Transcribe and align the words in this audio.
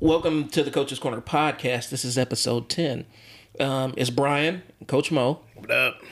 Welcome 0.00 0.48
to 0.48 0.62
the 0.62 0.70
Coach's 0.70 0.98
Corner 0.98 1.22
podcast. 1.22 1.88
This 1.88 2.04
is 2.04 2.18
episode 2.18 2.68
10. 2.68 3.06
Um, 3.58 3.94
it's 3.96 4.10
Brian, 4.10 4.62
Coach 4.86 5.10
Moe. 5.10 5.40
What 5.54 5.70
up? 5.70 6.02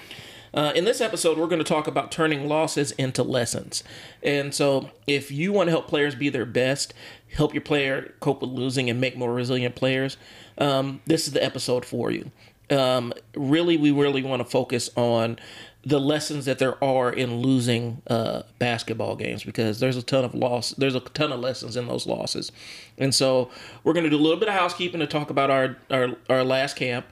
Uh, 0.55 0.73
in 0.75 0.87
this 0.87 1.03
episode, 1.03 1.37
we're 1.37 1.49
going 1.49 1.59
to 1.59 1.65
talk 1.65 1.87
about 1.87 2.11
turning 2.11 2.49
losses 2.49 2.93
into 2.93 3.23
lessons. 3.23 3.85
And 4.23 4.55
so, 4.55 4.89
if 5.07 5.31
you 5.31 5.53
want 5.53 5.67
to 5.67 5.73
help 5.73 5.87
players 5.87 6.15
be 6.15 6.31
their 6.31 6.47
best, 6.47 6.95
help 7.35 7.53
your 7.53 7.61
player 7.61 8.15
cope 8.21 8.41
with 8.41 8.49
losing, 8.49 8.89
and 8.89 9.03
make 9.03 9.19
more 9.19 9.35
resilient 9.35 9.75
players, 9.75 10.17
um, 10.57 11.03
this 11.05 11.27
is 11.27 11.35
the 11.35 11.45
episode 11.45 11.85
for 11.85 12.11
you. 12.11 12.31
Um, 12.71 13.13
really, 13.37 13.77
we 13.77 13.91
really 13.91 14.23
want 14.23 14.41
to 14.41 14.49
focus 14.49 14.91
on 14.97 15.39
the 15.87 16.01
lessons 16.01 16.47
that 16.47 16.59
there 16.59 16.83
are 16.83 17.13
in 17.13 17.39
losing 17.39 18.01
uh, 18.07 18.43
basketball 18.59 19.17
games 19.17 19.45
because 19.45 19.81
there's 19.81 19.97
a 19.97 20.03
ton 20.03 20.25
of 20.25 20.35
loss. 20.35 20.71
There's 20.71 20.95
a 20.95 21.01
ton 21.01 21.33
of 21.33 21.41
lessons 21.41 21.77
in 21.77 21.87
those 21.87 22.07
losses, 22.07 22.53
and 22.97 23.15
so 23.15 23.51
we're 23.83 23.93
going 23.93 24.05
to 24.05 24.11
do 24.11 24.17
a 24.17 24.23
little 24.23 24.39
bit 24.39 24.49
of 24.49 24.55
housekeeping 24.55 25.01
to 25.01 25.07
talk 25.07 25.31
about 25.31 25.51
our 25.51 25.77
our, 25.91 26.17
our 26.31 26.45
last 26.45 26.77
camp, 26.77 27.07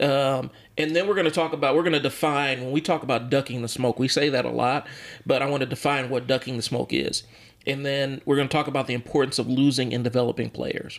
um, 0.00 0.50
and 0.76 0.96
then 0.96 1.06
we're 1.06 1.14
going 1.14 1.26
to 1.26 1.30
talk 1.30 1.52
about 1.52 1.76
we're 1.76 1.82
going 1.82 1.92
to 1.92 2.00
define 2.00 2.60
when 2.62 2.72
we 2.72 2.80
talk 2.80 3.02
about 3.02 3.30
ducking 3.30 3.62
the 3.62 3.68
smoke. 3.68 3.98
We 3.98 4.08
say 4.08 4.28
that 4.28 4.44
a 4.44 4.50
lot, 4.50 4.86
but 5.24 5.40
I 5.40 5.46
want 5.48 5.60
to 5.60 5.66
define 5.66 6.10
what 6.10 6.26
ducking 6.26 6.56
the 6.56 6.62
smoke 6.62 6.92
is, 6.92 7.22
and 7.64 7.86
then 7.86 8.22
we're 8.24 8.36
going 8.36 8.48
to 8.48 8.52
talk 8.52 8.66
about 8.66 8.88
the 8.88 8.94
importance 8.94 9.38
of 9.38 9.48
losing 9.48 9.94
and 9.94 10.02
developing 10.02 10.50
players, 10.50 10.98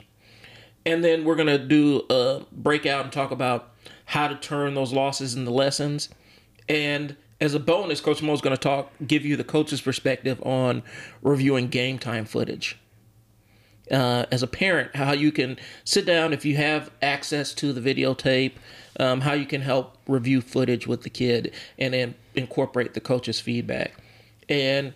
and 0.86 1.04
then 1.04 1.26
we're 1.26 1.36
going 1.36 1.48
to 1.48 1.60
do 1.60 2.06
a 2.10 2.46
breakout 2.54 3.04
and 3.04 3.12
talk 3.12 3.32
about 3.32 3.74
how 4.08 4.28
to 4.28 4.36
turn 4.36 4.74
those 4.74 4.92
losses 4.92 5.36
into 5.36 5.52
lessons 5.52 6.10
and 6.68 7.16
as 7.40 7.54
a 7.54 7.60
bonus, 7.60 8.02
Coach 8.02 8.22
Moe 8.22 8.34
is 8.34 8.42
going 8.42 8.56
to 8.56 8.62
talk, 8.62 8.92
give 9.06 9.26
you 9.26 9.36
the 9.36 9.44
coach's 9.44 9.82
perspective 9.82 10.42
on 10.44 10.82
reviewing 11.22 11.68
game 11.68 12.00
time 12.00 12.26
footage. 12.26 12.78
Uh, 13.92 14.26
as 14.32 14.44
a 14.44 14.48
parent, 14.48 14.96
how 14.96 15.14
you 15.14 15.32
can 15.32 15.58
sit 15.86 16.06
down 16.06 16.34
if 16.34 16.44
you 16.44 16.58
have 16.58 16.92
access 17.02 17.54
to 17.54 17.72
the 17.72 17.80
videotape, 17.80 18.54
um, 19.00 19.22
how 19.22 19.34
you 19.34 19.46
can 19.46 19.62
help 19.62 19.98
review 20.08 20.42
footage 20.42 20.88
with 20.88 21.04
the 21.04 21.10
kid 21.10 21.54
and 21.78 21.94
then 21.94 22.16
incorporate 22.36 22.96
the 22.96 23.00
coach's 23.00 23.40
feedback. 23.40 23.94
And 24.50 24.94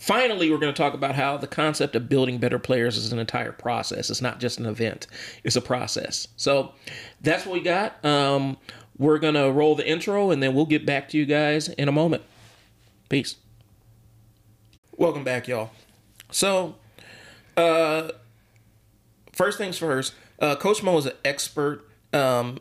finally, 0.00 0.50
we're 0.50 0.58
going 0.58 0.72
to 0.72 0.76
talk 0.76 0.94
about 0.94 1.14
how 1.14 1.36
the 1.36 1.46
concept 1.46 1.94
of 1.94 2.08
building 2.08 2.38
better 2.38 2.58
players 2.58 2.96
is 2.96 3.12
an 3.12 3.18
entire 3.18 3.52
process. 3.52 4.10
It's 4.10 4.22
not 4.22 4.40
just 4.40 4.58
an 4.58 4.66
event, 4.66 5.06
it's 5.44 5.56
a 5.56 5.60
process. 5.60 6.26
So 6.36 6.72
that's 7.20 7.46
what 7.46 7.52
we 7.52 7.60
got. 7.60 8.02
Um, 8.04 8.56
we're 8.98 9.18
going 9.18 9.34
to 9.34 9.50
roll 9.50 9.76
the 9.76 9.88
intro 9.88 10.30
and 10.30 10.42
then 10.42 10.54
we'll 10.54 10.66
get 10.66 10.84
back 10.84 11.08
to 11.10 11.18
you 11.18 11.26
guys 11.26 11.68
in 11.68 11.88
a 11.88 11.92
moment. 11.92 12.22
Peace. 13.08 13.36
Welcome 14.96 15.24
back, 15.24 15.48
y'all. 15.48 15.70
So, 16.30 16.76
uh, 17.56 18.10
first 19.32 19.58
things 19.58 19.78
first, 19.78 20.14
uh, 20.38 20.56
Coach 20.56 20.82
Moe 20.82 20.98
is 20.98 21.06
an 21.06 21.14
expert 21.24 21.84
um, 22.12 22.58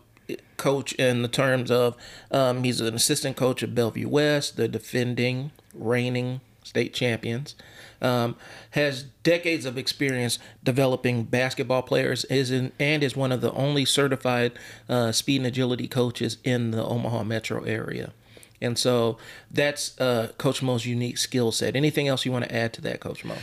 coach 0.58 0.94
in 0.94 1.22
the 1.22 1.28
terms 1.28 1.72
of 1.72 1.96
um, 2.32 2.64
he's 2.64 2.82
an 2.82 2.96
assistant 2.96 3.38
coach 3.38 3.64
at 3.64 3.76
Bellevue 3.76 4.08
West, 4.08 4.58
the 4.58 4.68
defending, 4.68 5.52
reigning 5.74 6.42
state 6.70 6.94
champions. 6.94 7.56
Um, 8.02 8.38
has 8.72 9.04
decades 9.24 9.66
of 9.66 9.78
experience 9.78 10.40
developing 10.64 11.24
basketball 11.24 11.82
players 11.82 12.24
is 12.26 12.50
in, 12.50 12.72
and 12.80 13.04
is 13.04 13.16
one 13.16 13.34
of 13.34 13.42
the 13.42 13.52
only 13.52 13.84
certified 13.84 14.54
uh, 14.88 15.12
speed 15.12 15.38
and 15.38 15.48
agility 15.48 15.88
coaches 15.88 16.38
in 16.46 16.72
the 16.72 16.84
Omaha 16.84 17.24
metro 17.24 17.64
area. 17.64 18.14
And 18.62 18.78
so 18.78 19.18
that's 19.52 20.00
uh, 20.00 20.32
Coach 20.38 20.62
Moe's 20.62 20.86
unique 20.86 21.18
skill 21.18 21.52
set. 21.52 21.76
Anything 21.76 22.08
else 22.08 22.26
you 22.26 22.32
want 22.32 22.46
to 22.46 22.56
add 22.56 22.72
to 22.74 22.82
that, 22.82 23.00
Coach 23.00 23.26
Moe? 23.26 23.36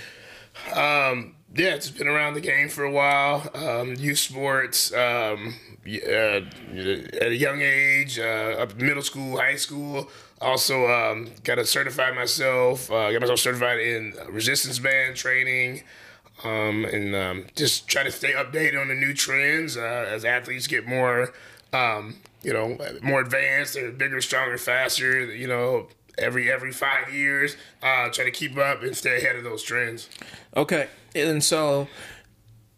Um, 0.73 1.35
yeah, 1.55 1.75
it's 1.75 1.91
been 1.91 2.09
around 2.09 2.35
the 2.35 2.41
game 2.41 2.69
for 2.69 2.85
a 2.85 2.91
while. 2.91 3.51
Um, 3.55 3.95
youth 3.95 4.19
sports 4.19 4.93
um, 4.93 5.55
uh, 5.87 6.41
at 7.21 7.29
a 7.29 7.37
young 7.37 7.61
age, 7.61 8.19
uh, 8.19 8.67
middle 8.77 9.03
school, 9.03 9.39
high 9.39 9.57
school. 9.57 10.11
Also, 10.41 10.87
um, 10.87 11.31
got 11.45 11.55
to 11.55 11.65
certify 11.65 12.11
myself. 12.13 12.91
Uh, 12.91 13.11
got 13.11 13.21
myself 13.21 13.39
certified 13.39 13.79
in 13.79 14.13
resistance 14.29 14.79
band 14.79 15.17
training, 15.17 15.83
um, 16.45 16.85
and 16.85 17.15
um, 17.15 17.47
just 17.57 17.89
try 17.89 18.03
to 18.03 18.13
stay 18.13 18.33
updated 18.33 18.79
on 18.81 18.89
the 18.89 18.95
new 18.95 19.15
trends 19.15 19.77
uh, 19.77 20.07
as 20.09 20.27
athletes 20.27 20.67
get 20.67 20.87
more, 20.87 21.33
um, 21.73 22.17
you 22.43 22.53
know, 22.53 22.77
more 23.03 23.23
advanced. 23.23 23.75
They're 23.75 23.91
bigger, 23.91 24.21
stronger, 24.21 24.59
faster. 24.59 25.25
You 25.25 25.49
know, 25.49 25.89
every 26.19 26.53
every 26.53 26.73
five 26.73 27.13
years. 27.13 27.57
Uh, 27.83 28.11
try 28.11 28.25
to 28.25 28.31
keep 28.31 28.59
up 28.59 28.83
and 28.83 28.95
stay 28.95 29.17
ahead 29.17 29.37
of 29.37 29.45
those 29.45 29.63
trends. 29.63 30.11
Okay, 30.55 30.89
and 31.15 31.43
so 31.43 31.89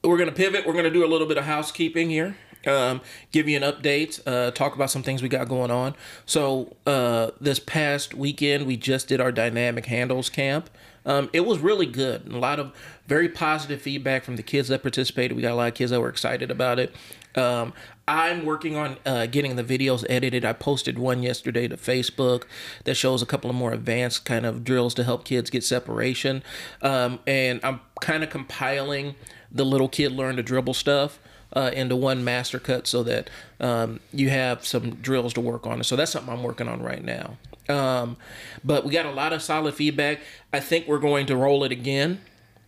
we're 0.05 0.19
gonna 0.19 0.31
pivot. 0.31 0.65
We're 0.65 0.75
gonna 0.75 0.91
do 0.91 1.05
a 1.05 1.11
little 1.11 1.27
bit 1.27 1.39
of 1.39 1.45
housekeeping 1.45 2.09
here 2.09 2.37
um, 2.69 3.01
give 3.33 3.49
you 3.49 3.57
an 3.57 3.63
update, 3.63 4.21
uh, 4.27 4.51
talk 4.51 4.75
about 4.75 4.91
some 4.91 5.03
things 5.03 5.23
we 5.23 5.29
got 5.29 5.49
going 5.49 5.71
on. 5.71 5.95
So 6.27 6.77
uh, 6.87 7.31
this 7.41 7.59
past 7.59 8.15
weekend, 8.15 8.67
we 8.67 8.77
just 8.77 9.09
did 9.09 9.21
our 9.21 9.33
dynamic 9.33 9.87
handles 9.87 10.29
camp. 10.29 10.71
Um, 11.07 11.31
it 11.33 11.41
was 11.41 11.59
really 11.59 11.87
good. 11.87 12.29
A 12.29 12.39
lot 12.39 12.61
of 12.61 12.73
very 13.07 13.29
positive 13.31 13.81
feedback 13.81 14.25
from 14.25 14.37
the 14.37 14.43
kids 14.43 14.69
that 14.69 14.83
participated. 14.83 15.37
We 15.37 15.43
got 15.43 15.53
a 15.53 15.55
lot 15.55 15.69
of 15.69 15.75
kids 15.75 15.91
that 15.91 16.01
were 16.01 16.11
excited 16.11 16.51
about 16.51 16.79
it. 16.79 16.95
Um, 17.35 17.73
I'm 18.07 18.45
working 18.45 18.77
on 18.77 18.99
uh, 19.07 19.27
getting 19.27 19.57
the 19.57 19.65
videos 19.65 20.05
edited. 20.09 20.45
I 20.45 20.53
posted 20.53 20.99
one 20.99 21.23
yesterday 21.23 21.69
to 21.69 21.77
Facebook 21.77 22.45
that 22.85 22.95
shows 22.95 23.23
a 23.23 23.27
couple 23.27 23.49
of 23.49 23.57
more 23.57 23.73
advanced 23.73 24.25
kind 24.25 24.45
of 24.45 24.65
drills 24.65 24.93
to 24.95 25.05
help 25.05 25.25
kids 25.25 25.49
get 25.51 25.65
separation. 25.65 26.43
Um, 26.83 27.21
and 27.27 27.61
I'm 27.63 27.81
kind 28.01 28.23
of 28.23 28.31
compiling 28.31 29.15
the 29.51 29.65
little 29.65 29.89
kid 29.89 30.13
learn 30.13 30.37
to 30.37 30.43
dribble 30.43 30.75
stuff 30.75 31.21
uh, 31.55 31.71
into 31.75 31.97
one 31.97 32.25
master 32.25 32.59
cut 32.59 32.87
so 32.87 33.03
that 33.03 33.31
um, 33.61 34.01
you 34.13 34.31
have 34.31 34.67
some 34.67 34.97
drills 34.97 35.33
to 35.35 35.41
work 35.41 35.67
on. 35.67 35.83
So 35.85 35.97
that's 35.97 36.13
something 36.13 36.33
I'm 36.33 36.43
working 36.43 36.69
on 36.69 36.83
right 36.83 37.05
now. 37.05 37.37
Um, 37.69 38.17
but 38.65 38.85
we 38.85 38.93
got 38.93 39.07
a 39.07 39.11
lot 39.11 39.33
of 39.33 39.43
solid 39.43 39.75
feedback. 39.75 40.21
I 40.53 40.61
think 40.61 40.87
we're 40.89 40.99
going 40.99 41.27
to 41.27 41.37
roll 41.37 41.65
it 41.65 41.73
again. 41.73 42.21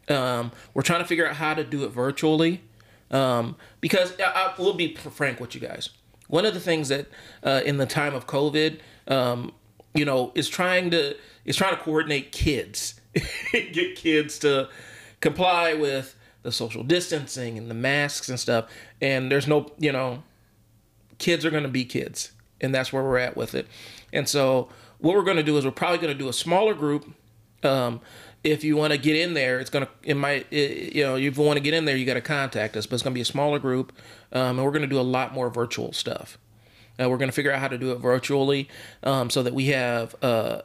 Um, 0.09 0.53
we're 0.75 0.83
trying 0.83 1.01
to 1.01 1.07
figure 1.07 1.27
out 1.27 1.37
how 1.37 1.55
to 1.55 1.65
do 1.65 1.85
it 1.85 1.89
virtually 1.89 2.61
um, 3.11 3.57
because 3.81 4.15
I, 4.21 4.53
I 4.59 4.61
will 4.61 4.75
be 4.75 4.95
frank 4.95 5.41
with 5.41 5.55
you 5.55 5.61
guys. 5.61 5.91
One 6.29 6.45
of 6.45 6.55
the 6.55 6.61
things 6.61 6.89
that 6.89 7.07
uh, 7.43 7.61
in 7.65 7.77
the 7.77 7.87
time 7.87 8.15
of 8.15 8.27
COVID, 8.27 8.79
um, 9.09 9.53
you 9.95 10.05
know, 10.05 10.33
is 10.35 10.49
trying 10.49 10.91
to 10.91 11.17
is 11.45 11.57
trying 11.57 11.77
to 11.77 11.83
coordinate 11.83 12.33
kids, 12.33 13.01
get 13.53 13.97
kids 13.97 14.39
to 14.41 14.69
comply 15.21 15.75
with 15.75 16.15
the 16.43 16.53
social 16.53 16.83
distancing 16.83 17.59
and 17.59 17.71
the 17.71 17.75
masks 17.75 18.29
and 18.29 18.39
stuff. 18.39 18.71
And 19.01 19.31
there's 19.31 19.47
no, 19.47 19.73
you 19.79 19.93
know, 19.93 20.23
kids 21.19 21.45
are 21.45 21.51
going 21.51 21.63
to 21.63 21.69
be 21.69 21.85
kids. 21.85 22.33
And 22.61 22.75
that's 22.75 22.93
where 22.93 23.03
we're 23.03 23.19
at 23.19 23.37
with 23.37 23.55
it. 23.55 23.67
And 24.13 24.29
so 24.29 24.69
what 24.99 25.15
we're 25.15 25.25
going 25.25 25.37
to 25.37 25.43
do 25.43 25.57
is 25.57 25.65
we're 25.65 25.71
probably 25.71 25.99
going 25.99 26.13
to 26.13 26.19
do 26.19 26.29
a 26.29 26.33
smaller 26.33 26.75
group. 26.75 27.07
Um, 27.63 28.01
if 28.43 28.65
you 28.65 28.77
want 28.77 28.93
to 28.93 28.99
get 28.99 29.17
in 29.17 29.35
there, 29.35 29.61
it's 29.61 29.71
going 29.71 29.85
to, 29.85 29.91
it 30.03 30.15
might, 30.15 30.47
it, 30.51 30.95
you 30.95 31.03
know, 31.05 31.17
if 31.17 31.37
you 31.37 31.43
want 31.43 31.57
to 31.57 31.63
get 31.63 31.75
in 31.75 31.85
there, 31.85 31.97
you 31.97 32.07
got 32.07 32.15
to 32.15 32.21
contact 32.21 32.77
us, 32.77 32.87
but 32.87 32.95
it's 32.95 33.03
going 33.03 33.13
to 33.13 33.19
be 33.19 33.23
a 33.23 33.27
smaller 33.27 33.59
group. 33.59 33.93
Um, 34.33 34.59
and 34.59 34.65
we're 34.65 34.73
going 34.73 34.83
to 34.83 34.89
do 34.89 35.01
a 35.01 35.03
lot 35.03 35.35
more 35.35 35.51
virtual 35.51 35.93
stuff. 35.93 36.39
Uh, 37.01 37.09
we're 37.09 37.19
going 37.19 37.29
to 37.29 37.35
figure 37.35 37.53
out 37.53 37.61
how 37.61 37.69
to 37.69 37.79
do 37.79 37.93
it 37.93 37.97
virtually 37.97 38.69
um, 39.03 39.31
so 39.31 39.43
that 39.43 39.55
we 39.55 39.67
have 39.67 40.15
uh, 40.23 40.63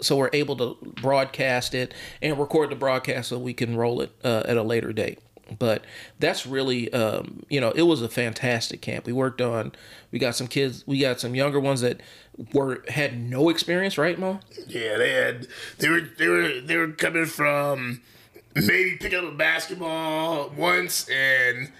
so 0.00 0.16
we're 0.16 0.30
able 0.32 0.56
to 0.56 0.76
broadcast 1.00 1.74
it 1.74 1.94
and 2.22 2.38
record 2.38 2.70
the 2.70 2.76
broadcast 2.76 3.28
so 3.28 3.38
we 3.38 3.52
can 3.52 3.76
roll 3.76 4.00
it 4.00 4.12
uh, 4.24 4.42
at 4.46 4.56
a 4.56 4.62
later 4.62 4.92
date. 4.92 5.18
But 5.58 5.84
that's 6.18 6.46
really 6.46 6.92
um, 6.92 7.44
you 7.48 7.60
know 7.60 7.70
it 7.70 7.82
was 7.82 8.02
a 8.02 8.08
fantastic 8.08 8.80
camp. 8.80 9.06
We 9.06 9.12
worked 9.12 9.40
on 9.40 9.72
we 10.10 10.18
got 10.18 10.34
some 10.34 10.48
kids 10.48 10.84
we 10.86 10.98
got 10.98 11.20
some 11.20 11.34
younger 11.34 11.60
ones 11.60 11.80
that 11.82 12.00
were 12.52 12.82
had 12.88 13.18
no 13.18 13.48
experience 13.48 13.96
right 13.96 14.18
Moe 14.18 14.40
yeah 14.66 14.98
they 14.98 15.12
had 15.12 15.46
they 15.78 15.88
were 15.88 16.00
they 16.00 16.28
were 16.28 16.60
they 16.60 16.76
were 16.76 16.88
coming 16.88 17.24
from 17.24 18.02
maybe 18.54 18.96
picking 19.00 19.18
up 19.18 19.24
a 19.24 19.34
basketball 19.34 20.50
once 20.50 21.08
and 21.08 21.72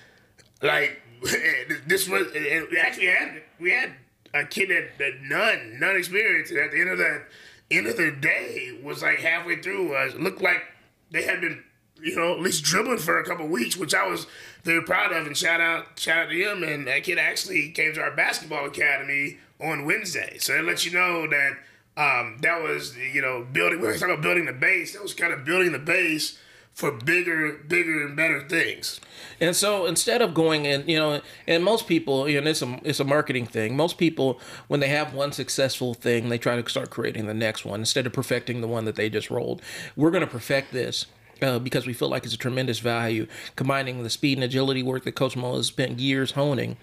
like 0.62 1.02
this 1.86 2.08
was 2.08 2.32
we 2.32 2.78
actually 2.78 3.06
had 3.06 3.42
we 3.58 3.70
had 3.70 3.92
a 4.34 4.44
kid 4.44 4.70
that, 4.70 4.98
that 4.98 5.22
none 5.22 5.78
none 5.78 5.96
experience. 5.96 6.50
And 6.50 6.58
at 6.60 6.70
the 6.70 6.80
end 6.80 6.90
of 6.90 6.98
that 6.98 7.26
end 7.70 7.86
of 7.86 7.96
the 7.96 8.10
day 8.10 8.78
was 8.82 9.02
like 9.02 9.18
halfway 9.18 9.60
through. 9.60 9.94
Uh, 9.94 10.10
looked 10.18 10.42
like 10.42 10.62
they 11.10 11.22
had 11.22 11.40
been, 11.40 11.62
you 12.00 12.16
know, 12.16 12.32
at 12.32 12.40
least 12.40 12.64
dribbling 12.64 12.98
for 12.98 13.18
a 13.18 13.24
couple 13.24 13.46
weeks, 13.48 13.76
which 13.76 13.94
I 13.94 14.06
was 14.06 14.26
very 14.64 14.82
proud 14.82 15.12
of. 15.12 15.26
And 15.26 15.36
shout 15.36 15.60
out, 15.60 15.98
shout 15.98 16.26
out 16.26 16.30
to 16.30 16.36
him. 16.36 16.62
And 16.62 16.86
that 16.86 17.04
kid 17.04 17.18
actually 17.18 17.70
came 17.70 17.94
to 17.94 18.00
our 18.00 18.14
basketball 18.14 18.66
academy 18.66 19.38
on 19.60 19.84
Wednesday. 19.84 20.38
So 20.38 20.54
it 20.54 20.64
lets 20.64 20.84
you 20.84 20.92
know 20.92 21.26
that 21.28 21.52
um, 21.96 22.38
that 22.42 22.62
was, 22.62 22.96
you 22.96 23.22
know, 23.22 23.46
building. 23.50 23.80
We 23.80 23.86
were 23.86 23.94
talking 23.94 24.10
about 24.10 24.22
building 24.22 24.44
the 24.44 24.52
base. 24.52 24.92
That 24.92 25.02
was 25.02 25.14
kind 25.14 25.32
of 25.32 25.44
building 25.44 25.72
the 25.72 25.78
base 25.78 26.38
for 26.76 26.92
bigger, 26.92 27.54
bigger 27.68 28.06
and 28.06 28.16
better 28.16 28.42
things. 28.46 29.00
And 29.40 29.56
so 29.56 29.86
instead 29.86 30.22
of 30.22 30.34
going 30.34 30.66
in, 30.66 30.86
you 30.86 30.98
know, 30.98 31.22
and 31.48 31.64
most 31.64 31.86
people, 31.88 32.28
you 32.28 32.40
know, 32.40 32.50
it's 32.50 32.62
a 32.62 32.80
it's 32.84 33.00
a 33.00 33.04
marketing 33.04 33.46
thing. 33.46 33.76
Most 33.76 33.98
people, 33.98 34.40
when 34.68 34.80
they 34.80 34.88
have 34.88 35.14
one 35.14 35.32
successful 35.32 35.94
thing, 35.94 36.28
they 36.28 36.38
try 36.38 36.60
to 36.60 36.68
start 36.70 36.90
creating 36.90 37.26
the 37.26 37.34
next 37.34 37.64
one 37.64 37.80
instead 37.80 38.06
of 38.06 38.12
perfecting 38.12 38.60
the 38.60 38.68
one 38.68 38.84
that 38.84 38.96
they 38.96 39.08
just 39.10 39.30
rolled. 39.30 39.62
We're 39.96 40.10
going 40.12 40.22
to 40.22 40.26
perfect 40.30 40.72
this. 40.72 41.06
uh, 41.42 41.58
because 41.58 41.86
we 41.86 41.92
feel 41.92 42.08
like 42.08 42.24
it's 42.24 42.34
a 42.34 42.38
tremendous 42.38 42.78
value, 42.78 43.26
combining 43.56 44.02
the 44.02 44.10
speed 44.10 44.38
and 44.38 44.44
agility 44.44 44.82
work 44.82 45.04
that 45.04 45.12
Coach 45.14 45.36
Moe 45.36 45.56
has 45.56 45.66
spent 45.66 45.98
years 45.98 46.32
honing 46.32 46.76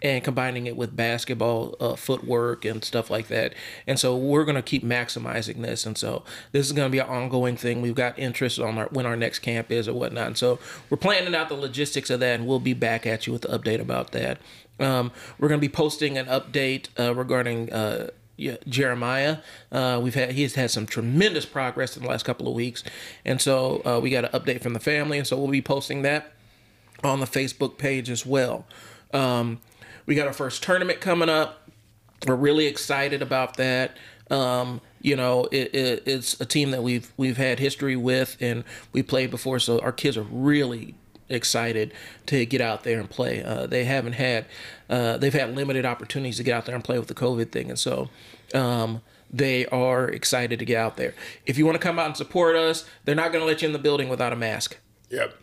and 0.00 0.22
combining 0.22 0.66
it 0.66 0.76
with 0.76 0.94
basketball 0.94 1.74
uh, 1.80 1.96
footwork 1.96 2.64
and 2.64 2.84
stuff 2.84 3.10
like 3.10 3.28
that. 3.28 3.52
And 3.86 3.98
so 3.98 4.16
we're 4.16 4.44
going 4.44 4.56
to 4.56 4.62
keep 4.62 4.84
maximizing 4.84 5.62
this. 5.62 5.84
And 5.84 5.98
so 5.98 6.22
this 6.52 6.66
is 6.66 6.72
going 6.72 6.88
to 6.88 6.92
be 6.92 7.00
an 7.00 7.08
ongoing 7.08 7.56
thing. 7.56 7.82
We've 7.82 7.94
got 7.94 8.18
interest 8.18 8.60
on 8.60 8.78
our, 8.78 8.86
when 8.86 9.06
our 9.06 9.16
next 9.16 9.40
camp 9.40 9.72
is 9.72 9.88
or 9.88 9.94
whatnot. 9.94 10.26
And 10.28 10.38
so 10.38 10.58
we're 10.88 10.98
planning 10.98 11.34
out 11.34 11.48
the 11.48 11.56
logistics 11.56 12.10
of 12.10 12.20
that, 12.20 12.38
and 12.38 12.46
we'll 12.46 12.60
be 12.60 12.74
back 12.74 13.06
at 13.06 13.26
you 13.26 13.32
with 13.32 13.42
the 13.42 13.48
update 13.48 13.80
about 13.80 14.12
that. 14.12 14.38
Um, 14.78 15.10
we're 15.38 15.48
going 15.48 15.60
to 15.60 15.66
be 15.66 15.72
posting 15.72 16.16
an 16.16 16.26
update 16.26 16.88
uh, 16.98 17.14
regarding. 17.14 17.72
Uh, 17.72 18.10
yeah, 18.40 18.54
Jeremiah. 18.68 19.38
Uh, 19.72 19.98
we've 20.00 20.14
had 20.14 20.30
he's 20.30 20.54
had 20.54 20.70
some 20.70 20.86
tremendous 20.86 21.44
progress 21.44 21.96
in 21.96 22.04
the 22.04 22.08
last 22.08 22.24
couple 22.24 22.46
of 22.46 22.54
weeks, 22.54 22.84
and 23.24 23.40
so 23.40 23.82
uh, 23.84 23.98
we 24.00 24.10
got 24.10 24.26
an 24.26 24.30
update 24.30 24.62
from 24.62 24.74
the 24.74 24.80
family, 24.80 25.18
and 25.18 25.26
so 25.26 25.36
we'll 25.36 25.48
be 25.48 25.60
posting 25.60 26.02
that 26.02 26.34
on 27.02 27.18
the 27.18 27.26
Facebook 27.26 27.78
page 27.78 28.08
as 28.08 28.24
well. 28.24 28.64
Um, 29.12 29.60
we 30.06 30.14
got 30.14 30.26
our 30.26 30.32
first 30.32 30.62
tournament 30.62 31.00
coming 31.00 31.28
up. 31.28 31.68
We're 32.26 32.34
really 32.34 32.66
excited 32.66 33.22
about 33.22 33.56
that. 33.56 33.96
Um, 34.30 34.80
you 35.00 35.16
know, 35.16 35.44
it, 35.52 35.74
it, 35.74 36.02
it's 36.06 36.40
a 36.40 36.44
team 36.44 36.70
that 36.72 36.82
we've 36.82 37.12
we've 37.16 37.36
had 37.36 37.58
history 37.58 37.96
with 37.96 38.36
and 38.40 38.64
we 38.92 39.02
played 39.02 39.30
before, 39.30 39.58
so 39.58 39.78
our 39.80 39.92
kids 39.92 40.16
are 40.16 40.22
really 40.22 40.94
excited 41.28 41.92
to 42.26 42.44
get 42.46 42.60
out 42.60 42.84
there 42.84 42.98
and 42.98 43.08
play. 43.08 43.42
Uh, 43.42 43.66
they 43.66 43.84
haven't 43.84 44.14
had 44.14 44.46
uh, 44.90 45.16
they've 45.18 45.34
had 45.34 45.54
limited 45.54 45.86
opportunities 45.86 46.38
to 46.38 46.42
get 46.42 46.54
out 46.54 46.66
there 46.66 46.74
and 46.74 46.82
play 46.82 46.98
with 46.98 47.08
the 47.08 47.14
COVID 47.14 47.50
thing, 47.50 47.68
and 47.68 47.78
so. 47.78 48.08
Um, 48.54 49.02
they 49.30 49.66
are 49.66 50.08
excited 50.08 50.58
to 50.58 50.64
get 50.64 50.78
out 50.78 50.96
there. 50.96 51.14
If 51.44 51.58
you 51.58 51.66
want 51.66 51.74
to 51.74 51.86
come 51.86 51.98
out 51.98 52.06
and 52.06 52.16
support 52.16 52.56
us, 52.56 52.86
they're 53.04 53.14
not 53.14 53.30
going 53.30 53.42
to 53.42 53.46
let 53.46 53.60
you 53.60 53.66
in 53.66 53.74
the 53.74 53.78
building 53.78 54.08
without 54.08 54.32
a 54.32 54.36
mask. 54.36 54.78
Yep. 55.10 55.34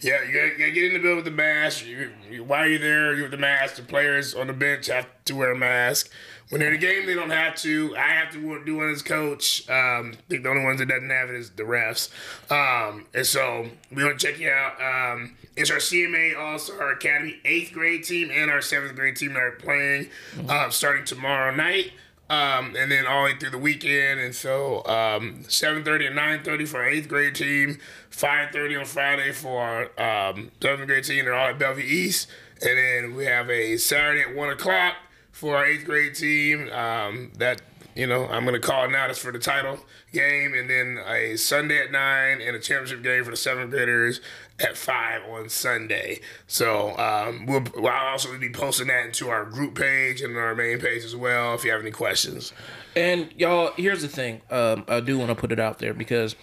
Yeah, 0.00 0.22
you 0.22 0.32
gotta, 0.32 0.58
you 0.58 0.72
get 0.72 0.84
in 0.84 0.92
the 0.92 0.98
building 1.00 1.16
with 1.16 1.24
the 1.24 1.30
mask. 1.32 1.84
You, 1.84 2.12
you, 2.30 2.44
you're 2.44 2.78
there, 2.78 3.14
you 3.14 3.22
with 3.22 3.32
the 3.32 3.36
mask. 3.36 3.76
The 3.76 3.82
players 3.82 4.34
on 4.34 4.46
the 4.46 4.52
bench 4.52 4.86
have 4.86 5.08
to 5.24 5.34
wear 5.34 5.52
a 5.52 5.58
mask. 5.58 6.10
When 6.50 6.60
they're 6.60 6.72
in 6.72 6.80
the 6.80 6.86
game, 6.86 7.04
they 7.04 7.14
don't 7.14 7.30
have 7.30 7.56
to. 7.56 7.94
I 7.96 8.08
have 8.10 8.32
to 8.32 8.64
do 8.64 8.76
one 8.76 8.90
as 8.90 9.02
coach. 9.02 9.68
Um, 9.68 10.14
I 10.14 10.20
think 10.28 10.44
the 10.44 10.48
only 10.48 10.64
ones 10.64 10.78
that 10.78 10.86
doesn't 10.88 11.10
have 11.10 11.28
it 11.28 11.34
is 11.34 11.50
the 11.50 11.64
refs. 11.64 12.10
Um, 12.50 13.06
and 13.12 13.26
so 13.26 13.66
we 13.94 14.02
want 14.04 14.18
to 14.18 14.26
check 14.26 14.38
you 14.40 14.50
out. 14.50 14.80
Um, 14.80 15.36
it's 15.56 15.70
our 15.70 15.78
CMA 15.78 16.38
All 16.38 16.58
Star 16.58 16.92
Academy 16.92 17.38
eighth 17.44 17.72
grade 17.72 18.04
team 18.04 18.30
and 18.32 18.50
our 18.50 18.62
seventh 18.62 18.94
grade 18.94 19.16
team 19.16 19.34
that 19.34 19.42
are 19.42 19.52
playing 19.52 20.08
uh, 20.48 20.70
starting 20.70 21.04
tomorrow 21.04 21.54
night. 21.54 21.90
Um, 22.30 22.76
and 22.76 22.92
then 22.92 23.06
all 23.06 23.24
the 23.24 23.32
way 23.32 23.38
through 23.38 23.50
the 23.50 23.58
weekend. 23.58 24.20
And 24.20 24.34
so 24.34 24.84
um, 24.84 25.44
7.30 25.44 26.08
and 26.08 26.44
9.30 26.44 26.68
for 26.68 26.82
our 26.82 26.90
8th 26.90 27.08
grade 27.08 27.34
team, 27.34 27.78
5.30 28.10 28.80
on 28.80 28.84
Friday 28.84 29.32
for 29.32 29.62
our 29.98 30.30
um, 30.30 30.50
7th 30.60 30.86
grade 30.86 31.04
team. 31.04 31.24
They're 31.24 31.34
all 31.34 31.48
at 31.48 31.58
Bellevue 31.58 31.84
East. 31.84 32.28
And 32.60 32.76
then 32.76 33.14
we 33.14 33.24
have 33.24 33.48
a 33.48 33.76
Saturday 33.78 34.22
at 34.22 34.34
1 34.34 34.48
o'clock 34.50 34.96
for 35.32 35.56
our 35.56 35.64
8th 35.64 35.84
grade 35.84 36.14
team. 36.14 36.70
Um, 36.70 37.32
that, 37.38 37.62
you 37.98 38.06
know, 38.06 38.26
I'm 38.28 38.46
to 38.46 38.60
call 38.60 38.88
now. 38.88 39.08
That's 39.08 39.18
for 39.18 39.32
the 39.32 39.40
title 39.40 39.80
game. 40.12 40.54
And 40.54 40.70
then 40.70 41.00
a 41.04 41.34
Sunday 41.36 41.80
at 41.80 41.90
9 41.90 42.40
and 42.40 42.54
a 42.54 42.60
championship 42.60 43.02
game 43.02 43.24
for 43.24 43.32
the 43.32 43.36
7th 43.36 43.70
graders 43.70 44.20
at 44.60 44.76
five 44.76 45.22
on 45.28 45.48
Sunday. 45.48 46.20
So 46.46 46.96
um, 46.96 47.46
we'll, 47.46 47.64
we'll 47.74 47.92
also 47.92 48.38
be 48.38 48.50
posting 48.50 48.86
that 48.86 49.06
into 49.06 49.30
our 49.30 49.44
group 49.44 49.74
page 49.74 50.22
and 50.22 50.36
our 50.36 50.54
main 50.54 50.78
page 50.78 51.02
as 51.02 51.16
well. 51.16 51.54
If 51.54 51.64
you 51.64 51.72
have 51.72 51.80
any 51.80 51.90
questions. 51.90 52.52
And 52.94 53.30
y'all, 53.36 53.72
here's 53.76 54.02
the 54.02 54.08
thing. 54.08 54.42
Um, 54.48 54.84
I 54.86 55.00
do 55.00 55.18
want 55.18 55.30
to 55.30 55.34
put 55.34 55.50
it 55.50 55.58
out 55.58 55.80
there 55.80 55.92
because 55.92 56.36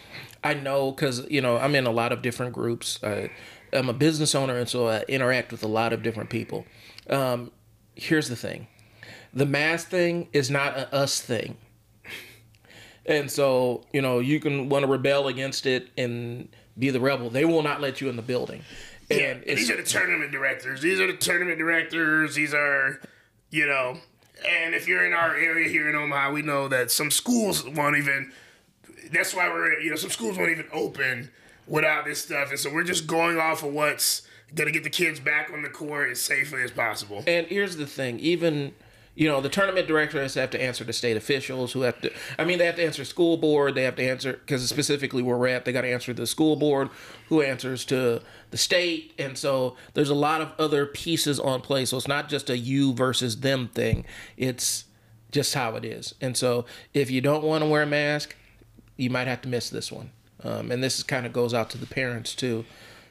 I 0.44 0.56
know 0.56 0.92
because 0.92 1.26
you 1.30 1.42
know 1.42 1.58
I'm 1.58 1.74
in 1.74 1.88
a 1.88 1.92
lot 1.92 2.12
of 2.12 2.22
different 2.22 2.54
groups. 2.54 3.00
I, 3.02 3.32
I'm 3.74 3.90
a 3.90 3.94
business 3.94 4.36
owner, 4.36 4.58
and 4.58 4.70
so 4.70 4.88
I 4.88 5.04
interact 5.08 5.52
with 5.52 5.64
a 5.64 5.68
lot 5.68 5.92
of 5.92 6.04
different 6.04 6.30
people. 6.30 6.66
Um, 7.10 7.52
here's 7.96 8.30
the 8.30 8.36
thing: 8.36 8.68
the 9.36 9.46
mask 9.46 9.90
thing 9.90 10.30
is 10.34 10.50
not 10.50 10.78
a 10.78 10.94
us 10.96 11.22
thing. 11.22 11.58
And 13.06 13.30
so, 13.30 13.84
you 13.94 14.02
know, 14.02 14.20
you 14.20 14.40
can 14.40 14.68
want 14.70 14.84
to 14.84 14.88
rebel 14.88 15.28
against 15.28 15.68
it 15.68 15.90
and 15.98 16.50
be 16.80 16.90
the 16.90 17.00
rebel. 17.00 17.30
They 17.30 17.46
will 17.46 17.62
not 17.62 17.80
let 17.80 18.02
you 18.02 18.10
in 18.10 18.16
the 18.16 18.24
building. 18.24 18.64
And 19.12 19.44
yeah, 19.46 19.56
these 19.56 19.70
are 19.70 19.78
the 19.78 19.84
tournament 19.84 20.32
directors. 20.32 20.82
These 20.82 21.00
are 21.00 21.06
the 21.06 21.18
tournament 21.18 21.60
directors. 21.60 22.34
These 22.34 22.56
are, 22.56 23.00
you 23.52 23.68
know, 23.68 24.00
and 24.48 24.74
if 24.74 24.88
you're 24.88 25.06
in 25.06 25.14
our 25.14 25.36
area 25.36 25.70
here 25.70 25.88
in 25.88 25.96
Omaha, 25.96 26.32
we 26.32 26.42
know 26.42 26.68
that 26.68 26.90
some 26.90 27.12
schools 27.12 27.64
won't 27.64 27.98
even. 27.98 28.32
That's 29.12 29.36
why 29.36 29.48
we're, 29.50 29.80
you 29.80 29.92
know, 29.92 29.96
some 29.96 30.10
schools 30.10 30.38
won't 30.38 30.50
even 30.50 30.66
open 30.74 31.30
without 31.68 32.06
this 32.06 32.24
stuff, 32.24 32.50
and 32.50 32.60
so 32.60 32.74
we're 32.74 32.84
just 32.84 33.06
going 33.06 33.38
off 33.38 33.64
of 33.64 33.72
what's 33.72 34.24
gonna 34.56 34.72
get 34.72 34.84
the 34.84 34.90
kids 34.90 35.20
back 35.20 35.52
on 35.52 35.62
the 35.62 35.70
court 35.70 36.10
as 36.10 36.22
safely 36.22 36.64
as 36.64 36.72
possible. 36.72 37.24
And 37.28 37.46
here's 37.48 37.78
the 37.78 37.86
thing, 37.86 38.20
even 38.20 38.74
you 39.16 39.30
know, 39.30 39.40
the 39.40 39.50
tournament 39.50 39.88
directors 39.88 40.34
have 40.34 40.50
to 40.52 40.62
answer 40.62 40.84
to 40.84 40.92
state 40.92 41.16
officials 41.16 41.72
who 41.72 41.82
have 41.82 42.00
to, 42.02 42.12
I 42.38 42.44
mean, 42.44 42.60
they 42.60 42.66
have 42.66 42.76
to 42.76 42.84
answer 42.84 43.06
school 43.06 43.38
board. 43.38 43.74
They 43.74 43.84
have 43.84 43.96
to 43.96 44.04
answer, 44.04 44.34
because 44.34 44.68
specifically 44.68 45.24
where 45.24 45.38
we're 45.38 45.48
at, 45.48 45.64
they 45.64 45.72
got 45.72 45.82
to 45.82 45.92
answer 45.92 46.14
the 46.14 46.28
school 46.28 46.58
board 46.58 46.90
who 47.30 47.42
answers 47.42 47.86
to 47.86 48.22
the 48.52 48.58
state. 48.58 49.14
And 49.18 49.38
so 49.38 49.78
there's 49.94 50.10
a 50.10 50.16
lot 50.16 50.42
of 50.42 50.52
other 50.60 50.86
pieces 50.86 51.40
on 51.40 51.62
play. 51.62 51.86
So 51.86 51.96
it's 51.96 52.10
not 52.10 52.28
just 52.28 52.50
a 52.50 52.58
you 52.58 52.94
versus 52.94 53.40
them 53.40 53.70
thing. 53.70 54.06
It's 54.36 54.84
just 55.32 55.54
how 55.54 55.76
it 55.76 55.86
is. 55.86 56.14
And 56.20 56.36
so 56.36 56.66
if 56.94 57.10
you 57.10 57.22
don't 57.22 57.44
want 57.44 57.64
to 57.64 57.70
wear 57.70 57.84
a 57.84 57.88
mask, 57.88 58.36
you 58.98 59.10
might 59.10 59.28
have 59.28 59.42
to 59.44 59.50
miss 59.50 59.70
this 59.70 59.92
one. 59.92 60.12
Um, 60.44 60.72
and 60.72 60.84
this 60.84 61.04
kind 61.04 61.26
of 61.26 61.32
goes 61.32 61.54
out 61.54 61.70
to 61.72 61.78
the 61.78 61.88
parents 61.88 62.36
too. 62.36 62.66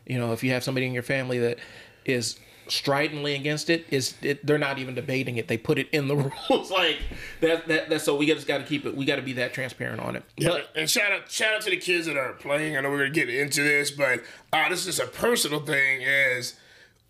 You 0.07 0.19
know, 0.19 0.33
if 0.35 0.45
you 0.45 0.51
have 0.51 0.63
somebody 0.63 0.87
in 0.87 0.93
your 0.93 1.03
family 1.03 1.39
that 1.39 1.59
is 2.05 2.39
stridently 2.69 3.35
against 3.35 3.71
it 3.71 3.87
is 3.91 4.15
it, 4.23 4.45
they're 4.47 4.59
not 4.59 4.79
even 4.79 4.95
debating 4.95 5.37
it. 5.37 5.49
They 5.49 5.57
put 5.57 5.79
it 5.79 5.89
in 5.93 6.09
the 6.09 6.17
rules 6.51 6.71
like 6.71 6.99
that. 7.41 7.67
That 7.69 7.89
that's 7.89 8.05
so 8.05 8.17
we 8.17 8.27
just 8.27 8.47
got 8.47 8.59
to 8.59 8.65
keep 8.65 8.87
it. 8.87 8.97
We 8.97 9.05
got 9.05 9.17
to 9.17 9.23
be 9.23 9.35
that 9.35 9.53
transparent 9.53 10.01
on 10.01 10.17
it. 10.17 10.25
Yeah, 10.37 10.51
but, 10.51 10.71
and 10.75 10.89
shout 10.89 11.13
out 11.13 11.31
shout 11.31 11.55
out 11.55 11.63
to 11.63 11.71
the 11.71 11.77
kids 11.77 12.07
that 12.07 12.17
are 12.17 12.33
playing. 12.33 12.77
I 12.77 12.81
know 12.81 12.91
we're 12.91 12.99
gonna 12.99 13.11
get 13.11 13.29
into 13.29 13.63
this, 13.63 13.91
but 13.91 14.23
uh, 14.53 14.69
this 14.69 14.87
is 14.87 15.01
a 15.01 15.07
personal 15.07 15.61
thing. 15.61 16.03
Is 16.03 16.57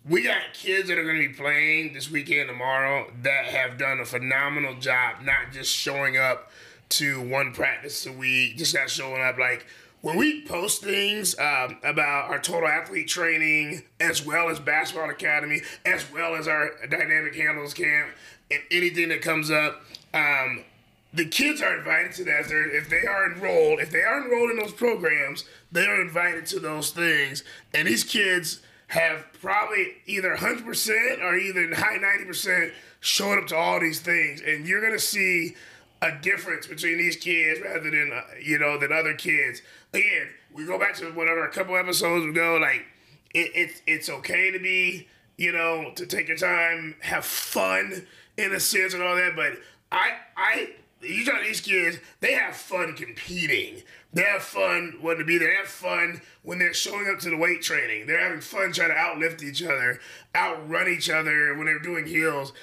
we 0.07 0.23
got 0.23 0.41
kids 0.53 0.87
that 0.87 0.97
are 0.97 1.03
going 1.03 1.19
to 1.21 1.27
be 1.27 1.33
playing 1.33 1.93
this 1.93 2.11
weekend 2.11 2.47
tomorrow 2.47 3.11
that 3.23 3.45
have 3.45 3.77
done 3.77 3.99
a 3.99 4.05
phenomenal 4.05 4.75
job, 4.75 5.15
not 5.23 5.51
just 5.51 5.71
showing 5.71 6.15
up 6.15 6.51
to 6.89 7.21
one 7.21 7.53
practice 7.53 8.05
a 8.05 8.11
week, 8.11 8.57
just 8.57 8.75
not 8.75 8.89
showing 8.89 9.21
up 9.21 9.37
like 9.39 9.65
when 10.05 10.17
we 10.17 10.41
post 10.41 10.83
things 10.83 11.33
um, 11.39 11.79
about 11.83 12.29
our 12.29 12.37
total 12.37 12.69
athlete 12.69 13.07
training, 13.07 13.81
as 13.99 14.23
well 14.23 14.49
as 14.49 14.59
basketball 14.59 15.09
academy, 15.09 15.61
as 15.83 16.05
well 16.13 16.35
as 16.35 16.47
our 16.47 16.69
dynamic 16.87 17.33
handles 17.33 17.73
camp, 17.73 18.11
and 18.51 18.61
anything 18.69 19.09
that 19.09 19.23
comes 19.23 19.49
up, 19.49 19.81
um, 20.13 20.63
the 21.11 21.25
kids 21.25 21.59
are 21.59 21.75
invited 21.79 22.11
to 22.11 22.23
that. 22.25 22.45
If 22.51 22.87
they 22.87 23.07
are 23.07 23.31
enrolled, 23.31 23.79
if 23.79 23.89
they 23.89 24.03
are 24.03 24.23
enrolled 24.23 24.51
in 24.51 24.57
those 24.57 24.73
programs, 24.73 25.43
they 25.71 25.87
are 25.87 25.99
invited 25.99 26.45
to 26.47 26.59
those 26.59 26.91
things. 26.91 27.43
And 27.73 27.87
these 27.87 28.03
kids 28.03 28.61
have 28.89 29.25
probably 29.41 29.87
either 30.05 30.35
100% 30.35 31.23
or 31.23 31.35
either 31.35 31.73
high 31.73 31.97
90% 31.97 32.73
showing 32.99 33.39
up 33.39 33.47
to 33.47 33.55
all 33.55 33.79
these 33.79 34.01
things. 34.01 34.39
And 34.45 34.67
you're 34.67 34.81
going 34.81 34.93
to 34.93 34.99
see 34.99 35.55
a 36.01 36.11
difference 36.21 36.67
between 36.67 36.97
these 36.97 37.15
kids 37.15 37.61
rather 37.61 37.89
than, 37.89 38.11
uh, 38.13 38.21
you 38.41 38.59
know, 38.59 38.77
than 38.77 38.91
other 38.91 39.13
kids 39.13 39.61
again, 39.95 40.27
we 40.53 40.65
go 40.65 40.77
back 40.77 40.95
to 40.95 41.11
whatever 41.11 41.45
a 41.45 41.51
couple 41.51 41.75
episodes 41.75 42.25
ago. 42.25 42.57
Like 42.61 42.85
it, 43.33 43.51
it's 43.55 43.81
it's 43.87 44.09
okay 44.09 44.51
to 44.51 44.59
be, 44.59 45.07
you 45.37 45.51
know, 45.51 45.91
to 45.95 46.05
take 46.05 46.27
your 46.27 46.37
time, 46.37 46.95
have 47.01 47.25
fun 47.25 48.05
in 48.37 48.53
a 48.53 48.59
sense 48.59 48.93
and 48.93 49.01
all 49.01 49.15
that. 49.15 49.35
But 49.35 49.53
I 49.91 50.11
I 50.37 50.69
you 51.01 51.25
talk 51.25 51.41
these 51.43 51.61
kids, 51.61 51.97
they 52.19 52.33
have 52.33 52.55
fun 52.55 52.93
competing. 52.93 53.83
They 54.13 54.23
have 54.23 54.43
fun 54.43 54.99
when 55.01 55.17
to 55.17 55.25
be 55.25 55.37
there. 55.37 55.49
They 55.49 55.55
have 55.55 55.67
fun 55.67 56.21
when 56.43 56.57
they're 56.57 56.73
showing 56.73 57.09
up 57.09 57.19
to 57.19 57.29
the 57.29 57.35
weight 57.37 57.61
training. 57.61 58.07
They're 58.07 58.19
having 58.19 58.39
fun 58.39 58.71
trying 58.71 58.89
to 58.89 58.95
outlift 58.95 59.43
each 59.43 59.61
other, 59.61 59.99
outrun 60.33 60.87
each 60.87 61.09
other 61.09 61.53
when 61.55 61.65
they're 61.65 61.79
doing 61.79 62.07
heels. 62.07 62.53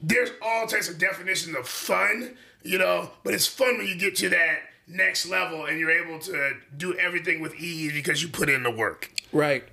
There's 0.00 0.30
all 0.40 0.68
types 0.68 0.88
of 0.88 0.98
definitions 0.98 1.56
of 1.56 1.66
fun, 1.66 2.36
you 2.64 2.78
know, 2.78 3.10
but 3.22 3.34
it's 3.34 3.46
fun 3.46 3.78
when 3.78 3.86
you 3.86 3.94
get 3.94 4.16
to 4.16 4.28
that 4.30 4.60
next 4.86 5.26
level 5.26 5.66
and 5.66 5.78
you're 5.78 5.90
able 5.90 6.18
to 6.18 6.54
do 6.76 6.94
everything 6.98 7.40
with 7.40 7.54
ease 7.54 7.92
because 7.92 8.22
you 8.22 8.28
put 8.28 8.48
in 8.48 8.62
the 8.62 8.70
work. 8.70 9.12
Right. 9.32 9.64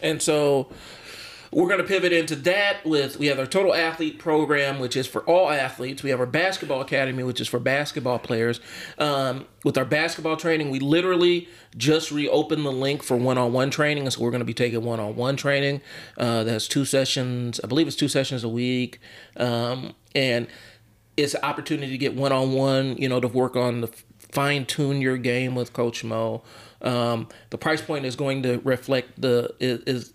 And 0.00 0.22
so 0.22 0.68
we're 1.50 1.68
going 1.68 1.80
to 1.80 1.86
pivot 1.86 2.12
into 2.12 2.34
that 2.36 2.84
with 2.84 3.18
we 3.18 3.28
have 3.28 3.38
our 3.38 3.46
total 3.46 3.74
athlete 3.74 4.18
program 4.18 4.78
which 4.80 4.96
is 4.96 5.06
for 5.06 5.22
all 5.22 5.50
athletes. 5.50 6.02
We 6.02 6.10
have 6.10 6.20
our 6.20 6.26
basketball 6.26 6.80
academy 6.80 7.22
which 7.22 7.40
is 7.40 7.48
for 7.48 7.58
basketball 7.58 8.18
players. 8.18 8.60
Um, 8.98 9.46
with 9.64 9.78
our 9.78 9.84
basketball 9.84 10.36
training 10.36 10.70
we 10.70 10.80
literally 10.80 11.48
just 11.76 12.10
reopened 12.10 12.66
the 12.66 12.72
link 12.72 13.02
for 13.02 13.16
one-on-one 13.16 13.70
training 13.70 14.08
so 14.10 14.20
we're 14.20 14.30
going 14.30 14.40
to 14.40 14.46
be 14.46 14.54
taking 14.54 14.82
one-on-one 14.82 15.36
training. 15.36 15.80
Uh, 16.18 16.44
that's 16.44 16.68
two 16.68 16.84
sessions 16.84 17.60
i 17.62 17.66
believe 17.66 17.86
it's 17.86 17.96
two 17.96 18.08
sessions 18.08 18.44
a 18.44 18.48
week. 18.48 18.98
Um, 19.36 19.94
and 20.14 20.46
it's 21.16 21.34
an 21.34 21.42
opportunity 21.42 21.92
to 21.92 21.98
get 21.98 22.14
one-on-one 22.14 22.96
you 22.96 23.08
know 23.08 23.20
to 23.20 23.28
work 23.28 23.56
on 23.56 23.80
the 23.82 23.90
fine 24.34 24.66
tune 24.66 25.00
your 25.00 25.16
game 25.16 25.54
with 25.54 25.72
Coach 25.72 26.02
Moe. 26.04 26.42
Um, 26.82 27.28
the 27.50 27.58
price 27.58 27.80
point 27.80 28.04
is 28.04 28.16
going 28.16 28.42
to 28.42 28.60
reflect 28.64 29.20
the 29.20 29.54
is, 29.60 30.12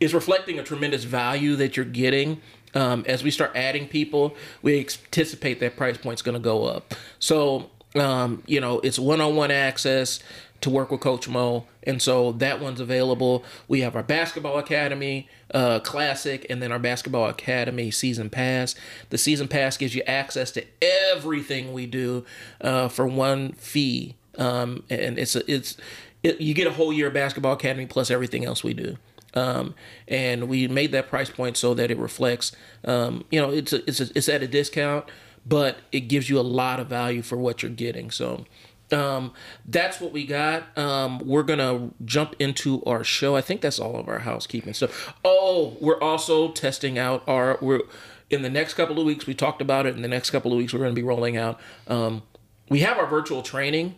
is 0.00 0.14
reflecting 0.14 0.58
a 0.58 0.62
tremendous 0.62 1.04
value 1.04 1.56
that 1.56 1.76
you're 1.76 1.84
getting. 1.84 2.40
Um, 2.74 3.04
as 3.08 3.22
we 3.22 3.30
start 3.30 3.52
adding 3.54 3.88
people, 3.88 4.36
we 4.62 4.78
anticipate 4.78 5.58
that 5.60 5.76
price 5.76 5.96
point's 5.96 6.22
going 6.22 6.34
to 6.34 6.40
go 6.40 6.64
up. 6.64 6.94
So, 7.18 7.70
um, 7.94 8.42
you 8.46 8.60
know, 8.60 8.78
it's 8.80 8.98
one-on-one 8.98 9.50
access 9.50 10.20
to 10.60 10.70
work 10.70 10.90
with 10.90 11.00
Coach 11.00 11.28
Moe, 11.28 11.66
and 11.84 12.00
so 12.00 12.32
that 12.32 12.60
one's 12.60 12.80
available. 12.80 13.44
We 13.68 13.80
have 13.80 13.96
our 13.96 14.02
basketball 14.02 14.58
academy 14.58 15.28
uh, 15.52 15.80
classic, 15.80 16.46
and 16.50 16.62
then 16.62 16.72
our 16.72 16.78
basketball 16.78 17.28
academy 17.28 17.90
season 17.90 18.30
pass. 18.30 18.74
The 19.10 19.18
season 19.18 19.48
pass 19.48 19.76
gives 19.76 19.94
you 19.94 20.02
access 20.06 20.50
to 20.52 20.64
everything 20.82 21.72
we 21.72 21.86
do 21.86 22.24
uh, 22.60 22.88
for 22.88 23.06
one 23.06 23.52
fee, 23.52 24.16
um, 24.36 24.82
and 24.90 25.18
it's 25.18 25.36
a, 25.36 25.50
it's 25.50 25.76
it, 26.22 26.40
you 26.40 26.54
get 26.54 26.66
a 26.66 26.72
whole 26.72 26.92
year 26.92 27.08
of 27.08 27.14
basketball 27.14 27.52
academy 27.52 27.86
plus 27.86 28.10
everything 28.10 28.44
else 28.44 28.62
we 28.62 28.74
do. 28.74 28.96
Um, 29.34 29.74
and 30.08 30.48
we 30.48 30.68
made 30.68 30.92
that 30.92 31.08
price 31.08 31.30
point 31.30 31.56
so 31.56 31.74
that 31.74 31.90
it 31.90 31.98
reflects, 31.98 32.52
um, 32.84 33.24
you 33.30 33.40
know, 33.40 33.50
it's 33.50 33.72
a, 33.72 33.86
it's 33.88 34.00
a, 34.00 34.08
it's 34.16 34.28
at 34.28 34.42
a 34.42 34.48
discount, 34.48 35.04
but 35.46 35.78
it 35.92 36.00
gives 36.00 36.30
you 36.30 36.40
a 36.40 36.42
lot 36.42 36.80
of 36.80 36.88
value 36.88 37.22
for 37.22 37.36
what 37.36 37.62
you're 37.62 37.70
getting. 37.70 38.10
So 38.10 38.46
um, 38.92 39.32
that's 39.66 40.00
what 40.00 40.12
we 40.12 40.26
got. 40.26 40.76
Um, 40.78 41.18
we're 41.20 41.42
gonna 41.42 41.90
jump 42.04 42.34
into 42.38 42.82
our 42.84 43.04
show. 43.04 43.36
I 43.36 43.40
think 43.40 43.60
that's 43.60 43.78
all 43.78 43.96
of 43.96 44.08
our 44.08 44.20
housekeeping 44.20 44.74
stuff. 44.74 45.14
Oh, 45.24 45.76
we're 45.80 46.00
also 46.00 46.50
testing 46.52 46.98
out 46.98 47.22
our. 47.26 47.58
We're 47.60 47.82
in 48.30 48.42
the 48.42 48.50
next 48.50 48.74
couple 48.74 48.98
of 48.98 49.06
weeks. 49.06 49.26
We 49.26 49.34
talked 49.34 49.62
about 49.62 49.86
it. 49.86 49.94
In 49.96 50.02
the 50.02 50.08
next 50.08 50.30
couple 50.30 50.52
of 50.52 50.58
weeks, 50.58 50.72
we're 50.72 50.80
gonna 50.80 50.92
be 50.92 51.02
rolling 51.02 51.36
out. 51.36 51.60
Um, 51.86 52.22
we 52.68 52.80
have 52.80 52.98
our 52.98 53.06
virtual 53.06 53.42
training, 53.42 53.94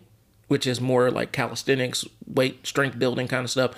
which 0.47 0.65
is 0.65 0.79
more 0.79 1.11
like 1.11 1.31
calisthenics, 1.31 2.05
weight, 2.25 2.65
strength 2.65 2.97
building 2.97 3.27
kind 3.27 3.43
of 3.43 3.49
stuff. 3.49 3.73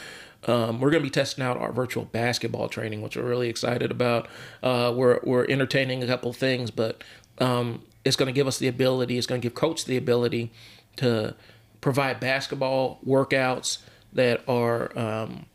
Um, 0.46 0.82
we're 0.82 0.91
going 0.91 1.01
to 1.01 1.08
be 1.08 1.12
testing 1.12 1.43
out 1.43 1.58
our 1.58 1.72
virtual 1.72 2.05
basketball 2.05 2.67
training, 2.67 3.01
which 3.01 3.15
we're 3.15 3.24
really 3.24 3.50
excited 3.50 3.91
about. 3.91 4.27
Uh, 4.62 4.93
we're 4.96 5.20
we're 5.24 5.46
entertaining 5.48 6.03
a 6.03 6.08
couple 6.08 6.34
things, 6.34 6.70
but 6.70 7.01
um, 7.39 7.84
it's 8.03 8.15
going 8.15 8.27
to 8.27 8.34
give 8.34 8.48
us 8.48 8.58
the 8.60 8.67
ability. 8.67 9.17
It's 9.17 9.27
going 9.27 9.41
to 9.41 9.46
give 9.46 9.55
coach 9.55 9.86
the 9.86 9.98
ability 9.98 10.51
to 10.97 11.35
provide 11.81 12.19
basketball 12.19 13.00
workouts 13.05 13.79
that 14.13 14.41
are, 14.47 14.97
um, 14.97 15.45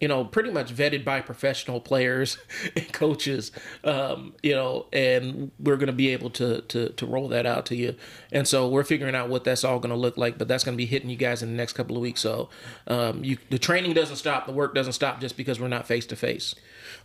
you 0.00 0.08
know, 0.08 0.24
pretty 0.24 0.50
much 0.50 0.74
vetted 0.74 1.04
by 1.04 1.20
professional 1.20 1.80
players 1.80 2.36
and 2.76 2.92
coaches, 2.92 3.50
um, 3.82 4.34
you 4.42 4.54
know, 4.54 4.86
and 4.92 5.50
we're 5.58 5.76
going 5.76 5.86
to 5.86 5.92
be 5.92 6.08
able 6.10 6.30
to, 6.30 6.60
to, 6.62 6.90
to 6.90 7.06
roll 7.06 7.28
that 7.28 7.46
out 7.46 7.66
to 7.66 7.76
you. 7.76 7.94
And 8.30 8.46
so 8.46 8.68
we're 8.68 8.84
figuring 8.84 9.14
out 9.14 9.28
what 9.28 9.44
that's 9.44 9.64
all 9.64 9.78
going 9.78 9.94
to 9.94 9.96
look 9.96 10.16
like, 10.16 10.38
but 10.38 10.46
that's 10.48 10.64
going 10.64 10.76
to 10.76 10.78
be 10.78 10.86
hitting 10.86 11.10
you 11.10 11.16
guys 11.16 11.42
in 11.42 11.50
the 11.50 11.56
next 11.56 11.72
couple 11.72 11.96
of 11.96 12.02
weeks. 12.02 12.20
So 12.20 12.50
um, 12.86 13.24
you, 13.24 13.38
the 13.50 13.58
training 13.58 13.94
doesn't 13.94 14.16
stop, 14.16 14.46
the 14.46 14.52
work 14.52 14.74
doesn't 14.74 14.92
stop 14.92 15.20
just 15.20 15.36
because 15.36 15.58
we're 15.58 15.68
not 15.68 15.86
face 15.86 16.06
to 16.06 16.16
face. 16.16 16.54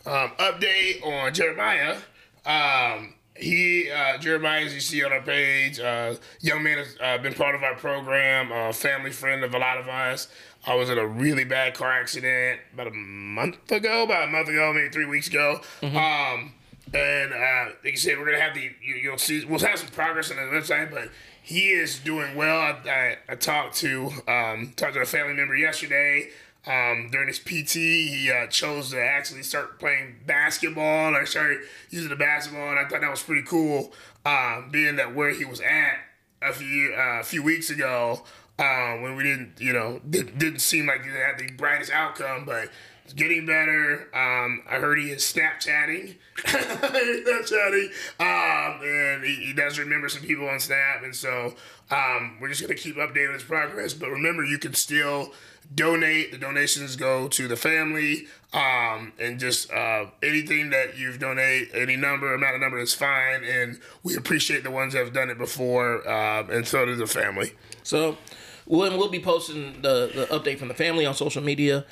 Update 0.06 1.06
on 1.06 1.34
Jeremiah. 1.34 1.98
Um, 2.46 3.16
he 3.40 3.90
uh, 3.90 4.18
Jeremiah, 4.18 4.66
as 4.66 4.74
you 4.74 4.80
see 4.80 5.04
on 5.04 5.12
our 5.12 5.22
page, 5.22 5.80
uh, 5.80 6.16
young 6.42 6.64
man 6.64 6.78
has 6.78 6.96
uh, 7.02 7.18
been 7.18 7.34
part 7.34 7.56
of 7.56 7.64
our 7.64 7.76
program, 7.76 8.52
a 8.52 8.74
family 8.74 9.12
friend 9.12 9.44
of 9.44 9.54
a 9.54 9.58
lot 9.60 9.78
of 9.78 9.88
us. 9.88 10.28
I 10.66 10.76
was 10.76 10.90
in 10.90 10.98
a 10.98 11.08
really 11.08 11.46
bad 11.46 11.74
car 11.74 11.92
accident 11.92 12.60
about 12.74 12.88
a 12.88 12.92
month 12.92 13.72
ago, 13.72 14.04
about 14.04 14.28
a 14.28 14.32
month 14.32 14.50
ago, 14.50 14.74
maybe 14.74 14.90
three 14.90 15.06
weeks 15.06 15.28
ago. 15.28 15.62
Um, 15.82 16.54
and 16.94 17.34
uh, 17.34 17.66
like 17.84 17.94
you 17.94 17.98
said, 17.98 18.18
we're 18.18 18.26
gonna 18.26 18.42
have 18.42 18.56
the 18.56 18.72
you, 18.82 19.12
will 19.12 19.18
see 19.18 19.46
we'll 19.46 19.60
have 19.60 19.80
some 19.80 19.90
progress 19.90 20.32
on 20.32 20.38
the 20.38 20.44
website, 20.44 20.92
but 20.92 21.10
he 21.42 21.70
is 21.70 22.00
doing 22.00 22.36
well. 22.36 22.60
I, 22.60 22.90
I, 22.90 23.18
I 23.30 23.36
talked 23.36 23.76
to 23.78 24.12
um, 24.28 24.74
talked 24.76 24.96
to 24.96 25.02
a 25.02 25.06
family 25.06 25.34
member 25.34 25.56
yesterday. 25.56 26.30
Um, 26.68 27.10
during 27.12 27.28
his 27.28 27.40
PT, 27.40 27.74
he 27.76 28.32
uh, 28.32 28.48
chose 28.48 28.92
to 28.92 29.02
actually 29.02 29.44
start 29.44 29.80
playing 29.80 30.18
basketball. 30.26 31.16
I 31.16 31.24
started 31.24 31.62
using 31.90 32.10
the 32.10 32.16
basketball, 32.16 32.70
and 32.70 32.80
I 32.80 32.88
thought 32.88 33.02
that 33.02 33.10
was 33.10 33.24
pretty 33.24 33.44
cool. 33.44 33.94
Uh, 34.26 34.64
being 34.70 34.98
that 34.98 35.16
where 35.16 35.32
he 35.32 35.46
was 35.46 35.62
at 35.62 36.00
a 36.42 36.54
few 36.54 36.94
uh, 36.94 37.22
a 37.22 37.24
few 37.24 37.42
weeks 37.42 37.70
ago, 37.70 38.24
uh, 38.60 38.98
when 38.98 39.16
we 39.16 39.24
didn't, 39.24 39.54
you 39.60 39.72
know, 39.72 40.02
didn't, 40.10 40.38
didn't 40.38 40.60
seem 40.60 40.86
like 40.86 41.04
he 41.04 41.10
had 41.10 41.38
the 41.38 41.50
brightest 41.54 41.92
outcome, 41.92 42.44
but 42.46 42.70
it's 43.06 43.14
getting 43.14 43.46
better. 43.46 44.02
Um, 44.14 44.62
I 44.70 44.76
heard 44.76 45.00
he 45.00 45.12
is 45.12 45.24
Snapchatting, 45.24 46.16
Snapchatting, 46.38 47.90
um, 48.20 48.82
and 48.84 49.24
he, 49.24 49.36
he, 49.46 49.54
does 49.54 49.80
remember 49.80 50.10
some 50.10 50.22
people 50.22 50.48
on 50.48 50.60
Snap, 50.60 51.04
and 51.04 51.16
so 51.16 51.56
um, 51.90 52.38
we're 52.42 52.50
just 52.50 52.62
gonna 52.62 52.76
keep 52.76 52.98
updating 52.98 53.34
his 53.34 53.44
progress. 53.44 53.94
But 53.94 54.10
remember, 54.10 54.44
you 54.44 54.60
can 54.60 54.74
still 54.74 55.32
donate. 55.74 56.32
The 56.32 56.38
donations 56.38 56.96
go 56.96 57.28
to 57.28 57.48
the 57.48 57.56
family, 57.56 58.28
um, 58.54 59.14
and 59.20 59.40
just 59.40 59.72
uh, 59.72 60.06
anything 60.24 60.72
that 60.72 60.98
you've 60.98 61.20
donate, 61.20 61.70
any 61.74 61.96
number, 61.96 62.34
amount 62.34 62.56
of 62.56 62.62
number 62.62 62.80
is 62.80 62.94
fine, 62.94 63.44
and 63.44 63.80
we 64.04 64.16
appreciate 64.16 64.64
the 64.64 64.72
ones 64.72 64.94
that 64.94 65.04
have 65.04 65.14
done 65.14 65.30
it 65.30 65.38
before, 65.38 66.08
uh, 66.08 66.48
and 66.48 66.68
so 66.68 66.86
does 66.86 67.00
the 67.00 67.08
family. 67.08 67.54
So, 67.84 68.18
we'll, 68.66 68.98
we'll 68.98 69.10
be 69.10 69.20
posting 69.20 69.82
the, 69.82 70.12
the 70.14 70.28
update 70.32 70.60
from 70.60 70.68
the 70.68 70.74
family 70.74 71.06
on 71.06 71.14
social 71.14 71.44
media, 71.44 71.86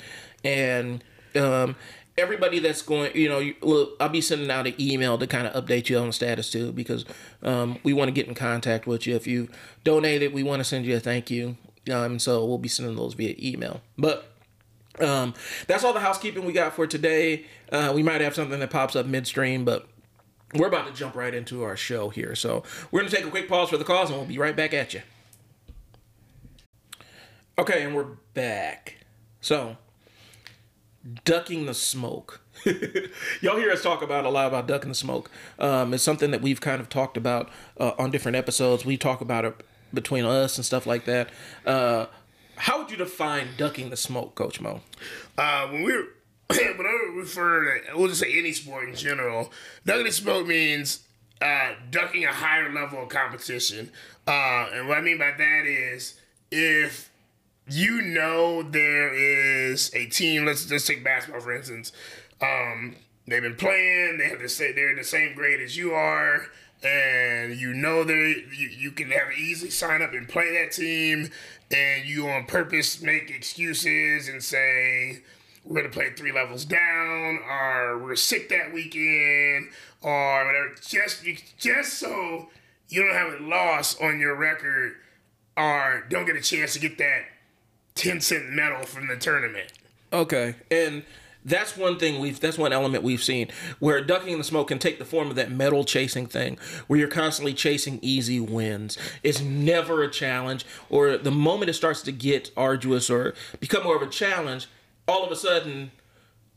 and 0.44 1.04
um, 1.36 1.76
everybody 2.16 2.58
that's 2.58 2.82
going, 2.82 3.14
you 3.14 3.28
know, 3.28 3.52
well, 3.62 3.92
I'll 4.00 4.08
be 4.08 4.20
sending 4.20 4.50
out 4.50 4.66
an 4.66 4.74
email 4.80 5.16
to 5.18 5.26
kind 5.26 5.46
of 5.46 5.64
update 5.64 5.88
you 5.88 5.98
on 5.98 6.08
the 6.08 6.12
status 6.12 6.50
too, 6.50 6.72
because 6.72 7.04
um, 7.42 7.78
we 7.84 7.92
want 7.92 8.08
to 8.08 8.12
get 8.12 8.26
in 8.26 8.34
contact 8.34 8.86
with 8.86 9.06
you. 9.06 9.14
If 9.14 9.26
you 9.26 9.48
donated, 9.84 10.32
we 10.32 10.42
want 10.42 10.60
to 10.60 10.64
send 10.64 10.84
you 10.84 10.96
a 10.96 11.00
thank 11.00 11.30
you. 11.30 11.56
Um, 11.90 12.18
so 12.18 12.44
we'll 12.44 12.58
be 12.58 12.68
sending 12.68 12.96
those 12.96 13.14
via 13.14 13.34
email. 13.38 13.80
But 13.96 14.30
um, 15.00 15.34
that's 15.66 15.84
all 15.84 15.92
the 15.92 16.00
housekeeping 16.00 16.44
we 16.44 16.52
got 16.52 16.74
for 16.74 16.86
today. 16.86 17.46
Uh, 17.70 17.92
we 17.94 18.02
might 18.02 18.20
have 18.20 18.34
something 18.34 18.60
that 18.60 18.70
pops 18.70 18.96
up 18.96 19.06
midstream, 19.06 19.64
but 19.64 19.86
we're 20.54 20.68
about 20.68 20.86
to 20.86 20.92
jump 20.92 21.14
right 21.14 21.34
into 21.34 21.62
our 21.62 21.76
show 21.76 22.08
here. 22.08 22.34
So 22.34 22.62
we're 22.90 23.00
going 23.00 23.10
to 23.10 23.16
take 23.16 23.26
a 23.26 23.30
quick 23.30 23.48
pause 23.48 23.68
for 23.68 23.76
the 23.76 23.84
calls, 23.84 24.10
and 24.10 24.18
we'll 24.18 24.28
be 24.28 24.38
right 24.38 24.56
back 24.56 24.72
at 24.74 24.94
you. 24.94 25.02
Okay, 27.58 27.82
and 27.82 27.94
we're 27.94 28.16
back. 28.34 28.98
So, 29.40 29.76
ducking 31.24 31.66
the 31.66 31.74
smoke. 31.74 32.40
Y'all 33.40 33.56
hear 33.56 33.70
us 33.70 33.82
talk 33.82 34.02
about 34.02 34.24
a 34.24 34.28
lot 34.28 34.46
about 34.46 34.66
ducking 34.66 34.90
the 34.90 34.94
smoke. 34.94 35.30
Um, 35.58 35.92
it's 35.92 36.02
something 36.02 36.30
that 36.30 36.40
we've 36.40 36.60
kind 36.60 36.80
of 36.80 36.88
talked 36.88 37.16
about 37.16 37.50
uh, 37.78 37.92
on 37.98 38.10
different 38.10 38.36
episodes. 38.36 38.84
We 38.84 38.96
talk 38.96 39.20
about 39.20 39.44
it 39.44 39.66
between 39.92 40.24
us 40.24 40.56
and 40.56 40.64
stuff 40.64 40.86
like 40.86 41.04
that. 41.04 41.28
Uh, 41.66 42.06
how 42.56 42.78
would 42.78 42.90
you 42.90 42.96
define 42.96 43.48
ducking 43.56 43.90
the 43.90 43.96
smoke, 43.96 44.34
Coach 44.34 44.60
Moe? 44.60 44.80
Uh, 45.36 45.68
when 45.68 45.82
we're 45.84 46.06
when 46.48 46.86
I 46.86 47.12
refer 47.14 47.80
to, 47.80 47.96
we'll 47.96 48.08
just 48.08 48.20
say 48.20 48.38
any 48.38 48.52
sport 48.52 48.88
in 48.88 48.94
general, 48.94 49.52
ducking 49.84 50.04
the 50.04 50.12
smoke 50.12 50.46
means 50.46 51.00
uh, 51.40 51.74
ducking 51.90 52.24
a 52.24 52.32
higher 52.32 52.72
level 52.72 53.02
of 53.02 53.08
competition. 53.08 53.90
Uh, 54.26 54.68
and 54.72 54.88
what 54.88 54.98
I 54.98 55.00
mean 55.00 55.18
by 55.18 55.32
that 55.36 55.66
is 55.66 56.18
if 56.50 57.10
you 57.68 58.00
know 58.00 58.62
there 58.62 59.12
is 59.14 59.94
a 59.94 60.06
team, 60.06 60.44
let's 60.46 60.70
let's 60.70 60.86
take 60.86 61.04
basketball 61.04 61.42
for 61.42 61.54
instance. 61.54 61.92
Um, 62.40 62.96
they've 63.26 63.42
been 63.42 63.56
playing, 63.56 64.18
they 64.18 64.28
have 64.28 64.40
the 64.40 64.48
same, 64.48 64.74
they're 64.74 64.90
in 64.90 64.96
the 64.96 65.04
same 65.04 65.34
grade 65.34 65.60
as 65.60 65.76
you 65.76 65.92
are 65.92 66.46
and 66.82 67.58
you 67.58 67.72
know 67.72 68.04
that 68.04 68.44
you, 68.56 68.68
you 68.68 68.90
can 68.90 69.10
have 69.10 69.32
easily 69.36 69.70
sign 69.70 70.02
up 70.02 70.12
and 70.12 70.28
play 70.28 70.52
that 70.62 70.72
team 70.72 71.30
and 71.70 72.08
you 72.08 72.28
on 72.28 72.46
purpose 72.46 73.02
make 73.02 73.30
excuses 73.30 74.28
and 74.28 74.42
say 74.42 75.20
we're 75.64 75.76
gonna 75.76 75.92
play 75.92 76.10
three 76.10 76.32
levels 76.32 76.64
down 76.64 77.38
or 77.48 77.98
we're 77.98 78.16
sick 78.16 78.48
that 78.48 78.72
weekend 78.72 79.68
or 80.02 80.46
whatever. 80.46 80.74
Just 80.80 81.24
just 81.58 81.94
so 81.94 82.48
you 82.88 83.02
don't 83.02 83.14
have 83.14 83.40
a 83.40 83.44
loss 83.44 84.00
on 84.00 84.18
your 84.18 84.34
record 84.34 84.94
or 85.56 86.06
don't 86.08 86.26
get 86.26 86.36
a 86.36 86.40
chance 86.40 86.72
to 86.74 86.78
get 86.78 86.96
that 86.98 87.24
10 87.96 88.20
cent 88.20 88.50
medal 88.50 88.84
from 88.84 89.08
the 89.08 89.16
tournament. 89.16 89.72
Okay 90.12 90.54
and 90.70 91.02
that's 91.44 91.76
one 91.76 91.98
thing 91.98 92.20
we've 92.20 92.40
that's 92.40 92.58
one 92.58 92.72
element 92.72 93.02
we've 93.02 93.22
seen 93.22 93.48
where 93.78 94.02
ducking 94.02 94.32
in 94.32 94.38
the 94.38 94.44
smoke 94.44 94.68
can 94.68 94.78
take 94.78 94.98
the 94.98 95.04
form 95.04 95.28
of 95.28 95.36
that 95.36 95.50
medal 95.50 95.84
chasing 95.84 96.26
thing 96.26 96.58
where 96.86 96.98
you're 96.98 97.08
constantly 97.08 97.54
chasing 97.54 97.98
easy 98.02 98.40
wins. 98.40 98.98
It's 99.22 99.40
never 99.40 100.02
a 100.02 100.10
challenge 100.10 100.66
or 100.90 101.16
the 101.16 101.30
moment 101.30 101.70
it 101.70 101.74
starts 101.74 102.02
to 102.02 102.12
get 102.12 102.50
arduous 102.56 103.08
or 103.08 103.34
become 103.60 103.84
more 103.84 103.96
of 103.96 104.02
a 104.02 104.08
challenge 104.08 104.66
all 105.06 105.24
of 105.24 105.32
a 105.32 105.36
sudden 105.36 105.90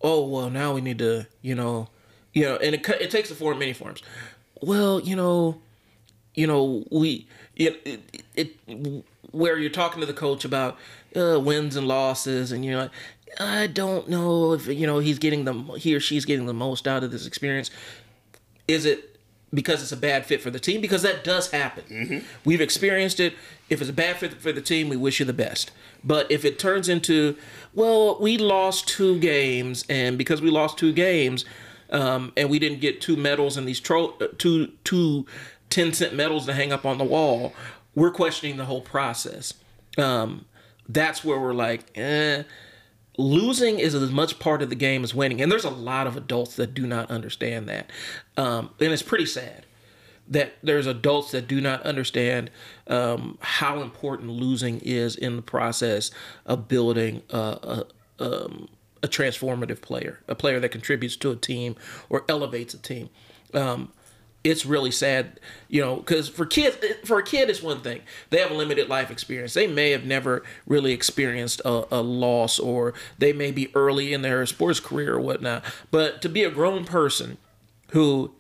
oh 0.02 0.26
well 0.26 0.50
now 0.50 0.74
we 0.74 0.82
need 0.82 1.00
to 1.00 1.28
you 1.42 1.56
know 1.56 1.88
you 2.34 2.44
know 2.44 2.58
and 2.58 2.76
it, 2.76 2.88
it 2.90 3.12
takes 3.12 3.30
the 3.30 3.36
form 3.36 3.60
many 3.60 3.74
forms. 3.74 4.02
Well 4.62 5.00
you 5.00 5.16
know 5.16 5.62
you 6.34 6.48
know 6.48 6.86
we 6.92 7.28
it, 7.56 7.82
it, 7.86 8.24
it 8.36 9.06
where 9.32 9.58
you're 9.58 9.70
talking 9.70 10.00
to 10.02 10.06
the 10.06 10.14
coach 10.14 10.44
about 10.46 10.78
uh, 11.16 11.40
wins 11.40 11.76
and 11.76 11.88
losses 11.88 12.52
and 12.52 12.64
you 12.66 12.72
know 12.72 12.90
I 13.40 13.68
don't 13.68 14.10
know 14.10 14.54
if 14.54 14.68
you 14.68 14.86
know 14.86 15.00
he's 15.00 15.20
getting 15.20 15.46
the 15.46 15.54
he 15.78 15.96
or 15.96 16.00
she's 16.00 16.26
getting 16.26 16.46
the 16.46 16.54
most 16.54 16.88
out 16.88 17.04
of 17.04 17.12
this 17.12 17.26
experience. 17.26 17.72
Is 18.68 18.86
it 18.86 19.12
because 19.54 19.82
it's 19.82 19.92
a 19.92 19.98
bad 19.98 20.26
fit 20.26 20.42
for 20.42 20.50
the 20.50 20.60
team 20.60 20.82
because 20.82 21.02
that 21.02 21.24
does 21.24 21.52
happen. 21.52 22.24
We've 22.46 22.62
experienced 22.62 23.20
it. 23.20 23.34
If 23.70 23.82
it's 23.82 23.90
a 23.90 23.94
bad 23.94 24.18
fit 24.18 24.34
for 24.42 24.52
the 24.52 24.62
team, 24.62 24.88
we 24.90 24.96
wish 24.96 25.20
you 25.20 25.26
the 25.26 25.34
best. 25.34 25.72
But 26.04 26.32
if 26.32 26.46
it 26.46 26.58
turns 26.58 26.88
into, 26.90 27.36
well, 27.74 28.18
we 28.20 28.38
lost 28.38 28.88
two 28.88 29.20
games, 29.20 29.84
and 29.90 30.18
because 30.18 30.42
we 30.42 30.50
lost 30.50 30.78
two 30.78 30.94
games, 30.94 31.46
um, 31.92 32.32
and 32.38 32.50
we 32.50 32.60
didn't 32.60 32.80
get 32.80 33.02
two 33.02 33.18
medals 33.18 33.58
and 33.58 33.68
these 33.68 33.80
tro- 33.80 34.16
uh, 34.22 34.28
two 34.38 34.68
two 34.84 35.26
ten 35.70 35.94
cent 35.94 36.16
medals 36.16 36.46
to 36.46 36.54
hang 36.54 36.72
up 36.72 36.86
on 36.86 36.98
the 36.98 37.04
wall, 37.04 37.54
we're 37.94 38.12
questioning 38.12 38.58
the 38.58 38.66
whole 38.66 38.82
process. 38.82 39.54
Um, 39.98 40.46
that's 40.88 41.24
where 41.24 41.40
we're 41.40 41.54
like, 41.54 41.92
eh, 41.96 42.44
losing 43.18 43.80
is 43.80 43.94
as 43.94 44.12
much 44.12 44.40
part 44.40 44.62
of 44.62 44.70
the 44.70 44.76
game 44.76 45.04
as 45.04 45.14
winning. 45.14 45.42
And 45.42 45.52
there's 45.52 45.66
a 45.66 45.70
lot 45.70 46.08
of 46.08 46.16
adults 46.16 46.56
that 46.56 46.74
do 46.74 46.88
not 46.88 47.10
understand 47.12 47.68
that. 47.70 47.90
Um, 48.38 48.72
and 48.80 48.92
it's 48.94 49.04
pretty 49.04 49.26
sad 49.26 49.66
that 50.28 50.54
there's 50.64 50.88
adults 50.88 51.32
that 51.32 51.48
do 51.48 51.60
not 51.60 51.82
understand 51.84 52.50
um, 52.88 53.38
how 53.42 53.82
important 53.82 54.30
losing 54.30 54.80
is 54.80 55.16
in 55.16 55.36
the 55.36 55.42
process 55.42 56.10
of 56.46 56.68
building 56.68 57.22
a, 57.32 57.38
a, 57.38 57.86
um, 58.20 58.70
a 59.04 59.08
transformative 59.08 59.82
player, 59.82 60.20
a 60.28 60.36
player 60.36 60.60
that 60.60 60.70
contributes 60.70 61.18
to 61.18 61.32
a 61.32 61.36
team 61.36 61.76
or 62.10 62.24
elevates 62.30 62.74
a 62.74 62.78
team. 62.78 63.10
Um, 63.54 63.92
it's 64.44 64.66
really 64.66 64.92
sad, 64.92 65.40
you 65.68 65.82
know, 65.82 65.98
because 65.98 66.28
for 66.28 66.46
kids, 66.46 66.78
for 67.06 67.20
a 67.20 67.24
kid, 67.24 67.50
it's 67.50 67.62
one 67.62 67.82
thing. 67.82 68.02
They 68.32 68.40
have 68.40 68.50
a 68.50 68.56
limited 68.56 68.90
life 68.90 69.12
experience. 69.12 69.54
They 69.54 69.68
may 69.68 69.92
have 69.92 70.04
never 70.04 70.44
really 70.66 70.94
experienced 70.94 71.62
a, 71.64 71.86
a 71.92 72.02
loss, 72.02 72.58
or 72.58 72.94
they 73.20 73.34
may 73.34 73.52
be 73.52 73.70
early 73.76 74.14
in 74.14 74.24
their 74.24 74.46
sports 74.48 74.80
career 74.80 75.16
or 75.16 75.20
whatnot. 75.20 75.64
But 75.92 76.22
to 76.24 76.30
be 76.30 76.44
a 76.44 76.50
grown 76.50 76.86
person 76.86 77.38
who 77.92 78.34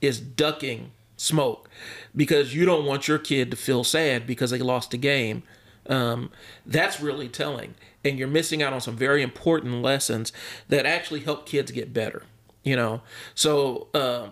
is 0.00 0.20
ducking 0.20 0.92
smoke 1.16 1.68
because 2.14 2.54
you 2.54 2.64
don't 2.64 2.84
want 2.84 3.08
your 3.08 3.18
kid 3.18 3.50
to 3.50 3.56
feel 3.56 3.82
sad 3.82 4.26
because 4.26 4.50
they 4.50 4.60
lost 4.60 4.94
a 4.94 4.96
game, 4.96 5.42
um, 5.88 6.30
that's 6.64 7.00
really 7.00 7.28
telling. 7.28 7.74
And 8.04 8.16
you're 8.16 8.28
missing 8.28 8.62
out 8.62 8.72
on 8.72 8.80
some 8.80 8.96
very 8.96 9.22
important 9.22 9.82
lessons 9.82 10.32
that 10.68 10.86
actually 10.86 11.20
help 11.20 11.46
kids 11.46 11.72
get 11.72 11.92
better. 11.92 12.22
You 12.62 12.76
know, 12.76 13.02
so. 13.34 13.88
Uh, 13.92 14.28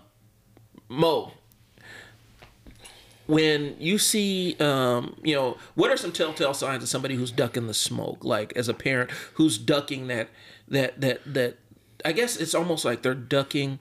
Moe, 0.88 1.32
when 3.26 3.76
you 3.80 3.98
see, 3.98 4.56
um, 4.60 5.16
you 5.22 5.34
know, 5.34 5.56
what 5.74 5.90
are 5.90 5.96
some 5.96 6.12
telltale 6.12 6.54
signs 6.54 6.82
of 6.82 6.88
somebody 6.88 7.16
who's 7.16 7.32
ducking 7.32 7.66
the 7.66 7.74
smoke? 7.74 8.24
Like 8.24 8.52
as 8.56 8.68
a 8.68 8.74
parent 8.74 9.10
who's 9.34 9.58
ducking 9.58 10.06
that, 10.08 10.28
that, 10.68 11.00
that, 11.00 11.20
that. 11.34 11.56
I 12.04 12.12
guess 12.12 12.36
it's 12.36 12.54
almost 12.54 12.84
like 12.84 13.02
they're 13.02 13.14
ducking 13.14 13.80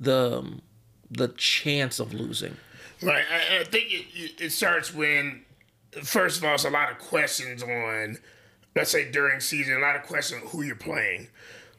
the, 0.00 0.38
um, 0.38 0.62
the 1.10 1.28
chance 1.28 1.98
of 1.98 2.14
losing. 2.14 2.56
Right. 3.02 3.24
I, 3.30 3.60
I 3.60 3.64
think 3.64 3.92
it, 3.92 4.40
it 4.40 4.50
starts 4.50 4.94
when, 4.94 5.44
first 6.02 6.38
of 6.38 6.44
all, 6.44 6.54
it's 6.54 6.64
a 6.64 6.70
lot 6.70 6.90
of 6.90 6.98
questions 6.98 7.62
on, 7.62 8.18
let's 8.74 8.90
say 8.90 9.10
during 9.10 9.40
season, 9.40 9.76
a 9.76 9.80
lot 9.80 9.96
of 9.96 10.04
questions 10.04 10.42
on 10.42 10.48
who 10.48 10.62
you're 10.62 10.74
playing, 10.74 11.28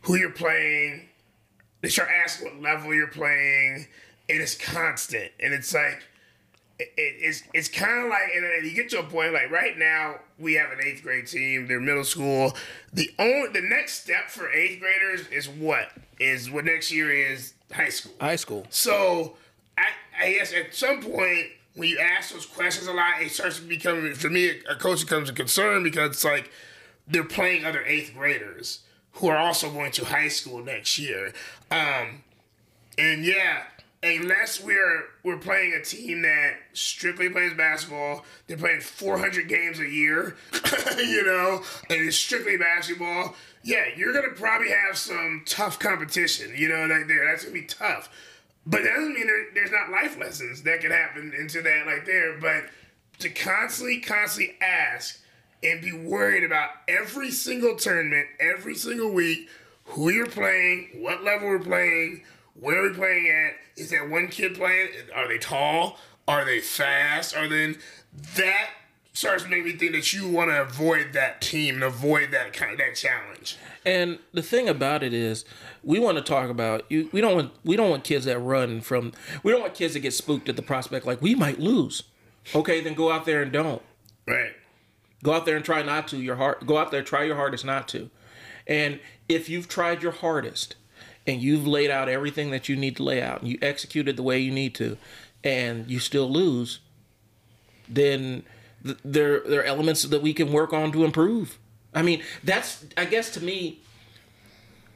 who 0.01 0.15
you're 0.15 0.29
playing. 0.29 1.09
They 1.81 1.89
start 1.89 2.09
asking 2.09 2.47
what 2.47 2.61
level 2.61 2.93
you're 2.93 3.07
playing 3.07 3.87
and 4.29 4.41
it's 4.41 4.55
constant, 4.55 5.31
and 5.39 5.53
it's 5.53 5.73
like 5.73 6.03
it, 6.79 6.89
it's 6.97 7.43
it's 7.53 7.67
kind 7.67 8.05
of 8.05 8.09
like, 8.09 8.23
and 8.35 8.65
you 8.65 8.75
get 8.75 8.89
to 8.89 8.99
a 8.99 9.03
point 9.03 9.33
like 9.33 9.49
right 9.49 9.77
now 9.77 10.15
we 10.37 10.53
have 10.53 10.71
an 10.71 10.79
eighth 10.83 11.03
grade 11.03 11.27
team. 11.27 11.67
They're 11.67 11.79
middle 11.79 12.03
school. 12.03 12.55
The 12.93 13.09
only 13.17 13.49
the 13.49 13.61
next 13.61 14.03
step 14.03 14.29
for 14.29 14.51
eighth 14.51 14.79
graders 14.79 15.27
is 15.27 15.49
what 15.49 15.89
is 16.19 16.51
what 16.51 16.65
next 16.65 16.91
year 16.91 17.11
is 17.11 17.53
high 17.71 17.89
school. 17.89 18.13
High 18.19 18.35
school. 18.35 18.65
So 18.69 19.37
I 19.77 19.87
I 20.19 20.31
guess 20.33 20.53
at 20.53 20.73
some 20.75 21.01
point 21.01 21.47
when 21.75 21.89
you 21.89 21.99
ask 21.99 22.33
those 22.33 22.45
questions 22.45 22.87
a 22.87 22.93
lot, 22.93 23.21
it 23.21 23.31
starts 23.31 23.57
to 23.57 23.65
become 23.65 24.13
for 24.13 24.29
me 24.29 24.61
a 24.69 24.75
coach 24.75 25.01
becomes 25.01 25.29
a 25.29 25.33
concern 25.33 25.83
because 25.83 26.11
it's 26.11 26.23
like 26.25 26.51
they're 27.07 27.23
playing 27.23 27.65
other 27.65 27.83
eighth 27.85 28.13
graders 28.13 28.81
who 29.13 29.27
are 29.29 29.37
also 29.37 29.71
going 29.71 29.91
to 29.91 30.05
high 30.05 30.27
school 30.27 30.63
next 30.63 30.99
year. 30.99 31.33
Um, 31.71 32.23
and 32.97 33.23
yeah, 33.23 33.63
unless 34.07 34.61
we're 34.61 35.05
we're 35.23 35.37
playing 35.37 35.73
a 35.73 35.83
team 35.83 36.21
that 36.23 36.55
strictly 36.73 37.29
plays 37.29 37.53
basketball, 37.53 38.25
they're 38.47 38.57
playing 38.57 38.81
400 38.81 39.47
games 39.47 39.79
a 39.79 39.87
year, 39.87 40.35
you 40.97 41.25
know, 41.25 41.63
and 41.89 42.07
it's 42.07 42.17
strictly 42.17 42.57
basketball. 42.57 43.35
Yeah, 43.63 43.85
you're 43.95 44.13
gonna 44.13 44.33
probably 44.33 44.69
have 44.69 44.97
some 44.97 45.43
tough 45.45 45.79
competition, 45.79 46.53
you 46.55 46.69
know, 46.69 46.87
that 46.87 47.07
there 47.07 47.25
that's 47.25 47.43
gonna 47.43 47.53
be 47.53 47.65
tough. 47.65 48.09
But 48.65 48.83
that 48.83 48.93
doesn't 48.95 49.13
mean 49.13 49.27
there, 49.27 49.45
there's 49.53 49.71
not 49.71 49.89
life 49.89 50.19
lessons 50.19 50.63
that 50.63 50.81
can 50.81 50.91
happen 50.91 51.33
into 51.37 51.61
that 51.61 51.85
like 51.85 52.05
there. 52.05 52.37
But 52.37 52.65
to 53.19 53.29
constantly, 53.29 54.01
constantly 54.01 54.55
ask 54.61 55.21
and 55.63 55.81
be 55.81 55.93
worried 55.93 56.43
about 56.43 56.69
every 56.87 57.31
single 57.31 57.75
tournament, 57.77 58.27
every 58.39 58.75
single 58.75 59.11
week, 59.11 59.49
who 59.85 60.09
you're 60.09 60.27
playing, 60.27 60.89
what 60.95 61.23
level 61.23 61.47
we're 61.47 61.59
playing, 61.59 62.23
where 62.59 62.81
we're 62.81 62.93
playing 62.93 63.29
at? 63.29 63.53
Is 63.77 63.91
that 63.91 64.09
one 64.09 64.27
kid 64.27 64.55
playing? 64.55 64.89
Are 65.15 65.27
they 65.27 65.37
tall? 65.37 65.97
Are 66.27 66.43
they 66.43 66.59
fast? 66.59 67.35
Are 67.35 67.47
they 67.47 67.75
that 68.35 68.69
starts 69.17 69.43
to 69.43 69.49
make 69.49 69.65
me 69.65 69.71
think 69.71 69.93
that 69.93 70.13
you 70.13 70.27
want 70.27 70.51
to 70.51 70.61
avoid 70.61 71.11
that 71.13 71.41
team 71.41 71.75
and 71.75 71.83
avoid 71.83 72.29
that 72.29 72.53
kind 72.53 72.71
of 72.71 72.77
that 72.77 72.95
challenge. 72.95 73.57
And 73.83 74.19
the 74.31 74.43
thing 74.43 74.69
about 74.69 75.01
it 75.01 75.11
is, 75.11 75.43
we 75.83 75.97
want 75.97 76.17
to 76.17 76.23
talk 76.23 76.49
about 76.51 76.85
you. 76.89 77.09
We 77.11 77.21
don't 77.21 77.35
want 77.35 77.51
we 77.63 77.75
don't 77.75 77.89
want 77.89 78.03
kids 78.03 78.25
that 78.25 78.37
run 78.37 78.81
from. 78.81 79.13
We 79.43 79.51
don't 79.51 79.61
want 79.61 79.73
kids 79.73 79.93
that 79.93 80.01
get 80.01 80.13
spooked 80.13 80.49
at 80.49 80.55
the 80.55 80.61
prospect 80.61 81.05
like 81.05 81.21
we 81.21 81.33
might 81.33 81.59
lose. 81.59 82.03
Okay, 82.53 82.79
then 82.81 82.93
go 82.93 83.11
out 83.11 83.25
there 83.25 83.41
and 83.41 83.51
don't. 83.51 83.81
Right. 84.27 84.51
Go 85.23 85.33
out 85.33 85.45
there 85.45 85.55
and 85.55 85.65
try 85.65 85.81
not 85.81 86.07
to. 86.09 86.17
Your 86.17 86.35
heart. 86.35 86.67
Go 86.67 86.77
out 86.77 86.91
there, 86.91 87.01
try 87.01 87.23
your 87.23 87.35
hardest 87.37 87.65
not 87.65 87.87
to. 87.89 88.09
And 88.67 88.99
if 89.27 89.49
you've 89.49 89.67
tried 89.67 90.03
your 90.03 90.11
hardest 90.11 90.75
and 91.27 91.41
you've 91.41 91.67
laid 91.67 91.91
out 91.91 92.09
everything 92.09 92.49
that 92.51 92.67
you 92.69 92.75
need 92.75 92.95
to 92.95 93.03
lay 93.03 93.21
out 93.21 93.41
and 93.41 93.49
you 93.49 93.59
executed 93.61 94.15
the 94.15 94.23
way 94.23 94.39
you 94.39 94.51
need 94.51 94.73
to 94.73 94.97
and 95.43 95.89
you 95.89 95.99
still 95.99 96.29
lose 96.31 96.79
then 97.87 98.43
th- 98.83 98.97
there 99.03 99.41
there 99.41 99.61
are 99.61 99.65
elements 99.65 100.03
that 100.03 100.21
we 100.21 100.33
can 100.33 100.51
work 100.51 100.73
on 100.73 100.91
to 100.91 101.03
improve. 101.03 101.59
I 101.93 102.01
mean 102.01 102.21
that's 102.43 102.85
i 102.95 103.05
guess 103.05 103.31
to 103.31 103.43
me 103.43 103.81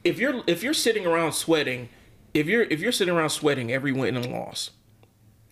if 0.04 0.18
you're 0.18 0.42
if 0.46 0.62
you're 0.62 0.74
sitting 0.74 1.06
around 1.06 1.32
sweating 1.32 1.88
if 2.32 2.46
you're 2.46 2.62
if 2.62 2.80
you're 2.80 2.92
sitting 2.92 3.14
around 3.14 3.30
sweating 3.30 3.72
every 3.72 3.92
win 3.92 4.16
and 4.16 4.30
loss 4.30 4.70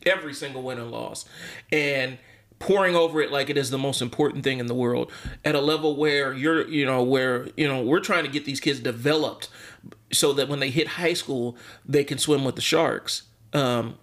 every 0.07 0.33
single 0.33 0.62
win 0.62 0.79
and 0.79 0.90
loss 0.90 1.25
and 1.73 2.19
pouring 2.61 2.95
over 2.95 3.21
it 3.21 3.33
like 3.33 3.51
it 3.51 3.57
is 3.57 3.71
the 3.71 3.79
most 3.79 4.01
important 4.03 4.45
thing 4.45 4.61
in 4.61 4.66
the 4.66 4.75
world 4.75 5.11
at 5.45 5.55
a 5.55 5.61
level 5.61 5.97
where 5.97 6.33
you're 6.33 6.69
you 6.69 6.85
know 6.85 7.03
where 7.03 7.49
you 7.57 7.66
know 7.66 7.83
we're 7.83 8.01
trying 8.01 8.25
to 8.25 8.31
get 8.31 8.45
these 8.45 8.61
kids 8.61 8.79
developed 8.81 9.49
so 10.12 10.33
that 10.33 10.49
when 10.49 10.61
they 10.61 10.70
hit 10.70 10.88
high 10.88 11.12
school 11.12 11.57
they 11.85 12.05
can 12.05 12.18
swim 12.18 12.44
with 12.44 12.57
the 12.57 12.62
sharks. 12.62 13.25
Um, 13.53 13.99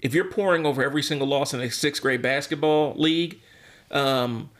if 0.00 0.14
you're 0.14 0.30
pouring 0.30 0.66
over 0.66 0.82
every 0.82 1.02
single 1.02 1.26
loss 1.26 1.54
in 1.54 1.60
a 1.60 1.70
sixth 1.70 2.02
grade 2.02 2.22
basketball 2.22 2.94
league 2.96 3.40
um, 3.90 4.50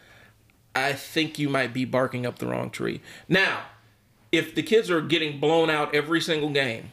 i 0.74 0.92
think 0.92 1.38
you 1.38 1.48
might 1.48 1.72
be 1.72 1.84
barking 1.84 2.26
up 2.26 2.38
the 2.38 2.46
wrong 2.46 2.70
tree. 2.70 3.00
Now 3.28 3.64
if 4.32 4.54
the 4.54 4.62
kids 4.62 4.90
are 4.90 5.00
getting 5.00 5.38
blown 5.38 5.70
out 5.70 5.94
every 5.94 6.20
single 6.20 6.50
game 6.50 6.92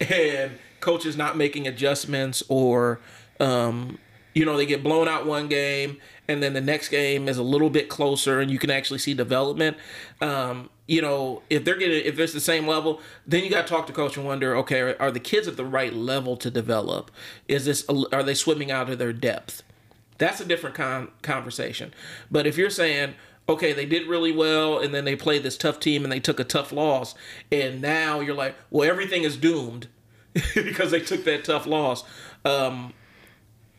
and 0.00 0.58
coach 0.80 1.06
is 1.06 1.16
not 1.16 1.36
making 1.36 1.66
adjustments 1.66 2.42
or 2.48 3.00
um, 3.40 3.98
you 4.36 4.44
know 4.44 4.54
they 4.54 4.66
get 4.66 4.82
blown 4.82 5.08
out 5.08 5.24
one 5.24 5.48
game 5.48 5.96
and 6.28 6.42
then 6.42 6.52
the 6.52 6.60
next 6.60 6.90
game 6.90 7.26
is 7.26 7.38
a 7.38 7.42
little 7.42 7.70
bit 7.70 7.88
closer 7.88 8.38
and 8.38 8.50
you 8.50 8.58
can 8.58 8.70
actually 8.70 8.98
see 8.98 9.14
development. 9.14 9.78
Um, 10.20 10.68
you 10.86 11.00
know 11.00 11.42
if 11.48 11.64
they're 11.64 11.78
getting 11.78 12.04
if 12.04 12.18
it's 12.18 12.34
the 12.34 12.40
same 12.40 12.66
level 12.66 13.00
then 13.26 13.42
you 13.42 13.50
got 13.50 13.66
to 13.66 13.72
talk 13.72 13.86
to 13.86 13.94
coach 13.94 14.16
and 14.16 14.26
wonder 14.26 14.54
okay 14.54 14.80
are, 14.80 14.96
are 15.00 15.10
the 15.10 15.20
kids 15.20 15.48
at 15.48 15.56
the 15.56 15.64
right 15.64 15.94
level 15.94 16.36
to 16.36 16.50
develop? 16.50 17.10
Is 17.48 17.64
this 17.64 17.86
are 18.12 18.22
they 18.22 18.34
swimming 18.34 18.70
out 18.70 18.90
of 18.90 18.98
their 18.98 19.14
depth? 19.14 19.62
That's 20.18 20.38
a 20.38 20.44
different 20.44 20.76
con- 20.76 21.10
conversation. 21.22 21.94
But 22.30 22.46
if 22.46 22.58
you're 22.58 22.68
saying 22.68 23.14
okay 23.48 23.72
they 23.72 23.86
did 23.86 24.06
really 24.06 24.32
well 24.32 24.78
and 24.78 24.94
then 24.94 25.06
they 25.06 25.16
played 25.16 25.44
this 25.44 25.56
tough 25.56 25.80
team 25.80 26.04
and 26.04 26.12
they 26.12 26.20
took 26.20 26.38
a 26.38 26.44
tough 26.44 26.72
loss 26.72 27.14
and 27.50 27.80
now 27.80 28.20
you're 28.20 28.34
like 28.34 28.54
well 28.70 28.86
everything 28.86 29.22
is 29.22 29.38
doomed 29.38 29.88
because 30.54 30.90
they 30.90 31.00
took 31.00 31.24
that 31.24 31.42
tough 31.42 31.66
loss 31.66 32.04
um, 32.44 32.92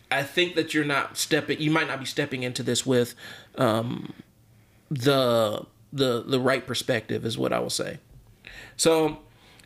I 0.10 0.24
think 0.24 0.56
that 0.56 0.74
you're 0.74 0.86
not 0.86 1.18
stepping. 1.18 1.60
You 1.60 1.72
might 1.72 1.88
not 1.88 2.00
be 2.00 2.06
stepping 2.06 2.44
into 2.44 2.64
this 2.64 2.86
with 2.86 3.14
um, 3.58 4.14
the 4.90 5.66
the 5.92 6.24
the 6.26 6.40
right 6.40 6.66
perspective, 6.66 7.26
is 7.26 7.38
what 7.38 7.52
I 7.54 7.60
will 7.60 7.70
say. 7.70 8.00
So 8.78 9.20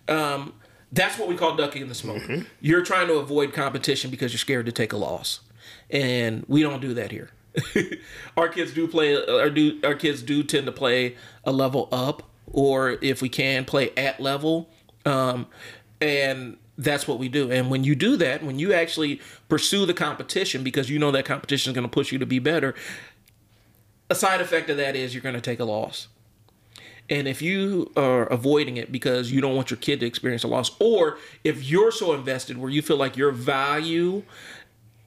um, 0.07 0.53
that's 0.91 1.17
what 1.17 1.27
we 1.27 1.35
call 1.35 1.55
ducking 1.55 1.83
in 1.83 1.89
the 1.89 1.95
smoke. 1.95 2.21
Mm-hmm. 2.23 2.43
You're 2.59 2.83
trying 2.83 3.07
to 3.07 3.15
avoid 3.15 3.53
competition 3.53 4.09
because 4.09 4.33
you're 4.33 4.39
scared 4.39 4.65
to 4.65 4.71
take 4.71 4.93
a 4.93 4.97
loss, 4.97 5.41
and 5.89 6.43
we 6.47 6.61
don't 6.61 6.81
do 6.81 6.93
that 6.95 7.11
here. 7.11 7.29
our 8.37 8.47
kids 8.47 8.73
do 8.73 8.87
play. 8.87 9.15
Our 9.15 9.49
do 9.49 9.79
our 9.83 9.95
kids 9.95 10.23
do 10.23 10.43
tend 10.43 10.65
to 10.65 10.71
play 10.71 11.15
a 11.43 11.51
level 11.51 11.87
up, 11.91 12.23
or 12.47 12.97
if 13.01 13.21
we 13.21 13.29
can 13.29 13.65
play 13.65 13.91
at 13.95 14.19
level. 14.19 14.69
Um, 15.05 15.47
and 15.99 16.57
that's 16.81 17.07
what 17.07 17.19
we 17.19 17.29
do. 17.29 17.51
And 17.51 17.69
when 17.69 17.83
you 17.83 17.95
do 17.95 18.17
that, 18.17 18.43
when 18.43 18.57
you 18.57 18.73
actually 18.73 19.21
pursue 19.47 19.85
the 19.85 19.93
competition 19.93 20.63
because 20.63 20.89
you 20.89 20.97
know 20.97 21.11
that 21.11 21.25
competition 21.25 21.71
is 21.71 21.75
going 21.75 21.87
to 21.87 21.91
push 21.91 22.11
you 22.11 22.17
to 22.19 22.25
be 22.25 22.39
better, 22.39 22.73
a 24.09 24.15
side 24.15 24.41
effect 24.41 24.69
of 24.69 24.77
that 24.77 24.95
is 24.95 25.13
you're 25.13 25.21
going 25.21 25.35
to 25.35 25.41
take 25.41 25.59
a 25.59 25.65
loss. 25.65 26.07
And 27.09 27.27
if 27.27 27.41
you 27.41 27.91
are 27.95 28.23
avoiding 28.23 28.77
it 28.77 28.91
because 28.91 29.31
you 29.31 29.41
don't 29.41 29.55
want 29.55 29.69
your 29.69 29.77
kid 29.77 29.99
to 29.99 30.05
experience 30.05 30.43
a 30.43 30.47
loss, 30.47 30.71
or 30.79 31.17
if 31.43 31.63
you're 31.63 31.91
so 31.91 32.13
invested 32.13 32.57
where 32.57 32.69
you 32.69 32.81
feel 32.81 32.97
like 32.97 33.15
your 33.15 33.31
value 33.31 34.23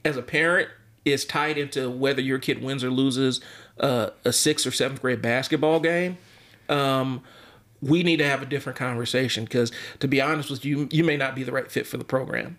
as 0.05 0.17
a 0.17 0.23
parent 0.23 0.69
is 1.05 1.25
tied 1.25 1.59
into 1.59 1.91
whether 1.91 2.21
your 2.21 2.39
kid 2.39 2.63
wins 2.63 2.85
or 2.85 2.91
loses 2.91 3.41
uh, 3.81 4.11
a 4.25 4.33
sixth 4.33 4.67
or 4.67 4.71
seventh 4.71 5.01
grade 5.01 5.23
basketball 5.23 5.81
game, 5.81 6.19
um, 6.69 7.23
we 7.85 8.03
need 8.03 8.17
to 8.17 8.27
have 8.27 8.43
a 8.43 8.47
different 8.47 8.79
conversation 8.79 9.45
because 9.45 9.71
to 10.01 10.09
be 10.09 10.21
honest 10.21 10.51
with 10.51 10.65
you 10.65 10.89
you 10.91 11.05
may 11.05 11.17
not 11.17 11.35
be 11.35 11.43
the 11.43 11.53
right 11.53 11.71
fit 11.71 11.87
for 11.87 11.97
the 11.97 12.05
program. 12.05 12.57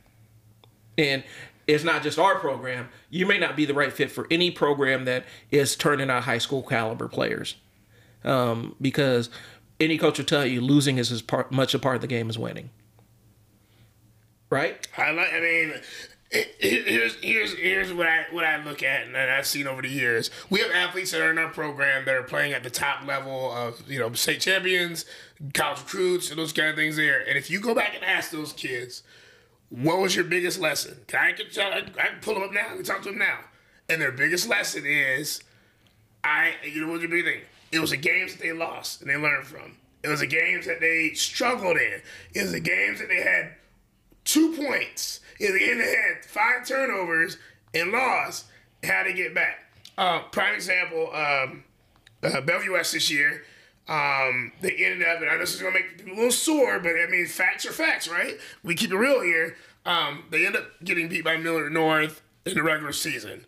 And 0.97 1.23
it's 1.67 1.83
not 1.83 2.03
just 2.03 2.19
our 2.19 2.35
program 2.35 2.89
you 3.09 3.25
may 3.25 3.39
not 3.39 3.55
be 3.55 3.65
the 3.65 3.73
right 3.73 3.91
fit 3.91 4.11
for 4.11 4.27
any 4.29 4.51
program 4.51 5.05
that 5.05 5.25
is 5.51 5.75
turning 5.75 6.09
out 6.09 6.23
high 6.23 6.37
school 6.37 6.61
caliber 6.61 7.07
players. 7.07 7.55
Um, 8.23 8.75
because 8.81 9.29
any 9.79 9.97
coach 9.97 10.17
will 10.17 10.25
tell 10.25 10.45
you 10.45 10.61
losing 10.61 10.97
is 10.97 11.11
as 11.11 11.21
part, 11.21 11.51
much 11.51 11.73
a 11.73 11.79
part 11.79 11.95
of 11.95 12.01
the 12.01 12.07
game 12.07 12.29
as 12.29 12.37
winning. 12.37 12.69
Right? 14.49 14.87
I 14.97 15.11
like. 15.11 15.33
I 15.33 15.39
mean, 15.39 15.73
here's 16.59 17.15
here's 17.15 17.53
here's 17.53 17.93
what 17.93 18.07
I 18.07 18.25
what 18.31 18.45
I 18.45 18.63
look 18.63 18.83
at 18.83 19.05
and 19.05 19.15
I've 19.15 19.45
seen 19.45 19.67
over 19.67 19.81
the 19.81 19.89
years. 19.89 20.31
We 20.49 20.59
have 20.59 20.71
athletes 20.71 21.11
that 21.11 21.21
are 21.21 21.31
in 21.31 21.37
our 21.37 21.49
program 21.49 22.05
that 22.05 22.15
are 22.15 22.23
playing 22.23 22.53
at 22.53 22.63
the 22.63 22.69
top 22.69 23.05
level 23.05 23.51
of 23.51 23.89
you 23.89 23.99
know 23.99 24.11
state 24.13 24.41
champions, 24.41 25.05
college 25.53 25.79
recruits, 25.79 26.29
and 26.29 26.39
those 26.39 26.53
kind 26.53 26.69
of 26.69 26.75
things 26.75 26.97
there. 26.97 27.19
And 27.27 27.37
if 27.37 27.49
you 27.49 27.59
go 27.59 27.73
back 27.73 27.95
and 27.95 28.03
ask 28.03 28.31
those 28.31 28.53
kids, 28.53 29.03
what 29.69 29.99
was 29.99 30.15
your 30.15 30.25
biggest 30.25 30.59
lesson? 30.59 30.97
Can 31.07 31.19
I 31.19 31.31
can, 31.31 31.47
I 31.97 32.07
can 32.07 32.19
pull 32.21 32.35
them 32.35 32.43
up 32.43 32.53
now? 32.53 32.67
I 32.71 32.75
can 32.75 32.83
talk 32.83 33.01
to 33.03 33.09
them 33.09 33.19
now. 33.19 33.39
And 33.89 34.01
their 34.01 34.11
biggest 34.11 34.49
lesson 34.49 34.83
is, 34.85 35.43
I 36.23 36.53
you 36.63 36.81
know 36.81 36.91
what's 36.91 37.01
your 37.01 37.11
big 37.11 37.25
thing? 37.25 37.41
It 37.71 37.79
was 37.79 37.91
the 37.91 37.97
games 37.97 38.35
that 38.35 38.41
they 38.41 38.53
lost 38.53 39.01
and 39.01 39.09
they 39.09 39.17
learned 39.17 39.45
from. 39.45 39.77
It 40.03 40.09
was 40.09 40.19
the 40.19 40.27
games 40.27 40.67
that 40.67 40.81
they 40.81 41.13
struggled 41.13 41.77
in. 41.77 42.01
It 42.33 42.41
was 42.41 42.51
the 42.51 42.59
games 42.59 42.99
that 42.99 43.09
they 43.09 43.21
had 43.21 43.55
two 44.23 44.55
points 44.55 45.19
in 45.39 45.53
the 45.53 45.63
end, 45.63 46.25
five 46.25 46.67
turnovers 46.67 47.37
and 47.73 47.91
lost. 47.91 48.45
How 48.83 49.03
to 49.03 49.13
get 49.13 49.33
back? 49.33 49.65
Uh, 49.97 50.19
prime 50.31 50.55
example: 50.55 51.13
um, 51.13 51.63
uh, 52.23 52.41
Bellevue 52.41 52.73
West 52.73 52.93
this 52.93 53.11
year. 53.11 53.43
Um, 53.87 54.51
they 54.61 54.71
ended 54.71 55.07
up, 55.07 55.21
and 55.21 55.29
I 55.29 55.33
know 55.33 55.39
this 55.39 55.53
is 55.53 55.61
gonna 55.61 55.73
make 55.73 55.97
people 55.97 56.13
a 56.13 56.15
little 56.15 56.31
sore, 56.31 56.79
but 56.79 56.91
I 56.91 57.07
mean, 57.09 57.27
facts 57.27 57.65
are 57.65 57.71
facts, 57.71 58.07
right? 58.07 58.37
We 58.63 58.75
keep 58.75 58.91
it 58.91 58.97
real 58.97 59.21
here. 59.21 59.55
Um, 59.85 60.23
they 60.31 60.45
end 60.45 60.55
up 60.55 60.65
getting 60.83 61.07
beat 61.07 61.23
by 61.23 61.37
Millard 61.37 61.71
North 61.71 62.21
in 62.45 62.55
the 62.55 62.63
regular 62.63 62.91
season. 62.91 63.45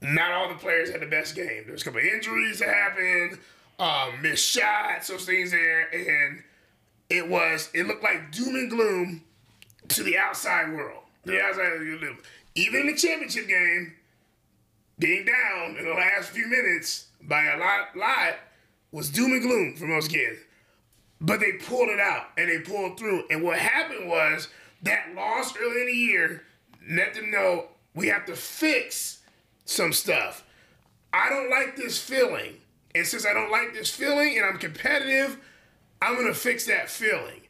Not 0.00 0.32
all 0.32 0.48
the 0.48 0.54
players 0.54 0.90
had 0.90 1.00
the 1.00 1.06
best 1.06 1.34
game. 1.34 1.64
There's 1.66 1.82
a 1.82 1.84
couple 1.84 2.00
injuries 2.00 2.60
that 2.60 2.68
happened, 2.68 3.38
um, 3.78 4.22
missed 4.22 4.48
shots, 4.48 5.08
those 5.08 5.26
things 5.26 5.50
there, 5.50 5.88
and 5.92 6.42
it 7.10 7.28
was 7.28 7.70
it 7.74 7.86
looked 7.86 8.02
like 8.02 8.32
doom 8.32 8.54
and 8.54 8.70
gloom 8.70 9.24
to 9.88 10.02
the 10.02 10.16
outside 10.16 10.72
world. 10.72 11.02
The 11.28 11.42
outside 11.42 11.74
of 11.74 11.86
your 11.86 11.98
live. 11.98 12.22
Even 12.54 12.80
in 12.80 12.86
the 12.86 12.94
championship 12.96 13.48
game, 13.48 13.92
being 14.98 15.26
down 15.26 15.76
in 15.76 15.84
the 15.84 15.92
last 15.92 16.30
few 16.30 16.46
minutes 16.48 17.08
by 17.20 17.44
a 17.44 17.58
lot, 17.58 17.94
lot 17.94 18.36
was 18.92 19.10
doom 19.10 19.32
and 19.32 19.42
gloom 19.42 19.76
for 19.76 19.86
most 19.86 20.10
kids. 20.10 20.38
But 21.20 21.40
they 21.40 21.52
pulled 21.52 21.90
it 21.90 22.00
out 22.00 22.28
and 22.38 22.48
they 22.48 22.60
pulled 22.60 22.98
through. 22.98 23.24
And 23.28 23.42
what 23.42 23.58
happened 23.58 24.08
was 24.08 24.48
that 24.82 25.14
loss 25.14 25.54
early 25.58 25.82
in 25.82 25.86
the 25.86 25.92
year 25.92 26.44
let 26.90 27.12
them 27.12 27.30
know 27.30 27.66
we 27.94 28.06
have 28.08 28.24
to 28.24 28.34
fix 28.34 29.20
some 29.66 29.92
stuff. 29.92 30.44
I 31.12 31.28
don't 31.28 31.50
like 31.50 31.76
this 31.76 32.00
feeling. 32.00 32.54
And 32.94 33.06
since 33.06 33.26
I 33.26 33.34
don't 33.34 33.50
like 33.50 33.74
this 33.74 33.90
feeling 33.90 34.38
and 34.38 34.46
I'm 34.46 34.58
competitive, 34.58 35.36
I'm 36.00 36.14
going 36.14 36.28
to 36.28 36.38
fix 36.38 36.66
that 36.66 36.88
feeling 36.88 37.42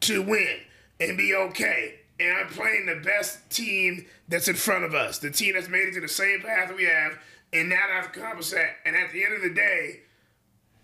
to 0.00 0.22
win 0.22 0.58
and 1.00 1.18
be 1.18 1.34
okay 1.34 1.96
and 2.18 2.36
I'm 2.36 2.48
playing 2.48 2.86
the 2.86 2.96
best 2.96 3.50
team 3.50 4.06
that's 4.28 4.48
in 4.48 4.54
front 4.54 4.84
of 4.84 4.94
us, 4.94 5.18
the 5.18 5.30
team 5.30 5.54
that's 5.54 5.68
made 5.68 5.88
it 5.88 5.94
to 5.94 6.00
the 6.00 6.08
same 6.08 6.40
path 6.40 6.74
we 6.74 6.84
have, 6.84 7.18
and 7.52 7.68
now 7.68 7.82
I've 7.92 8.06
accomplished 8.06 8.52
that. 8.52 8.76
And 8.84 8.96
at 8.96 9.12
the 9.12 9.24
end 9.24 9.34
of 9.34 9.42
the 9.42 9.50
day, 9.50 10.00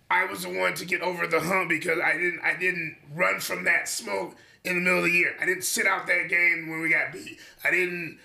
I 0.09 0.25
was 0.25 0.43
the 0.43 0.49
one 0.49 0.75
to 0.75 0.85
get 0.85 1.01
over 1.01 1.25
the 1.25 1.39
hump 1.39 1.69
because 1.69 1.99
I 1.99 2.13
didn't 2.13 2.41
I 2.43 2.55
didn't 2.57 2.97
run 3.15 3.39
from 3.39 3.63
that 3.63 3.89
smoke 3.89 4.35
in 4.63 4.75
the 4.75 4.81
middle 4.81 4.99
of 4.99 5.05
the 5.05 5.11
year. 5.11 5.35
I 5.41 5.45
didn't 5.45 5.63
sit 5.63 5.87
out 5.87 6.05
that 6.07 6.29
game 6.29 6.69
when 6.69 6.81
we 6.81 6.89
got 6.89 7.11
beat. 7.11 7.39
I 7.63 7.71
didn't 7.71 8.19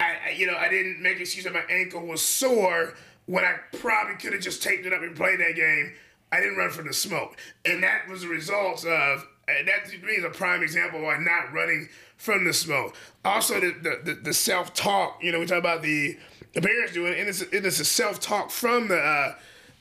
I, 0.00 0.30
you 0.36 0.46
know 0.46 0.56
I 0.56 0.68
didn't 0.68 1.00
make 1.00 1.20
excuse 1.20 1.44
that 1.44 1.52
my 1.52 1.64
ankle 1.70 2.04
was 2.04 2.22
sore 2.22 2.94
when 3.26 3.44
I 3.44 3.56
probably 3.78 4.16
could 4.16 4.32
have 4.32 4.42
just 4.42 4.62
taped 4.62 4.86
it 4.86 4.92
up 4.92 5.02
and 5.02 5.14
played 5.14 5.38
that 5.40 5.54
game. 5.54 5.94
I 6.32 6.40
didn't 6.40 6.56
run 6.56 6.70
from 6.70 6.86
the 6.86 6.92
smoke, 6.92 7.38
and 7.64 7.82
that 7.82 8.08
was 8.08 8.22
the 8.22 8.28
result 8.28 8.84
of 8.84 9.26
and 9.48 9.68
that 9.68 9.86
to 9.86 9.98
me 9.98 10.12
is 10.12 10.24
a 10.24 10.30
prime 10.30 10.62
example 10.62 11.00
why 11.02 11.18
not 11.18 11.52
running 11.52 11.88
from 12.16 12.44
the 12.44 12.52
smoke. 12.52 12.94
Also, 13.24 13.60
the 13.60 13.72
the, 13.82 14.00
the, 14.04 14.20
the 14.20 14.34
self 14.34 14.74
talk. 14.74 15.22
You 15.22 15.32
know, 15.32 15.40
we 15.40 15.46
talk 15.46 15.58
about 15.58 15.82
the 15.82 16.18
the 16.54 16.60
parents 16.60 16.92
doing, 16.92 17.14
and 17.18 17.28
it's 17.28 17.40
it 17.40 17.64
is 17.64 17.80
a 17.80 17.84
self 17.84 18.20
talk 18.20 18.50
from 18.50 18.88
the, 18.88 18.98
uh, 18.98 19.34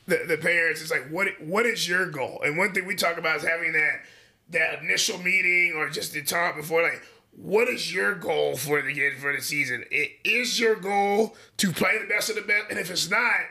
the 0.06 0.26
the 0.28 0.38
parents. 0.38 0.82
It's 0.82 0.92
like 0.92 1.10
what 1.10 1.28
what 1.42 1.66
is 1.66 1.88
your 1.88 2.06
goal? 2.10 2.42
And 2.44 2.58
one 2.58 2.74
thing 2.74 2.86
we 2.86 2.96
talk 2.96 3.18
about 3.18 3.38
is 3.38 3.44
having 3.44 3.74
that 3.74 4.02
that 4.50 4.82
initial 4.82 5.18
meeting 5.18 5.74
or 5.76 5.90
just 5.90 6.14
the 6.14 6.24
talk 6.24 6.56
before, 6.56 6.82
like 6.82 7.02
what 7.36 7.68
is 7.68 7.94
your 7.94 8.16
goal 8.16 8.56
for 8.56 8.82
the 8.82 9.12
for 9.20 9.36
the 9.36 9.42
season? 9.42 9.84
It 9.92 10.12
is 10.24 10.60
your 10.60 10.76
goal 10.76 11.36
to 11.58 11.72
play 11.72 11.98
the 12.00 12.08
best 12.08 12.30
of 12.30 12.36
the 12.36 12.42
best, 12.42 12.66
and 12.70 12.80
if 12.80 12.90
it's 12.90 13.10
not, 13.10 13.42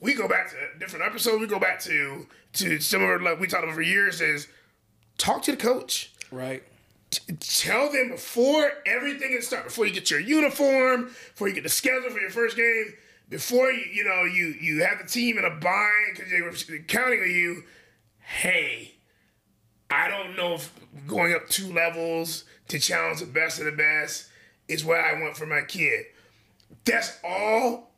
we 0.00 0.14
go 0.14 0.28
back 0.28 0.50
to 0.50 0.56
different 0.78 1.04
episodes. 1.04 1.40
We 1.40 1.46
go 1.46 1.58
back 1.58 1.80
to 1.80 2.26
to 2.54 2.80
similar 2.80 3.20
like 3.20 3.38
we 3.40 3.46
talked 3.46 3.64
about 3.64 3.74
for 3.74 3.82
years 3.82 4.20
is 4.20 4.48
talk 5.20 5.42
to 5.42 5.52
the 5.52 5.56
coach. 5.56 6.12
Right 6.30 6.62
tell 7.40 7.90
them 7.90 8.10
before 8.10 8.72
everything 8.86 9.32
is 9.32 9.46
start 9.46 9.64
before 9.64 9.86
you 9.86 9.92
get 9.92 10.10
your 10.10 10.20
uniform, 10.20 11.06
before 11.06 11.48
you 11.48 11.54
get 11.54 11.64
the 11.64 11.68
schedule 11.68 12.10
for 12.10 12.20
your 12.20 12.30
first 12.30 12.56
game, 12.56 12.94
before 13.28 13.70
you 13.70 13.84
you 13.92 14.04
know 14.04 14.24
you 14.24 14.54
you 14.60 14.84
have 14.84 14.98
the 14.98 15.08
team 15.08 15.38
in 15.38 15.44
a 15.44 15.50
bind 15.50 16.14
because 16.14 16.30
they 16.30 16.40
were 16.40 16.52
counting 16.86 17.20
on 17.20 17.30
you. 17.30 17.64
Hey, 18.18 18.94
I 19.90 20.08
don't 20.08 20.36
know 20.36 20.54
if 20.54 20.72
going 21.06 21.34
up 21.34 21.48
two 21.48 21.72
levels 21.72 22.44
to 22.68 22.78
challenge 22.78 23.20
the 23.20 23.26
best 23.26 23.58
of 23.58 23.64
the 23.64 23.72
best 23.72 24.28
is 24.68 24.84
what 24.84 25.00
I 25.00 25.20
want 25.20 25.36
for 25.36 25.46
my 25.46 25.62
kid. 25.62 26.06
That's 26.84 27.18
all. 27.24 27.90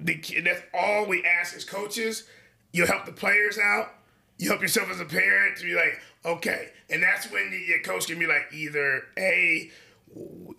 The 0.00 0.20
that's 0.44 0.62
all 0.74 1.06
we 1.06 1.24
ask 1.24 1.54
as 1.56 1.64
coaches. 1.64 2.24
You 2.72 2.86
help 2.86 3.06
the 3.06 3.12
players 3.12 3.58
out. 3.58 3.94
You 4.38 4.50
help 4.50 4.62
yourself 4.62 4.90
as 4.90 5.00
a 5.00 5.04
parent 5.04 5.56
to 5.58 5.64
be 5.64 5.74
like, 5.74 6.00
Okay, 6.24 6.68
and 6.90 7.02
that's 7.02 7.30
when 7.30 7.50
your 7.66 7.80
coach 7.80 8.06
can 8.06 8.18
be 8.18 8.26
like, 8.26 8.52
either 8.52 9.02
a 9.16 9.70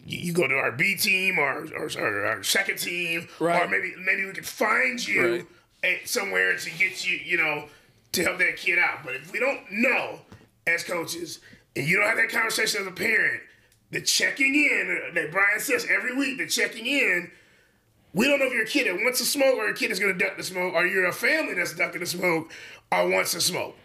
you 0.06 0.34
go 0.34 0.48
to 0.48 0.56
our 0.56 0.72
B 0.72 0.96
team 0.96 1.38
or, 1.38 1.68
or, 1.76 1.90
or 1.98 2.26
our 2.26 2.44
second 2.44 2.78
team, 2.78 3.28
right. 3.40 3.64
or 3.64 3.68
maybe 3.68 3.94
maybe 4.04 4.26
we 4.26 4.32
can 4.32 4.44
find 4.44 5.06
you 5.06 5.48
right. 5.84 6.08
somewhere 6.08 6.56
to 6.56 6.70
get 6.72 7.06
you, 7.06 7.18
you 7.18 7.38
know, 7.38 7.66
to 8.14 8.24
help 8.24 8.38
that 8.40 8.58
kid 8.58 8.80
out. 8.80 9.00
But 9.04 9.16
if 9.16 9.32
we 9.32 9.40
don't 9.40 9.62
know 9.72 10.20
as 10.68 10.84
coaches, 10.84 11.40
and 11.76 11.88
you 11.88 11.98
don't 11.98 12.08
have 12.08 12.18
that 12.18 12.30
conversation 12.30 12.82
as 12.82 12.88
a 12.88 12.92
parent, 12.92 13.42
the 13.92 14.02
checking 14.02 14.56
in 14.56 15.14
that 15.16 15.32
Brian 15.32 15.60
says 15.60 15.86
every 15.90 16.16
week, 16.16 16.38
the 16.38 16.48
checking 16.48 16.86
in. 16.86 17.32
We 18.12 18.26
don't 18.26 18.40
know 18.40 18.46
if 18.46 18.54
you're 18.54 18.64
a 18.64 18.68
kid 18.68 18.88
that 18.88 18.96
wants 19.04 19.20
to 19.20 19.26
smoke 19.26 19.56
or 19.58 19.70
a 19.70 19.74
kid 19.76 19.92
that's 19.92 20.00
going 20.00 20.18
to 20.18 20.26
duck 20.26 20.36
the 20.36 20.44
smoke, 20.44 20.74
or 20.74 20.84
you're 20.88 21.06
a 21.06 21.14
family 21.14 21.54
that's 21.54 21.76
ducking 21.76 22.00
the 22.00 22.08
smoke 22.08 22.52
or 22.92 23.08
wants 23.08 23.34
to 23.34 23.42
smoke. 23.42 23.76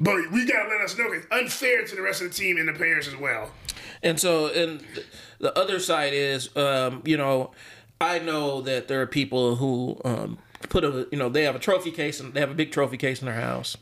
But 0.00 0.30
we 0.32 0.46
gotta 0.46 0.68
let 0.68 0.80
us 0.80 0.98
know 0.98 1.12
it's 1.12 1.26
unfair 1.30 1.84
to 1.84 1.94
the 1.94 2.02
rest 2.02 2.20
of 2.20 2.28
the 2.28 2.34
team 2.34 2.56
and 2.56 2.68
the 2.68 2.72
players 2.72 3.06
as 3.06 3.16
well. 3.16 3.52
And 4.02 4.18
so, 4.18 4.48
and 4.48 4.84
the 5.38 5.56
other 5.58 5.78
side 5.78 6.12
is, 6.12 6.54
um, 6.56 7.02
you 7.04 7.16
know, 7.16 7.52
I 8.00 8.18
know 8.18 8.60
that 8.62 8.88
there 8.88 9.00
are 9.00 9.06
people 9.06 9.56
who 9.56 10.00
um, 10.04 10.38
put 10.68 10.84
a, 10.84 11.06
you 11.12 11.18
know, 11.18 11.28
they 11.28 11.44
have 11.44 11.54
a 11.54 11.60
trophy 11.60 11.90
case 11.90 12.20
and 12.20 12.34
they 12.34 12.40
have 12.40 12.50
a 12.50 12.54
big 12.54 12.72
trophy 12.72 12.96
case 12.96 13.20
in 13.20 13.26
their 13.26 13.40
house, 13.40 13.76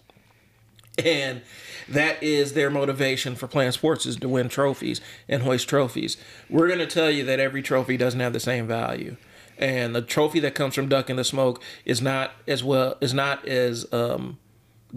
and 1.02 1.40
that 1.88 2.22
is 2.22 2.52
their 2.52 2.70
motivation 2.70 3.34
for 3.34 3.48
playing 3.48 3.72
sports 3.72 4.04
is 4.04 4.16
to 4.16 4.28
win 4.28 4.48
trophies 4.48 5.00
and 5.28 5.42
hoist 5.42 5.68
trophies. 5.68 6.18
We're 6.50 6.68
gonna 6.68 6.86
tell 6.86 7.10
you 7.10 7.24
that 7.24 7.40
every 7.40 7.62
trophy 7.62 7.96
doesn't 7.96 8.20
have 8.20 8.34
the 8.34 8.40
same 8.40 8.66
value 8.66 9.16
and 9.58 9.94
the 9.94 10.02
trophy 10.02 10.40
that 10.40 10.54
comes 10.54 10.74
from 10.74 10.88
ducking 10.88 11.16
the 11.16 11.24
smoke 11.24 11.62
is 11.84 12.02
not 12.02 12.32
as 12.48 12.64
well 12.64 12.96
is 13.00 13.14
not 13.14 13.46
as 13.46 13.86
um, 13.92 14.38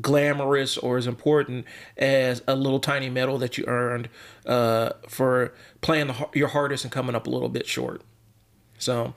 glamorous 0.01 0.77
or 0.77 0.97
as 0.97 1.07
important 1.07 1.65
as 1.97 2.41
a 2.47 2.55
little 2.55 2.79
tiny 2.79 3.09
medal 3.09 3.37
that 3.37 3.57
you 3.57 3.65
earned 3.65 4.09
uh, 4.45 4.91
for 5.07 5.53
playing 5.81 6.07
the, 6.07 6.29
your 6.33 6.49
hardest 6.49 6.83
and 6.83 6.91
coming 6.91 7.15
up 7.15 7.27
a 7.27 7.29
little 7.29 7.49
bit 7.49 7.67
short. 7.67 8.01
So 8.77 9.13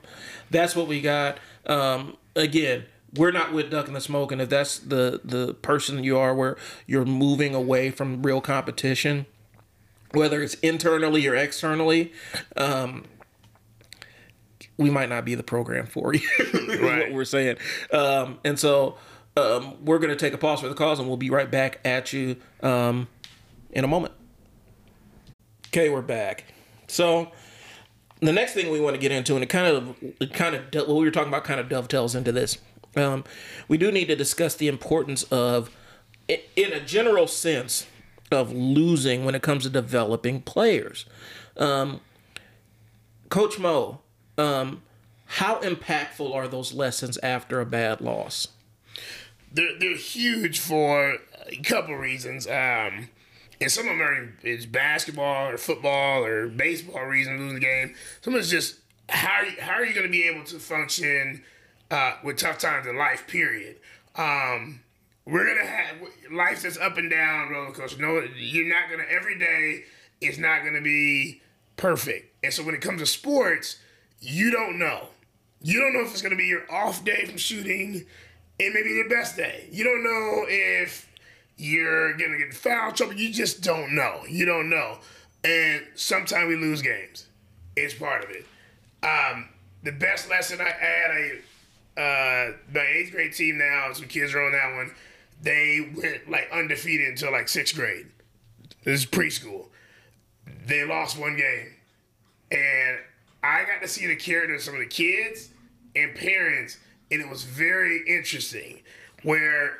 that's 0.49 0.75
what 0.75 0.87
we 0.87 1.01
got. 1.01 1.37
Um, 1.65 2.17
again, 2.35 2.85
we're 3.15 3.31
not 3.31 3.53
with 3.53 3.71
ducking 3.71 3.93
the 3.93 4.01
smoke, 4.01 4.31
and 4.31 4.41
if 4.41 4.49
that's 4.49 4.77
the 4.77 5.19
the 5.23 5.55
person 5.55 6.03
you 6.03 6.17
are, 6.17 6.33
where 6.33 6.57
you're 6.85 7.05
moving 7.05 7.55
away 7.55 7.89
from 7.89 8.21
real 8.21 8.39
competition, 8.39 9.25
whether 10.11 10.41
it's 10.41 10.53
internally 10.55 11.27
or 11.27 11.35
externally, 11.35 12.13
um, 12.55 13.05
we 14.77 14.89
might 14.89 15.09
not 15.09 15.25
be 15.25 15.35
the 15.35 15.43
program 15.43 15.85
for 15.85 16.13
you. 16.13 16.21
Right. 16.79 17.07
what 17.07 17.13
we're 17.13 17.25
saying. 17.25 17.57
Um, 17.91 18.39
and 18.45 18.57
so 18.57 18.95
um, 19.41 19.85
we're 19.85 19.99
going 19.99 20.09
to 20.09 20.15
take 20.15 20.33
a 20.33 20.37
pause 20.37 20.61
for 20.61 20.69
the 20.69 20.75
cause, 20.75 20.99
and 20.99 21.07
we'll 21.07 21.17
be 21.17 21.29
right 21.29 21.49
back 21.49 21.79
at 21.85 22.13
you 22.13 22.37
um, 22.61 23.07
in 23.71 23.83
a 23.83 23.87
moment. 23.87 24.13
Okay, 25.67 25.89
we're 25.89 26.01
back. 26.01 26.45
So 26.87 27.31
the 28.21 28.33
next 28.33 28.53
thing 28.53 28.71
we 28.71 28.79
want 28.79 28.95
to 28.95 28.99
get 28.99 29.11
into, 29.11 29.35
and 29.35 29.43
it 29.43 29.47
kind 29.47 29.67
of, 29.67 29.95
it 30.19 30.33
kind 30.33 30.55
of, 30.55 30.63
what 30.87 30.97
we 30.97 31.05
were 31.05 31.11
talking 31.11 31.29
about, 31.29 31.43
kind 31.43 31.59
of 31.59 31.69
dovetails 31.69 32.15
into 32.15 32.31
this. 32.31 32.57
Um, 32.95 33.23
we 33.67 33.77
do 33.77 33.91
need 33.91 34.05
to 34.05 34.15
discuss 34.15 34.55
the 34.55 34.67
importance 34.67 35.23
of, 35.23 35.69
in 36.27 36.73
a 36.73 36.79
general 36.79 37.27
sense, 37.27 37.85
of 38.31 38.51
losing 38.51 39.25
when 39.25 39.35
it 39.35 39.41
comes 39.41 39.63
to 39.63 39.69
developing 39.69 40.41
players. 40.41 41.05
Um, 41.57 42.01
Coach 43.29 43.59
Moe, 43.59 44.01
um, 44.37 44.81
how 45.25 45.59
impactful 45.61 46.33
are 46.33 46.47
those 46.47 46.73
lessons 46.73 47.17
after 47.19 47.61
a 47.61 47.65
bad 47.65 48.01
loss? 48.01 48.47
They're 49.51 49.77
they're 49.79 49.95
huge 49.95 50.59
for 50.59 51.17
a 51.47 51.57
couple 51.57 51.95
reasons. 51.95 52.47
Um, 52.47 53.09
and 53.61 53.71
some 53.71 53.87
of 53.87 53.97
them 53.97 54.01
are 54.01 54.33
it's 54.43 54.65
basketball 54.65 55.49
or 55.49 55.57
football 55.57 56.23
or 56.23 56.47
baseball 56.47 57.03
reasons 57.05 57.39
losing 57.39 57.55
the 57.55 57.61
game. 57.61 57.95
Some 58.21 58.33
of 58.33 58.39
it's 58.39 58.49
just 58.49 58.79
how 59.09 59.43
how 59.59 59.73
are 59.73 59.85
you 59.85 59.93
going 59.93 60.05
to 60.05 60.11
be 60.11 60.23
able 60.23 60.43
to 60.45 60.59
function 60.59 61.43
uh, 61.91 62.13
with 62.23 62.37
tough 62.37 62.57
times 62.57 62.87
in 62.87 62.97
life? 62.97 63.27
Period. 63.27 63.77
Um, 64.15 64.81
we're 65.25 65.45
gonna 65.45 65.67
have 65.67 65.97
life 66.31 66.63
that's 66.63 66.77
up 66.77 66.97
and 66.97 67.09
down 67.09 67.49
roller 67.49 67.71
coaster. 67.71 68.01
No, 68.01 68.23
you're 68.35 68.67
not 68.67 68.89
gonna 68.89 69.05
every 69.09 69.37
day 69.37 69.83
is 70.21 70.39
not 70.39 70.63
gonna 70.63 70.81
be 70.81 71.41
perfect. 71.77 72.33
And 72.43 72.51
so 72.51 72.63
when 72.63 72.73
it 72.73 72.81
comes 72.81 72.99
to 73.01 73.05
sports, 73.05 73.77
you 74.19 74.51
don't 74.51 74.79
know. 74.79 75.09
You 75.61 75.79
don't 75.79 75.93
know 75.93 76.01
if 76.01 76.11
it's 76.11 76.21
gonna 76.21 76.35
be 76.35 76.47
your 76.47 76.69
off 76.71 77.05
day 77.05 77.25
from 77.25 77.37
shooting 77.37 78.05
and 78.59 78.73
maybe 78.73 78.89
your 78.89 79.09
best 79.09 79.37
day. 79.37 79.67
You 79.71 79.83
don't 79.83 80.03
know 80.03 80.45
if 80.47 81.09
you're 81.57 82.13
gonna 82.13 82.37
get 82.37 82.53
foul 82.53 82.91
trouble. 82.91 83.13
You 83.13 83.31
just 83.31 83.61
don't 83.61 83.93
know. 83.95 84.21
You 84.27 84.45
don't 84.45 84.69
know. 84.69 84.99
And 85.43 85.83
sometimes 85.95 86.47
we 86.47 86.55
lose 86.55 86.81
games. 86.81 87.27
It's 87.75 87.93
part 87.93 88.23
of 88.23 88.29
it. 88.31 88.45
Um, 89.01 89.49
the 89.83 89.91
best 89.91 90.29
lesson 90.29 90.59
I 90.59 90.69
had, 90.69 91.11
I 91.11 91.31
uh, 91.99 92.51
my 92.73 92.85
eighth 92.85 93.11
grade 93.11 93.33
team 93.33 93.57
now, 93.57 93.91
some 93.93 94.07
kids 94.07 94.33
are 94.33 94.41
on 94.41 94.51
that 94.53 94.75
one. 94.75 94.91
They 95.41 95.91
went 95.95 96.29
like 96.29 96.49
undefeated 96.51 97.09
until 97.09 97.31
like 97.31 97.47
sixth 97.49 97.75
grade. 97.75 98.07
This 98.83 99.01
is 99.01 99.05
preschool. 99.05 99.67
They 100.65 100.85
lost 100.85 101.17
one 101.17 101.35
game, 101.35 101.73
and 102.51 102.99
I 103.43 103.63
got 103.65 103.81
to 103.81 103.87
see 103.87 104.07
the 104.07 104.15
character 104.15 104.55
of 104.55 104.61
some 104.61 104.75
of 104.75 104.79
the 104.79 104.87
kids 104.87 105.49
and 105.95 106.15
parents, 106.15 106.77
and 107.11 107.21
it 107.21 107.29
was 107.29 107.43
very 107.43 108.03
interesting. 108.07 108.79
Where 109.23 109.79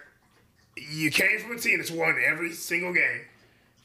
you 0.76 1.12
came 1.12 1.40
from 1.40 1.56
a 1.56 1.60
team 1.60 1.78
that's 1.78 1.92
won 1.92 2.16
every 2.26 2.52
single 2.52 2.94
game, 2.94 3.22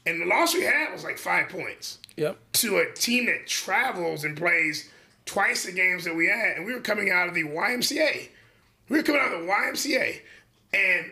and 0.05 0.21
the 0.21 0.25
loss 0.25 0.53
we 0.53 0.63
had 0.63 0.91
was 0.91 1.03
like 1.03 1.17
five 1.17 1.49
points 1.49 1.99
Yep. 2.17 2.37
to 2.53 2.77
a 2.77 2.91
team 2.93 3.25
that 3.27 3.47
travels 3.47 4.23
and 4.23 4.35
plays 4.37 4.89
twice 5.25 5.65
the 5.65 5.71
games 5.71 6.03
that 6.05 6.15
we 6.15 6.27
had, 6.27 6.57
and 6.57 6.65
we 6.65 6.73
were 6.73 6.79
coming 6.81 7.09
out 7.11 7.27
of 7.27 7.33
the 7.35 7.43
YMCA. 7.43 8.29
We 8.89 8.97
were 8.97 9.03
coming 9.03 9.21
out 9.21 9.33
of 9.33 9.41
the 9.41 9.47
YMCA, 9.47 10.21
and 10.73 11.11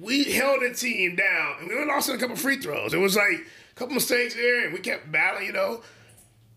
we 0.00 0.24
held 0.24 0.60
the 0.62 0.74
team 0.74 1.16
down, 1.16 1.56
and 1.60 1.68
we 1.68 1.74
only 1.74 1.86
lost 1.88 2.08
in 2.08 2.14
a 2.16 2.18
couple 2.18 2.36
free 2.36 2.58
throws. 2.58 2.92
It 2.92 2.98
was 2.98 3.16
like 3.16 3.46
a 3.70 3.74
couple 3.74 3.94
mistakes 3.94 4.34
there, 4.34 4.64
and 4.64 4.74
we 4.74 4.80
kept 4.80 5.10
battling, 5.10 5.46
you 5.46 5.52
know. 5.52 5.82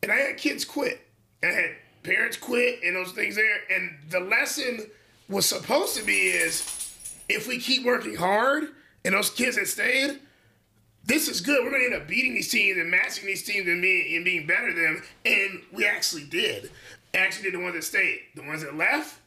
And 0.03 0.11
I 0.11 0.15
had 0.15 0.37
kids 0.37 0.65
quit, 0.65 0.99
and 1.41 1.51
I 1.51 1.55
had 1.55 1.71
parents 2.03 2.37
quit, 2.37 2.79
and 2.83 2.95
those 2.95 3.11
things 3.13 3.35
there. 3.35 3.59
And 3.69 3.91
the 4.09 4.19
lesson 4.19 4.89
was 5.29 5.45
supposed 5.45 5.95
to 5.97 6.03
be 6.03 6.13
is 6.13 6.93
if 7.29 7.47
we 7.47 7.59
keep 7.59 7.85
working 7.85 8.15
hard, 8.15 8.69
and 9.05 9.13
those 9.13 9.29
kids 9.29 9.55
that 9.55 9.67
stayed, 9.67 10.19
this 11.05 11.27
is 11.27 11.41
good. 11.41 11.63
We're 11.63 11.71
going 11.71 11.89
to 11.89 11.95
end 11.95 12.03
up 12.03 12.07
beating 12.07 12.33
these 12.33 12.51
teams 12.51 12.77
and 12.77 12.91
matching 12.91 13.25
these 13.25 13.43
teams 13.43 13.67
and 13.67 13.81
being, 13.81 14.15
and 14.15 14.25
being 14.25 14.45
better 14.45 14.73
than 14.73 14.83
them. 14.83 15.03
And 15.25 15.61
we 15.71 15.87
actually 15.87 16.25
did. 16.25 16.69
Actually 17.13 17.51
did 17.51 17.59
the 17.59 17.63
ones 17.63 17.75
that 17.75 17.83
stayed. 17.83 18.21
The 18.35 18.43
ones 18.43 18.61
that 18.61 18.75
left, 18.75 19.19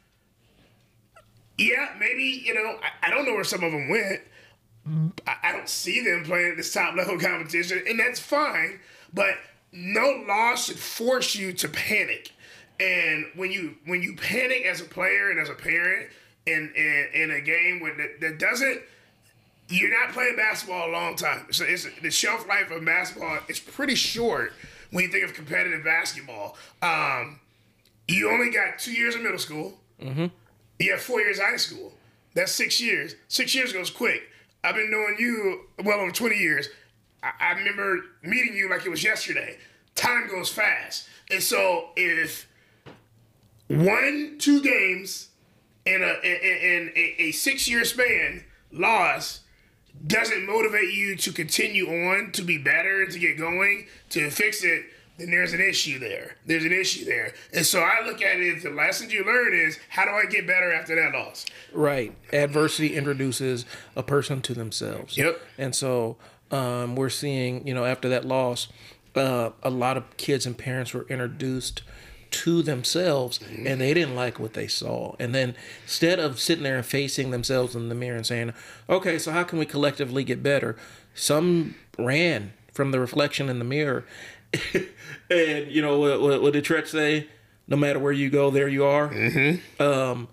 yeah, 1.59 1.91
maybe, 1.99 2.43
you 2.45 2.55
know, 2.55 2.79
I, 2.83 3.09
I 3.09 3.11
don't 3.11 3.25
know 3.25 3.35
where 3.35 3.45
some 3.45 3.63
of 3.65 3.73
them 3.73 3.89
went. 3.89 4.21
I, 5.27 5.37
I 5.43 5.53
don't 5.53 5.69
see 5.69 6.05
them 6.05 6.25
playing 6.25 6.53
at 6.53 6.57
this 6.57 6.73
top 6.73 6.95
level 6.97 7.19
competition, 7.21 7.83
and 7.89 7.99
that's 7.99 8.21
fine. 8.21 8.81
But 9.13 9.35
no 9.73 10.25
loss 10.27 10.67
should 10.67 10.79
force 10.79 11.35
you 11.35 11.53
to 11.55 11.69
panic. 11.69 12.31
And 12.83 13.27
when 13.37 13.53
you 13.53 13.77
when 13.87 14.03
you 14.03 14.17
panic 14.17 14.67
as 14.67 14.81
a 14.81 14.85
player 14.85 15.31
and 15.31 15.39
as 15.39 15.49
a 15.49 15.55
parent 15.55 16.11
in 16.47 16.73
in, 16.75 17.23
in 17.23 17.31
a 17.31 17.41
game 17.41 17.81
where 17.81 17.95
that, 17.97 18.21
that 18.21 18.39
doesn't 18.39 18.83
you're 19.69 19.91
not 19.91 20.13
playing 20.13 20.37
basketball 20.37 20.91
a 20.91 20.93
long 20.93 21.15
time. 21.15 21.47
So 21.53 21.65
it's 21.65 21.87
the 22.03 22.11
shelf 22.11 22.47
life 22.49 22.71
of 22.71 22.85
basketball 22.85 23.39
is 23.49 23.61
pretty 23.61 23.95
short 23.95 24.53
when 24.91 25.05
you 25.05 25.11
think 25.11 25.25
of 25.25 25.33
competitive 25.33 25.85
basketball. 25.85 26.57
Um, 26.83 27.39
you 28.09 28.31
only 28.31 28.51
got 28.51 28.79
two 28.79 28.93
years 28.93 29.15
of 29.15 29.23
middle 29.23 29.39
school. 29.39 29.79
Mm-hmm. 30.01 30.27
You 30.79 30.91
have 30.91 31.01
four 31.01 31.21
years 31.21 31.39
of 31.39 31.45
high 31.45 31.57
school. 31.57 31.93
That's 32.35 32.53
six 32.53 32.81
years. 32.81 33.15
Six 33.29 33.55
years 33.55 33.73
goes 33.73 33.91
quick. 33.91 34.23
I've 34.65 34.75
been 34.75 34.91
knowing 34.91 35.17
you 35.19 35.63
well 35.85 36.01
over 36.01 36.11
20 36.11 36.37
years. 36.37 36.69
I, 37.23 37.31
I 37.41 37.53
remember 37.53 38.01
meeting 38.23 38.55
you 38.55 38.69
like 38.69 38.85
it 38.85 38.91
was 38.91 39.05
yesterday. 39.05 39.59
Time 39.95 40.29
goes 40.29 40.51
fast. 40.51 41.09
And 41.31 41.43
so 41.43 41.91
if 41.97 42.49
one, 43.69 44.37
two 44.39 44.63
games 44.63 45.29
in 45.85 46.03
a 46.03 46.15
in, 46.25 46.41
in 46.87 46.93
a, 46.95 47.23
a 47.23 47.33
six 47.33 47.69
year 47.69 47.85
span 47.85 48.45
loss 48.71 49.41
doesn't 50.07 50.47
motivate 50.47 50.93
you 50.93 51.17
to 51.17 51.33
continue 51.33 51.87
on 51.89 52.33
to 52.33 52.43
be 52.43 52.59
better 52.59 53.07
to 53.07 53.19
get 53.19 53.37
going 53.37 53.87
to 54.09 54.31
fix 54.31 54.65
it 54.65 54.85
then 55.19 55.31
there's 55.31 55.53
an 55.53 55.61
issue 55.61 55.99
there 55.99 56.37
there's 56.47 56.65
an 56.65 56.73
issue 56.73 57.05
there 57.05 57.35
and 57.53 57.67
so 57.67 57.81
i 57.81 58.05
look 58.07 58.23
at 58.23 58.41
it 58.41 58.63
the 58.63 58.71
lessons 58.71 59.13
you 59.13 59.25
learn 59.25 59.53
is 59.53 59.79
how 59.91 60.05
do 60.05 60.11
i 60.13 60.25
get 60.25 60.47
better 60.47 60.73
after 60.73 60.95
that 60.95 61.13
loss 61.13 61.45
Right. 61.73 62.15
Adversity 62.33 62.95
introduces 62.95 63.65
a 63.97 64.03
person 64.03 64.43
to 64.43 64.55
themselves. 64.55 65.17
Yep. 65.17 65.41
And 65.59 65.75
so 65.75 66.17
um, 66.51 66.97
we're 66.97 67.09
seeing, 67.09 67.67
you 67.67 67.75
know, 67.75 67.85
after 67.85 68.09
that 68.11 68.25
loss, 68.25 68.69
uh, 69.15 69.51
a 69.63 69.71
lot 69.71 69.97
of 69.97 70.17
kids 70.17 70.47
and 70.47 70.57
parents 70.57 70.93
were 70.93 71.07
introduced 71.09 71.83
to 72.33 72.63
themselves 72.63 73.39
and 73.65 73.81
they 73.81 73.95
didn't 73.95 74.15
like 74.15 74.39
what 74.39 74.55
they 74.55 74.67
saw. 74.67 75.15
And 75.19 75.35
then 75.35 75.55
instead 75.85 76.19
of 76.19 76.41
sitting 76.41 76.65
there 76.65 76.77
and 76.77 76.87
facing 76.87 77.31
themselves 77.31 77.75
in 77.77 77.89
the 77.89 77.95
mirror 77.95 78.17
and 78.17 78.27
saying, 78.27 78.53
okay, 78.89 79.19
so 79.19 79.33
how 79.33 79.45
can 79.45 79.59
we 79.59 79.67
collectively 79.67 80.25
get 80.25 80.43
better? 80.43 80.77
Some 81.15 81.75
ran 81.99 82.53
from 82.73 82.91
the 82.91 83.01
reflection 83.01 83.49
in 83.49 83.59
the 83.59 83.65
mirror. 83.65 84.05
and, 85.31 85.71
you 85.71 85.83
know, 85.83 85.99
what, 85.99 86.21
what, 86.21 86.43
what 86.43 86.53
did 86.53 86.65
Treach 86.65 86.89
say? 86.89 87.29
No 87.69 87.77
matter 87.77 87.99
where 87.99 88.13
you 88.13 88.29
go, 88.29 88.51
there 88.51 88.69
you 88.69 88.85
are. 88.85 89.13
Um, 89.79 90.29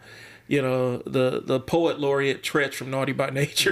you 0.50 0.64
know 0.64 0.98
the 1.06 1.42
the 1.46 1.60
poet 1.60 2.00
laureate 2.00 2.42
Treach 2.42 2.74
from 2.74 2.90
Naughty 2.90 3.14
by 3.14 3.30
Nature. 3.30 3.72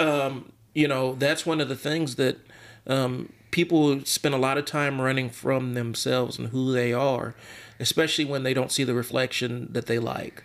Um, 0.00 0.50
you 0.72 0.88
know 0.88 1.14
that's 1.14 1.46
one 1.46 1.60
of 1.60 1.68
the 1.68 1.76
things 1.76 2.16
that 2.16 2.38
um, 2.86 3.30
people 3.50 4.04
spend 4.04 4.34
a 4.34 4.38
lot 4.38 4.58
of 4.58 4.64
time 4.64 5.00
running 5.00 5.28
from 5.30 5.74
themselves 5.74 6.38
and 6.38 6.48
who 6.48 6.72
they 6.72 6.92
are, 6.92 7.34
especially 7.80 8.24
when 8.24 8.42
they 8.42 8.54
don't 8.54 8.72
see 8.72 8.84
the 8.84 8.94
reflection 8.94 9.68
that 9.72 9.86
they 9.86 9.98
like. 9.98 10.44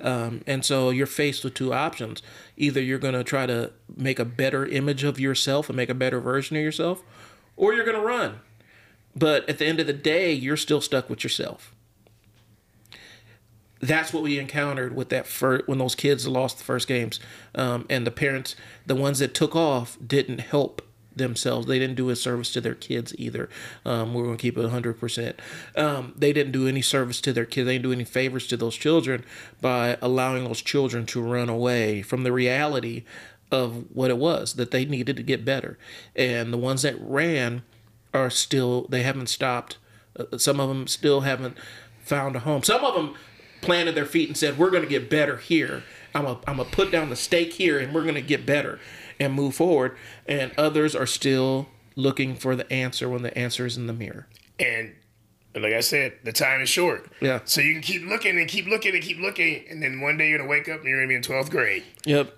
Um, 0.00 0.42
and 0.46 0.64
so 0.64 0.90
you're 0.90 1.06
faced 1.06 1.44
with 1.44 1.54
two 1.54 1.72
options: 1.72 2.22
either 2.56 2.82
you're 2.82 2.98
going 2.98 3.14
to 3.14 3.24
try 3.24 3.46
to 3.46 3.72
make 3.96 4.18
a 4.18 4.24
better 4.24 4.66
image 4.66 5.04
of 5.04 5.20
yourself 5.20 5.68
and 5.68 5.76
make 5.76 5.90
a 5.90 5.94
better 5.94 6.20
version 6.20 6.56
of 6.56 6.62
yourself, 6.62 7.02
or 7.56 7.72
you're 7.72 7.84
going 7.84 7.96
to 7.96 8.02
run. 8.02 8.40
But 9.14 9.48
at 9.48 9.58
the 9.58 9.66
end 9.66 9.78
of 9.78 9.86
the 9.86 9.92
day, 9.92 10.32
you're 10.32 10.56
still 10.56 10.80
stuck 10.80 11.08
with 11.08 11.22
yourself 11.22 11.74
that's 13.86 14.12
what 14.12 14.22
we 14.22 14.38
encountered 14.38 14.96
with 14.96 15.10
that 15.10 15.26
first 15.26 15.68
when 15.68 15.78
those 15.78 15.94
kids 15.94 16.26
lost 16.26 16.58
the 16.58 16.64
first 16.64 16.88
games 16.88 17.20
um, 17.54 17.86
and 17.90 18.06
the 18.06 18.10
parents 18.10 18.56
the 18.86 18.94
ones 18.94 19.18
that 19.18 19.34
took 19.34 19.54
off 19.54 19.98
didn't 20.04 20.40
help 20.40 20.82
themselves. 21.16 21.66
They 21.66 21.78
didn't 21.78 21.96
do 21.96 22.10
a 22.10 22.16
service 22.16 22.52
to 22.52 22.60
their 22.60 22.74
kids 22.74 23.14
either. 23.18 23.48
Um, 23.84 24.14
we're 24.14 24.24
going 24.24 24.36
to 24.36 24.42
keep 24.42 24.58
it 24.58 24.64
100% 24.64 25.34
um, 25.76 26.14
they 26.16 26.32
didn't 26.32 26.52
do 26.52 26.68
any 26.68 26.82
service 26.82 27.20
to 27.22 27.32
their 27.32 27.44
kids. 27.44 27.66
They 27.66 27.74
didn't 27.74 27.84
do 27.84 27.92
any 27.92 28.04
favors 28.04 28.46
to 28.48 28.56
those 28.56 28.76
children 28.76 29.24
by 29.60 29.96
allowing 30.00 30.44
those 30.44 30.62
children 30.62 31.06
to 31.06 31.20
run 31.20 31.48
away 31.48 32.02
from 32.02 32.22
the 32.22 32.32
reality 32.32 33.04
of 33.50 33.84
what 33.94 34.10
it 34.10 34.18
was 34.18 34.54
that 34.54 34.70
they 34.70 34.84
needed 34.84 35.16
to 35.16 35.22
get 35.22 35.44
better. 35.44 35.78
And 36.16 36.52
the 36.52 36.58
ones 36.58 36.82
that 36.82 36.96
ran 37.00 37.62
are 38.12 38.30
still 38.30 38.86
they 38.88 39.02
haven't 39.02 39.28
stopped. 39.28 39.78
Uh, 40.16 40.38
some 40.38 40.60
of 40.60 40.68
them 40.68 40.86
still 40.86 41.22
haven't 41.22 41.56
found 42.00 42.36
a 42.36 42.40
home. 42.40 42.62
Some 42.62 42.84
of 42.84 42.94
them 42.94 43.14
planted 43.60 43.94
their 43.94 44.06
feet 44.06 44.28
and 44.28 44.36
said, 44.36 44.58
"We're 44.58 44.70
going 44.70 44.82
to 44.82 44.88
get 44.88 45.10
better 45.10 45.38
here. 45.38 45.82
I'm 46.14 46.26
I'm 46.26 46.56
gonna 46.56 46.64
put 46.64 46.92
down 46.92 47.10
the 47.10 47.16
stake 47.16 47.54
here, 47.54 47.78
and 47.78 47.92
we're 47.92 48.02
going 48.02 48.14
to 48.14 48.22
get 48.22 48.46
better 48.46 48.78
and 49.24 49.34
move 49.34 49.54
forward." 49.54 49.96
And 50.26 50.52
others 50.58 50.94
are 50.94 51.06
still 51.06 51.68
looking 51.96 52.34
for 52.36 52.56
the 52.56 52.70
answer 52.72 53.08
when 53.08 53.22
the 53.22 53.36
answer 53.36 53.66
is 53.66 53.76
in 53.76 53.86
the 53.86 53.92
mirror. 53.92 54.26
And 54.58 54.94
like 55.56 55.72
I 55.72 55.80
said, 55.80 56.14
the 56.24 56.32
time 56.32 56.60
is 56.62 56.68
short. 56.68 57.08
Yeah. 57.20 57.40
So 57.44 57.60
you 57.60 57.74
can 57.74 57.82
keep 57.82 58.02
looking 58.02 58.38
and 58.38 58.48
keep 58.48 58.66
looking 58.66 58.94
and 58.94 59.02
keep 59.02 59.18
looking, 59.20 59.64
and 59.70 59.82
then 59.82 60.00
one 60.00 60.16
day 60.16 60.28
you're 60.28 60.38
gonna 60.38 60.50
wake 60.50 60.68
up 60.68 60.80
and 60.80 60.88
you're 60.88 60.98
gonna 60.98 61.08
be 61.08 61.14
in 61.14 61.22
twelfth 61.22 61.50
grade. 61.50 61.84
Yep. 62.06 62.34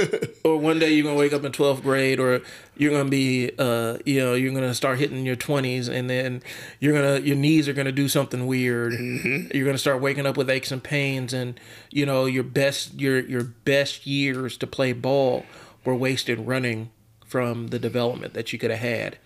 or 0.44 0.58
one 0.58 0.80
day 0.80 0.92
you're 0.92 1.04
gonna 1.04 1.18
wake 1.18 1.32
up 1.32 1.44
in 1.44 1.52
twelfth 1.52 1.82
grade, 1.82 2.18
or 2.18 2.42
you're 2.76 2.90
gonna 2.90 3.08
be, 3.08 3.52
uh, 3.58 3.98
you 4.04 4.20
know, 4.20 4.34
you're 4.34 4.52
gonna 4.52 4.74
start 4.74 4.98
hitting 4.98 5.24
your 5.24 5.36
twenties, 5.36 5.88
and 5.88 6.10
then 6.10 6.42
you're 6.80 6.92
gonna 6.92 7.20
your 7.20 7.36
knees 7.36 7.68
are 7.68 7.72
gonna 7.72 7.92
do 7.92 8.08
something 8.08 8.46
weird. 8.46 8.94
You're 8.94 9.66
gonna 9.66 9.78
start 9.78 10.00
waking 10.00 10.26
up 10.26 10.36
with 10.36 10.50
aches 10.50 10.72
and 10.72 10.82
pains, 10.82 11.32
and 11.32 11.60
you 11.90 12.04
know 12.04 12.26
your 12.26 12.44
best 12.44 12.94
your 12.94 13.20
your 13.20 13.44
best 13.44 14.06
years 14.06 14.56
to 14.56 14.66
play 14.66 14.92
ball 14.92 15.44
were 15.86 15.94
wasted 15.94 16.46
running 16.46 16.90
from 17.26 17.68
the 17.68 17.78
development 17.78 18.34
that 18.34 18.52
you 18.52 18.58
could 18.58 18.70
have 18.70 18.80
had. 18.80 19.18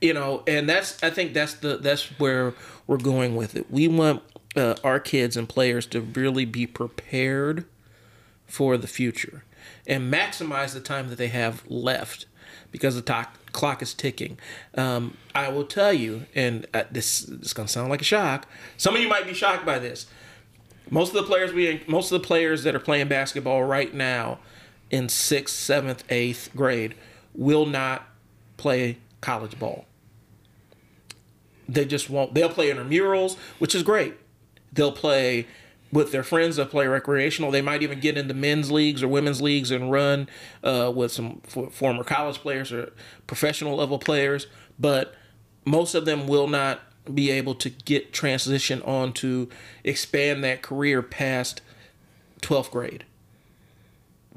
You 0.00 0.14
know, 0.14 0.42
and 0.46 0.68
that's 0.68 1.02
I 1.02 1.10
think 1.10 1.32
that's 1.32 1.54
the 1.54 1.76
that's 1.76 2.18
where 2.18 2.54
we're 2.86 2.98
going 2.98 3.36
with 3.36 3.56
it. 3.56 3.70
We 3.70 3.88
want 3.88 4.22
uh, 4.56 4.74
our 4.84 5.00
kids 5.00 5.36
and 5.36 5.48
players 5.48 5.86
to 5.86 6.00
really 6.00 6.44
be 6.44 6.66
prepared 6.66 7.64
for 8.46 8.76
the 8.76 8.86
future 8.86 9.44
and 9.86 10.12
maximize 10.12 10.74
the 10.74 10.80
time 10.80 11.08
that 11.08 11.16
they 11.16 11.28
have 11.28 11.62
left 11.68 12.26
because 12.70 12.94
the 12.94 13.02
to- 13.02 13.28
clock 13.52 13.82
is 13.82 13.94
ticking. 13.94 14.38
Um, 14.76 15.16
I 15.34 15.48
will 15.48 15.64
tell 15.64 15.92
you, 15.92 16.26
and 16.34 16.66
uh, 16.74 16.84
this, 16.90 17.20
this 17.20 17.46
is 17.46 17.52
going 17.52 17.66
to 17.66 17.72
sound 17.72 17.90
like 17.90 18.00
a 18.00 18.04
shock. 18.04 18.46
Some 18.76 18.94
of 18.94 19.00
you 19.00 19.08
might 19.08 19.26
be 19.26 19.34
shocked 19.34 19.64
by 19.64 19.78
this. 19.78 20.06
Most 20.90 21.08
of 21.08 21.14
the 21.14 21.22
players 21.22 21.52
we 21.52 21.82
most 21.86 22.12
of 22.12 22.20
the 22.20 22.26
players 22.26 22.64
that 22.64 22.74
are 22.74 22.80
playing 22.80 23.08
basketball 23.08 23.62
right 23.64 23.94
now 23.94 24.38
in 24.92 25.08
sixth, 25.08 25.56
seventh, 25.56 26.04
eighth 26.10 26.50
grade 26.54 26.94
will 27.34 27.66
not 27.66 28.06
play 28.58 28.98
college 29.20 29.58
ball. 29.58 29.86
They 31.68 31.86
just 31.86 32.10
won't. 32.10 32.34
They'll 32.34 32.50
play 32.50 32.70
intramurals, 32.70 33.36
which 33.58 33.74
is 33.74 33.82
great. 33.82 34.14
They'll 34.72 34.92
play 34.92 35.46
with 35.90 36.12
their 36.12 36.22
friends. 36.22 36.56
They'll 36.56 36.66
play 36.66 36.86
recreational. 36.86 37.50
They 37.50 37.62
might 37.62 37.82
even 37.82 38.00
get 38.00 38.18
into 38.18 38.34
men's 38.34 38.70
leagues 38.70 39.02
or 39.02 39.08
women's 39.08 39.40
leagues 39.40 39.70
and 39.70 39.90
run 39.90 40.28
uh, 40.62 40.92
with 40.94 41.12
some 41.12 41.40
f- 41.46 41.72
former 41.72 42.04
college 42.04 42.38
players 42.38 42.70
or 42.72 42.92
professional 43.26 43.76
level 43.76 43.98
players. 43.98 44.46
But 44.78 45.14
most 45.64 45.94
of 45.94 46.04
them 46.04 46.26
will 46.26 46.48
not 46.48 46.80
be 47.12 47.30
able 47.30 47.54
to 47.54 47.70
get 47.70 48.12
transition 48.12 48.82
on 48.82 49.12
to 49.14 49.48
expand 49.82 50.44
that 50.44 50.62
career 50.62 51.02
past 51.02 51.62
12th 52.42 52.70
grade 52.70 53.04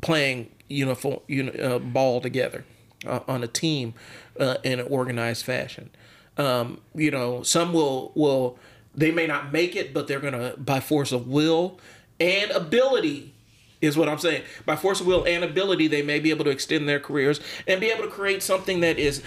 playing 0.06 0.52
uniform 0.70 1.20
uni, 1.28 1.60
uh, 1.60 1.80
ball 1.80 2.22
together 2.22 2.64
uh, 3.08 3.22
on 3.28 3.44
a 3.44 3.48
team 3.48 3.96
uh, 4.40 4.58
in 4.64 4.80
an 4.80 4.88
organized 4.88 5.44
fashion. 5.44 5.90
Um, 6.38 6.80
you 6.94 7.10
know, 7.10 7.42
some 7.44 7.74
will 7.74 8.12
will 8.16 8.58
they 8.94 9.12
may 9.12 9.26
not 9.26 9.52
make 9.52 9.76
it, 9.76 9.94
but 9.94 10.08
they're 10.08 10.20
gonna 10.20 10.54
by 10.58 10.80
force 10.80 11.12
of 11.12 11.28
will 11.28 11.80
and 12.20 12.52
ability 12.52 13.34
is 13.82 13.98
what 13.98 14.08
I'm 14.08 14.20
saying. 14.20 14.44
By 14.66 14.76
force 14.76 15.02
of 15.02 15.08
will 15.08 15.26
and 15.26 15.44
ability, 15.44 15.88
they 15.88 16.02
may 16.02 16.20
be 16.20 16.30
able 16.30 16.46
to 16.46 16.52
extend 16.52 16.88
their 16.88 17.00
careers 17.00 17.40
and 17.68 17.82
be 17.82 17.88
able 17.88 18.04
to 18.04 18.10
create 18.10 18.44
something 18.44 18.82
that 18.82 19.00
is 19.00 19.24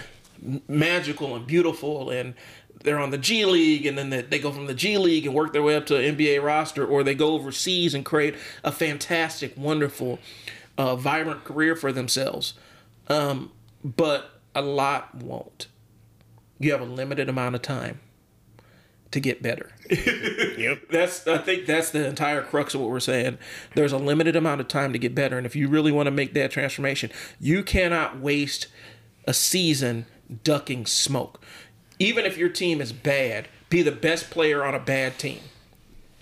magical 0.67 1.35
and 1.35 1.45
beautiful 1.45 2.09
and 2.09 2.33
they're 2.83 2.99
on 2.99 3.09
the 3.09 3.17
G 3.17 3.43
League 3.43 3.85
and 3.85 3.97
then 3.97 4.09
they 4.09 4.39
go 4.39 4.51
from 4.51 4.67
the 4.67 4.73
G 4.73 4.97
League 4.97 5.25
and 5.25 5.35
work 5.35 5.51
their 5.51 5.61
way 5.61 5.75
up 5.75 5.85
to 5.87 5.97
an 5.97 6.15
NBA 6.15 6.41
roster 6.41 6.85
or 6.85 7.03
they 7.03 7.15
go 7.15 7.33
overseas 7.33 7.93
and 7.93 8.05
create 8.05 8.35
a 8.63 8.71
fantastic, 8.71 9.55
wonderful, 9.57 10.19
uh, 10.79 10.95
vibrant 10.95 11.43
career 11.43 11.75
for 11.75 11.91
themselves. 11.91 12.53
Um, 13.09 13.51
but 13.83 14.39
a 14.55 14.61
lot 14.61 15.13
won't. 15.13 15.67
You 16.57 16.71
have 16.71 16.81
a 16.81 16.85
limited 16.85 17.27
amount 17.27 17.55
of 17.55 17.61
time 17.61 17.99
to 19.11 19.19
get 19.19 19.43
better. 19.43 19.71
Yep. 20.59 20.89
That's 20.91 21.25
I 21.25 21.37
think 21.37 21.65
that's 21.65 21.91
the 21.91 22.05
entire 22.05 22.41
crux 22.41 22.73
of 22.75 22.81
what 22.81 22.89
we're 22.89 22.99
saying. 22.99 23.37
There's 23.75 23.93
a 23.93 23.97
limited 23.97 24.35
amount 24.35 24.59
of 24.59 24.67
time 24.67 24.91
to 24.91 24.99
get 24.99 25.15
better, 25.15 25.37
and 25.37 25.45
if 25.45 25.55
you 25.55 25.69
really 25.69 25.91
want 25.91 26.07
to 26.07 26.11
make 26.11 26.33
that 26.33 26.51
transformation, 26.51 27.09
you 27.39 27.63
cannot 27.63 28.19
waste 28.19 28.67
a 29.25 29.33
season 29.33 30.05
ducking 30.43 30.85
smoke. 30.85 31.41
Even 31.97 32.25
if 32.25 32.37
your 32.37 32.49
team 32.49 32.81
is 32.81 32.91
bad, 32.91 33.47
be 33.69 33.81
the 33.81 33.91
best 33.91 34.29
player 34.29 34.65
on 34.65 34.75
a 34.75 34.79
bad 34.79 35.17
team 35.17 35.39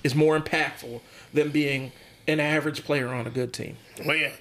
is 0.03 0.13
more 0.13 0.39
impactful 0.39 1.01
than 1.33 1.49
being 1.49 1.93
an 2.27 2.39
average 2.39 2.83
player 2.83 3.09
on 3.09 3.25
a 3.25 3.31
good 3.31 3.53
team. 3.53 3.77
Well, 4.05 4.17
yeah. 4.17 4.33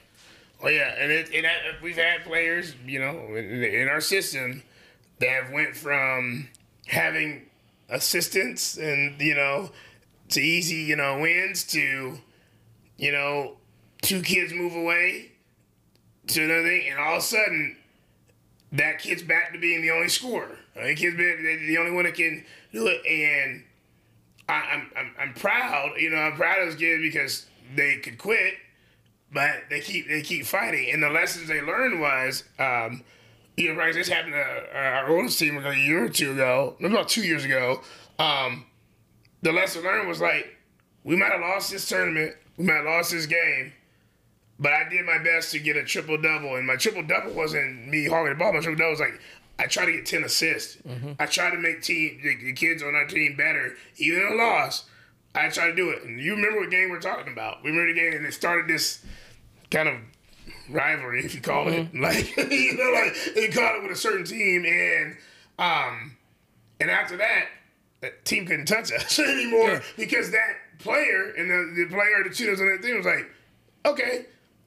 Well, 0.62 0.72
yeah, 0.72 0.94
and, 0.98 1.12
it, 1.12 1.30
and 1.34 1.46
we've 1.82 1.96
had 1.96 2.24
players, 2.24 2.74
you 2.86 2.98
know, 2.98 3.36
in, 3.36 3.62
in 3.62 3.88
our 3.88 4.00
system 4.00 4.62
that 5.20 5.28
have 5.28 5.52
went 5.52 5.76
from 5.76 6.48
having 6.86 7.46
assistants 7.88 8.76
and 8.76 9.20
you 9.20 9.34
know 9.34 9.70
to 10.30 10.40
easy, 10.40 10.76
you 10.76 10.96
know, 10.96 11.20
wins 11.20 11.64
to, 11.64 12.18
you 12.96 13.12
know, 13.12 13.56
two 14.02 14.22
kids 14.22 14.52
move 14.52 14.74
away 14.74 15.32
to 16.28 16.44
another 16.44 16.64
thing, 16.64 16.88
and 16.90 16.98
all 16.98 17.16
of 17.16 17.18
a 17.18 17.24
sudden 17.24 17.76
that 18.72 18.98
kid's 18.98 19.22
back 19.22 19.52
to 19.52 19.58
being 19.58 19.82
the 19.82 19.90
only 19.90 20.08
scorer. 20.08 20.58
That 20.74 20.96
kid's 20.96 21.16
been 21.16 21.66
the 21.66 21.78
only 21.78 21.92
one 21.92 22.04
that 22.04 22.14
can 22.14 22.44
do 22.72 22.88
it, 22.88 23.06
and 23.06 23.64
I, 24.48 24.54
I'm, 24.54 24.90
I'm 24.96 25.14
I'm 25.18 25.34
proud. 25.34 25.92
You 25.98 26.10
know, 26.10 26.16
I'm 26.16 26.34
proud 26.36 26.60
of 26.60 26.68
those 26.70 26.78
kids 26.78 27.02
because 27.02 27.46
they 27.74 27.98
could 27.98 28.18
quit, 28.18 28.54
but 29.32 29.50
they 29.70 29.80
keep 29.80 30.08
they 30.08 30.22
keep 30.22 30.46
fighting. 30.46 30.90
And 30.92 31.02
the 31.02 31.10
lessons 31.10 31.48
they 31.48 31.60
learned 31.60 32.00
was, 32.00 32.44
um, 32.58 33.02
you 33.56 33.72
know, 33.72 33.78
right, 33.78 33.94
this 33.94 34.08
happened 34.08 34.34
to 34.34 34.76
our 34.78 35.10
oldest 35.10 35.38
team 35.38 35.56
like 35.56 35.74
a 35.74 35.78
year 35.78 36.04
or 36.04 36.08
two 36.08 36.32
ago, 36.32 36.76
about 36.82 37.08
two 37.08 37.22
years 37.22 37.44
ago. 37.44 37.80
Um, 38.18 38.66
the 39.42 39.52
lesson 39.52 39.82
learned 39.82 40.08
was 40.08 40.20
like, 40.20 40.56
we 41.04 41.16
might 41.16 41.32
have 41.32 41.40
lost 41.40 41.70
this 41.70 41.88
tournament, 41.88 42.34
we 42.56 42.64
might 42.64 42.76
have 42.76 42.84
lost 42.86 43.12
this 43.12 43.26
game, 43.26 43.72
but 44.58 44.72
I 44.72 44.88
did 44.88 45.04
my 45.04 45.18
best 45.18 45.52
to 45.52 45.58
get 45.58 45.76
a 45.76 45.84
triple 45.84 46.20
double. 46.20 46.56
And 46.56 46.66
my 46.66 46.76
triple 46.76 47.02
double 47.02 47.32
wasn't 47.32 47.88
me 47.88 48.06
hogging 48.08 48.32
the 48.32 48.38
ball. 48.38 48.52
My 48.52 48.60
triple 48.60 48.76
double 48.78 48.90
was 48.92 49.00
like, 49.00 49.20
I 49.58 49.66
try 49.66 49.86
to 49.86 49.92
get 49.92 50.04
10 50.06 50.24
assists. 50.24 50.78
I 51.18 51.26
try 51.26 51.50
to 51.50 51.56
make 51.56 51.82
team 51.82 52.20
the, 52.22 52.36
the 52.44 52.52
kids 52.52 52.82
on 52.82 52.94
our 52.94 53.06
team 53.06 53.36
better. 53.36 53.74
Even 53.96 54.22
a 54.32 54.34
loss, 54.34 54.84
I 55.36 55.48
try 55.50 55.66
to 55.66 55.74
do 55.74 55.90
it. 55.90 56.02
And 56.04 56.20
you 56.20 56.34
remember 56.34 56.60
what 56.60 56.70
game 56.70 56.90
we're 56.90 57.00
talking 57.00 57.32
about. 57.32 57.62
We 57.62 57.70
remember 57.70 57.92
the 57.92 58.00
game, 58.00 58.12
and 58.14 58.26
it 58.26 58.32
started 58.34 58.66
this 58.68 59.04
kind 59.70 59.88
of 59.88 59.96
rivalry, 60.70 61.20
if 61.24 61.34
you 61.34 61.40
call 61.40 61.68
it. 61.68 61.94
Like, 61.94 62.36
you 62.50 62.74
know, 62.76 62.92
like, 63.00 63.34
they 63.34 63.48
caught 63.48 63.76
it 63.76 63.82
with 63.82 63.92
a 63.92 63.96
certain 63.96 64.24
team. 64.24 64.64
And, 64.64 65.16
um, 65.58 66.16
and 66.80 66.90
after 66.90 67.16
that, 67.18 67.46
that 68.00 68.24
team 68.24 68.46
couldn't 68.46 68.66
touch 68.66 68.92
us 68.92 69.18
anymore 69.18 69.68
Yeah. 69.70 69.82
because 69.96 70.30
that 70.30 70.56
player 70.78 71.32
and 71.38 71.50
the, 71.50 71.84
the 71.84 71.86
player 71.94 72.22
that 72.24 72.34
cheated 72.34 72.60
on 72.60 72.66
that 72.66 72.82
team 72.82 72.96
was 72.98 73.06
like, 73.06 73.26
okay, 73.84 74.26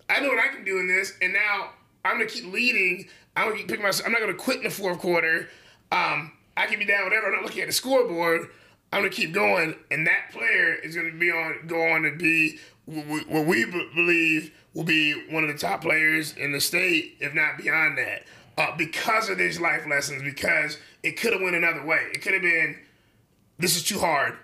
I 0.09 0.19
know 0.21 0.29
what 0.29 0.39
I 0.39 0.47
can 0.47 0.63
do 0.65 0.79
in 0.79 0.87
this, 0.87 1.13
and 1.21 1.33
now 1.33 1.69
I'm 2.03 2.17
gonna 2.17 2.25
keep 2.29 2.45
leading. 2.51 3.07
I'm 3.35 3.47
gonna 3.49 3.57
keep 3.59 3.67
picking 3.67 3.83
myself. 3.83 4.07
I'm 4.07 4.11
not 4.11 4.21
gonna 4.21 4.33
quit 4.33 4.57
in 4.57 4.63
the 4.63 4.69
fourth 4.71 4.97
quarter. 4.99 5.47
Um, 5.91 6.31
I 6.57 6.65
can 6.65 6.79
be 6.79 6.85
down 6.85 7.03
whatever. 7.03 7.27
I'm 7.27 7.33
not 7.33 7.43
looking 7.43 7.61
at 7.61 7.67
the 7.67 7.73
scoreboard. 7.73 8.49
I'm 8.91 9.01
gonna 9.01 9.09
keep 9.13 9.33
going, 9.33 9.75
and 9.91 10.07
that 10.07 10.31
player 10.31 10.73
is 10.73 10.95
gonna 10.95 11.11
be 11.13 11.31
on 11.31 11.67
go 11.67 11.81
on 11.89 12.03
to 12.03 12.11
be 12.11 12.59
what 12.85 13.05
we- 13.05 13.19
what 13.21 13.45
we 13.45 13.65
b- 13.65 13.89
believe 13.93 14.51
will 14.73 14.83
be 14.83 15.13
one 15.29 15.43
of 15.43 15.49
the 15.51 15.57
top 15.57 15.81
players 15.81 16.35
in 16.35 16.51
the 16.51 16.61
state, 16.61 17.17
if 17.19 17.33
not 17.33 17.57
beyond 17.57 17.97
that, 17.99 18.25
uh, 18.57 18.75
because 18.75 19.29
of 19.29 19.37
these 19.37 19.59
life 19.59 19.85
lessons. 19.87 20.23
Because 20.23 20.77
it 21.03 21.19
could 21.19 21.33
have 21.33 21.41
went 21.41 21.55
another 21.55 21.83
way. 21.83 22.01
It 22.13 22.21
could 22.21 22.33
have 22.33 22.41
been 22.41 22.77
this 23.59 23.75
is 23.75 23.83
too 23.83 23.99
hard. 23.99 24.37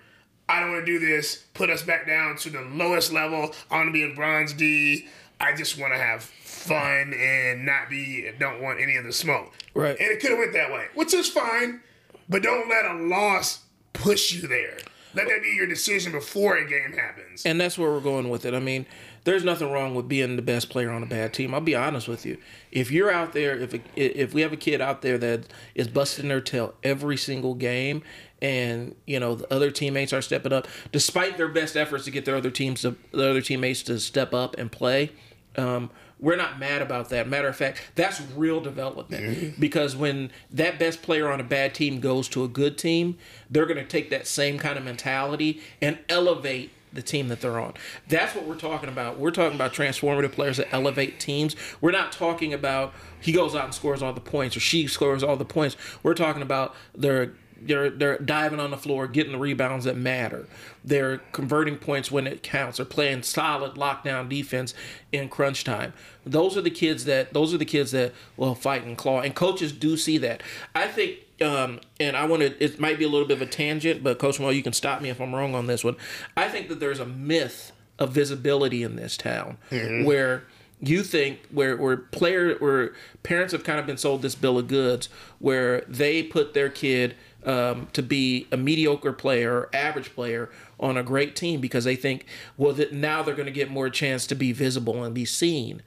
I 0.48 0.60
don't 0.60 0.74
want 0.74 0.86
to 0.86 1.00
do 1.00 1.04
this. 1.04 1.38
Put 1.56 1.70
us 1.72 1.82
back 1.82 2.06
down 2.06 2.36
to 2.38 2.50
the 2.52 2.62
lowest 2.62 3.12
level. 3.12 3.56
I 3.72 3.78
want 3.78 3.88
to 3.88 3.94
be 3.94 4.04
in 4.04 4.14
bronze 4.14 4.54
D. 4.54 5.08
I 5.40 5.54
just 5.54 5.78
want 5.80 5.94
to 5.94 6.00
have 6.00 6.24
fun 6.24 7.14
and 7.14 7.66
not 7.66 7.90
be. 7.90 8.30
Don't 8.40 8.62
want 8.62 8.80
any 8.80 8.96
of 8.96 9.06
the 9.06 9.12
smoke. 9.14 9.54
Right. 9.74 9.98
And 10.00 10.12
it 10.12 10.20
could 10.20 10.30
have 10.32 10.40
went 10.40 10.54
that 10.54 10.72
way, 10.72 10.88
which 10.94 11.14
is 11.14 11.30
fine. 11.30 11.82
But 12.30 12.44
don't 12.44 12.70
let 12.70 12.86
a 12.86 12.94
loss 12.94 13.60
push 13.96 14.34
you 14.34 14.48
there. 14.48 14.78
Let 15.16 15.28
that 15.28 15.42
be 15.42 15.50
your 15.50 15.66
decision 15.66 16.12
before 16.12 16.58
a 16.58 16.68
game 16.68 16.92
happens. 16.92 17.46
And 17.46 17.60
that's 17.60 17.78
where 17.78 17.90
we're 17.90 18.02
going 18.02 18.30
with 18.30 18.46
it. 18.46 18.54
I 18.54 18.60
mean, 18.60 18.86
there's 19.24 19.46
nothing 19.46 19.72
wrong 19.72 19.96
with 19.96 20.10
being 20.10 20.36
the 20.36 20.42
best 20.42 20.70
player 20.70 20.92
on 20.92 21.04
a 21.04 21.06
bad 21.06 21.34
team. 21.34 21.54
I'll 21.54 21.62
be 21.62 21.76
honest 21.76 22.08
with 22.08 22.26
you. 22.26 22.38
If 22.72 22.92
you're 22.92 23.12
out 23.12 23.32
there, 23.34 23.58
if 23.58 23.74
if 23.96 24.34
we 24.34 24.42
have 24.42 24.52
a 24.52 24.58
kid 24.58 24.82
out 24.82 25.02
there 25.02 25.18
that 25.18 25.48
is 25.74 25.88
busting 25.88 26.28
their 26.28 26.42
tail 26.42 26.76
every 26.84 27.16
single 27.16 27.56
game, 27.56 28.04
and 28.42 28.94
you 29.08 29.20
know 29.20 29.36
the 29.36 29.52
other 29.54 29.72
teammates 29.72 30.12
are 30.12 30.22
stepping 30.22 30.52
up, 30.52 30.68
despite 30.92 31.38
their 31.38 31.48
best 31.48 31.78
efforts 31.78 32.06
to 32.06 32.12
get 32.12 32.26
their 32.26 32.36
other 32.36 32.52
teams 32.52 32.82
to 32.82 32.96
the 33.12 33.30
other 33.30 33.42
teammates 33.42 33.82
to 33.84 34.00
step 34.00 34.34
up 34.34 34.56
and 34.58 34.72
play, 34.72 35.12
um, 35.58 35.90
we're 36.26 36.36
not 36.36 36.58
mad 36.58 36.82
about 36.82 37.10
that. 37.10 37.28
Matter 37.28 37.48
of 37.48 37.56
fact, 37.56 37.84
that's 37.94 38.20
real 38.36 38.60
development 38.60 39.60
because 39.60 39.96
when 39.96 40.32
that 40.50 40.80
best 40.80 41.04
player 41.04 41.32
on 41.32 41.40
a 41.40 41.44
bad 41.44 41.76
team 41.76 42.00
goes 42.00 42.28
to 42.30 42.44
a 42.44 42.48
good 42.48 42.80
team, 42.80 43.20
they're 43.48 43.68
going 43.68 43.78
to 43.78 43.86
take 43.86 44.10
that 44.10 44.26
same 44.26 44.58
kind 44.58 44.76
of 44.76 44.84
mentality 44.84 45.62
and 45.84 46.00
elevate 46.10 46.72
the 46.92 47.04
team 47.04 47.28
that 47.28 47.42
they're 47.42 47.60
on. 47.60 47.76
That's 48.08 48.34
what 48.34 48.48
we're 48.48 48.56
talking 48.56 48.90
about. 48.90 49.20
We're 49.20 49.30
talking 49.30 49.54
about 49.54 49.72
transformative 49.72 50.32
players 50.32 50.58
that 50.58 50.74
elevate 50.74 51.20
teams. 51.20 51.56
We're 51.80 51.92
not 51.92 52.12
talking 52.12 52.56
about 52.56 52.96
he 53.22 53.32
goes 53.32 53.54
out 53.54 53.66
and 53.66 53.74
scores 53.76 54.02
all 54.02 54.14
the 54.14 54.20
points 54.20 54.58
or 54.58 54.62
she 54.62 54.88
scores 54.88 55.22
all 55.22 55.38
the 55.38 55.46
points. 55.46 55.78
We're 56.02 56.16
talking 56.16 56.42
about 56.42 56.74
they're 56.96 57.34
they're 57.62 57.90
they're 57.90 58.18
diving 58.18 58.60
on 58.60 58.72
the 58.72 58.78
floor, 58.78 59.08
getting 59.08 59.32
the 59.32 59.38
rebounds 59.38 59.86
that 59.86 59.96
matter. 59.96 60.48
They're 60.84 61.20
converting 61.32 61.78
points 61.78 62.12
when 62.12 62.28
it 62.28 62.44
counts. 62.44 62.78
They're 62.78 62.86
playing 62.86 63.24
solid 63.24 63.74
lockdown 63.74 64.30
defense 64.30 64.74
in 65.12 65.30
crunch 65.30 65.64
time. 65.64 65.94
Those 66.26 66.58
are 66.58 66.62
the 66.62 66.70
kids 66.70 67.06
that 67.06 67.34
those 67.34 67.54
are 67.54 67.58
the 67.58 67.66
kids 67.66 67.92
that 67.92 68.14
will 68.38 68.56
fight 68.56 68.84
and 68.84 68.98
claw. 68.98 69.22
And 69.22 69.34
coaches 69.36 69.72
do 69.72 69.98
see 69.98 70.18
that. 70.20 70.44
I 70.74 70.88
think 70.88 71.20
um, 71.42 71.82
and 72.00 72.16
I 72.16 72.26
want 72.26 72.42
to. 72.42 72.64
It 72.64 72.80
might 72.80 72.98
be 72.98 73.06
a 73.06 73.10
little 73.10 73.28
bit 73.28 73.38
of 73.38 73.42
a 73.42 73.52
tangent, 73.52 74.04
but 74.04 74.20
Coach 74.20 74.40
Moe, 74.40 74.50
you 74.50 74.64
can 74.64 74.74
stop 74.74 75.02
me 75.02 75.10
if 75.10 75.20
I'm 75.20 75.34
wrong 75.34 75.56
on 75.56 75.68
this 75.68 75.84
one. 75.84 75.96
I 76.38 76.48
think 76.50 76.70
that 76.70 76.80
there's 76.80 77.00
a 77.00 77.06
myth 77.06 77.72
of 78.00 78.12
visibility 78.12 78.84
in 78.84 78.96
this 78.96 79.18
town 79.18 79.58
mm-hmm. 79.72 80.06
where 80.06 80.44
you 80.82 81.04
think 81.04 81.40
where 81.52 81.78
where 81.78 81.98
player 81.98 82.56
where 82.58 82.94
parents 83.24 83.54
have 83.54 83.64
kind 83.64 83.80
of 83.80 83.86
been 83.86 83.98
sold 83.98 84.22
this 84.22 84.36
bill 84.36 84.58
of 84.58 84.68
goods 84.68 85.10
where 85.40 85.82
they 85.82 86.22
put 86.22 86.54
their 86.54 86.70
kid 86.70 87.16
um, 87.46 87.88
to 87.94 88.02
be 88.02 88.48
a 88.52 88.58
mediocre 88.58 89.14
player 89.14 89.70
average 89.74 90.14
player 90.14 90.50
on 90.80 90.98
a 90.98 91.04
great 91.04 91.36
team 91.36 91.62
because 91.62 91.84
they 91.84 91.96
think, 91.96 92.26
well, 92.58 92.74
that 92.74 92.94
now 92.94 93.22
they're 93.24 93.36
going 93.36 93.46
to 93.46 93.52
get 93.52 93.70
more 93.70 93.90
chance 93.90 94.28
to 94.28 94.36
be 94.36 94.52
visible 94.52 95.04
and 95.04 95.14
be 95.14 95.26
seen. 95.26 95.82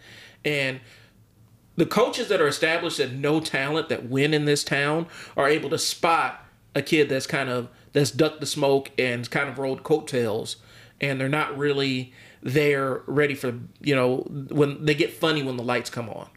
And 0.44 0.80
the 1.76 1.86
coaches 1.86 2.28
that 2.28 2.40
are 2.40 2.48
established 2.48 2.98
that 2.98 3.12
no 3.12 3.40
talent 3.40 3.88
that 3.88 4.08
win 4.08 4.34
in 4.34 4.44
this 4.44 4.64
town 4.64 5.06
are 5.36 5.48
able 5.48 5.70
to 5.70 5.78
spot 5.78 6.44
a 6.74 6.82
kid 6.82 7.08
that's 7.08 7.26
kind 7.26 7.48
of 7.48 7.68
that's 7.92 8.10
ducked 8.10 8.40
the 8.40 8.46
smoke 8.46 8.90
and 8.98 9.28
kind 9.30 9.48
of 9.48 9.58
rolled 9.58 9.82
coattails, 9.82 10.56
and 11.00 11.20
they're 11.20 11.28
not 11.28 11.56
really 11.56 12.12
there 12.42 13.02
ready 13.06 13.34
for 13.34 13.58
you 13.80 13.94
know 13.94 14.18
when 14.50 14.84
they 14.84 14.94
get 14.94 15.12
funny 15.12 15.42
when 15.42 15.56
the 15.56 15.62
lights 15.62 15.90
come 15.90 16.08
on 16.08 16.28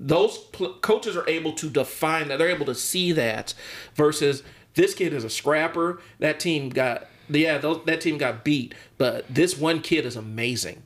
those 0.00 0.38
pl- 0.38 0.74
coaches 0.80 1.14
are 1.14 1.28
able 1.28 1.52
to 1.52 1.68
define 1.68 2.28
that. 2.28 2.38
They're 2.38 2.48
able 2.48 2.66
to 2.66 2.74
see 2.74 3.12
that 3.12 3.54
versus 3.94 4.42
this 4.74 4.94
kid 4.94 5.12
is 5.12 5.24
a 5.24 5.30
scrapper. 5.30 6.00
That 6.18 6.40
team 6.40 6.70
got 6.70 7.06
yeah, 7.28 7.58
those, 7.58 7.84
that 7.84 8.00
team 8.00 8.18
got 8.18 8.42
beat, 8.42 8.74
but 8.98 9.24
this 9.32 9.56
one 9.56 9.80
kid 9.82 10.04
is 10.04 10.16
amazing 10.16 10.82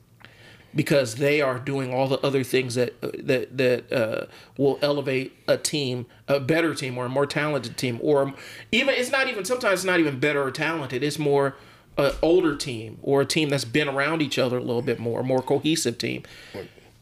because 0.75 1.15
they 1.15 1.41
are 1.41 1.57
doing 1.57 1.93
all 1.93 2.07
the 2.07 2.19
other 2.19 2.43
things 2.43 2.75
that 2.75 2.99
that 3.01 3.57
that 3.57 3.91
uh, 3.91 4.25
will 4.57 4.77
elevate 4.81 5.33
a 5.47 5.57
team, 5.57 6.05
a 6.27 6.39
better 6.39 6.75
team, 6.75 6.97
or 6.97 7.05
a 7.05 7.09
more 7.09 7.25
talented 7.25 7.77
team, 7.77 7.99
or 8.03 8.33
even 8.71 8.93
it's 8.93 9.11
not 9.11 9.27
even 9.27 9.45
sometimes 9.45 9.79
it's 9.79 9.85
not 9.85 9.99
even 9.99 10.19
better 10.19 10.43
or 10.43 10.51
talented. 10.51 11.03
It's 11.03 11.17
more 11.17 11.55
an 11.97 12.11
older 12.21 12.55
team 12.55 12.99
or 13.01 13.21
a 13.21 13.25
team 13.25 13.49
that's 13.49 13.65
been 13.65 13.87
around 13.87 14.21
each 14.21 14.37
other 14.37 14.57
a 14.57 14.61
little 14.61 14.81
bit 14.81 14.99
more, 14.99 15.21
a 15.21 15.23
more 15.23 15.41
cohesive 15.41 15.97
team. 15.97 16.23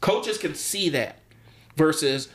Coaches 0.00 0.38
can 0.38 0.54
see 0.54 0.88
that 0.90 1.18
versus 1.76 2.28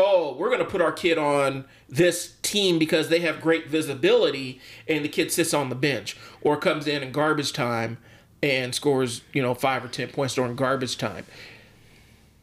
oh, 0.00 0.34
we're 0.36 0.48
going 0.48 0.58
to 0.58 0.64
put 0.64 0.80
our 0.80 0.90
kid 0.90 1.18
on 1.18 1.64
this 1.88 2.34
team 2.42 2.80
because 2.80 3.08
they 3.08 3.20
have 3.20 3.40
great 3.40 3.68
visibility 3.68 4.60
and 4.88 5.04
the 5.04 5.08
kid 5.08 5.30
sits 5.30 5.54
on 5.54 5.68
the 5.68 5.76
bench 5.76 6.16
or 6.40 6.56
comes 6.56 6.88
in 6.88 7.02
in 7.02 7.12
garbage 7.12 7.52
time 7.52 7.96
and 8.42 8.74
scores, 8.74 9.22
you 9.32 9.40
know, 9.40 9.54
5 9.54 9.84
or 9.84 9.88
10 9.88 10.08
points 10.08 10.34
during 10.34 10.56
garbage 10.56 10.98
time. 10.98 11.24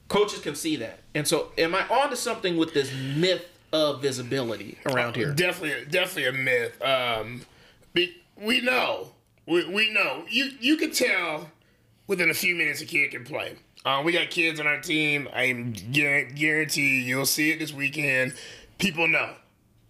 Coaches 0.08 0.40
can 0.40 0.56
see 0.56 0.78
that. 0.78 1.00
And 1.14 1.28
so 1.28 1.52
am 1.58 1.76
I 1.76 1.86
on 1.90 2.10
to 2.10 2.16
something 2.16 2.56
with 2.56 2.74
this 2.74 2.94
myth 2.94 3.46
of 3.74 4.02
visibility 4.02 4.78
around 4.86 5.18
here? 5.18 5.34
Definitely 5.34 5.86
definitely 5.92 6.28
a 6.28 6.44
myth. 6.44 6.82
Um 6.82 7.42
we 8.42 8.62
know. 8.62 9.12
We, 9.46 9.66
we 9.70 9.92
know. 9.92 10.26
You 10.30 10.52
you 10.60 10.78
can 10.78 10.92
tell 10.92 11.52
within 12.08 12.30
a 12.30 12.34
few 12.34 12.56
minutes 12.56 12.82
a 12.82 12.86
kid 12.86 13.12
can 13.12 13.24
play. 13.24 13.56
Uh, 13.84 14.02
we 14.06 14.12
got 14.12 14.30
kids 14.30 14.60
on 14.60 14.68
our 14.68 14.80
team. 14.80 15.28
I 15.34 15.52
guarantee 15.54 17.02
you'll 17.02 17.26
see 17.26 17.52
it 17.52 17.60
this 17.60 17.74
weekend. 17.74 18.34
People 18.78 19.08
know. 19.08 19.34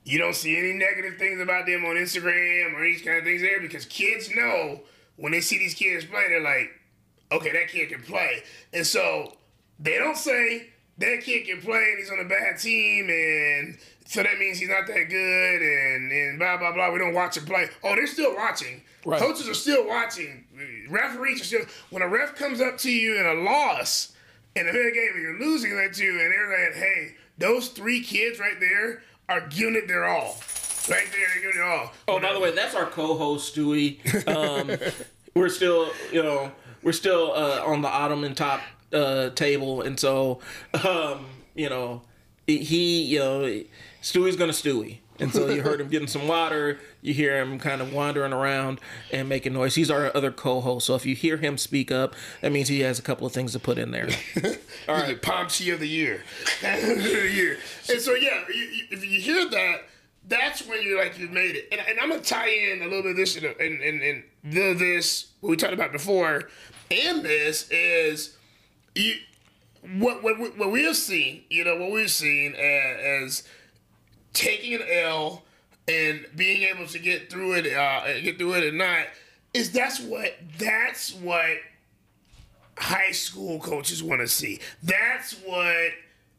You 0.04 0.18
don't 0.18 0.36
see 0.36 0.58
any 0.58 0.74
negative 0.74 1.18
things 1.18 1.42
about 1.42 1.66
them 1.66 1.86
on 1.86 1.96
Instagram 1.96 2.74
or 2.74 2.84
these 2.84 3.02
kind 3.02 3.18
of 3.18 3.24
things 3.24 3.42
there 3.42 3.60
because 3.60 3.86
kids 3.86 4.34
know 4.34 4.82
when 5.18 5.32
they 5.32 5.42
see 5.42 5.58
these 5.58 5.76
kids 5.76 6.06
play, 6.06 6.24
they're 6.30 6.42
like, 6.42 6.70
okay, 7.32 7.52
that 7.52 7.68
kid 7.68 7.90
can 7.90 8.02
play. 8.02 8.44
And 8.74 8.88
so 8.88 9.34
they 9.80 9.98
don't 9.98 10.18
say 10.18 10.70
that 10.98 11.22
kid 11.22 11.46
can 11.46 11.62
play 11.62 11.84
and 11.92 12.00
he's 12.00 12.12
on 12.12 12.20
a 12.20 12.28
bad 12.28 12.60
team 12.60 13.10
and 13.10 13.78
so 14.06 14.24
that 14.24 14.38
means 14.40 14.60
he's 14.60 14.70
not 14.70 14.88
that 14.88 15.10
good 15.10 15.62
and, 15.62 16.12
and 16.12 16.40
blah 16.40 16.58
blah 16.58 16.72
blah. 16.74 16.92
We 16.92 17.00
don't 17.00 17.14
watch 17.14 17.38
him 17.38 17.46
play. 17.46 17.68
Oh, 17.84 17.96
they're 17.96 18.08
still 18.08 18.36
watching. 18.36 18.82
Right. 19.06 19.20
Coaches 19.20 19.48
are 19.48 19.54
still 19.54 19.88
watching. 19.88 20.46
Referees 20.90 21.42
are 21.42 21.46
still. 21.46 21.66
When 21.90 22.02
a 22.02 22.08
ref 22.08 22.36
comes 22.36 22.62
up 22.62 22.78
to 22.80 22.92
you 22.92 23.20
in 23.20 23.26
a 23.26 23.34
loss 23.34 24.14
in 24.56 24.68
a 24.68 24.72
big 24.72 24.94
game 24.94 25.12
and 25.14 25.22
you're 25.22 25.40
losing 25.40 25.76
that 25.78 25.94
too, 25.94 26.20
and 26.22 26.32
they're 26.32 26.66
like, 26.66 26.76
"Hey, 26.76 27.16
those 27.38 27.70
three 27.70 28.02
kids 28.04 28.40
right 28.40 28.60
there 28.60 29.04
are 29.30 29.48
giving 29.48 29.76
it 29.76 29.88
their 29.88 30.06
all. 30.06 30.38
Right 30.90 31.08
there, 31.12 31.28
they're 31.34 31.52
giving 31.52 31.62
it 31.62 31.64
all. 31.64 31.92
Oh, 32.08 32.20
by 32.20 32.34
the 32.34 32.40
way, 32.40 32.52
that's 32.52 32.76
our 32.76 32.86
co-host 32.86 33.56
Stewie. 33.56 33.98
Um, 34.28 34.72
we're 35.36 35.50
still, 35.50 35.90
you 36.12 36.24
know, 36.24 36.52
we're 36.84 36.92
still 36.92 37.32
uh, 37.34 37.64
on 37.66 37.82
the 37.82 37.88
ottoman 37.88 38.36
top 38.36 38.62
uh, 38.94 39.30
table, 39.32 39.82
and 39.82 40.00
so, 40.00 40.40
um, 40.86 41.26
you 41.56 41.70
know, 41.70 42.02
he, 42.48 43.04
you 43.04 43.20
know, 43.20 43.64
Stewie's 44.02 44.36
gonna 44.36 44.52
Stewie. 44.54 44.98
And 45.22 45.32
so 45.32 45.50
you 45.50 45.62
heard 45.62 45.80
him 45.82 45.88
getting 45.88 46.08
some 46.08 46.28
water. 46.28 46.80
You 47.02 47.14
hear 47.14 47.40
him 47.40 47.60
kind 47.60 47.82
of 47.82 47.94
wandering 47.94 48.34
around 48.34 48.82
and 49.12 49.30
making 49.30 49.54
noise. 49.54 49.76
He's 49.76 49.92
our 49.92 50.12
other 50.16 50.32
co-host, 50.32 50.88
so 50.88 50.96
if 50.96 51.06
you 51.06 51.16
hear 51.16 51.38
him 51.38 51.58
speak 51.58 51.92
up, 51.92 52.16
that 52.42 52.52
means 52.52 52.68
he 52.68 52.82
has 52.82 53.00
a 53.00 53.02
couple 53.02 53.28
of 53.28 53.34
things 53.34 53.54
to 53.54 53.60
put 53.60 53.78
in 53.78 53.92
there. 53.92 54.10
All 54.90 54.96
right, 54.96 55.22
Pomchi 55.22 55.74
of 55.74 55.80
the 55.80 55.88
year, 55.88 56.24
of 56.64 57.04
the 57.04 57.32
year. 57.34 57.58
And 57.90 58.02
so 58.02 58.14
yeah, 58.14 58.44
you, 58.50 58.86
if 58.90 59.06
you 59.06 59.22
hear 59.22 59.48
that, 59.50 59.84
that's 60.28 60.66
when 60.68 60.84
you're 60.84 61.04
like 61.04 61.18
you've 61.18 61.32
made 61.32 61.56
it. 61.56 61.68
And, 61.72 61.82
and 61.88 62.00
I'm 62.00 62.10
gonna 62.10 62.22
tie 62.22 62.50
in 62.50 62.82
a 62.82 62.86
little 62.86 63.04
bit 63.04 63.12
of 63.12 63.18
this 63.18 63.36
and 63.36 63.46
and 63.46 64.02
and 64.02 64.24
the 64.44 64.74
this 64.74 65.28
what 65.42 65.50
we 65.52 65.58
talked 65.58 65.74
about 65.74 65.92
before, 65.92 66.50
and 66.90 67.24
this 67.24 67.70
is 67.70 68.38
you 68.96 69.16
what 70.00 70.24
what 70.24 70.58
what 70.58 70.72
we 70.72 70.84
have 70.84 70.96
seen. 70.96 71.44
You 71.50 71.64
know 71.66 71.76
what 71.78 71.92
we've 71.92 72.12
seen 72.12 72.54
as, 72.56 73.24
as 73.24 73.44
taking 74.34 74.76
an 74.76 74.84
L 74.90 75.44
and 75.88 76.26
being 76.36 76.64
able 76.64 76.88
to 76.88 77.00
get 77.00 77.30
through 77.30 77.54
it, 77.54 77.74
uh, 77.74 78.20
get 78.22 78.38
through 78.38 78.54
it 78.54 78.64
or 78.64 78.72
not, 78.72 79.08
is 79.54 79.72
that's 79.72 80.00
what 80.00 80.38
that's 80.58 81.14
what 81.14 81.58
high 82.78 83.12
school 83.12 83.60
coaches 83.60 84.04
want 84.04 84.22
to 84.22 84.28
see. 84.28 84.60
That's 84.84 85.34
what 85.34 85.92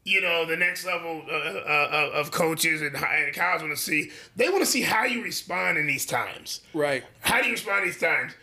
you 0.03 0.21
know 0.21 0.45
the 0.45 0.57
next 0.57 0.85
level 0.85 1.23
uh, 1.29 1.33
uh, 1.33 2.11
of 2.13 2.31
coaches 2.31 2.81
and, 2.81 2.95
high 2.95 3.17
and 3.17 3.35
college 3.35 3.61
want 3.61 3.73
to 3.73 3.81
see. 3.81 4.11
They 4.35 4.49
want 4.49 4.61
to 4.61 4.65
see 4.65 4.81
how 4.81 5.05
you 5.05 5.23
respond 5.23 5.77
in 5.77 5.87
these 5.87 6.05
times. 6.05 6.61
Right. 6.73 7.03
How 7.21 7.41
do 7.41 7.47
you 7.47 7.53
respond 7.53 7.83
in 7.83 7.89
these 7.89 7.99
times? 7.99 8.33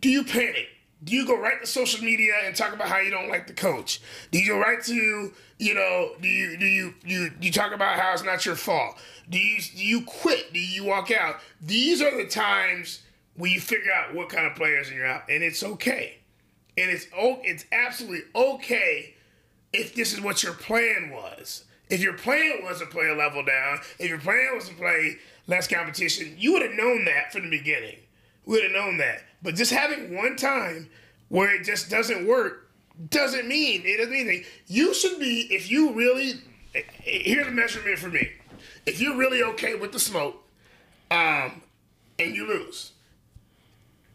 Do 0.00 0.08
you 0.08 0.24
panic? 0.24 0.68
Do 1.04 1.16
you 1.16 1.26
go 1.26 1.38
right 1.38 1.60
to 1.60 1.66
social 1.66 2.04
media 2.04 2.32
and 2.44 2.54
talk 2.54 2.72
about 2.72 2.88
how 2.88 2.98
you 2.98 3.10
don't 3.10 3.28
like 3.28 3.48
the 3.48 3.52
coach? 3.52 4.00
Do 4.30 4.38
you 4.38 4.52
go 4.52 4.58
right 4.58 4.82
to 4.84 5.32
you 5.62 5.74
know? 5.74 6.12
Do 6.20 6.26
you 6.26 6.56
do 6.56 6.66
you 6.66 6.94
you 7.04 7.30
you 7.40 7.52
talk 7.52 7.72
about 7.72 7.98
how 7.98 8.12
it's 8.12 8.24
not 8.24 8.44
your 8.44 8.56
fault? 8.56 8.96
Do 9.30 9.38
you 9.38 9.60
do 9.60 9.84
you 9.84 10.02
quit? 10.02 10.52
Do 10.52 10.58
you 10.58 10.84
walk 10.84 11.10
out? 11.12 11.36
These 11.60 12.02
are 12.02 12.16
the 12.16 12.28
times 12.28 13.02
when 13.36 13.52
you 13.52 13.60
figure 13.60 13.92
out 13.92 14.14
what 14.14 14.28
kind 14.28 14.46
of 14.46 14.56
players 14.56 14.90
you're 14.90 15.06
out, 15.06 15.22
and 15.28 15.42
it's 15.42 15.62
okay, 15.62 16.18
and 16.76 16.90
it's 16.90 17.06
oh 17.16 17.38
it's 17.44 17.64
absolutely 17.70 18.22
okay 18.34 19.14
if 19.72 19.94
this 19.94 20.12
is 20.12 20.20
what 20.20 20.42
your 20.42 20.54
plan 20.54 21.10
was. 21.10 21.64
If 21.88 22.00
your 22.00 22.14
plan 22.14 22.64
was 22.64 22.80
to 22.80 22.86
play 22.86 23.08
a 23.08 23.14
level 23.14 23.44
down, 23.44 23.78
if 23.98 24.08
your 24.08 24.18
plan 24.18 24.54
was 24.54 24.68
to 24.68 24.74
play 24.74 25.18
less 25.46 25.68
competition, 25.68 26.34
you 26.38 26.54
would 26.54 26.62
have 26.62 26.72
known 26.72 27.04
that 27.04 27.32
from 27.32 27.42
the 27.42 27.56
beginning. 27.56 27.98
We 28.46 28.54
would 28.54 28.64
have 28.64 28.72
known 28.72 28.96
that. 28.96 29.22
But 29.42 29.54
just 29.54 29.72
having 29.72 30.16
one 30.16 30.36
time 30.36 30.88
where 31.28 31.54
it 31.54 31.64
just 31.64 31.90
doesn't 31.90 32.26
work 32.26 32.71
doesn't 33.10 33.48
mean 33.48 33.82
it 33.84 33.96
doesn't 33.98 34.12
mean 34.12 34.28
anything. 34.28 34.44
You 34.66 34.94
should 34.94 35.18
be 35.18 35.48
if 35.50 35.70
you 35.70 35.92
really 35.92 36.34
here's 36.74 37.46
the 37.46 37.52
measurement 37.52 37.98
for 37.98 38.08
me. 38.08 38.30
If 38.86 39.00
you're 39.00 39.16
really 39.16 39.42
okay 39.42 39.74
with 39.74 39.92
the 39.92 40.00
smoke, 40.00 40.36
um, 41.10 41.62
and 42.18 42.34
you 42.34 42.46
lose, 42.46 42.92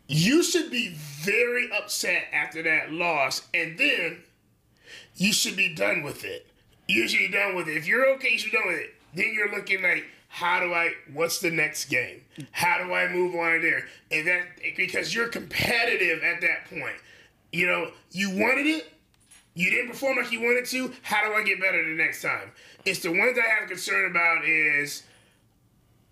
you 0.08 0.44
should 0.44 0.72
be 0.72 0.94
very 0.96 1.70
upset 1.72 2.26
after 2.34 2.64
that 2.64 2.92
loss, 2.92 3.48
and 3.54 3.78
then 3.78 4.24
you 5.16 5.34
should 5.34 5.56
be 5.56 5.74
done 5.74 6.04
with 6.04 6.24
it. 6.24 6.48
You 6.88 7.08
should 7.08 7.20
be 7.20 7.32
done 7.32 7.56
with 7.56 7.68
it. 7.68 7.78
If 7.78 7.88
you're 7.88 8.08
okay, 8.16 8.32
you 8.32 8.38
should 8.38 8.52
be 8.52 8.58
done 8.58 8.68
with 8.68 8.80
it. 8.80 8.96
Then 9.14 9.34
you're 9.34 9.54
looking 9.54 9.82
like 9.82 10.06
how 10.30 10.60
do 10.60 10.74
I 10.74 10.92
what's 11.14 11.40
the 11.40 11.52
next 11.52 11.86
game? 11.86 12.22
How 12.52 12.78
do 12.84 12.94
I 12.94 13.08
move 13.08 13.36
on 13.36 13.62
there? 13.62 13.88
And 14.12 14.28
that 14.28 14.44
because 14.76 15.14
you're 15.14 15.30
competitive 15.30 16.24
at 16.24 16.42
that 16.42 16.70
point. 16.70 16.98
You 17.52 17.68
know, 17.68 17.91
you 18.12 18.30
wanted 18.30 18.66
it, 18.66 18.91
you 19.58 19.72
didn't 19.72 19.89
perform 19.89 20.18
like 20.18 20.32
you 20.32 20.41
wanted 20.41 20.66
to. 20.68 20.93
How 21.02 21.28
do 21.28 21.34
I 21.34 21.43
get 21.43 21.60
better 21.60 21.84
the 21.84 21.95
next 21.95 22.22
time? 22.22 22.52
It's 22.86 23.00
the 23.00 23.10
ones 23.10 23.38
I 23.43 23.60
have 23.60 23.68
concern 23.68 24.10
about 24.10 24.45
is 24.45 25.04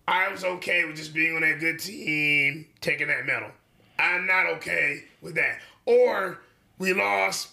I 0.08 0.28
was 0.28 0.44
okay 0.44 0.84
with 0.84 0.96
just 0.96 1.14
being 1.14 1.36
on 1.36 1.42
that 1.42 1.60
good 1.60 1.78
team, 1.78 2.66
taking 2.80 3.06
that 3.06 3.24
medal. 3.24 3.50
I'm 3.98 4.26
not 4.26 4.46
okay 4.56 5.04
with 5.22 5.36
that. 5.36 5.60
Or 5.84 6.40
we 6.78 6.92
lost. 6.92 7.50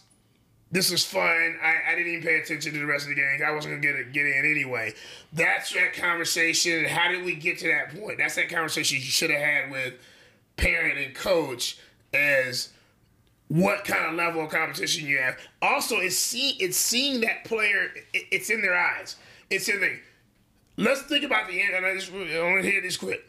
This 0.71 0.89
was 0.89 1.05
fun. 1.05 1.57
I, 1.61 1.91
I 1.91 1.95
didn't 1.95 2.11
even 2.11 2.23
pay 2.23 2.39
attention 2.39 2.73
to 2.73 2.79
the 2.79 2.85
rest 2.87 3.03
of 3.03 3.09
the 3.09 3.15
game. 3.15 3.41
I 3.45 3.51
wasn't 3.51 3.75
gonna 3.75 3.81
get 3.81 3.95
it, 3.95 4.11
get 4.13 4.25
in 4.25 4.49
anyway. 4.49 4.95
That's 5.31 5.71
that 5.73 5.93
conversation. 5.93 6.85
How 6.85 7.11
did 7.11 7.23
we 7.23 7.35
get 7.35 7.59
to 7.59 7.67
that 7.67 7.95
point? 7.95 8.17
That's 8.17 8.33
that 8.35 8.49
conversation 8.49 8.97
you 8.97 9.03
should 9.03 9.29
have 9.29 9.39
had 9.39 9.71
with 9.71 9.93
parent 10.57 10.97
and 10.97 11.13
coach 11.13 11.77
as 12.11 12.69
what 13.47 13.85
kind 13.85 14.05
of 14.05 14.13
level 14.15 14.43
of 14.43 14.49
competition 14.49 15.07
you 15.07 15.17
have. 15.19 15.37
Also, 15.61 15.97
it's 15.97 16.17
see 16.17 16.51
it's 16.59 16.77
seeing 16.77 17.21
that 17.21 17.45
player. 17.45 17.91
It, 18.13 18.25
it's 18.31 18.49
in 18.49 18.61
their 18.61 18.75
eyes. 18.75 19.15
It's 19.49 19.67
in 19.67 19.79
the. 19.79 19.99
Let's 20.77 21.03
think 21.03 21.23
about 21.23 21.47
the 21.47 21.61
end. 21.61 21.75
And 21.75 21.85
I 21.85 21.95
just 21.95 22.11
I 22.11 22.41
want 22.43 22.63
to 22.63 22.69
hear 22.69 22.81
this 22.81 22.97
quick. 22.97 23.23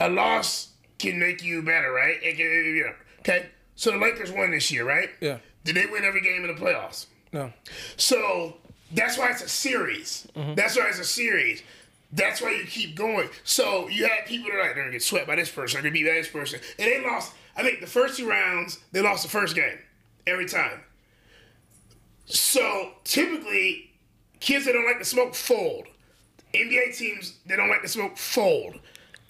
A 0.00 0.08
loss 0.08 0.70
can 0.98 1.18
make 1.18 1.42
you 1.42 1.62
better, 1.62 1.92
right? 1.92 2.16
It 2.22 2.36
can, 2.36 2.46
you 2.46 2.84
know, 2.84 2.94
okay. 3.20 3.46
So 3.76 3.90
the 3.90 3.98
Lakers 3.98 4.32
won 4.32 4.50
this 4.50 4.70
year, 4.70 4.84
right? 4.84 5.10
Yeah. 5.20 5.38
Did 5.64 5.76
they 5.76 5.86
win 5.86 6.04
every 6.04 6.20
game 6.20 6.44
in 6.44 6.54
the 6.54 6.60
playoffs? 6.60 7.06
No. 7.32 7.52
So 7.96 8.56
that's 8.92 9.18
why 9.18 9.30
it's 9.30 9.42
a 9.42 9.48
series. 9.48 10.28
Mm-hmm. 10.36 10.54
That's 10.54 10.76
why 10.76 10.88
it's 10.88 11.00
a 11.00 11.04
series. 11.04 11.62
That's 12.12 12.40
why 12.40 12.52
you 12.52 12.64
keep 12.64 12.94
going. 12.94 13.28
So 13.42 13.88
you 13.88 14.04
had 14.06 14.26
people 14.26 14.50
that 14.50 14.56
are 14.56 14.62
like, 14.62 14.74
they're 14.74 14.84
gonna 14.84 14.92
get 14.92 15.02
swept 15.02 15.26
by 15.26 15.36
this 15.36 15.50
person, 15.50 15.76
they're 15.76 15.90
gonna 15.90 15.92
beat 15.92 16.06
by 16.06 16.14
this 16.14 16.28
person. 16.28 16.60
And 16.78 16.90
they 16.90 17.04
lost, 17.04 17.32
I 17.56 17.62
think 17.62 17.80
the 17.80 17.86
first 17.86 18.16
two 18.16 18.28
rounds, 18.28 18.78
they 18.92 19.00
lost 19.00 19.22
the 19.22 19.28
first 19.28 19.54
game. 19.54 19.78
Every 20.26 20.46
time. 20.46 20.80
So 22.24 22.92
typically, 23.04 23.92
kids 24.40 24.64
that 24.64 24.72
don't 24.72 24.86
like 24.86 24.98
to 24.98 25.04
smoke 25.04 25.34
fold. 25.34 25.86
NBA 26.54 26.96
teams 26.96 27.38
that 27.46 27.56
don't 27.56 27.68
like 27.68 27.82
to 27.82 27.88
smoke 27.88 28.16
fold. 28.16 28.78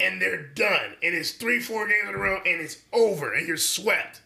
And 0.01 0.21
they're 0.21 0.43
done. 0.43 0.95
And 1.03 1.15
it's 1.15 1.33
three, 1.33 1.61
four 1.61 1.87
games 1.89 2.09
in 2.09 2.15
a 2.15 2.19
row, 2.19 2.37
and 2.45 2.61
it's 2.61 2.79
over, 2.93 3.33
and 3.33 3.47
you're 3.47 3.57
swept. 3.57 4.23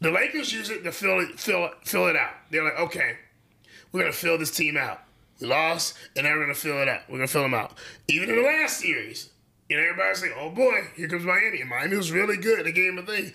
The 0.00 0.10
Lakers 0.10 0.52
use 0.52 0.68
it 0.68 0.84
to 0.84 0.92
fill 0.92 1.20
it, 1.20 1.40
fill 1.40 1.66
it, 1.66 1.72
fill 1.84 2.08
it 2.08 2.16
out. 2.16 2.34
They're 2.50 2.64
like, 2.64 2.78
okay, 2.78 3.16
we're 3.90 4.00
gonna 4.00 4.12
fill 4.12 4.36
this 4.36 4.50
team 4.50 4.76
out. 4.76 5.00
We 5.40 5.46
lost, 5.46 5.96
and 6.14 6.26
now 6.26 6.34
we're 6.34 6.42
gonna 6.42 6.54
fill 6.54 6.82
it 6.82 6.88
out. 6.88 7.02
We're 7.08 7.16
gonna 7.18 7.28
fill 7.28 7.42
them 7.42 7.54
out. 7.54 7.78
Even 8.08 8.28
in 8.28 8.36
the 8.36 8.42
last 8.42 8.80
series, 8.80 9.30
you 9.68 9.76
know, 9.76 9.82
everybody's 9.82 10.22
like, 10.22 10.32
oh 10.38 10.50
boy, 10.50 10.88
here 10.96 11.08
comes 11.08 11.24
Miami. 11.24 11.60
And 11.60 11.70
Miami 11.70 11.96
was 11.96 12.12
really 12.12 12.36
good. 12.36 12.66
They 12.66 12.72
gave 12.72 12.94
them 12.94 13.04
a 13.04 13.06
thing. 13.06 13.32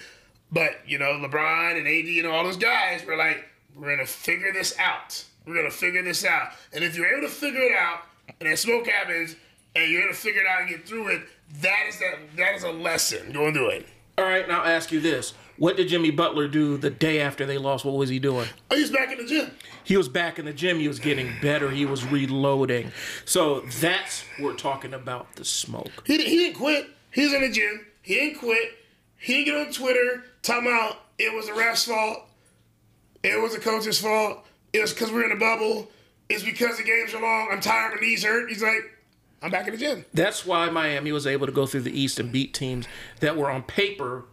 But, 0.51 0.79
you 0.87 0.97
know, 0.97 1.13
LeBron 1.13 1.77
and 1.77 1.87
AD 1.87 2.25
and 2.25 2.27
all 2.27 2.43
those 2.43 2.57
guys 2.57 3.05
were 3.05 3.15
like, 3.15 3.45
we're 3.75 3.95
gonna 3.95 4.05
figure 4.05 4.51
this 4.51 4.77
out. 4.79 5.23
We're 5.45 5.55
gonna 5.55 5.71
figure 5.71 6.03
this 6.03 6.25
out. 6.25 6.49
And 6.73 6.83
if 6.83 6.95
you're 6.95 7.07
able 7.07 7.27
to 7.27 7.33
figure 7.33 7.61
it 7.61 7.75
out, 7.77 8.01
and 8.39 8.49
that 8.49 8.57
smoke 8.57 8.87
happens, 8.87 9.35
and 9.75 9.91
you're 9.91 10.03
able 10.03 10.13
to 10.13 10.19
figure 10.19 10.41
it 10.41 10.47
out 10.47 10.61
and 10.61 10.69
get 10.69 10.87
through 10.87 11.07
it, 11.09 11.21
that 11.61 11.85
is 11.87 11.99
that 11.99 12.15
that 12.37 12.55
is 12.55 12.63
a 12.63 12.71
lesson 12.71 13.31
going 13.31 13.53
through 13.53 13.69
it. 13.69 13.87
All 14.17 14.25
right, 14.25 14.47
now 14.47 14.61
I'll 14.61 14.67
ask 14.69 14.91
you 14.91 14.99
this. 14.99 15.33
What 15.59 15.75
did 15.75 15.89
Jimmy 15.89 16.09
Butler 16.09 16.47
do 16.47 16.77
the 16.77 16.89
day 16.89 17.19
after 17.19 17.45
they 17.45 17.57
lost? 17.57 17.83
What 17.83 17.95
was 17.95 18.07
he 18.07 18.17
doing? 18.17 18.47
Oh, 18.71 18.77
he's 18.77 18.91
back 18.91 19.11
in 19.11 19.17
the 19.17 19.25
gym. 19.25 19.51
He 19.83 19.97
was 19.97 20.07
back 20.07 20.39
in 20.39 20.45
the 20.45 20.53
gym. 20.53 20.79
He 20.79 20.87
was 20.87 20.99
getting 20.99 21.33
better. 21.41 21.69
He 21.69 21.85
was 21.85 22.05
reloading. 22.05 22.93
So 23.25 23.61
that's 23.81 24.23
we're 24.39 24.55
talking 24.55 24.93
about 24.93 25.35
the 25.35 25.43
smoke. 25.43 26.03
He, 26.05 26.17
he 26.17 26.37
didn't 26.37 26.55
quit. 26.55 26.89
He's 27.11 27.33
in 27.33 27.41
the 27.41 27.51
gym. 27.51 27.85
He 28.01 28.15
didn't 28.15 28.39
quit. 28.39 28.71
He 29.17 29.33
didn't 29.33 29.45
get 29.45 29.67
on 29.67 29.73
Twitter 29.73 30.23
talking 30.43 30.67
about 30.67 30.95
it 31.17 31.33
was 31.33 31.47
the 31.47 31.53
ref's 31.53 31.83
fault. 31.83 32.19
It 33.21 33.41
was 33.41 33.53
the 33.53 33.59
coach's 33.59 33.99
fault. 33.99 34.45
It 34.71 34.79
was 34.79 34.93
because 34.93 35.11
we're 35.11 35.25
in 35.25 35.33
a 35.33 35.39
bubble. 35.39 35.91
It's 36.29 36.43
because 36.43 36.77
the 36.77 36.83
games 36.83 37.13
are 37.13 37.21
long. 37.21 37.49
I'm 37.51 37.59
tired. 37.59 37.95
My 37.95 37.99
knees 37.99 38.23
hurt. 38.23 38.47
He's 38.47 38.63
like, 38.63 38.97
I'm 39.41 39.51
back 39.51 39.67
in 39.67 39.73
the 39.73 39.79
gym. 39.79 40.05
That's 40.13 40.45
why 40.45 40.69
Miami 40.69 41.11
was 41.11 41.27
able 41.27 41.47
to 41.47 41.51
go 41.51 41.65
through 41.65 41.81
the 41.81 41.99
East 41.99 42.17
and 42.17 42.31
beat 42.31 42.53
teams 42.53 42.87
that 43.19 43.35
were 43.35 43.51
on 43.51 43.63
paper 43.63 44.23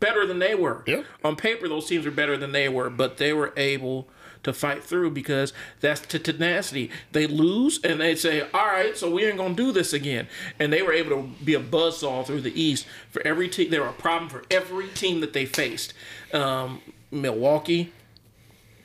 better 0.00 0.26
than 0.26 0.38
they 0.38 0.54
were. 0.54 0.82
Yeah. 0.86 1.02
On 1.22 1.36
paper, 1.36 1.68
those 1.68 1.86
teams 1.86 2.04
were 2.04 2.10
better 2.10 2.36
than 2.36 2.52
they 2.52 2.68
were, 2.68 2.90
but 2.90 3.16
they 3.16 3.32
were 3.32 3.52
able 3.56 4.08
to 4.44 4.52
fight 4.52 4.84
through 4.84 5.10
because 5.10 5.52
that's 5.80 6.00
the 6.00 6.18
tenacity. 6.18 6.90
They 7.12 7.26
lose 7.26 7.80
and 7.82 8.00
they 8.00 8.14
say, 8.14 8.42
"All 8.52 8.66
right, 8.66 8.96
so 8.96 9.10
we 9.10 9.24
ain't 9.24 9.38
gonna 9.38 9.54
do 9.54 9.72
this 9.72 9.92
again." 9.92 10.28
And 10.58 10.72
they 10.72 10.82
were 10.82 10.92
able 10.92 11.10
to 11.10 11.28
be 11.44 11.54
a 11.54 11.60
buzzsaw 11.60 12.26
through 12.26 12.42
the 12.42 12.60
East 12.60 12.86
for 13.10 13.26
every 13.26 13.48
team. 13.48 13.70
They 13.70 13.78
were 13.78 13.88
a 13.88 13.92
problem 13.92 14.30
for 14.30 14.44
every 14.50 14.88
team 14.88 15.20
that 15.20 15.32
they 15.32 15.46
faced. 15.46 15.94
Um, 16.32 16.80
Milwaukee. 17.10 17.92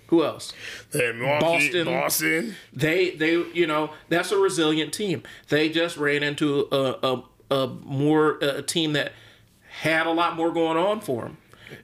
Who 0.08 0.24
else? 0.24 0.54
Milwaukee, 0.92 1.40
Boston. 1.40 1.86
Boston. 1.86 2.56
They 2.74 3.12
they 3.12 3.34
you 3.54 3.68
know 3.68 3.92
that's 4.08 4.32
a 4.32 4.38
resilient 4.38 4.92
team. 4.92 5.22
They 5.50 5.70
just 5.70 5.98
ran 5.98 6.24
into 6.24 6.68
a 6.72 6.96
a, 7.04 7.24
a 7.56 7.68
more 7.68 8.38
a 8.42 8.64
team 8.64 8.94
that 8.94 9.12
had 9.80 10.08
a 10.08 10.12
lot 10.12 10.36
more 10.36 10.52
going 10.52 10.78
on 10.78 11.00
for 11.00 11.24
them, 11.24 11.38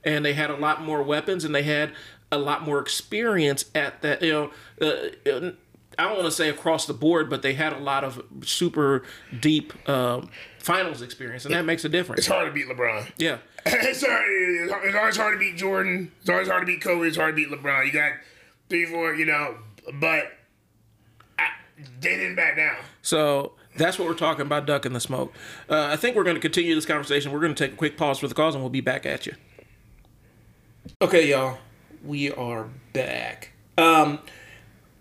and 0.04 0.26
they 0.26 0.34
had 0.34 0.50
a 0.50 0.56
lot 0.56 0.84
more 0.84 1.02
weapons, 1.02 1.46
and 1.46 1.56
they 1.56 1.64
had 1.64 1.93
a 2.32 2.38
lot 2.38 2.64
more 2.64 2.80
experience 2.80 3.66
at 3.74 4.02
that. 4.02 4.22
You 4.22 4.32
know, 4.34 4.52
uh, 4.82 5.52
I 5.98 6.04
don't 6.04 6.18
want 6.18 6.26
to 6.26 6.32
say 6.32 6.50
across 6.50 6.88
the 6.88 6.93
board, 6.93 7.30
but 7.30 7.41
they 7.41 7.54
had 7.54 7.72
a 7.72 7.80
lot 7.80 8.04
of 8.04 8.22
super 8.43 9.04
deep 9.39 9.74
um, 9.88 10.30
finals 10.60 11.02
experience, 11.02 11.46
and 11.46 11.54
that 11.56 11.64
makes 11.64 11.86
a 11.86 11.89
difference. 11.89 12.20
It's 12.20 12.28
hard 12.28 12.48
to 12.48 12.52
beat 12.52 12.68
LeBron. 12.68 13.12
Yeah. 13.18 13.38
it's, 13.66 14.06
hard, 14.06 14.26
it's 14.28 14.96
always 14.96 15.18
hard 15.18 15.36
to 15.36 15.39
beat 15.39 15.56
Jordan. 15.56 16.12
It's 16.20 16.30
always 16.30 16.50
hard 16.50 16.64
to 16.64 16.68
beat 16.68 16.82
Kobe. 16.82 17.08
It's 17.08 17.18
hard 17.18 17.36
to 17.36 17.36
beat 17.36 17.50
LeBron. 17.50 17.86
You 17.86 17.93
got 17.93 18.14
three, 18.70 18.86
four, 18.86 19.16
you 19.16 19.26
know, 19.26 19.56
but 19.93 20.34
I, 21.39 21.48
they 22.02 22.18
didn't 22.18 22.36
back 22.36 22.58
down. 22.58 22.76
So 23.02 23.54
that's 23.78 24.00
what 24.00 24.08
we're 24.08 24.14
talking 24.14 24.46
about, 24.46 24.66
duck 24.66 24.86
in 24.86 24.94
the 24.94 25.00
smoke. 25.00 25.34
Uh, 25.70 25.88
I 25.92 25.96
think 25.96 26.16
we're 26.16 26.24
going 26.24 26.36
to 26.36 26.42
continue 26.42 26.76
this 26.76 26.86
conversation. 26.86 27.32
We're 27.32 27.40
going 27.40 27.56
to 27.56 27.64
take 27.64 27.74
a 27.74 27.78
quick 27.78 27.98
pause 27.98 28.20
for 28.20 28.28
the 28.28 28.36
cause, 28.36 28.56
and 28.56 28.64
we'll 28.64 28.70
be 28.70 28.82
back 28.82 29.06
at 29.06 29.26
you. 29.26 29.34
Okay, 31.02 31.30
y'all, 31.30 31.58
we 32.04 32.32
are 32.32 32.68
back. 32.94 33.52
Um, 33.78 34.20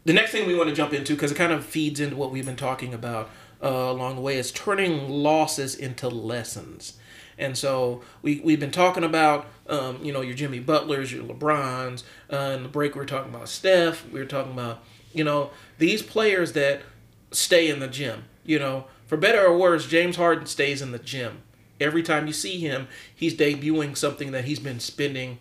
the 0.04 0.12
next 0.12 0.32
thing 0.32 0.46
we 0.46 0.54
want 0.54 0.68
to 0.68 0.74
jump 0.74 0.92
into, 0.92 1.14
because 1.14 1.30
it 1.30 1.36
kind 1.36 1.52
of 1.52 1.64
feeds 1.64 2.00
into 2.00 2.16
what 2.16 2.30
we've 2.30 2.46
been 2.46 2.56
talking 2.56 2.92
about 2.92 3.30
uh, 3.62 3.68
along 3.68 4.16
the 4.16 4.22
way, 4.22 4.36
is 4.36 4.50
turning 4.50 5.08
losses 5.08 5.74
into 5.74 6.08
lessons. 6.08 6.98
And 7.36 7.58
so 7.58 8.02
we, 8.22 8.40
we've 8.44 8.60
been 8.60 8.70
talking 8.70 9.02
about, 9.02 9.46
um, 9.68 9.98
you 10.04 10.12
know, 10.12 10.20
your 10.20 10.34
Jimmy 10.34 10.60
Butlers, 10.60 11.12
your 11.12 11.24
LeBrons. 11.24 12.04
Uh, 12.32 12.54
in 12.56 12.62
the 12.62 12.68
break, 12.68 12.94
we 12.94 13.00
were 13.00 13.06
talking 13.06 13.34
about 13.34 13.48
Steph. 13.48 14.08
We 14.10 14.20
were 14.20 14.26
talking 14.26 14.52
about, 14.52 14.84
you 15.12 15.24
know, 15.24 15.50
these 15.78 16.02
players 16.02 16.52
that 16.52 16.82
stay 17.32 17.68
in 17.68 17.80
the 17.80 17.88
gym. 17.88 18.24
You 18.44 18.58
know, 18.58 18.84
for 19.06 19.16
better 19.16 19.44
or 19.46 19.56
worse, 19.56 19.86
James 19.86 20.16
Harden 20.16 20.46
stays 20.46 20.82
in 20.82 20.92
the 20.92 20.98
gym. 20.98 21.42
Every 21.80 22.02
time 22.02 22.26
you 22.26 22.32
see 22.32 22.60
him, 22.60 22.88
he's 23.14 23.34
debuting 23.34 23.96
something 23.96 24.32
that 24.32 24.44
he's 24.44 24.60
been 24.60 24.80
spending 24.80 25.38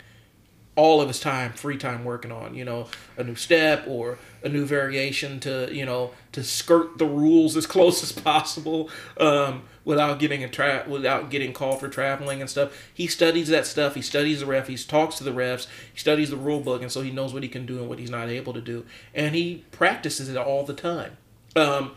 all 0.75 1.01
of 1.01 1.07
his 1.07 1.19
time, 1.19 1.53
free 1.53 1.77
time 1.77 2.03
working 2.03 2.31
on, 2.31 2.55
you 2.55 2.65
know, 2.65 2.87
a 3.15 3.23
new 3.23 3.35
step 3.35 3.85
or 3.87 4.17
a 4.43 4.49
new 4.49 4.65
variation 4.65 5.39
to, 5.39 5.69
you 5.71 5.85
know, 5.85 6.11
to 6.31 6.43
skirt 6.43 6.97
the 6.97 7.05
rules 7.05 7.55
as 7.55 7.65
close 7.67 8.01
as 8.01 8.11
possible 8.11 8.89
um, 9.19 9.63
without 9.85 10.17
getting 10.17 10.43
a 10.43 10.49
tra- 10.49 10.85
without 10.87 11.29
getting 11.29 11.53
called 11.53 11.79
for 11.79 11.87
traveling 11.87 12.41
and 12.41 12.49
stuff. 12.49 12.89
He 12.91 13.05
studies 13.05 13.49
that 13.49 13.67
stuff. 13.67 13.93
He 13.93 14.01
studies 14.01 14.39
the 14.39 14.47
ref. 14.47 14.67
He 14.67 14.77
talks 14.77 15.15
to 15.17 15.23
the 15.23 15.31
refs. 15.31 15.67
He 15.93 15.99
studies 15.99 16.31
the 16.31 16.37
rule 16.37 16.59
book, 16.59 16.81
and 16.81 16.91
so 16.91 17.01
he 17.01 17.11
knows 17.11 17.33
what 17.33 17.43
he 17.43 17.49
can 17.49 17.65
do 17.65 17.77
and 17.77 17.87
what 17.87 17.99
he's 17.99 18.09
not 18.09 18.29
able 18.29 18.53
to 18.53 18.61
do, 18.61 18.85
and 19.13 19.35
he 19.35 19.63
practices 19.71 20.27
it 20.27 20.37
all 20.37 20.63
the 20.65 20.73
time. 20.73 21.17
Um, 21.55 21.91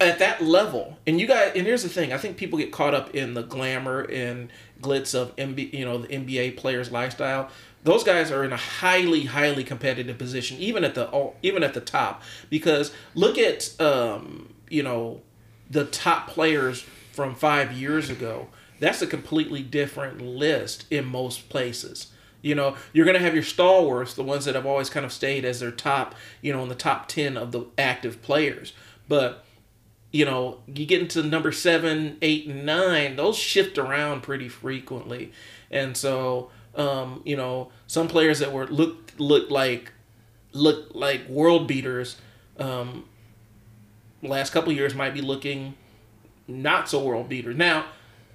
at 0.00 0.20
that 0.20 0.42
level, 0.42 0.96
and 1.06 1.20
you 1.20 1.26
guys, 1.26 1.52
and 1.56 1.66
here's 1.66 1.82
the 1.82 1.88
thing: 1.88 2.12
I 2.12 2.18
think 2.18 2.36
people 2.36 2.58
get 2.58 2.72
caught 2.72 2.94
up 2.94 3.14
in 3.14 3.34
the 3.34 3.42
glamour 3.42 4.02
and 4.02 4.50
glitz 4.80 5.14
of 5.14 5.34
MB, 5.36 5.72
you 5.72 5.84
know, 5.84 5.98
the 5.98 6.08
NBA 6.08 6.56
players' 6.56 6.92
lifestyle. 6.92 7.50
Those 7.84 8.04
guys 8.04 8.30
are 8.30 8.44
in 8.44 8.52
a 8.52 8.56
highly, 8.56 9.24
highly 9.24 9.64
competitive 9.64 10.18
position, 10.18 10.58
even 10.58 10.84
at 10.84 10.94
the 10.94 11.32
even 11.42 11.62
at 11.62 11.74
the 11.74 11.80
top. 11.80 12.22
Because 12.50 12.92
look 13.14 13.38
at, 13.38 13.80
um, 13.80 14.54
you 14.68 14.82
know, 14.82 15.22
the 15.70 15.84
top 15.84 16.28
players 16.28 16.84
from 17.12 17.34
five 17.34 17.72
years 17.72 18.10
ago. 18.10 18.48
That's 18.80 19.02
a 19.02 19.06
completely 19.08 19.62
different 19.62 20.20
list 20.20 20.84
in 20.90 21.04
most 21.04 21.48
places. 21.48 22.12
You 22.42 22.54
know, 22.54 22.76
you're 22.92 23.04
going 23.04 23.16
to 23.16 23.22
have 23.22 23.34
your 23.34 23.42
stalwarts, 23.42 24.14
the 24.14 24.22
ones 24.22 24.44
that 24.44 24.54
have 24.54 24.66
always 24.66 24.88
kind 24.88 25.04
of 25.04 25.12
stayed 25.12 25.44
as 25.44 25.58
their 25.58 25.72
top, 25.72 26.14
you 26.40 26.52
know, 26.52 26.62
in 26.62 26.68
the 26.68 26.76
top 26.76 27.08
10 27.08 27.36
of 27.36 27.50
the 27.50 27.66
active 27.76 28.22
players. 28.22 28.72
But 29.08 29.44
you 30.10 30.24
know, 30.24 30.58
you 30.66 30.86
get 30.86 31.00
into 31.00 31.22
number 31.22 31.52
seven, 31.52 32.16
eight, 32.22 32.46
and 32.46 32.64
nine, 32.64 33.16
those 33.16 33.36
shift 33.36 33.76
around 33.76 34.22
pretty 34.22 34.48
frequently. 34.48 35.32
And 35.70 35.96
so, 35.96 36.50
um, 36.74 37.22
you 37.24 37.36
know, 37.36 37.70
some 37.86 38.08
players 38.08 38.38
that 38.38 38.52
were 38.52 38.66
look 38.66 39.12
look 39.18 39.50
like 39.50 39.92
look 40.52 40.90
like 40.94 41.28
world 41.28 41.66
beaters, 41.66 42.16
um, 42.58 43.04
last 44.22 44.50
couple 44.50 44.72
years 44.72 44.94
might 44.94 45.12
be 45.12 45.20
looking 45.20 45.74
not 46.46 46.88
so 46.88 47.02
world 47.02 47.28
beaters. 47.28 47.56
Now, 47.56 47.86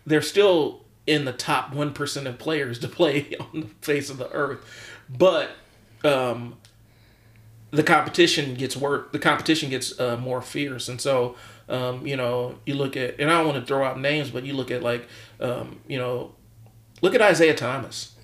they're 0.05 0.21
still 0.21 0.81
in 1.07 1.25
the 1.25 1.33
top 1.33 1.73
one 1.73 1.91
percent 1.91 2.27
of 2.27 2.37
players 2.37 2.77
to 2.79 2.87
play 2.89 3.33
on 3.39 3.61
the 3.61 3.67
face 3.81 4.11
of 4.11 4.17
the 4.17 4.31
earth, 4.31 4.63
but 5.09 5.49
um, 6.03 6.57
the 7.73 7.83
competition 7.83 8.53
gets 8.53 8.77
work. 8.77 9.11
The 9.11 9.19
competition 9.19 9.69
gets 9.69 9.99
uh, 9.99 10.15
more 10.17 10.41
fierce, 10.41 10.87
and 10.87 11.01
so 11.01 11.35
um, 11.69 12.05
you 12.05 12.15
know, 12.15 12.59
you 12.65 12.75
look 12.75 12.97
at, 12.97 13.19
and 13.19 13.31
I 13.31 13.37
don't 13.37 13.47
want 13.47 13.59
to 13.59 13.65
throw 13.65 13.83
out 13.83 13.99
names, 13.99 14.29
but 14.29 14.43
you 14.43 14.53
look 14.53 14.71
at 14.71 14.83
like, 14.83 15.07
um, 15.39 15.79
you 15.87 15.97
know, 15.97 16.35
look 17.01 17.15
at 17.15 17.21
Isaiah 17.21 17.55
Thomas. 17.55 18.15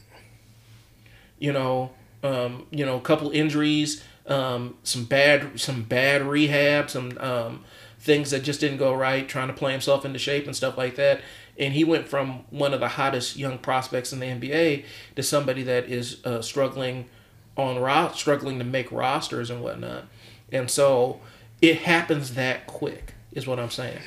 You 1.40 1.54
know, 1.54 1.92
um, 2.22 2.68
you 2.70 2.86
know, 2.86 2.98
a 2.98 3.02
couple 3.02 3.32
injuries, 3.32 4.04
um, 4.28 4.78
some 4.84 5.06
bad 5.06 5.60
some 5.60 5.84
bad 5.84 6.22
rehab, 6.22 6.90
some 6.90 7.18
um, 7.20 7.64
things 7.98 8.32
that 8.32 8.44
just 8.44 8.60
didn't 8.60 8.78
go 8.78 8.94
right, 8.94 9.28
trying 9.28 9.48
to 9.48 9.54
play 9.54 9.72
himself 9.72 10.04
into 10.04 10.20
shape 10.20 10.46
and 10.46 10.56
stuff 10.56 10.78
like 10.78 10.96
that. 10.96 11.22
And 11.58 11.74
he 11.74 11.84
went 11.84 12.08
from 12.08 12.46
one 12.50 12.74
of 12.74 12.80
the 12.80 12.88
hottest 12.90 13.36
young 13.36 13.58
prospects 13.58 14.14
in 14.14 14.20
the 14.20 14.26
NBA 14.26 14.86
to 15.16 15.24
somebody 15.24 15.64
that 15.64 15.86
is 15.90 16.24
uh, 16.26 16.42
struggling 16.42 17.10
on 17.58 17.80
ro- 17.80 18.12
struggling 18.14 18.60
to 18.60 18.66
make 18.66 18.92
rosters 18.92 19.50
and 19.50 19.62
whatnot. 19.62 20.06
And 20.52 20.70
so 20.70 21.22
it 21.62 21.80
happens 21.80 22.34
that 22.36 22.68
quick, 22.68 23.14
is 23.32 23.46
what 23.46 23.60
I'm 23.60 23.70
saying. 23.70 24.00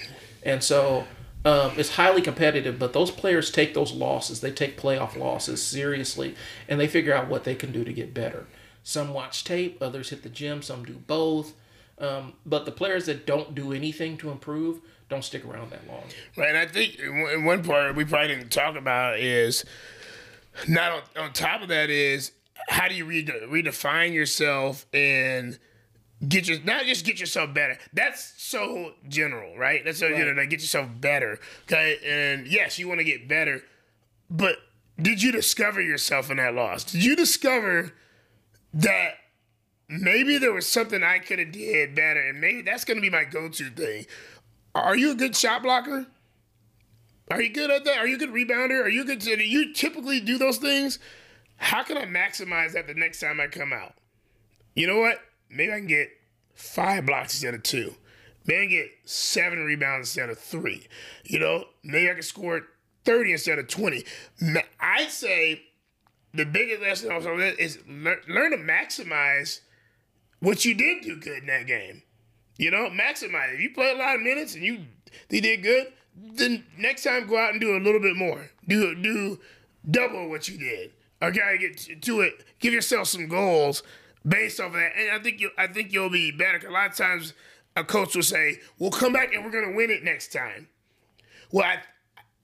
And 0.42 0.62
so 0.62 1.04
um, 1.44 1.72
it's 1.76 1.96
highly 1.96 2.22
competitive, 2.22 2.78
but 2.78 2.92
those 2.92 3.10
players 3.10 3.50
take 3.50 3.74
those 3.74 3.92
losses, 3.92 4.40
they 4.40 4.50
take 4.50 4.80
playoff 4.80 5.16
losses 5.16 5.62
seriously, 5.62 6.34
and 6.68 6.80
they 6.80 6.88
figure 6.88 7.14
out 7.14 7.28
what 7.28 7.44
they 7.44 7.54
can 7.54 7.72
do 7.72 7.84
to 7.84 7.92
get 7.92 8.14
better. 8.14 8.46
Some 8.82 9.12
watch 9.12 9.44
tape, 9.44 9.78
others 9.80 10.10
hit 10.10 10.22
the 10.22 10.28
gym, 10.28 10.62
some 10.62 10.84
do 10.84 10.94
both. 10.94 11.54
Um, 11.98 12.32
but 12.44 12.64
the 12.64 12.72
players 12.72 13.06
that 13.06 13.26
don't 13.26 13.54
do 13.54 13.72
anything 13.72 14.16
to 14.18 14.30
improve 14.30 14.80
don't 15.08 15.22
stick 15.22 15.44
around 15.44 15.70
that 15.70 15.86
long. 15.86 16.02
Right, 16.36 16.48
and 16.48 16.58
I 16.58 16.66
think 16.66 16.98
in 16.98 17.44
one 17.44 17.62
part 17.62 17.94
we 17.94 18.04
probably 18.04 18.28
didn't 18.28 18.50
talk 18.50 18.76
about 18.76 19.18
is 19.18 19.64
not 20.66 20.92
on, 21.16 21.24
on 21.24 21.32
top 21.32 21.62
of 21.62 21.68
that 21.68 21.90
is 21.90 22.32
how 22.68 22.88
do 22.88 22.94
you 22.94 23.04
redefine 23.04 24.12
yourself 24.12 24.86
and 24.92 25.58
get 26.26 26.48
your 26.48 26.60
not 26.62 26.84
just 26.84 27.04
get 27.04 27.18
yourself 27.18 27.52
better. 27.52 27.78
That's 27.92 28.34
so 28.36 28.92
general, 29.08 29.56
right? 29.56 29.84
That's 29.84 29.98
so 29.98 30.08
right. 30.08 30.18
you 30.18 30.34
like 30.34 30.50
get 30.50 30.60
yourself 30.60 30.88
better. 31.00 31.38
Okay, 31.64 31.98
and 32.06 32.46
yes, 32.46 32.78
you 32.78 32.88
want 32.88 33.00
to 33.00 33.04
get 33.04 33.28
better, 33.28 33.62
but 34.30 34.56
did 35.00 35.22
you 35.22 35.32
discover 35.32 35.80
yourself 35.80 36.30
in 36.30 36.36
that 36.36 36.54
loss? 36.54 36.84
Did 36.84 37.04
you 37.04 37.16
discover 37.16 37.92
that 38.74 39.14
maybe 39.88 40.38
there 40.38 40.52
was 40.52 40.68
something 40.68 41.02
I 41.02 41.18
could 41.18 41.38
have 41.38 41.52
did 41.52 41.94
better, 41.94 42.20
and 42.20 42.40
maybe 42.40 42.62
that's 42.62 42.84
going 42.84 42.96
to 42.96 43.02
be 43.02 43.10
my 43.10 43.24
go-to 43.24 43.70
thing. 43.70 44.06
Are 44.74 44.96
you 44.96 45.12
a 45.12 45.14
good 45.14 45.36
shot 45.36 45.62
blocker? 45.62 46.06
Are 47.30 47.42
you 47.42 47.52
good 47.52 47.70
at 47.70 47.84
that? 47.84 47.98
Are 47.98 48.06
you 48.06 48.16
a 48.16 48.18
good 48.18 48.30
rebounder? 48.30 48.82
Are 48.82 48.88
you 48.88 49.04
good? 49.04 49.20
To, 49.22 49.36
do 49.36 49.44
you 49.44 49.72
typically 49.72 50.20
do 50.20 50.38
those 50.38 50.58
things? 50.58 50.98
How 51.62 51.84
can 51.84 51.96
I 51.96 52.06
maximize 52.06 52.72
that 52.72 52.88
the 52.88 52.94
next 52.94 53.20
time 53.20 53.40
I 53.40 53.46
come 53.46 53.72
out? 53.72 53.94
You 54.74 54.88
know 54.88 54.98
what? 54.98 55.20
Maybe 55.48 55.72
I 55.72 55.76
can 55.78 55.86
get 55.86 56.10
five 56.54 57.06
blocks 57.06 57.34
instead 57.34 57.54
of 57.54 57.62
two. 57.62 57.94
Maybe 58.44 58.58
I 58.58 58.66
can 58.66 58.70
get 58.70 58.90
seven 59.04 59.60
rebounds 59.64 60.08
instead 60.08 60.28
of 60.28 60.40
three. 60.40 60.88
You 61.22 61.38
know, 61.38 61.66
maybe 61.84 62.10
I 62.10 62.14
can 62.14 62.22
score 62.24 62.62
30 63.04 63.32
instead 63.32 63.60
of 63.60 63.68
20. 63.68 64.04
I'd 64.80 65.10
say 65.12 65.62
the 66.34 66.44
biggest 66.44 66.82
lesson 66.82 67.12
also 67.12 67.38
is 67.38 67.78
learn 67.86 68.50
to 68.50 68.56
maximize 68.56 69.60
what 70.40 70.64
you 70.64 70.74
did 70.74 71.04
do 71.04 71.14
good 71.14 71.42
in 71.42 71.46
that 71.46 71.68
game. 71.68 72.02
You 72.58 72.72
know, 72.72 72.90
maximize. 72.90 73.54
If 73.54 73.60
you 73.60 73.70
play 73.72 73.92
a 73.92 73.96
lot 73.96 74.16
of 74.16 74.22
minutes 74.22 74.56
and 74.56 74.64
you 74.64 74.80
did 75.28 75.62
good, 75.62 75.92
then 76.16 76.64
next 76.76 77.04
time 77.04 77.28
go 77.28 77.38
out 77.38 77.52
and 77.52 77.60
do 77.60 77.76
a 77.76 77.78
little 77.78 78.00
bit 78.00 78.16
more. 78.16 78.50
Do 78.66 78.96
do 79.00 79.38
double 79.88 80.28
what 80.28 80.48
you 80.48 80.58
did. 80.58 80.90
Okay, 81.22 81.58
get 81.58 82.02
to 82.02 82.20
it. 82.20 82.44
Give 82.58 82.74
yourself 82.74 83.08
some 83.08 83.28
goals 83.28 83.82
based 84.26 84.60
off 84.60 84.68
of 84.68 84.72
that, 84.74 84.92
and 84.96 85.10
I 85.10 85.22
think 85.22 85.40
you 85.40 85.50
I 85.56 85.66
think 85.68 85.92
you'll 85.92 86.10
be 86.10 86.32
better. 86.32 86.66
A 86.66 86.70
lot 86.70 86.90
of 86.90 86.96
times, 86.96 87.32
a 87.76 87.84
coach 87.84 88.16
will 88.16 88.22
say, 88.22 88.60
"We'll 88.78 88.90
come 88.90 89.12
back 89.12 89.32
and 89.32 89.44
we're 89.44 89.50
gonna 89.50 89.76
win 89.76 89.90
it 89.90 90.02
next 90.02 90.32
time." 90.32 90.68
Well, 91.52 91.64
I 91.64 91.82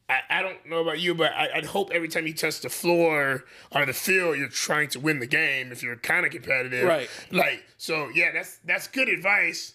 I, 0.09 0.21
I 0.31 0.43
don't 0.43 0.65
know 0.67 0.81
about 0.81 1.01
you, 1.01 1.15
but 1.15 1.33
I, 1.33 1.51
would 1.57 1.67
hope 1.67 1.91
every 1.93 2.09
time 2.09 2.27
you 2.27 2.35
touch 2.35 2.61
the 2.61 2.71
floor 2.71 3.45
or 3.73 3.85
the 3.85 3.93
field, 3.93 4.39
you're 4.39 4.49
trying 4.49 4.89
to 4.91 5.01
win 5.01 5.19
the 5.19 5.27
game. 5.27 5.71
If 5.71 5.83
you're 5.83 5.97
kind 5.97 6.25
of 6.25 6.33
competitive, 6.33 6.87
right? 6.87 7.11
Like 7.31 7.65
so, 7.77 8.09
yeah, 8.15 8.33
that's 8.33 8.59
that's 8.65 8.87
good 8.89 9.09
advice. 9.09 9.75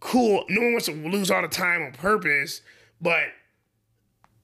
Cool. 0.00 0.44
No 0.48 0.62
one 0.62 0.72
wants 0.72 0.86
to 0.86 0.92
lose 0.92 1.30
all 1.30 1.42
the 1.42 1.48
time 1.48 1.82
on 1.82 1.92
purpose, 1.92 2.62
but 3.00 3.24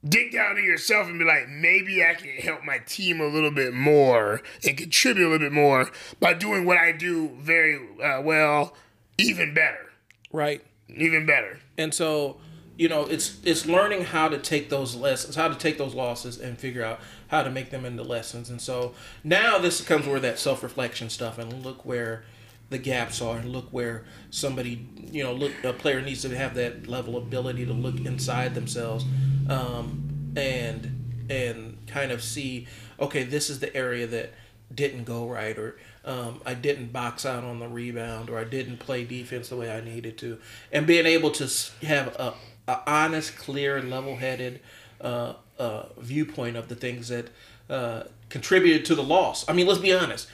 dig 0.06 0.32
down 0.32 0.56
to 0.56 0.60
yourself 0.62 1.08
and 1.08 1.18
be 1.18 1.24
like, 1.24 1.48
maybe 1.48 2.04
I 2.04 2.14
can 2.14 2.30
help 2.30 2.64
my 2.64 2.78
team 2.78 3.20
a 3.20 3.26
little 3.26 3.50
bit 3.50 3.72
more 3.72 4.42
and 4.66 4.76
contribute 4.76 5.26
a 5.26 5.30
little 5.30 5.46
bit 5.46 5.52
more 5.52 5.90
by 6.20 6.34
doing 6.34 6.64
what 6.64 6.78
I 6.78 6.92
do 6.92 7.30
very 7.40 7.80
uh, 8.02 8.20
well, 8.22 8.76
even 9.18 9.54
better. 9.54 9.90
Right. 10.32 10.62
Even 10.88 11.26
better. 11.26 11.60
And 11.78 11.94
so 11.94 12.38
you 12.76 12.88
know 12.88 13.04
it's 13.04 13.38
it's 13.44 13.66
learning 13.66 14.04
how 14.04 14.28
to 14.28 14.38
take 14.38 14.68
those 14.68 14.96
lessons 14.96 15.36
how 15.36 15.48
to 15.48 15.54
take 15.54 15.78
those 15.78 15.94
losses 15.94 16.38
and 16.38 16.58
figure 16.58 16.84
out 16.84 17.00
how 17.28 17.42
to 17.42 17.50
make 17.50 17.70
them 17.70 17.84
into 17.84 18.02
lessons 18.02 18.50
and 18.50 18.60
so 18.60 18.92
now 19.22 19.58
this 19.58 19.80
comes 19.80 20.06
where 20.06 20.20
that 20.20 20.38
self-reflection 20.38 21.08
stuff 21.08 21.38
and 21.38 21.64
look 21.64 21.84
where 21.84 22.24
the 22.70 22.78
gaps 22.78 23.22
are 23.22 23.36
and 23.36 23.50
look 23.52 23.68
where 23.70 24.04
somebody 24.30 24.88
you 24.96 25.22
know 25.22 25.32
look 25.32 25.52
a 25.62 25.72
player 25.72 26.00
needs 26.00 26.22
to 26.22 26.36
have 26.36 26.54
that 26.54 26.88
level 26.88 27.16
of 27.16 27.24
ability 27.24 27.64
to 27.64 27.72
look 27.72 28.00
inside 28.00 28.54
themselves 28.54 29.04
um, 29.48 30.32
and 30.36 31.26
and 31.30 31.78
kind 31.86 32.12
of 32.12 32.22
see 32.22 32.66
okay 33.00 33.22
this 33.22 33.48
is 33.48 33.60
the 33.60 33.74
area 33.74 34.06
that 34.06 34.32
didn't 34.74 35.04
go 35.04 35.28
right 35.28 35.58
or 35.58 35.76
um, 36.04 36.40
I 36.44 36.54
didn't 36.54 36.92
box 36.92 37.24
out 37.24 37.44
on 37.44 37.60
the 37.60 37.68
rebound 37.68 38.28
or 38.28 38.38
I 38.38 38.44
didn't 38.44 38.78
play 38.78 39.04
defense 39.04 39.48
the 39.48 39.56
way 39.56 39.70
I 39.70 39.80
needed 39.80 40.18
to 40.18 40.38
and 40.70 40.86
being 40.86 41.06
able 41.06 41.30
to 41.32 41.48
have 41.86 42.08
a, 42.16 42.34
a 42.68 42.80
honest, 42.86 43.36
clear, 43.36 43.80
level-headed 43.80 44.60
uh, 45.00 45.34
uh, 45.58 45.86
viewpoint 45.98 46.56
of 46.56 46.68
the 46.68 46.74
things 46.74 47.08
that 47.08 47.28
uh, 47.70 48.04
contributed 48.28 48.84
to 48.86 48.94
the 48.94 49.02
loss. 49.02 49.48
I 49.48 49.52
mean, 49.52 49.66
let's 49.66 49.80
be 49.80 49.92
honest. 49.92 50.28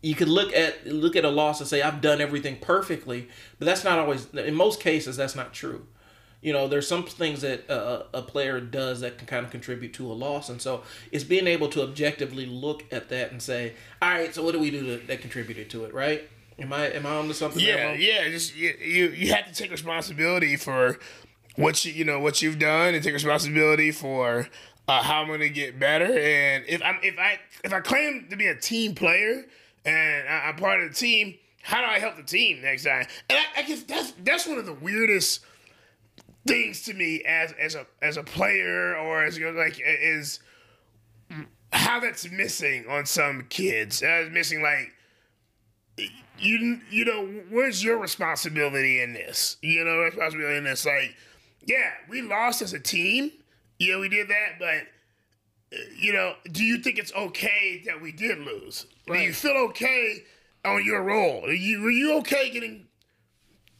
You 0.00 0.14
could 0.14 0.28
look 0.28 0.52
at 0.54 0.86
look 0.86 1.16
at 1.16 1.24
a 1.24 1.28
loss 1.28 1.58
and 1.58 1.68
say 1.68 1.82
I've 1.82 2.00
done 2.00 2.20
everything 2.20 2.58
perfectly, 2.60 3.28
but 3.58 3.64
that's 3.64 3.82
not 3.82 3.98
always. 3.98 4.32
In 4.32 4.54
most 4.54 4.80
cases, 4.80 5.16
that's 5.16 5.34
not 5.34 5.52
true. 5.52 5.88
You 6.40 6.52
know, 6.52 6.68
there's 6.68 6.86
some 6.86 7.04
things 7.04 7.40
that 7.40 7.68
a, 7.68 8.06
a 8.14 8.22
player 8.22 8.60
does 8.60 9.00
that 9.00 9.18
can 9.18 9.26
kind 9.26 9.44
of 9.44 9.50
contribute 9.50 9.92
to 9.94 10.10
a 10.10 10.14
loss, 10.14 10.48
and 10.48 10.62
so 10.62 10.82
it's 11.10 11.24
being 11.24 11.46
able 11.48 11.68
to 11.70 11.82
objectively 11.82 12.46
look 12.46 12.84
at 12.92 13.08
that 13.08 13.32
and 13.32 13.42
say, 13.42 13.74
all 14.00 14.10
right, 14.10 14.32
so 14.32 14.44
what 14.44 14.52
do 14.52 14.60
we 14.60 14.70
do 14.70 14.98
to, 14.98 15.06
that 15.06 15.20
contributed 15.20 15.68
to 15.70 15.84
it, 15.84 15.92
right? 15.92 16.28
Am 16.58 16.72
I 16.72 16.90
am 16.90 17.06
I 17.06 17.16
on 17.16 17.28
to 17.28 17.34
something? 17.34 17.62
Yeah, 17.62 17.92
yeah. 17.92 18.28
Just 18.30 18.56
you, 18.56 18.74
you 18.80 19.08
you 19.10 19.32
have 19.32 19.46
to 19.46 19.54
take 19.54 19.70
responsibility 19.70 20.56
for 20.56 20.98
what 21.56 21.84
you 21.84 21.92
you 21.92 22.04
know 22.04 22.20
what 22.20 22.42
you've 22.42 22.58
done 22.58 22.94
and 22.94 23.02
take 23.02 23.14
responsibility 23.14 23.90
for 23.90 24.48
uh, 24.88 25.02
how 25.02 25.22
I'm 25.22 25.28
gonna 25.28 25.48
get 25.48 25.78
better. 25.78 26.06
And 26.06 26.64
if 26.66 26.82
I'm 26.82 26.98
if 27.02 27.18
I 27.18 27.38
if 27.62 27.72
I 27.72 27.80
claim 27.80 28.26
to 28.30 28.36
be 28.36 28.46
a 28.46 28.56
team 28.56 28.94
player 28.94 29.44
and 29.84 30.28
I'm 30.28 30.56
part 30.56 30.82
of 30.82 30.88
the 30.88 30.94
team, 30.94 31.34
how 31.62 31.80
do 31.80 31.86
I 31.86 31.98
help 31.98 32.16
the 32.16 32.22
team 32.22 32.62
next 32.62 32.84
time? 32.84 33.06
And 33.28 33.38
I, 33.38 33.60
I 33.60 33.62
guess 33.62 33.82
that's 33.84 34.12
that's 34.24 34.46
one 34.46 34.58
of 34.58 34.66
the 34.66 34.74
weirdest 34.74 35.40
things 36.46 36.82
to 36.84 36.94
me 36.94 37.22
as 37.24 37.52
as 37.52 37.74
a 37.74 37.86
as 38.02 38.16
a 38.16 38.22
player 38.22 38.96
or 38.96 39.24
as 39.24 39.38
you 39.38 39.50
know, 39.50 39.58
like 39.58 39.80
is 39.80 40.40
how 41.72 42.00
that's 42.00 42.30
missing 42.30 42.86
on 42.88 43.06
some 43.06 43.46
kids. 43.48 44.02
Uh, 44.02 44.28
missing 44.30 44.62
like 44.62 44.92
you 46.38 46.80
you 46.90 47.04
know 47.04 47.26
where's 47.50 47.82
your 47.82 47.98
responsibility 47.98 49.00
in 49.00 49.12
this? 49.12 49.56
You 49.62 49.84
know 49.84 49.98
responsibility 50.00 50.56
in 50.56 50.64
this. 50.64 50.86
Like, 50.86 51.14
yeah, 51.64 51.90
we 52.08 52.22
lost 52.22 52.62
as 52.62 52.72
a 52.72 52.80
team. 52.80 53.32
Yeah, 53.78 53.98
we 53.98 54.08
did 54.08 54.28
that, 54.28 54.58
but 54.58 54.86
you 55.96 56.12
know, 56.12 56.34
do 56.50 56.64
you 56.64 56.78
think 56.78 56.98
it's 56.98 57.12
okay 57.14 57.82
that 57.86 58.00
we 58.00 58.12
did 58.12 58.38
lose? 58.38 58.86
Right. 59.06 59.18
Do 59.18 59.24
you 59.24 59.32
feel 59.32 59.56
okay 59.68 60.24
on 60.64 60.84
your 60.84 61.02
role? 61.02 61.44
Are 61.44 61.52
you 61.52 61.82
were 61.82 61.90
you 61.90 62.18
okay 62.18 62.50
getting 62.50 62.87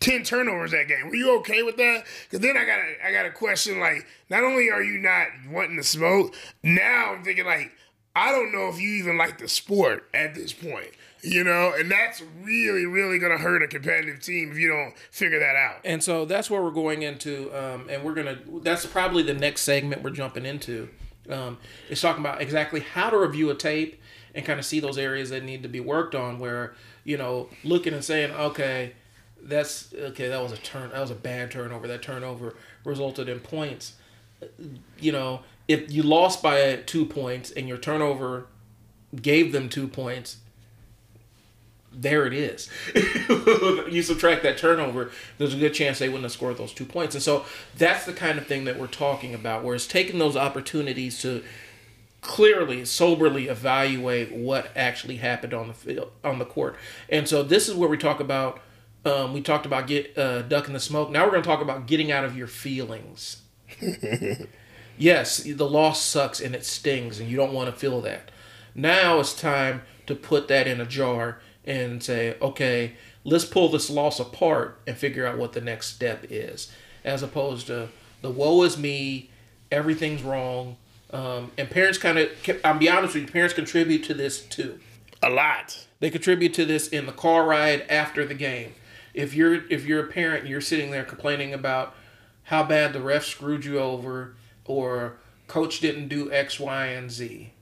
ten 0.01 0.23
turnovers 0.23 0.71
that 0.73 0.89
game? 0.89 1.09
Were 1.09 1.15
you 1.15 1.39
okay 1.39 1.63
with 1.63 1.77
that? 1.77 2.05
Because 2.25 2.41
then 2.41 2.57
I 2.57 2.65
got 2.65 2.79
a, 2.79 3.07
I 3.07 3.13
got 3.13 3.27
a 3.27 3.31
question 3.31 3.81
like, 3.81 4.07
not 4.31 4.45
only 4.45 4.71
are 4.71 4.83
you 4.83 4.99
not 4.99 5.29
wanting 5.51 5.77
to 5.77 5.85
smoke, 5.85 6.35
now 6.63 7.15
I'm 7.15 7.25
thinking 7.25 7.47
like, 7.47 7.73
I 8.17 8.33
don't 8.33 8.53
know 8.53 8.69
if 8.69 8.81
you 8.81 8.91
even 8.91 9.17
like 9.17 9.39
the 9.39 9.49
sport 9.49 10.09
at 10.13 10.35
this 10.35 10.53
point 10.53 10.91
you 11.23 11.43
know, 11.43 11.73
and 11.77 11.91
that's 11.91 12.23
really, 12.43 12.87
really 12.87 13.19
going 13.19 13.37
to 13.37 13.43
hurt 13.43 13.63
a 13.63 13.69
competitive 13.69 14.21
team 14.21 14.53
if 14.53 14.59
you 14.59 14.69
don't 14.69 14.97
figure 15.11 15.39
that 15.39 15.57
out. 15.57 15.81
And 15.85 16.03
so 16.03 16.25
that's 16.25 16.51
where 16.51 16.63
we're 16.63 16.71
going 16.71 17.03
into, 17.03 17.51
um, 17.57 17.89
and 17.91 18.05
we're 18.05 18.15
going 18.15 18.27
to, 18.27 18.61
that's 18.63 18.87
probably 18.87 19.23
the 19.23 19.35
next 19.35 19.63
segment 19.63 20.03
we're 20.03 20.11
jumping 20.11 20.47
into. 20.47 20.89
Um, 21.29 21.59
is 21.91 22.01
talking 22.01 22.23
about 22.23 22.41
exactly 22.41 22.81
how 22.81 23.11
to 23.11 23.19
review 23.19 23.51
a 23.51 23.55
tape 23.55 24.01
and 24.35 24.47
kind 24.47 24.59
of 24.59 24.65
see 24.65 24.81
those 24.81 24.97
areas 24.97 25.29
that 25.29 25.45
need 25.45 25.63
to 25.63 25.69
be 25.69 25.81
worked 25.81 26.15
on 26.15 26.39
where, 26.39 26.75
you 27.05 27.19
know, 27.19 27.51
looking 27.65 27.93
and 27.93 28.03
saying, 28.03 28.31
okay, 28.31 28.95
that's, 29.43 29.93
okay, 29.95 30.29
that 30.29 30.43
was 30.43 30.53
a 30.53 30.57
turn, 30.57 30.91
that 30.91 31.01
was 31.01 31.11
a 31.11 31.17
bad 31.17 31.51
turnover. 31.51 31.87
That 31.87 32.03
turnover 32.03 32.55
resulted 32.85 33.29
in 33.29 33.41
points. 33.41 33.95
You 34.99 35.13
know, 35.13 35.41
if 35.67 35.93
you 35.93 36.03
lost 36.03 36.43
by 36.43 36.77
two 36.87 37.05
points 37.05 37.51
and 37.51 37.69
your 37.69 37.79
turnover 37.79 38.47
gave 39.21 39.53
them 39.53 39.69
two 39.69 39.89
points, 39.89 40.39
there 41.93 42.27
it 42.27 42.33
is. 42.33 42.71
you 42.95 44.03
subtract 44.03 44.43
that 44.43 44.59
turnover, 44.59 45.11
there's 45.39 45.55
a 45.55 45.59
good 45.59 45.75
chance 45.75 45.99
they 45.99 46.09
wouldn't 46.09 46.25
have 46.25 46.33
scored 46.33 46.59
those 46.59 46.73
two 46.73 46.85
points. 46.85 47.15
And 47.15 47.23
so 47.23 47.45
that's 47.77 48.07
the 48.07 48.13
kind 48.13 48.39
of 48.39 48.47
thing 48.47 48.65
that 48.65 48.79
we're 48.79 48.87
talking 48.87 49.35
about, 49.35 49.65
where 49.65 49.75
it's 49.75 49.87
taking 49.87 50.19
those 50.19 50.37
opportunities 50.37 51.21
to 51.23 51.43
clearly, 52.21 52.85
soberly 52.85 53.49
evaluate 53.49 54.33
what 54.33 54.71
actually 54.77 55.17
happened 55.17 55.55
on 55.55 55.69
the 55.69 55.75
field, 55.75 56.11
on 56.23 56.39
the 56.39 56.45
court. 56.45 56.77
And 57.09 57.29
so 57.29 57.43
this 57.43 57.69
is 57.69 57.75
where 57.75 57.89
we 57.89 57.97
talk 57.97 58.21
about. 58.21 58.61
Um, 59.05 59.33
we 59.33 59.41
talked 59.41 59.67
about 59.67 59.87
get 59.87 60.17
uh, 60.19 60.43
ducking 60.43 60.75
the 60.75 60.81
smoke. 60.81 61.11
Now 61.11 61.25
we're 61.25 61.31
going 61.31 61.43
to 61.43 61.49
talk 61.49 61.63
about 61.63 61.87
getting 61.87 62.11
out 62.11 62.25
of 62.25 62.37
your 62.37 62.47
feelings. 62.47 63.43
yes, 64.99 65.43
the 65.43 65.69
loss 65.69 66.03
sucks 66.03 66.41
and 66.41 66.55
it 66.55 66.65
stings, 66.65 67.21
and 67.21 67.31
you 67.31 67.37
don't 67.37 67.53
want 67.53 67.73
to 67.73 67.79
feel 67.79 68.01
that. 68.03 68.31
Now 68.75 69.21
it's 69.21 69.35
time 69.35 69.83
to 70.07 70.15
put 70.15 70.49
that 70.49 70.67
in 70.67 70.81
a 70.81 70.87
jar 70.87 71.41
and 71.65 72.03
say, 72.03 72.37
okay, 72.41 72.95
let's 73.25 73.45
pull 73.45 73.69
this 73.69 73.91
loss 73.91 74.19
apart 74.19 74.81
and 74.87 74.97
figure 74.97 75.27
out 75.27 75.39
what 75.39 75.53
the 75.53 75.61
next 75.61 75.89
step 75.95 76.27
is, 76.31 76.73
as 77.05 77.23
opposed 77.23 77.67
to 77.69 77.89
the 78.23 78.31
woe 78.31 78.63
is 78.63 78.79
me, 78.79 79.31
everything's 79.71 80.23
wrong. 80.23 80.77
Um, 81.11 81.53
and 81.57 81.71
parents 81.71 81.99
kind 81.99 82.19
of, 82.19 82.31
I'll 82.65 82.79
be 82.79 82.89
honest 82.89 83.15
with 83.15 83.25
you, 83.25 83.33
parents 83.33 83.55
contribute 83.55 84.05
to 84.05 84.15
this 84.15 84.43
too. 84.43 84.81
A 85.23 85.31
lot. 85.31 85.87
They 86.01 86.11
contribute 86.11 86.55
to 86.55 86.65
this 86.65 86.89
in 86.89 87.07
the 87.07 87.13
car 87.13 87.45
ride 87.45 87.83
after 87.89 88.25
the 88.25 88.35
game. 88.35 88.75
If 89.19 89.35
you're 89.35 89.67
if 89.69 89.85
you're 89.85 90.05
a 90.05 90.07
parent, 90.07 90.43
and 90.43 90.49
you're 90.49 90.61
sitting 90.61 90.93
there 90.93 91.03
complaining 91.03 91.53
about 91.53 91.93
how 92.45 92.63
bad 92.63 92.93
the 92.93 93.03
ref 93.03 93.25
screwed 93.25 93.65
you 93.65 93.81
over, 93.81 94.37
or 94.65 95.19
coach 95.49 95.81
didn't 95.81 96.07
do 96.07 96.31
X, 96.31 96.61
Y, 96.61 96.87
and 96.87 97.11
Z, 97.11 97.53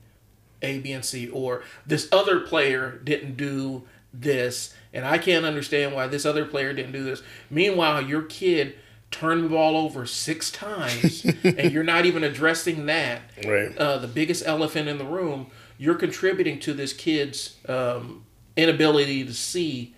A, 0.61 0.77
B, 0.77 0.91
and 0.91 1.03
C, 1.03 1.27
or 1.29 1.63
this 1.83 2.07
other 2.11 2.41
player 2.41 3.01
didn't 3.03 3.37
do 3.37 3.87
this, 4.13 4.75
and 4.93 5.03
I 5.03 5.17
can't 5.17 5.45
understand 5.45 5.95
why 5.95 6.05
this 6.05 6.27
other 6.27 6.45
player 6.45 6.73
didn't 6.73 6.91
do 6.91 7.03
this. 7.03 7.23
Meanwhile, 7.49 8.03
your 8.03 8.21
kid 8.21 8.75
turned 9.09 9.43
the 9.43 9.49
ball 9.49 9.75
over 9.77 10.05
six 10.05 10.51
times, 10.51 11.25
and 11.43 11.71
you're 11.71 11.83
not 11.83 12.05
even 12.05 12.23
addressing 12.23 12.85
that. 12.85 13.21
Right. 13.43 13.75
Uh, 13.75 13.97
the 13.97 14.07
biggest 14.07 14.45
elephant 14.45 14.87
in 14.87 14.99
the 14.99 15.05
room. 15.05 15.47
You're 15.79 15.95
contributing 15.95 16.59
to 16.59 16.73
this 16.75 16.93
kid's 16.93 17.55
um, 17.67 18.25
inability 18.55 19.25
to 19.25 19.33
see 19.33 19.95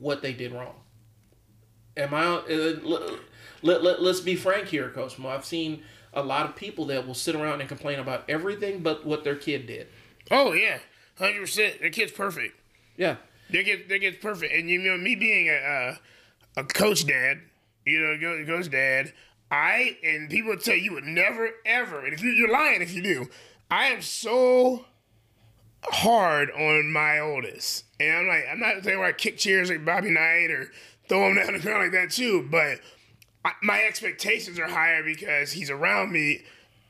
what 0.00 0.22
they 0.22 0.32
did 0.32 0.52
wrong. 0.52 0.74
Am 1.96 2.12
I? 2.12 2.24
Uh, 2.24 2.76
let, 2.82 3.02
let, 3.62 3.82
let, 3.82 4.02
let's 4.02 4.20
be 4.20 4.36
frank 4.36 4.68
here, 4.68 4.90
Coach 4.90 5.18
Moe. 5.18 5.28
I've 5.28 5.44
seen 5.44 5.82
a 6.12 6.22
lot 6.22 6.48
of 6.48 6.56
people 6.56 6.86
that 6.86 7.06
will 7.06 7.14
sit 7.14 7.34
around 7.34 7.60
and 7.60 7.68
complain 7.68 7.98
about 7.98 8.24
everything 8.28 8.82
but 8.82 9.06
what 9.06 9.24
their 9.24 9.36
kid 9.36 9.66
did. 9.66 9.88
Oh 10.30 10.52
yeah, 10.52 10.78
hundred 11.18 11.40
percent. 11.40 11.80
Their 11.80 11.90
kid's 11.90 12.12
perfect. 12.12 12.58
Yeah. 12.96 13.16
They 13.50 13.62
get 13.62 13.88
they 13.88 13.98
get 13.98 14.20
perfect, 14.20 14.52
and 14.52 14.68
you 14.68 14.80
know 14.80 14.96
me 14.96 15.14
being 15.14 15.48
a 15.48 15.52
a, 16.56 16.60
a 16.60 16.64
coach 16.64 17.06
dad, 17.06 17.38
you 17.84 18.00
know, 18.00 18.44
coach 18.44 18.70
dad. 18.70 19.12
I 19.50 19.96
and 20.02 20.28
people 20.28 20.56
tell 20.56 20.74
you, 20.74 20.82
you 20.82 20.92
would 20.94 21.04
never 21.04 21.50
ever, 21.64 22.04
and 22.04 22.12
if 22.12 22.22
you, 22.22 22.30
you're 22.30 22.50
lying 22.50 22.82
if 22.82 22.92
you 22.92 23.02
do. 23.02 23.28
I 23.70 23.86
am 23.86 24.02
so 24.02 24.86
hard 25.84 26.50
on 26.50 26.92
my 26.92 27.18
oldest, 27.20 27.84
and 28.00 28.16
I'm 28.16 28.28
like, 28.28 28.44
I'm 28.50 28.60
not 28.60 28.82
saying 28.84 28.98
where 28.98 29.08
I 29.08 29.12
kick 29.12 29.38
chairs 29.38 29.70
like 29.70 29.84
Bobby 29.84 30.10
Knight 30.10 30.50
or 30.50 30.70
throw 31.08 31.28
him 31.28 31.36
down 31.36 31.52
the 31.52 31.60
ground 31.60 31.82
like 31.82 31.92
that 31.92 32.10
too, 32.10 32.46
but 32.50 32.80
I, 33.44 33.52
my 33.62 33.82
expectations 33.82 34.58
are 34.58 34.68
higher 34.68 35.04
because 35.04 35.52
he's 35.52 35.70
around 35.70 36.12
me, 36.12 36.42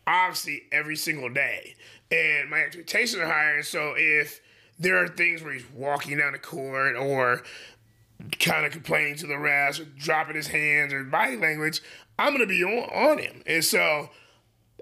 obviously 0.06 0.62
every 0.72 0.96
single 0.96 1.28
day, 1.28 1.74
and 2.10 2.48
my 2.48 2.60
expectations 2.60 3.20
are 3.20 3.26
higher. 3.26 3.62
So 3.62 3.94
if 3.96 4.40
there 4.78 4.96
are 5.02 5.08
things 5.08 5.42
where 5.42 5.52
he's 5.52 5.70
walking 5.74 6.18
down 6.18 6.32
the 6.32 6.38
court 6.38 6.96
or 6.96 7.42
kind 8.38 8.64
of 8.64 8.72
complaining 8.72 9.16
to 9.16 9.26
the 9.26 9.34
refs 9.34 9.80
or 9.80 9.84
dropping 9.84 10.36
his 10.36 10.48
hands 10.48 10.92
or 10.92 11.04
body 11.04 11.36
language, 11.36 11.82
I'm 12.18 12.28
going 12.28 12.40
to 12.40 12.46
be 12.46 12.64
on, 12.64 12.88
on 12.90 13.18
him. 13.18 13.42
And 13.46 13.64
so 13.64 14.10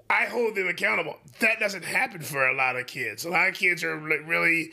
I 0.09 0.25
hold 0.25 0.55
them 0.55 0.67
accountable. 0.67 1.17
That 1.39 1.59
doesn't 1.59 1.83
happen 1.83 2.21
for 2.21 2.47
a 2.47 2.55
lot 2.55 2.75
of 2.75 2.87
kids. 2.87 3.25
A 3.25 3.29
lot 3.29 3.47
of 3.47 3.55
kids 3.55 3.83
are 3.83 3.97
really, 3.97 4.71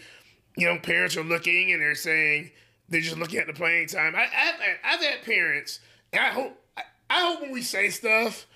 you 0.57 0.67
know, 0.67 0.79
parents 0.79 1.17
are 1.17 1.25
looking 1.25 1.73
and 1.73 1.81
they're 1.81 1.95
saying 1.95 2.51
they're 2.93 3.01
just 3.01 3.17
looking 3.17 3.39
at 3.39 3.47
the 3.47 3.53
playing 3.53 3.89
time. 3.89 4.15
I, 4.15 4.27
have 4.27 4.55
I've 4.85 5.01
had 5.01 5.23
parents, 5.25 5.81
and 6.13 6.23
I 6.23 6.29
hope 6.29 6.59
I, 6.77 6.83
hope 7.11 7.41
when 7.41 7.51
we 7.51 7.63
say 7.63 7.89
stuff, 7.91 8.47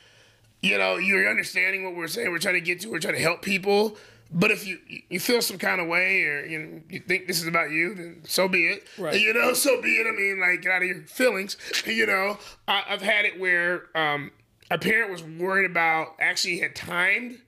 you 0.61 0.79
know, 0.79 0.97
you're 0.97 1.29
understanding 1.29 1.85
what 1.85 1.97
we're 1.97 2.09
saying. 2.09 2.31
We're 2.31 2.39
trying 2.39 2.55
to 2.55 2.61
get 2.61 2.81
to. 2.81 2.91
We're 2.91 3.01
trying 3.01 3.15
to 3.15 3.23
help 3.23 3.43
people. 3.43 3.97
But 4.31 4.51
if 4.51 4.67
you 4.67 4.79
you 5.09 5.21
feel 5.21 5.41
some 5.41 5.59
kind 5.59 5.81
of 5.81 5.87
way 5.87 6.25
or 6.25 6.45
you 6.45 6.59
know, 6.59 6.81
you 6.91 7.01
think 7.01 7.27
this 7.27 7.41
is 7.41 7.47
about 7.47 7.71
you, 7.71 7.95
then 7.95 8.23
so 8.25 8.49
be 8.49 8.67
it. 8.67 8.87
Right. 8.99 9.19
You 9.19 9.33
know, 9.33 9.55
so 9.55 9.81
be 9.81 9.97
it. 9.97 10.07
I 10.07 10.11
mean, 10.11 10.41
like 10.41 10.63
get 10.63 10.73
out 10.73 10.83
of 10.83 10.89
your 10.89 11.03
feelings. 11.03 11.57
You 11.87 12.07
know, 12.07 12.39
I, 12.67 12.81
have 12.87 13.01
had 13.01 13.25
it 13.25 13.39
where 13.39 13.85
um, 13.97 14.33
a 14.71 14.79
parent 14.79 15.11
was 15.11 15.23
worried 15.23 15.71
about 15.71 16.17
actually 16.19 16.59
had 16.59 16.75
timed 16.75 17.41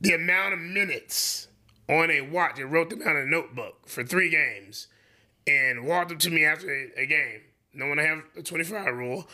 the 0.00 0.14
amount 0.14 0.54
of 0.54 0.60
minutes 0.60 1.48
on 1.88 2.10
a 2.10 2.20
watch 2.20 2.58
and 2.58 2.72
wrote 2.72 2.90
them 2.90 3.02
out 3.02 3.16
in 3.16 3.22
a 3.22 3.26
notebook 3.26 3.88
for 3.88 4.04
three 4.04 4.30
games 4.30 4.86
and 5.46 5.84
walked 5.84 6.12
up 6.12 6.18
to 6.20 6.30
me 6.30 6.44
after 6.44 6.88
a, 6.96 7.06
game. 7.06 7.40
No 7.74 7.86
one 7.86 7.98
have 7.98 8.22
a 8.36 8.42
24 8.42 8.78
hour 8.78 8.94
rule 8.94 9.28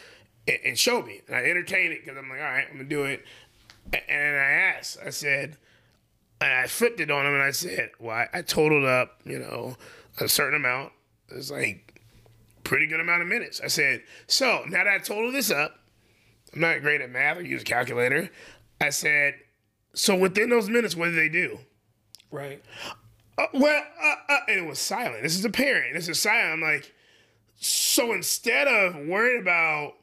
and, 0.65 0.79
showed 0.79 1.07
me. 1.07 1.21
And 1.27 1.37
I 1.37 1.45
entertained 1.45 1.93
it 1.93 2.05
because 2.05 2.19
I'm 2.19 2.29
like, 2.29 2.39
all 2.39 2.45
right, 2.45 2.67
I'm 2.69 2.77
gonna 2.77 2.89
do 2.89 3.05
it. 3.05 3.25
And 3.93 4.37
I 4.37 4.51
asked, 4.77 4.99
I 5.05 5.11
said, 5.11 5.57
and 6.41 6.53
I 6.53 6.67
flipped 6.67 7.01
it 7.01 7.11
on 7.11 7.27
him 7.27 7.35
and 7.35 7.43
I 7.43 7.51
said, 7.51 7.91
well, 7.99 8.17
I, 8.17 8.29
I 8.39 8.43
totaled 8.43 8.85
up, 8.85 9.21
you 9.25 9.39
know, 9.39 9.77
a 10.21 10.29
certain 10.29 10.57
amount. 10.57 10.93
It's 11.31 11.51
like 11.51 12.01
pretty 12.65 12.87
good 12.87 13.01
amount 13.01 13.23
of 13.23 13.29
minutes. 13.29 13.61
I 13.63 13.69
said, 13.69 14.03
so 14.27 14.65
now 14.69 14.85
that 14.85 14.89
I 14.89 14.99
totaled 14.99 15.35
this 15.35 15.51
up, 15.51 15.79
I'm 16.57 16.63
not 16.63 16.81
great 16.81 17.03
at 17.03 17.11
math. 17.11 17.37
I 17.37 17.41
use 17.41 17.63
a 17.63 17.65
calculator. 17.65 18.31
I 18.81 18.89
said, 18.91 19.35
so 19.95 20.17
within 20.17 20.49
those 20.49 20.71
minutes, 20.71 20.97
what 20.97 21.07
did 21.07 21.17
they 21.17 21.29
do? 21.29 21.59
Right. 22.31 22.63
Uh, 23.39 23.47
well, 23.53 23.83
uh, 24.03 24.15
uh, 24.29 24.39
and 24.49 24.61
it 24.61 24.67
was 24.67 24.79
silent. 24.79 25.23
This 25.23 25.37
is 25.37 25.45
a 25.45 25.51
parent. 25.51 25.95
This 25.95 26.09
is 26.09 26.19
silent. 26.19 26.55
I'm 26.55 26.61
like, 26.63 26.95
so 27.61 28.13
instead 28.13 28.69
of 28.69 28.97
worrying 29.07 29.41
about, 29.41 29.95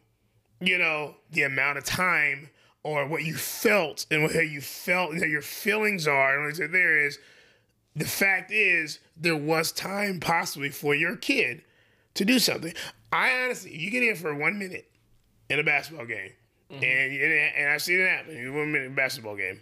you 0.61 0.77
know, 0.77 1.15
the 1.31 1.43
amount 1.43 1.79
of 1.79 1.85
time 1.85 2.49
or 2.83 3.07
what 3.07 3.23
you 3.23 3.35
felt 3.35 4.05
and 4.11 4.23
what 4.23 4.33
you 4.33 4.61
felt 4.61 5.11
and 5.11 5.19
how 5.19 5.25
your 5.25 5.41
feelings 5.41 6.07
are, 6.07 6.37
and 6.37 6.45
what 6.45 6.71
there 6.71 6.99
is, 6.99 7.17
the 7.95 8.05
fact 8.05 8.51
is 8.51 8.99
there 9.17 9.37
was 9.37 9.71
time 9.71 10.19
possibly 10.19 10.69
for 10.69 10.93
your 10.93 11.15
kid 11.15 11.63
to 12.13 12.25
do 12.25 12.37
something. 12.37 12.73
I 13.11 13.43
honestly, 13.43 13.75
you 13.75 13.89
get 13.89 14.03
in 14.03 14.15
for 14.15 14.35
one 14.35 14.59
minute 14.59 14.91
in 15.49 15.59
a 15.59 15.63
basketball 15.63 16.05
game, 16.05 16.31
mm-hmm. 16.71 16.83
and 16.83 17.13
and 17.57 17.69
I've 17.69 17.81
seen 17.81 17.99
it 17.99 18.09
happen 18.09 18.35
in 18.35 18.55
one 18.55 18.71
minute 18.71 18.95
basketball 18.95 19.35
game, 19.35 19.61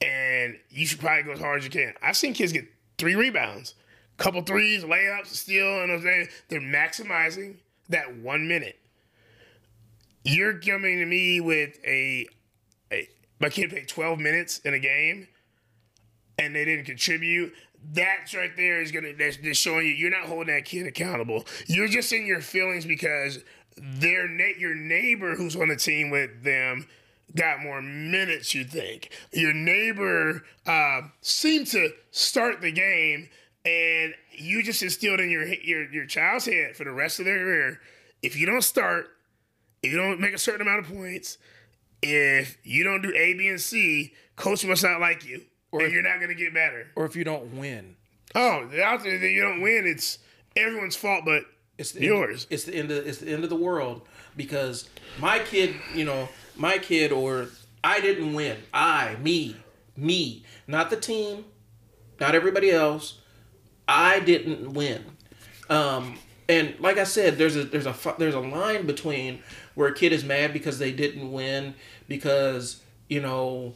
and 0.00 0.56
you 0.70 0.86
should 0.86 1.00
probably 1.00 1.24
go 1.24 1.32
as 1.32 1.40
hard 1.40 1.58
as 1.58 1.64
you 1.64 1.70
can. 1.70 1.94
I've 2.02 2.16
seen 2.16 2.34
kids 2.34 2.52
get 2.52 2.66
three 2.98 3.14
rebounds, 3.14 3.74
couple 4.16 4.42
threes, 4.42 4.84
layups, 4.84 5.26
steal, 5.26 5.82
and 5.82 5.92
I'm 5.92 6.02
saying 6.02 6.28
they're 6.48 6.60
maximizing 6.60 7.56
that 7.88 8.16
one 8.16 8.48
minute. 8.48 8.78
You're 10.24 10.58
coming 10.58 10.98
to 10.98 11.06
me 11.06 11.40
with 11.40 11.78
a, 11.84 12.26
a 12.92 13.08
my 13.40 13.48
kid 13.48 13.70
played 13.70 13.88
12 13.88 14.20
minutes 14.20 14.58
in 14.58 14.74
a 14.74 14.78
game, 14.78 15.26
and 16.38 16.54
they 16.54 16.64
didn't 16.64 16.84
contribute 16.84 17.52
that's 17.90 18.34
right 18.34 18.56
there 18.56 18.80
is 18.80 18.92
gonna 18.92 19.12
that's 19.18 19.36
just 19.36 19.60
showing 19.60 19.86
you 19.86 19.92
you're 19.92 20.10
not 20.10 20.28
holding 20.28 20.54
that 20.54 20.64
kid 20.64 20.86
accountable. 20.86 21.44
You're 21.66 21.88
just 21.88 22.12
in 22.12 22.26
your 22.26 22.40
feelings 22.40 22.84
because 22.84 23.40
their 23.76 24.28
na- 24.28 24.58
your 24.58 24.74
neighbor 24.74 25.34
who's 25.34 25.56
on 25.56 25.68
the 25.68 25.76
team 25.76 26.10
with 26.10 26.42
them 26.42 26.86
got 27.34 27.60
more 27.60 27.80
minutes. 27.82 28.54
You 28.54 28.64
think 28.64 29.10
your 29.32 29.52
neighbor 29.52 30.42
uh, 30.66 31.02
seemed 31.20 31.66
to 31.68 31.90
start 32.10 32.60
the 32.60 32.72
game, 32.72 33.28
and 33.64 34.14
you 34.32 34.62
just 34.62 34.82
instilled 34.82 35.20
in 35.20 35.30
your 35.30 35.46
your 35.46 35.90
your 35.90 36.06
child's 36.06 36.46
head 36.46 36.76
for 36.76 36.84
the 36.84 36.92
rest 36.92 37.18
of 37.18 37.24
their 37.24 37.38
career. 37.38 37.80
If 38.22 38.36
you 38.36 38.46
don't 38.46 38.62
start, 38.62 39.08
if 39.82 39.90
you 39.90 39.98
don't 39.98 40.20
make 40.20 40.34
a 40.34 40.38
certain 40.38 40.62
amount 40.62 40.86
of 40.86 40.92
points, 40.92 41.38
if 42.02 42.58
you 42.64 42.84
don't 42.84 43.02
do 43.02 43.12
A, 43.14 43.34
B, 43.34 43.48
and 43.48 43.60
C, 43.60 44.12
coach 44.36 44.64
must 44.64 44.82
not 44.82 45.00
like 45.00 45.24
you, 45.24 45.42
or 45.70 45.80
and 45.80 45.88
if, 45.88 45.94
you're 45.94 46.02
not 46.02 46.16
going 46.16 46.28
to 46.28 46.34
get 46.34 46.54
better. 46.54 46.88
Or 46.96 47.04
if 47.04 47.16
you 47.16 47.24
don't 47.24 47.56
win. 47.56 47.96
Oh, 48.34 48.68
out 48.82 49.02
there 49.02 49.18
that 49.18 49.28
you 49.28 49.42
don't 49.42 49.60
win, 49.60 49.86
it's 49.86 50.18
everyone's 50.56 50.96
fault, 50.96 51.24
but 51.24 51.44
it's 51.78 51.92
the 51.92 52.04
yours. 52.04 52.44
End, 52.44 52.52
it's 52.52 52.64
the 52.64 52.74
end 52.74 52.90
of 52.90 53.06
it's 53.06 53.18
the 53.18 53.32
end 53.32 53.44
of 53.44 53.50
the 53.50 53.56
world 53.56 54.02
because 54.36 54.88
my 55.18 55.38
kid, 55.38 55.74
you 55.94 56.04
know, 56.04 56.28
my 56.56 56.78
kid 56.78 57.12
or 57.12 57.48
I 57.82 58.00
didn't 58.00 58.34
win. 58.34 58.58
I, 58.72 59.16
me, 59.16 59.56
me, 59.96 60.44
not 60.66 60.90
the 60.90 60.96
team, 60.96 61.44
not 62.20 62.34
everybody 62.34 62.70
else. 62.70 63.18
I 63.88 64.20
didn't 64.20 64.74
win. 64.74 65.04
Um, 65.68 66.18
and 66.48 66.78
like 66.78 66.98
I 66.98 67.04
said, 67.04 67.38
there's 67.38 67.56
a 67.56 67.64
there's 67.64 67.86
a 67.86 67.94
there's 68.18 68.34
a 68.34 68.40
line 68.40 68.86
between 68.86 69.42
where 69.74 69.88
a 69.88 69.94
kid 69.94 70.12
is 70.12 70.24
mad 70.24 70.52
because 70.52 70.78
they 70.78 70.92
didn't 70.92 71.32
win 71.32 71.74
because 72.08 72.82
you 73.08 73.20
know 73.20 73.74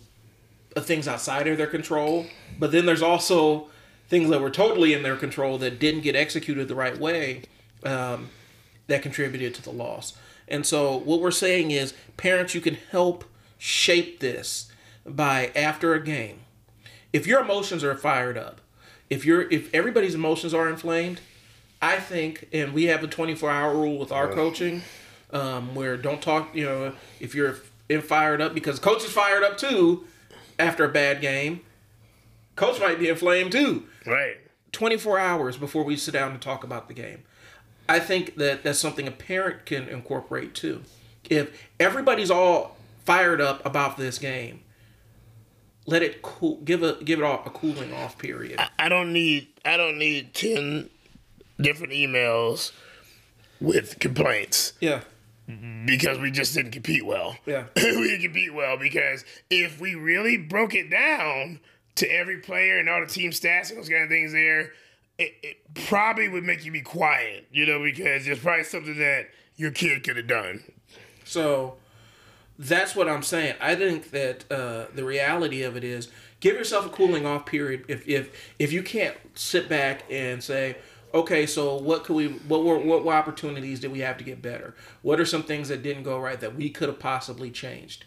things 0.76 1.08
outside 1.08 1.46
of 1.46 1.56
their 1.56 1.66
control, 1.66 2.26
but 2.58 2.70
then 2.70 2.84
there's 2.84 3.02
also 3.02 3.68
things 4.08 4.28
that 4.30 4.40
were 4.40 4.50
totally 4.50 4.92
in 4.92 5.02
their 5.02 5.16
control 5.16 5.58
that 5.58 5.80
didn't 5.80 6.02
get 6.02 6.14
executed 6.14 6.68
the 6.68 6.74
right 6.74 6.98
way 6.98 7.42
um, 7.86 8.30
that 8.86 9.02
contributed 9.02 9.54
to 9.54 9.62
the 9.62 9.70
loss. 9.70 10.14
And 10.48 10.64
so 10.64 10.96
what 10.96 11.20
we're 11.20 11.30
saying 11.30 11.70
is, 11.70 11.94
parents, 12.16 12.54
you 12.54 12.60
can 12.60 12.76
help 12.90 13.24
shape 13.58 14.20
this. 14.20 14.70
by 15.04 15.52
after 15.54 15.94
a 15.94 16.02
game, 16.02 16.40
if 17.12 17.26
your 17.26 17.40
emotions 17.40 17.84
are 17.84 17.94
fired 17.94 18.36
up, 18.36 18.60
if 19.08 19.24
you're 19.24 19.48
if 19.50 19.72
everybody's 19.72 20.14
emotions 20.14 20.52
are 20.52 20.68
inflamed, 20.68 21.20
I 21.80 21.98
think, 21.98 22.48
and 22.52 22.72
we 22.72 22.84
have 22.84 23.04
a 23.04 23.06
24 23.06 23.50
hour 23.50 23.74
rule 23.74 23.98
with 23.98 24.10
our 24.10 24.28
coaching, 24.28 24.82
um, 25.32 25.74
where 25.74 25.96
don't 25.96 26.20
talk. 26.20 26.54
You 26.54 26.64
know, 26.64 26.92
if 27.20 27.34
you're 27.34 27.56
in 27.88 28.02
fired 28.02 28.40
up 28.40 28.52
because 28.54 28.78
coach 28.78 29.04
is 29.04 29.12
fired 29.12 29.44
up 29.44 29.56
too 29.58 30.04
after 30.58 30.84
a 30.84 30.88
bad 30.88 31.20
game, 31.20 31.60
coach 32.56 32.80
might 32.80 32.98
be 32.98 33.08
inflamed 33.08 33.52
too. 33.52 33.86
Right. 34.04 34.38
24 34.72 35.18
hours 35.18 35.56
before 35.56 35.84
we 35.84 35.96
sit 35.96 36.12
down 36.12 36.32
and 36.32 36.40
talk 36.40 36.64
about 36.64 36.88
the 36.88 36.94
game. 36.94 37.22
I 37.88 38.00
think 38.00 38.36
that 38.36 38.62
that's 38.64 38.78
something 38.78 39.06
a 39.06 39.12
parent 39.12 39.66
can 39.66 39.88
incorporate 39.88 40.54
too. 40.54 40.82
If 41.28 41.68
everybody's 41.78 42.30
all 42.30 42.76
fired 43.04 43.40
up 43.40 43.64
about 43.64 43.96
this 43.96 44.18
game, 44.18 44.60
let 45.86 46.02
it 46.02 46.22
cool. 46.22 46.56
Give 46.64 46.82
a 46.82 47.02
give 47.02 47.20
it 47.20 47.24
all 47.24 47.42
a 47.46 47.50
cooling 47.50 47.92
off 47.92 48.18
period. 48.18 48.60
I 48.78 48.88
don't 48.88 49.12
need 49.12 49.48
I 49.64 49.76
don't 49.76 49.98
need 49.98 50.34
ten 50.34 50.90
different 51.60 51.92
emails 51.92 52.72
with 53.60 53.98
complaints 53.98 54.74
Yeah, 54.80 55.00
because 55.86 56.18
we 56.18 56.30
just 56.30 56.54
didn't 56.54 56.72
compete 56.72 57.06
well. 57.06 57.36
Yeah. 57.46 57.64
we 57.76 57.82
didn't 57.82 58.22
compete 58.22 58.52
well 58.54 58.76
because 58.76 59.24
if 59.48 59.80
we 59.80 59.94
really 59.94 60.36
broke 60.36 60.74
it 60.74 60.90
down 60.90 61.60
to 61.94 62.06
every 62.10 62.38
player 62.38 62.78
and 62.78 62.88
all 62.88 63.00
the 63.00 63.06
team 63.06 63.30
stats 63.30 63.70
and 63.70 63.78
those 63.78 63.88
kind 63.88 64.02
of 64.02 64.08
things 64.10 64.32
there, 64.32 64.72
it, 65.18 65.34
it 65.42 65.74
probably 65.74 66.28
would 66.28 66.44
make 66.44 66.64
you 66.64 66.72
be 66.72 66.82
quiet, 66.82 67.46
you 67.50 67.66
know, 67.66 67.82
because 67.82 68.26
it's 68.26 68.40
probably 68.40 68.64
something 68.64 68.98
that 68.98 69.28
your 69.56 69.70
kid 69.70 70.04
could 70.04 70.16
have 70.16 70.26
done. 70.26 70.62
So 71.24 71.76
that's 72.58 72.94
what 72.94 73.08
I'm 73.08 73.22
saying. 73.22 73.54
I 73.60 73.74
think 73.74 74.10
that 74.10 74.50
uh, 74.50 74.86
the 74.94 75.04
reality 75.04 75.62
of 75.62 75.76
it 75.76 75.84
is 75.84 76.08
give 76.40 76.54
yourself 76.54 76.86
a 76.86 76.88
cooling 76.88 77.26
off 77.26 77.46
period. 77.46 77.84
If 77.88 78.06
if 78.08 78.54
if 78.58 78.72
you 78.72 78.82
can't 78.82 79.16
sit 79.34 79.68
back 79.68 80.04
and 80.10 80.42
say, 80.42 80.76
okay, 81.12 81.46
so 81.46 81.76
what 81.76 82.04
could 82.04 82.16
we 82.16 82.28
what 82.28 82.64
were 82.64 82.78
what, 82.78 83.04
what 83.04 83.16
opportunities 83.16 83.80
did 83.80 83.92
we 83.92 84.00
have 84.00 84.18
to 84.18 84.24
get 84.24 84.42
better? 84.42 84.74
What 85.02 85.20
are 85.20 85.26
some 85.26 85.42
things 85.42 85.68
that 85.68 85.82
didn't 85.82 86.02
go 86.02 86.18
right 86.18 86.40
that 86.40 86.54
we 86.54 86.70
could 86.70 86.88
have 86.88 86.98
possibly 86.98 87.50
changed? 87.50 88.04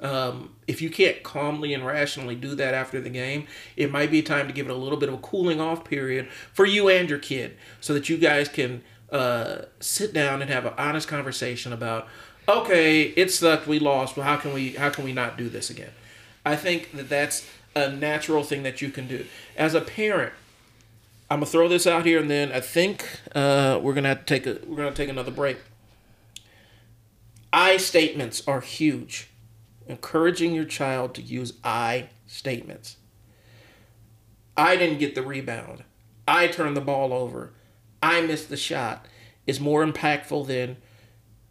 Um, 0.00 0.54
if 0.66 0.82
you 0.82 0.90
can't 0.90 1.22
calmly 1.22 1.72
and 1.72 1.84
rationally 1.86 2.34
do 2.34 2.54
that 2.56 2.74
after 2.74 3.00
the 3.00 3.08
game, 3.08 3.46
it 3.76 3.90
might 3.90 4.10
be 4.10 4.20
time 4.22 4.46
to 4.46 4.52
give 4.52 4.66
it 4.66 4.72
a 4.72 4.76
little 4.76 4.98
bit 4.98 5.08
of 5.08 5.14
a 5.14 5.18
cooling 5.18 5.60
off 5.60 5.84
period 5.84 6.28
for 6.52 6.66
you 6.66 6.88
and 6.88 7.08
your 7.08 7.18
kid, 7.18 7.56
so 7.80 7.94
that 7.94 8.08
you 8.08 8.18
guys 8.18 8.48
can 8.48 8.82
uh, 9.10 9.62
sit 9.80 10.12
down 10.12 10.42
and 10.42 10.50
have 10.50 10.66
an 10.66 10.74
honest 10.76 11.08
conversation 11.08 11.72
about, 11.72 12.08
okay, 12.46 13.04
it 13.04 13.30
sucked, 13.30 13.66
we 13.66 13.78
lost, 13.78 14.16
but 14.16 14.22
how 14.22 14.36
can 14.36 14.52
we 14.52 14.72
how 14.72 14.90
can 14.90 15.04
we 15.04 15.12
not 15.12 15.38
do 15.38 15.48
this 15.48 15.70
again? 15.70 15.92
I 16.44 16.56
think 16.56 16.92
that 16.92 17.08
that's 17.08 17.48
a 17.74 17.90
natural 17.90 18.42
thing 18.42 18.62
that 18.64 18.82
you 18.82 18.90
can 18.90 19.06
do 19.08 19.24
as 19.56 19.74
a 19.74 19.80
parent. 19.80 20.32
I'm 21.30 21.40
gonna 21.40 21.46
throw 21.46 21.68
this 21.68 21.86
out 21.86 22.04
here, 22.04 22.20
and 22.20 22.30
then 22.30 22.52
I 22.52 22.60
think 22.60 23.04
uh, 23.34 23.80
we're 23.82 23.94
gonna 23.94 24.08
have 24.08 24.24
to 24.24 24.26
take 24.26 24.46
a 24.46 24.60
we're 24.66 24.76
gonna 24.76 24.92
take 24.92 25.08
another 25.08 25.32
break. 25.32 25.58
I 27.52 27.78
statements 27.78 28.46
are 28.46 28.60
huge. 28.60 29.28
Encouraging 29.88 30.54
your 30.54 30.64
child 30.64 31.14
to 31.14 31.22
use 31.22 31.54
I 31.62 32.08
statements. 32.26 32.96
I 34.56 34.76
didn't 34.76 34.98
get 34.98 35.14
the 35.14 35.22
rebound. 35.22 35.84
I 36.26 36.48
turned 36.48 36.76
the 36.76 36.80
ball 36.80 37.12
over. 37.12 37.52
I 38.02 38.20
missed 38.20 38.48
the 38.48 38.56
shot 38.56 39.06
is 39.46 39.60
more 39.60 39.86
impactful 39.86 40.46
than 40.46 40.76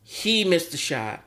he 0.04 0.44
missed 0.44 0.72
the 0.72 0.78
shot. 0.78 1.24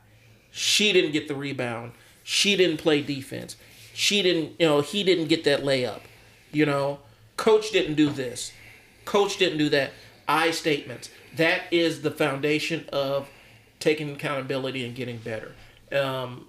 She 0.51 0.93
didn't 0.93 1.13
get 1.13 1.29
the 1.29 1.35
rebound. 1.35 1.93
She 2.23 2.57
didn't 2.57 2.79
play 2.79 3.03
defense. 3.03 3.57
She 3.95 4.23
didn't, 4.23 4.61
you 4.61 4.67
know, 4.67 4.81
he 4.81 5.03
didn't 5.03 5.29
get 5.29 5.45
that 5.45 5.63
layup. 5.63 6.01
You 6.53 6.67
know, 6.67 7.01
coach 7.37 7.71
didn't 7.73 7.95
do 7.95 8.11
this. 8.11 8.53
Coach 9.05 9.39
didn't 9.39 9.59
do 9.59 9.69
that. 9.71 9.93
I 10.29 10.51
statements. 10.51 11.11
That 11.37 11.63
is 11.71 12.03
the 12.03 12.11
foundation 12.11 12.87
of 12.93 13.29
taking 13.81 14.11
accountability 14.11 14.85
and 14.85 14.95
getting 14.95 15.19
better. 15.19 15.53
Um, 15.91 16.47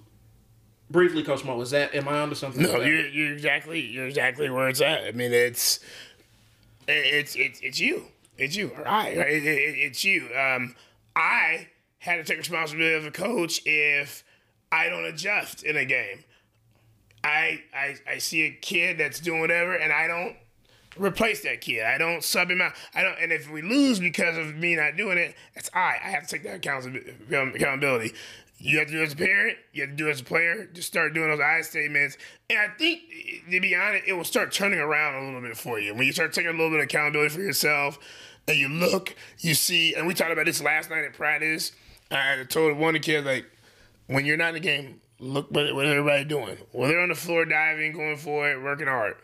briefly, 0.90 1.22
Coach 1.22 1.44
Moe, 1.44 1.60
is 1.60 1.70
that? 1.70 1.94
Am 1.94 2.08
I 2.08 2.20
onto 2.20 2.34
something? 2.34 2.62
No, 2.62 2.80
you're, 2.80 3.06
you're 3.06 3.32
exactly 3.32 3.80
you're 3.80 4.06
exactly 4.06 4.50
where 4.50 4.68
it's 4.68 4.80
at. 4.80 5.04
I 5.04 5.12
mean, 5.12 5.32
it's 5.32 5.80
it's 6.88 7.36
it's 7.36 7.60
it's 7.60 7.80
you. 7.80 8.04
It's 8.36 8.56
you. 8.56 8.72
Or 8.76 8.86
I. 8.86 9.16
right? 9.16 9.32
It, 9.32 9.44
it, 9.44 9.78
it's 9.78 10.04
you. 10.04 10.28
Um, 10.34 10.74
I 11.14 11.68
had 11.98 12.16
to 12.16 12.24
take 12.24 12.38
responsibility 12.38 12.94
as 12.94 13.04
a 13.04 13.10
coach 13.10 13.60
if 13.64 14.24
I 14.72 14.88
don't 14.88 15.04
adjust 15.04 15.62
in 15.62 15.76
a 15.76 15.84
game. 15.84 16.24
I 17.22 17.62
I 17.74 17.96
I 18.08 18.18
see 18.18 18.42
a 18.42 18.50
kid 18.50 18.98
that's 18.98 19.20
doing 19.20 19.40
whatever, 19.40 19.74
and 19.74 19.92
I 19.92 20.06
don't 20.06 20.36
replace 20.96 21.42
that 21.42 21.60
kid. 21.60 21.84
I 21.84 21.98
don't 21.98 22.24
sub 22.24 22.50
him 22.50 22.60
out. 22.60 22.72
I 22.94 23.02
don't. 23.02 23.16
And 23.20 23.30
if 23.32 23.50
we 23.50 23.62
lose 23.62 24.00
because 24.00 24.38
of 24.38 24.56
me 24.56 24.76
not 24.76 24.96
doing 24.96 25.18
it, 25.18 25.34
that's 25.54 25.70
I. 25.74 25.96
I 26.02 26.08
have 26.10 26.26
to 26.26 26.38
take 26.38 26.44
that 26.44 26.56
accountability. 26.56 28.14
You 28.62 28.78
have 28.78 28.88
to 28.88 28.92
do 28.92 29.02
as 29.02 29.14
a 29.14 29.16
parent. 29.16 29.56
You 29.72 29.82
have 29.82 29.90
to 29.90 29.96
do 29.96 30.10
as 30.10 30.20
a 30.20 30.24
player. 30.24 30.66
Just 30.66 30.86
start 30.86 31.14
doing 31.14 31.30
those 31.30 31.40
I 31.40 31.62
statements. 31.62 32.18
And 32.50 32.58
I 32.58 32.68
think, 32.76 33.00
to 33.50 33.60
be 33.60 33.74
honest, 33.74 34.04
it 34.06 34.12
will 34.12 34.24
start 34.24 34.52
turning 34.52 34.78
around 34.78 35.14
a 35.14 35.26
little 35.26 35.40
bit 35.40 35.56
for 35.56 35.80
you. 35.80 35.94
When 35.94 36.06
you 36.06 36.12
start 36.12 36.34
taking 36.34 36.50
a 36.50 36.52
little 36.52 36.68
bit 36.68 36.80
of 36.80 36.84
accountability 36.84 37.34
for 37.34 37.40
yourself 37.40 37.98
and 38.46 38.58
you 38.58 38.68
look, 38.68 39.16
you 39.38 39.54
see, 39.54 39.94
and 39.94 40.06
we 40.06 40.12
talked 40.12 40.30
about 40.30 40.44
this 40.44 40.62
last 40.62 40.90
night 40.90 41.04
at 41.04 41.14
practice. 41.14 41.72
I 42.10 42.44
told 42.50 42.76
one 42.76 42.94
of 42.94 43.00
the 43.00 43.06
kids, 43.06 43.26
like, 43.26 43.46
when 44.08 44.26
you're 44.26 44.36
not 44.36 44.48
in 44.48 44.54
the 44.54 44.60
game, 44.60 45.00
look 45.18 45.50
what, 45.50 45.74
what 45.74 45.86
everybody 45.86 46.24
doing. 46.24 46.58
Well, 46.72 46.90
they're 46.90 47.00
on 47.00 47.08
the 47.08 47.14
floor 47.14 47.46
diving, 47.46 47.92
going 47.92 48.18
for 48.18 48.50
it, 48.50 48.62
working 48.62 48.88
hard. 48.88 49.16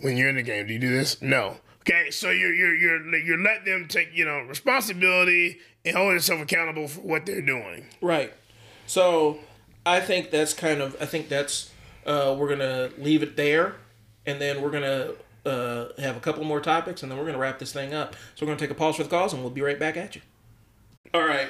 When 0.00 0.16
you're 0.16 0.30
in 0.30 0.36
the 0.36 0.42
game, 0.42 0.68
do 0.68 0.72
you 0.72 0.78
do 0.78 0.90
this? 0.90 1.20
No. 1.20 1.56
Okay, 1.80 2.10
so 2.10 2.30
you're 2.30 2.54
you're 2.54 2.76
you're 2.76 3.16
you're 3.16 3.42
letting 3.42 3.64
them 3.64 3.88
take 3.88 4.10
you 4.12 4.24
know 4.24 4.40
responsibility 4.40 5.58
and 5.88 5.96
hold 5.96 6.12
themselves 6.12 6.42
accountable 6.42 6.88
for 6.88 7.00
what 7.00 7.26
they're 7.26 7.42
doing. 7.42 7.86
Right. 8.00 8.32
So 8.86 9.38
I 9.84 10.00
think 10.00 10.30
that's 10.30 10.52
kind 10.52 10.80
of 10.80 10.96
I 11.00 11.06
think 11.06 11.28
that's 11.28 11.70
uh, 12.06 12.34
we're 12.38 12.48
gonna 12.48 12.90
leave 12.98 13.22
it 13.22 13.36
there, 13.36 13.76
and 14.26 14.40
then 14.40 14.62
we're 14.62 14.70
gonna 14.70 15.12
uh, 15.44 15.88
have 15.98 16.16
a 16.16 16.20
couple 16.20 16.44
more 16.44 16.60
topics, 16.60 17.02
and 17.02 17.10
then 17.10 17.18
we're 17.18 17.26
gonna 17.26 17.38
wrap 17.38 17.58
this 17.58 17.72
thing 17.72 17.94
up. 17.94 18.14
So 18.34 18.44
we're 18.44 18.50
gonna 18.50 18.60
take 18.60 18.70
a 18.70 18.74
pause 18.74 18.96
for 18.96 19.02
the 19.02 19.08
calls, 19.08 19.32
and 19.32 19.42
we'll 19.42 19.50
be 19.50 19.62
right 19.62 19.78
back 19.78 19.96
at 19.96 20.14
you. 20.14 20.22
All 21.14 21.26
right. 21.26 21.48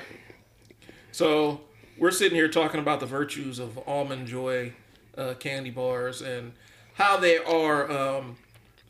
So 1.13 1.63
we're 1.99 2.11
sitting 2.11 2.37
here 2.37 2.49
talking 2.49 2.81
about 2.81 3.01
the 3.01 3.07
virtues 3.07 3.59
of 3.59 3.79
almond 3.89 4.27
joy 4.27 4.73
uh, 5.17 5.35
candy 5.35 5.71
bars 5.71 6.23
and 6.23 6.53
how 6.95 7.17
they 7.17 7.39
are 7.39 7.91
um, 7.91 8.37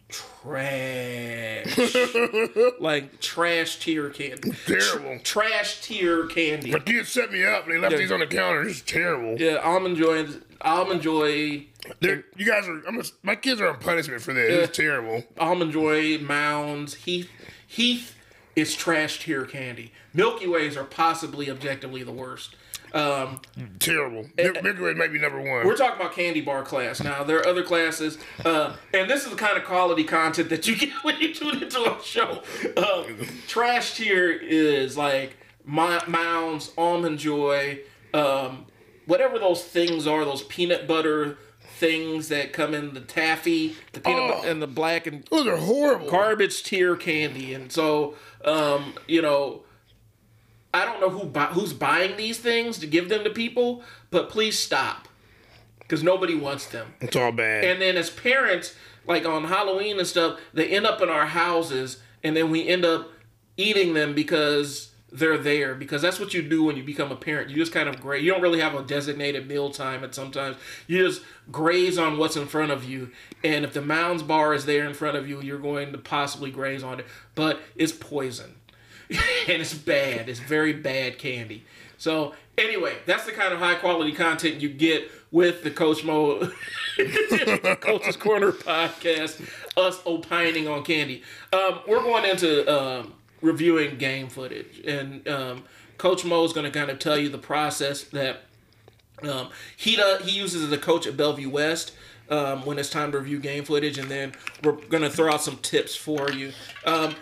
trash, 0.09 1.77
like 2.81 3.21
trash 3.21 3.79
tier 3.79 4.11
candy, 4.11 4.53
Terrible. 4.67 5.19
trash 5.23 5.81
tier 5.83 6.27
candy. 6.27 6.71
My 6.73 6.79
kids 6.79 7.09
set 7.11 7.31
me 7.33 7.45
up. 7.45 7.65
and 7.65 7.75
They 7.75 7.79
left 7.79 7.97
these 7.97 8.13
on 8.13 8.21
the 8.21 8.27
counter. 8.27 8.63
It's 8.63 8.81
terrible. 8.83 9.37
Yeah, 9.41 9.57
almond 9.57 9.97
joy. 9.97 10.27
Almond 10.61 11.03
joy. 11.03 11.67
They're, 12.01 12.25
you 12.37 12.45
guys 12.47 12.67
are. 12.69 12.83
I'm 12.87 12.99
a, 13.01 13.05
my 13.23 13.37
kids 13.37 13.61
are 13.61 13.69
on 13.69 13.79
punishment 13.79 14.23
for 14.23 14.33
this. 14.35 14.69
It's 14.69 14.77
terrible. 14.77 15.25
Almond 15.39 15.73
joy 15.73 16.19
mounds. 16.19 16.95
Heath. 16.95 17.31
Heath 17.67 18.17
is 18.57 18.75
trash 18.75 19.21
tier 19.21 19.45
candy. 19.45 19.93
Milky 20.13 20.49
Ways 20.49 20.77
are 20.77 20.85
possibly 20.85 21.49
objectively 21.51 22.03
the 22.03 22.13
worst. 22.13 22.57
Um, 22.95 23.41
Terrible. 23.79 24.27
Milk 24.37 24.63
Milky 24.63 24.81
Way 24.83 24.95
might 24.95 25.13
be 25.13 25.19
number 25.19 25.39
one. 25.41 25.67
we're 25.67 25.77
talking 25.77 26.01
about 26.01 26.15
candy 26.15 26.41
bar 26.41 26.63
class 26.63 27.03
now. 27.03 27.23
There 27.25 27.39
are 27.39 27.47
other 27.47 27.63
classes, 27.63 28.19
uh, 28.45 28.75
and 28.95 29.11
this 29.11 29.25
is 29.25 29.31
the 29.31 29.37
kind 29.37 29.57
of 29.59 29.65
quality 29.65 30.05
content 30.05 30.49
that 30.51 30.67
you 30.67 30.77
get 30.77 30.91
when 31.03 31.19
you 31.21 31.35
tune 31.35 31.63
into 31.63 31.81
a 31.81 32.03
show. 32.03 32.43
Um, 32.77 33.17
trash 33.47 33.97
tier 33.97 34.31
is 34.31 34.97
like 34.97 35.37
mounds, 35.65 36.73
almond 36.79 37.19
joy, 37.19 37.81
um, 38.15 38.67
whatever 39.07 39.39
those 39.39 39.63
things 39.65 40.07
are. 40.07 40.25
Those 40.25 40.43
peanut 40.43 40.87
butter 40.89 41.37
things 41.77 42.29
that 42.29 42.53
come 42.53 42.75
in 42.75 42.95
the 42.95 43.01
taffy, 43.01 43.77
the 43.93 44.01
peanut 44.01 44.21
Oh. 44.23 44.29
butter 44.37 44.49
and 44.49 44.61
the 44.63 44.67
black 44.67 45.07
and 45.07 45.25
Those 45.31 45.47
are 45.47 45.57
horrible. 45.57 46.11
garbage 46.11 46.63
tier 46.65 46.97
candy, 46.97 47.55
and 47.55 47.71
so 47.71 48.15
um, 48.45 48.95
you 49.07 49.21
know, 49.23 49.63
I 50.73 50.85
don't 50.85 51.01
know 51.01 51.11
who 51.11 51.29
who's 51.29 51.73
buying 51.73 52.17
these 52.17 52.39
things 52.39 52.79
to 52.79 52.87
give 52.87 53.09
them 53.09 53.25
to 53.25 53.31
people, 53.31 53.83
but 54.11 54.29
please 54.29 54.59
stop, 54.59 55.09
because 55.81 56.03
nobody 56.03 56.35
wants 56.35 56.67
them. 56.67 56.95
it's 57.01 57.17
all 57.17 57.33
bad. 57.33 57.65
And 57.65 57.81
then 57.81 57.97
as 57.97 58.11
parents, 58.11 58.75
like 59.07 59.25
on 59.25 59.45
Halloween 59.45 59.99
and 59.99 60.07
stuff, 60.07 60.39
they 60.53 60.69
end 60.69 60.87
up 60.87 61.01
in 61.01 61.09
our 61.09 61.27
houses, 61.27 62.03
and 62.23 62.37
then 62.37 62.51
we 62.51 62.69
end 62.69 62.85
up 62.85 63.09
eating 63.57 63.95
them 63.95 64.15
because 64.15 64.91
they're 65.11 65.39
there. 65.39 65.75
Because 65.75 66.03
that's 66.03 66.21
what 66.21 66.35
you 66.35 66.43
do 66.43 66.65
when 66.65 66.77
you 66.77 66.83
become 66.83 67.11
a 67.11 67.17
parent. 67.17 67.51
You 67.51 67.57
just 67.57 67.73
kind 67.73 67.89
of 67.89 68.01
graze. 68.01 68.23
You 68.23 68.33
don't 68.33 68.43
really 68.43 68.61
have 68.61 68.75
a 68.75 68.83
designated 68.83 69.49
meal 69.49 69.71
time. 69.71 70.05
At 70.05 70.15
sometimes 70.15 70.57
you 70.87 71.07
just 71.07 71.23
graze 71.51 71.99
on 71.99 72.19
what's 72.19 72.37
in 72.37 72.47
front 72.47 72.73
of 72.73 72.85
you. 72.85 73.11
And 73.43 73.65
if 73.65 73.73
the 73.73 73.83
Mounds 73.83 74.23
bar 74.23 74.55
is 74.55 74.67
there 74.67 74.85
in 74.85 74.95
front 74.95 75.17
of 75.17 75.29
you, 75.29 75.41
you're 75.41 75.59
going 75.59 75.93
to 75.93 75.99
possibly 75.99 76.51
graze 76.51 76.83
on 76.83 77.01
it. 77.01 77.07
But 77.35 77.61
it's 77.77 77.93
poison, 77.93 78.57
and 79.49 79.63
it's 79.63 79.75
bad. 79.75 80.29
It's 80.29 80.41
very 80.41 80.73
bad 80.73 81.19
candy. 81.19 81.65
So 81.97 82.35
anyway, 82.57 82.97
that's 83.07 83.25
the 83.25 83.33
kind 83.33 83.53
of 83.53 83.59
high 83.59 83.75
quality 83.75 84.13
content 84.13 84.61
you 84.61 84.69
get 84.69 85.11
with 85.31 85.63
the 85.63 85.71
Coach 85.71 86.05
Moe 86.05 86.39
Coach's 87.81 88.17
Corner 88.17 88.53
podcast. 88.53 89.49
Us 89.77 90.01
opining 90.05 90.69
on 90.69 90.85
candy. 90.85 91.23
Um, 91.53 91.81
we're 91.87 92.03
going 92.03 92.25
into 92.25 92.71
um, 92.73 93.15
reviewing 93.41 93.99
game 93.99 94.29
footage, 94.29 94.81
and 94.87 95.27
um, 95.29 95.65
Coach 95.99 96.25
Moe 96.25 96.45
is 96.45 96.53
going 96.53 96.71
to 96.71 96.77
kind 96.77 96.91
of 96.91 96.99
tell 96.99 97.19
you 97.19 97.29
the 97.29 97.39
process 97.39 98.05
that 98.05 98.43
um, 99.23 99.51
he 99.77 99.97
does, 99.97 100.25
he 100.25 100.37
uses 100.37 100.63
as 100.63 100.73
a 100.73 100.79
coach 100.79 101.07
at 101.07 101.17
Bellevue 101.17 101.51
West. 101.51 101.93
Um, 102.31 102.67
when 102.67 102.79
it's 102.79 102.91
time 102.91 103.13
to 103.13 103.19
review 103.19 103.41
game 103.41 103.65
footage, 103.65 103.97
and 103.97 104.11
then 104.11 104.35
we're 104.63 104.73
gonna 104.73 105.09
throw 105.09 105.33
out 105.33 105.43
some 105.43 105.57
tips 105.59 105.97
for 105.97 106.31
you. 106.31 106.53
Um, 106.85 107.15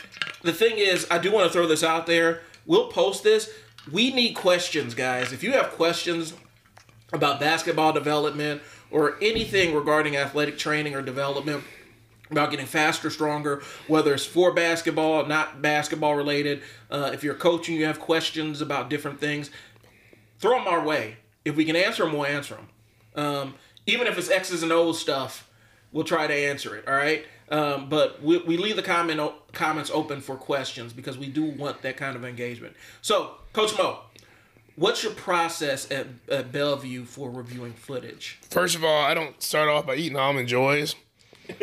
the 0.42 0.52
thing 0.52 0.78
is, 0.78 1.06
I 1.10 1.18
do 1.18 1.30
want 1.30 1.46
to 1.46 1.52
throw 1.52 1.68
this 1.68 1.84
out 1.84 2.06
there. 2.06 2.40
We'll 2.66 2.88
post 2.88 3.22
this. 3.22 3.48
We 3.92 4.12
need 4.12 4.34
questions, 4.34 4.94
guys. 4.94 5.32
If 5.32 5.44
you 5.44 5.52
have 5.52 5.70
questions 5.70 6.34
about 7.12 7.38
basketball 7.38 7.92
development 7.92 8.62
or 8.90 9.16
anything 9.22 9.74
regarding 9.74 10.16
athletic 10.16 10.58
training 10.58 10.94
or 10.96 11.02
development, 11.02 11.62
about 12.30 12.50
getting 12.50 12.66
faster, 12.66 13.10
stronger, 13.10 13.62
whether 13.86 14.12
it's 14.14 14.26
for 14.26 14.52
basketball, 14.52 15.26
not 15.26 15.62
basketball 15.62 16.14
related. 16.14 16.62
Uh, 16.90 17.10
if 17.12 17.22
you're 17.22 17.34
coaching, 17.34 17.76
you 17.76 17.84
have 17.86 18.00
questions 18.00 18.60
about 18.60 18.90
different 18.90 19.20
things, 19.20 19.50
throw 20.38 20.58
them 20.58 20.66
our 20.66 20.84
way. 20.84 21.16
If 21.44 21.56
we 21.56 21.64
can 21.64 21.76
answer 21.76 22.04
them, 22.04 22.12
we'll 22.12 22.26
answer 22.26 22.56
them. 22.56 23.24
Um, 23.24 23.54
even 23.86 24.06
if 24.06 24.18
it's 24.18 24.30
X's 24.30 24.62
and 24.62 24.72
O's 24.72 25.00
stuff, 25.00 25.48
we'll 25.92 26.04
try 26.04 26.26
to 26.26 26.34
answer 26.34 26.76
it. 26.76 26.86
All 26.86 26.94
right. 26.94 27.24
Um, 27.48 27.88
but 27.88 28.22
we, 28.22 28.38
we 28.38 28.56
leave 28.56 28.76
the 28.76 28.82
comment 28.82 29.20
comments 29.52 29.90
open 29.92 30.20
for 30.20 30.36
questions 30.36 30.92
because 30.92 31.16
we 31.16 31.28
do 31.28 31.44
want 31.44 31.82
that 31.82 31.96
kind 31.96 32.16
of 32.16 32.24
engagement. 32.24 32.74
So, 33.02 33.32
Coach 33.52 33.76
Moe, 33.78 34.00
what's 34.74 35.04
your 35.04 35.12
process 35.12 35.90
at, 35.90 36.06
at 36.28 36.50
Bellevue 36.50 37.04
for 37.04 37.30
reviewing 37.30 37.72
footage? 37.72 38.40
First 38.50 38.74
of 38.74 38.84
all, 38.84 39.04
I 39.04 39.14
don't 39.14 39.40
start 39.42 39.68
off 39.68 39.86
by 39.86 39.94
eating 39.94 40.18
almond 40.18 40.48
joys. 40.48 40.96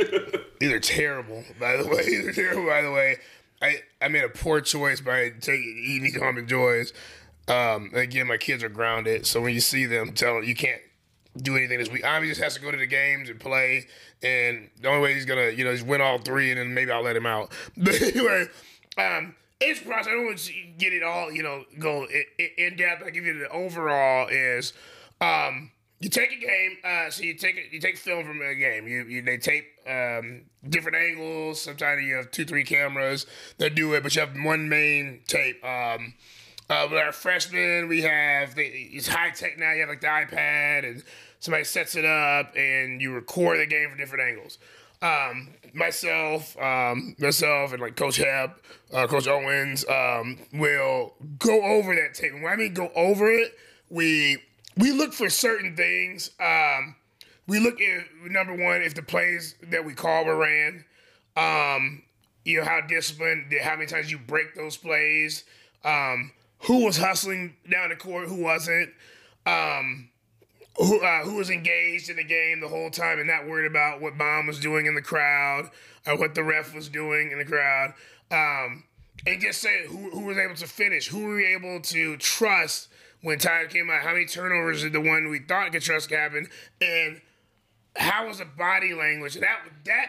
These 0.59 0.71
are 0.71 0.79
terrible, 0.79 1.43
by 1.59 1.75
the 1.75 1.87
way. 1.87 2.03
These 2.05 2.27
are 2.27 2.33
terrible, 2.33 2.65
by 2.65 2.81
the 2.81 2.91
way. 2.91 3.17
I, 3.61 3.81
I 4.01 4.07
made 4.07 4.23
a 4.23 4.29
poor 4.29 4.61
choice 4.61 5.01
by 5.01 5.31
taking 5.41 5.83
eating 5.85 6.21
almond 6.21 6.47
joys. 6.47 6.93
Um, 7.49 7.91
again, 7.93 8.27
my 8.27 8.37
kids 8.37 8.63
are 8.63 8.69
grounded, 8.69 9.25
so 9.25 9.41
when 9.41 9.53
you 9.53 9.59
see 9.59 9.85
them, 9.85 10.13
tell 10.13 10.35
them 10.35 10.45
you 10.45 10.55
can't 10.55 10.81
do 11.37 11.55
anything 11.57 11.79
this 11.79 11.89
week. 11.89 12.05
Ami 12.05 12.27
just 12.27 12.41
has 12.41 12.53
to 12.55 12.61
go 12.61 12.71
to 12.71 12.77
the 12.77 12.85
games 12.85 13.29
and 13.29 13.39
play, 13.39 13.87
and 14.21 14.69
the 14.81 14.87
only 14.89 15.01
way 15.01 15.13
he's 15.13 15.25
gonna, 15.25 15.49
you 15.49 15.63
know, 15.63 15.71
is 15.71 15.83
win 15.83 16.01
all 16.01 16.19
three, 16.19 16.51
and 16.51 16.59
then 16.59 16.73
maybe 16.73 16.91
I'll 16.91 17.03
let 17.03 17.15
him 17.15 17.25
out. 17.25 17.51
But 17.77 18.01
anyway, 18.01 18.47
um, 18.97 19.35
it's 19.59 19.81
process. 19.81 20.07
I 20.07 20.11
don't 20.11 20.25
want 20.25 20.37
to 20.39 20.53
get 20.77 20.93
it 20.93 21.03
all, 21.03 21.31
you 21.31 21.43
know, 21.43 21.63
go 21.79 22.05
in, 22.05 22.49
in 22.57 22.75
depth. 22.75 23.03
I 23.05 23.09
give 23.09 23.25
you 23.25 23.39
the 23.39 23.49
overall 23.49 24.27
is, 24.29 24.73
um, 25.21 25.71
you 25.99 26.09
take 26.09 26.31
a 26.33 26.39
game. 26.39 26.77
Uh, 26.83 27.09
so 27.09 27.23
you 27.23 27.33
take 27.35 27.55
it, 27.55 27.71
you 27.71 27.79
take 27.79 27.97
film 27.97 28.25
from 28.25 28.41
a 28.41 28.53
game. 28.55 28.87
You, 28.87 29.03
you 29.03 29.21
they 29.21 29.37
tape 29.37 29.65
um, 29.87 30.43
different 30.67 30.97
angles. 30.97 31.61
Sometimes 31.61 32.03
you 32.03 32.15
have 32.15 32.29
two, 32.29 32.45
three 32.45 32.63
cameras 32.63 33.25
that 33.57 33.73
do 33.73 33.93
it, 33.93 34.03
but 34.03 34.13
you 34.15 34.21
have 34.21 34.35
one 34.43 34.67
main 34.69 35.21
tape. 35.27 35.63
Um, 35.63 36.13
uh, 36.69 36.87
with 36.89 36.99
our 36.99 37.11
freshmen, 37.11 37.87
we 37.87 38.01
have 38.01 38.55
they, 38.55 38.89
it's 38.93 39.07
high 39.07 39.31
tech 39.31 39.57
now. 39.57 39.73
You 39.73 39.81
have 39.81 39.89
like 39.89 40.01
the 40.01 40.07
iPad, 40.07 40.85
and 40.85 41.03
somebody 41.39 41.63
sets 41.63 41.95
it 41.95 42.05
up, 42.05 42.55
and 42.55 43.01
you 43.01 43.11
record 43.11 43.59
the 43.59 43.65
game 43.65 43.89
from 43.89 43.97
different 43.97 44.23
angles. 44.23 44.57
Um, 45.01 45.49
myself, 45.73 46.57
um, 46.57 47.15
myself, 47.19 47.73
and 47.73 47.81
like 47.81 47.97
Coach 47.97 48.17
Hebb, 48.17 48.53
uh, 48.93 49.07
Coach 49.07 49.27
Owens 49.27 49.85
um, 49.89 50.39
will 50.53 51.13
go 51.39 51.61
over 51.61 51.93
that 51.95 52.13
tape. 52.13 52.33
And 52.33 52.41
when 52.43 52.53
I 52.53 52.55
mean 52.55 52.73
go 52.73 52.89
over 52.95 53.29
it, 53.29 53.53
we 53.89 54.37
we 54.77 54.91
look 54.91 55.13
for 55.13 55.29
certain 55.29 55.75
things. 55.75 56.31
Um, 56.39 56.95
we 57.47 57.59
look 57.59 57.81
at 57.81 58.05
number 58.31 58.55
one 58.55 58.81
if 58.81 58.95
the 58.95 59.03
plays 59.03 59.55
that 59.63 59.83
we 59.83 59.93
call 59.93 60.25
were 60.25 60.37
ran. 60.37 60.85
Um, 61.35 62.03
you 62.45 62.59
know 62.59 62.65
how 62.65 62.81
disciplined, 62.81 63.53
how 63.61 63.75
many 63.75 63.87
times 63.87 64.09
you 64.09 64.17
break 64.17 64.55
those 64.55 64.77
plays. 64.77 65.43
Um, 65.83 66.31
who 66.65 66.85
was 66.85 66.97
hustling 66.97 67.55
down 67.69 67.89
the 67.89 67.95
court, 67.95 68.27
who 68.27 68.41
wasn't, 68.41 68.89
um, 69.45 70.09
who 70.77 71.03
uh, 71.03 71.23
who 71.23 71.35
was 71.35 71.49
engaged 71.49 72.09
in 72.09 72.15
the 72.15 72.23
game 72.23 72.59
the 72.59 72.67
whole 72.67 72.89
time 72.89 73.19
and 73.19 73.27
not 73.27 73.47
worried 73.47 73.69
about 73.69 74.01
what 74.01 74.17
Bomb 74.17 74.47
was 74.47 74.59
doing 74.59 74.85
in 74.85 74.95
the 74.95 75.01
crowd 75.01 75.69
or 76.07 76.17
what 76.17 76.35
the 76.35 76.43
ref 76.43 76.73
was 76.73 76.89
doing 76.89 77.31
in 77.31 77.37
the 77.37 77.45
crowd, 77.45 77.93
um, 78.31 78.83
and 79.25 79.41
just 79.41 79.61
say 79.61 79.85
who, 79.87 80.09
who 80.09 80.21
was 80.21 80.37
able 80.37 80.55
to 80.55 80.67
finish, 80.67 81.07
who 81.07 81.25
were 81.25 81.35
we 81.35 81.45
able 81.45 81.79
to 81.81 82.17
trust 82.17 82.89
when 83.21 83.39
time 83.39 83.69
came 83.69 83.89
out, 83.89 84.01
how 84.01 84.11
many 84.11 84.25
turnovers 84.25 84.81
did 84.81 84.91
the 84.91 84.99
one 84.99 85.29
we 85.29 85.39
thought 85.39 85.71
could 85.71 85.81
trust 85.81 86.09
happen, 86.09 86.47
and 86.81 87.21
how 87.95 88.27
was 88.27 88.39
the 88.39 88.45
body 88.45 88.93
language? 88.93 89.35
That 89.35 89.59
that 89.85 90.07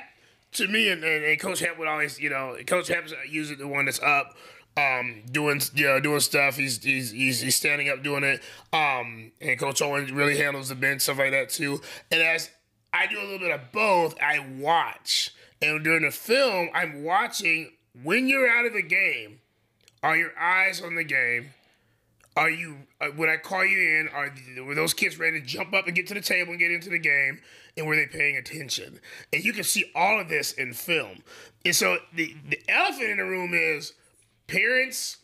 to 0.53 0.69
me 0.69 0.89
and, 0.89 1.03
and, 1.05 1.25
and 1.25 1.41
Coach 1.41 1.61
Hep 1.61 1.79
would 1.79 1.89
always 1.89 2.19
you 2.19 2.31
know 2.31 2.57
Coach 2.67 2.89
Hep's 2.89 3.13
usually 3.29 3.59
the 3.59 3.69
one 3.69 3.85
that's 3.85 4.01
up 4.03 4.35
um, 4.77 5.23
doing 5.31 5.61
you 5.75 5.87
know, 5.87 6.01
doing 6.01 6.21
stuff. 6.21 6.57
He's, 6.57 6.83
he's 6.83 7.11
he's 7.13 7.41
he's 7.41 7.57
standing 7.57 7.89
up 7.89 8.03
doing 8.03 8.25
it. 8.25 8.43
Um, 8.73 9.33
and 9.41 9.59
Coach 9.59 9.81
Owen 9.83 10.15
really 10.15 10.37
handles 10.37 10.69
the 10.69 10.75
bench 10.75 11.03
stuff 11.03 11.19
like 11.19 11.31
that 11.31 11.51
too. 11.51 11.81
And 12.11 12.21
as 12.23 12.51
I 12.93 13.07
do 13.07 13.19
a 13.19 13.23
little 13.23 13.39
bit 13.39 13.51
of 13.51 13.73
both, 13.73 14.17
I 14.21 14.39
watch. 14.59 15.35
And 15.63 15.83
during 15.83 16.03
the 16.03 16.11
film, 16.11 16.71
I'm 16.75 17.03
watching 17.05 17.73
when 18.03 18.29
you're 18.29 18.49
out 18.49 18.67
of 18.67 18.73
the 18.73 18.83
game. 18.83 19.41
Are 20.03 20.17
your 20.17 20.39
eyes 20.39 20.83
on 20.83 20.97
the 20.97 21.05
game? 21.05 21.55
Are 22.37 22.51
you 22.51 22.79
uh, 23.01 23.07
when 23.17 23.31
I 23.31 23.37
call 23.37 23.65
you 23.65 23.79
in? 23.79 24.09
Are 24.09 24.35
were 24.65 24.75
those 24.75 24.93
kids 24.93 25.19
ready 25.19 25.41
to 25.41 25.47
jump 25.47 25.73
up 25.73 25.87
and 25.87 25.95
get 25.95 26.07
to 26.09 26.15
the 26.15 26.21
table 26.21 26.51
and 26.51 26.59
get 26.59 26.73
into 26.73 26.91
the 26.91 26.99
game? 26.99 27.41
And 27.77 27.87
were 27.87 27.97
they 27.97 28.07
paying 28.07 28.37
attention? 28.37 29.01
And 29.33 29.45
you 29.45 29.53
can 29.53 29.65
see 29.65 29.91
all 29.95 30.21
of 30.21 30.29
this 30.29 30.53
in 30.53 30.75
film. 30.75 31.23
And 31.65 31.75
so 31.75 31.99
the 32.13 32.35
the 32.49 32.61
elephant 32.69 33.11
in 33.11 33.17
the 33.19 33.25
room 33.25 33.55
is 33.55 33.95
parents, 34.47 35.19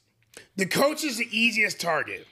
the 0.57 0.67
coach 0.67 1.05
is 1.05 1.19
the 1.19 1.29
easiest 1.31 1.81
target. 1.81 2.27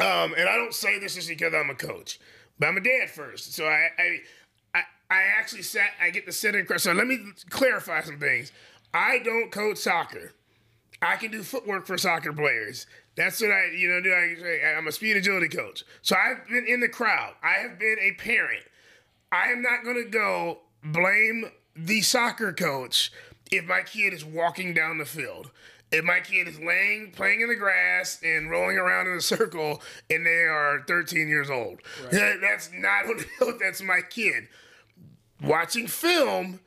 Um, 0.00 0.34
and 0.36 0.48
I 0.48 0.56
don't 0.56 0.74
say 0.74 0.98
this 0.98 1.14
just 1.14 1.28
because 1.28 1.52
I'm 1.54 1.70
a 1.70 1.74
coach, 1.74 2.18
but 2.58 2.68
I'm 2.68 2.76
a 2.76 2.80
dad 2.80 3.10
first. 3.10 3.54
So 3.54 3.66
I, 3.66 3.88
I, 3.98 4.18
I, 4.74 4.82
I 5.10 5.22
actually 5.38 5.62
sat, 5.62 5.90
I 6.00 6.10
get 6.10 6.24
to 6.26 6.32
sit 6.32 6.54
in. 6.54 6.66
So 6.78 6.92
let 6.92 7.06
me 7.06 7.18
clarify 7.50 8.00
some 8.00 8.18
things. 8.18 8.52
I 8.94 9.18
don't 9.18 9.50
coach 9.52 9.78
soccer. 9.78 10.32
I 11.02 11.16
can 11.16 11.30
do 11.30 11.42
footwork 11.42 11.86
for 11.86 11.96
soccer 11.98 12.32
players. 12.32 12.86
That's 13.16 13.40
what 13.40 13.50
I, 13.50 13.70
you 13.76 13.88
know, 13.88 14.00
do. 14.00 14.12
I, 14.12 14.76
I'm 14.76 14.86
a 14.86 14.92
speed 14.92 15.16
agility 15.16 15.48
coach. 15.48 15.84
So 16.02 16.16
I've 16.16 16.48
been 16.48 16.66
in 16.66 16.80
the 16.80 16.88
crowd. 16.88 17.34
I 17.42 17.54
have 17.54 17.78
been 17.78 17.96
a 18.00 18.12
parent. 18.12 18.64
I 19.32 19.48
am 19.48 19.62
not 19.62 19.84
going 19.84 20.02
to 20.02 20.08
go 20.08 20.60
blame 20.82 21.50
the 21.76 22.00
soccer 22.00 22.52
coach 22.52 23.12
if 23.50 23.64
my 23.66 23.82
kid 23.82 24.12
is 24.12 24.24
walking 24.24 24.74
down 24.74 24.98
the 24.98 25.04
field 25.04 25.50
if 25.92 26.04
my 26.04 26.20
kid 26.20 26.46
is 26.48 26.58
laying, 26.60 27.10
playing 27.10 27.40
in 27.40 27.48
the 27.48 27.56
grass 27.56 28.20
and 28.22 28.50
rolling 28.50 28.78
around 28.78 29.08
in 29.08 29.14
a 29.14 29.20
circle, 29.20 29.82
and 30.08 30.24
they 30.24 30.44
are 30.44 30.84
13 30.86 31.28
years 31.28 31.50
old, 31.50 31.80
right. 32.12 32.38
that's 32.40 32.70
not 32.72 33.04
that's 33.60 33.82
my 33.82 34.00
kid. 34.08 34.48
Watching 35.42 35.86
film, 35.86 36.60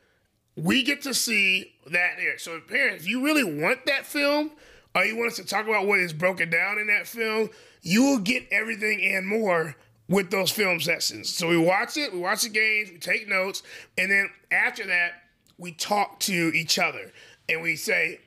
we 0.56 0.82
get 0.82 1.02
to 1.02 1.14
see 1.14 1.74
that 1.90 2.14
there. 2.18 2.38
So, 2.38 2.60
parents, 2.60 3.04
if 3.04 3.08
you 3.08 3.24
really 3.24 3.44
want 3.44 3.86
that 3.86 4.04
film, 4.04 4.50
or 4.94 5.04
you 5.04 5.16
want 5.16 5.32
us 5.32 5.36
to 5.36 5.44
talk 5.44 5.66
about 5.66 5.86
what 5.86 5.98
is 5.98 6.12
broken 6.12 6.50
down 6.50 6.78
in 6.78 6.86
that 6.88 7.06
film, 7.06 7.50
you 7.82 8.02
will 8.02 8.18
get 8.18 8.46
everything 8.50 9.02
and 9.02 9.26
more 9.26 9.76
with 10.08 10.30
those 10.30 10.50
film 10.50 10.80
sessions. 10.80 11.32
So 11.34 11.48
we 11.48 11.56
watch 11.56 11.96
it, 11.96 12.12
we 12.12 12.18
watch 12.18 12.42
the 12.42 12.50
games, 12.50 12.90
we 12.90 12.98
take 12.98 13.28
notes, 13.28 13.62
and 13.98 14.10
then 14.10 14.30
after 14.50 14.86
that, 14.86 15.12
we 15.58 15.72
talk 15.72 16.20
to 16.20 16.32
each 16.54 16.78
other 16.78 17.12
and 17.48 17.62
we 17.62 17.76
say, 17.76 18.20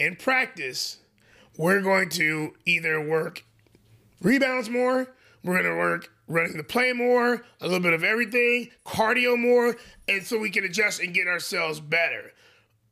in 0.00 0.16
practice, 0.16 0.98
we're 1.58 1.82
going 1.82 2.08
to 2.08 2.54
either 2.64 3.06
work 3.06 3.44
rebounds 4.22 4.70
more, 4.70 5.14
we're 5.44 5.62
going 5.62 5.70
to 5.70 5.78
work 5.78 6.10
running 6.26 6.56
the 6.56 6.64
play 6.64 6.92
more, 6.92 7.44
a 7.60 7.64
little 7.64 7.80
bit 7.80 7.92
of 7.92 8.02
everything, 8.02 8.70
cardio 8.86 9.38
more, 9.38 9.76
and 10.08 10.24
so 10.24 10.38
we 10.38 10.50
can 10.50 10.64
adjust 10.64 11.00
and 11.00 11.12
get 11.12 11.26
ourselves 11.26 11.80
better. 11.80 12.32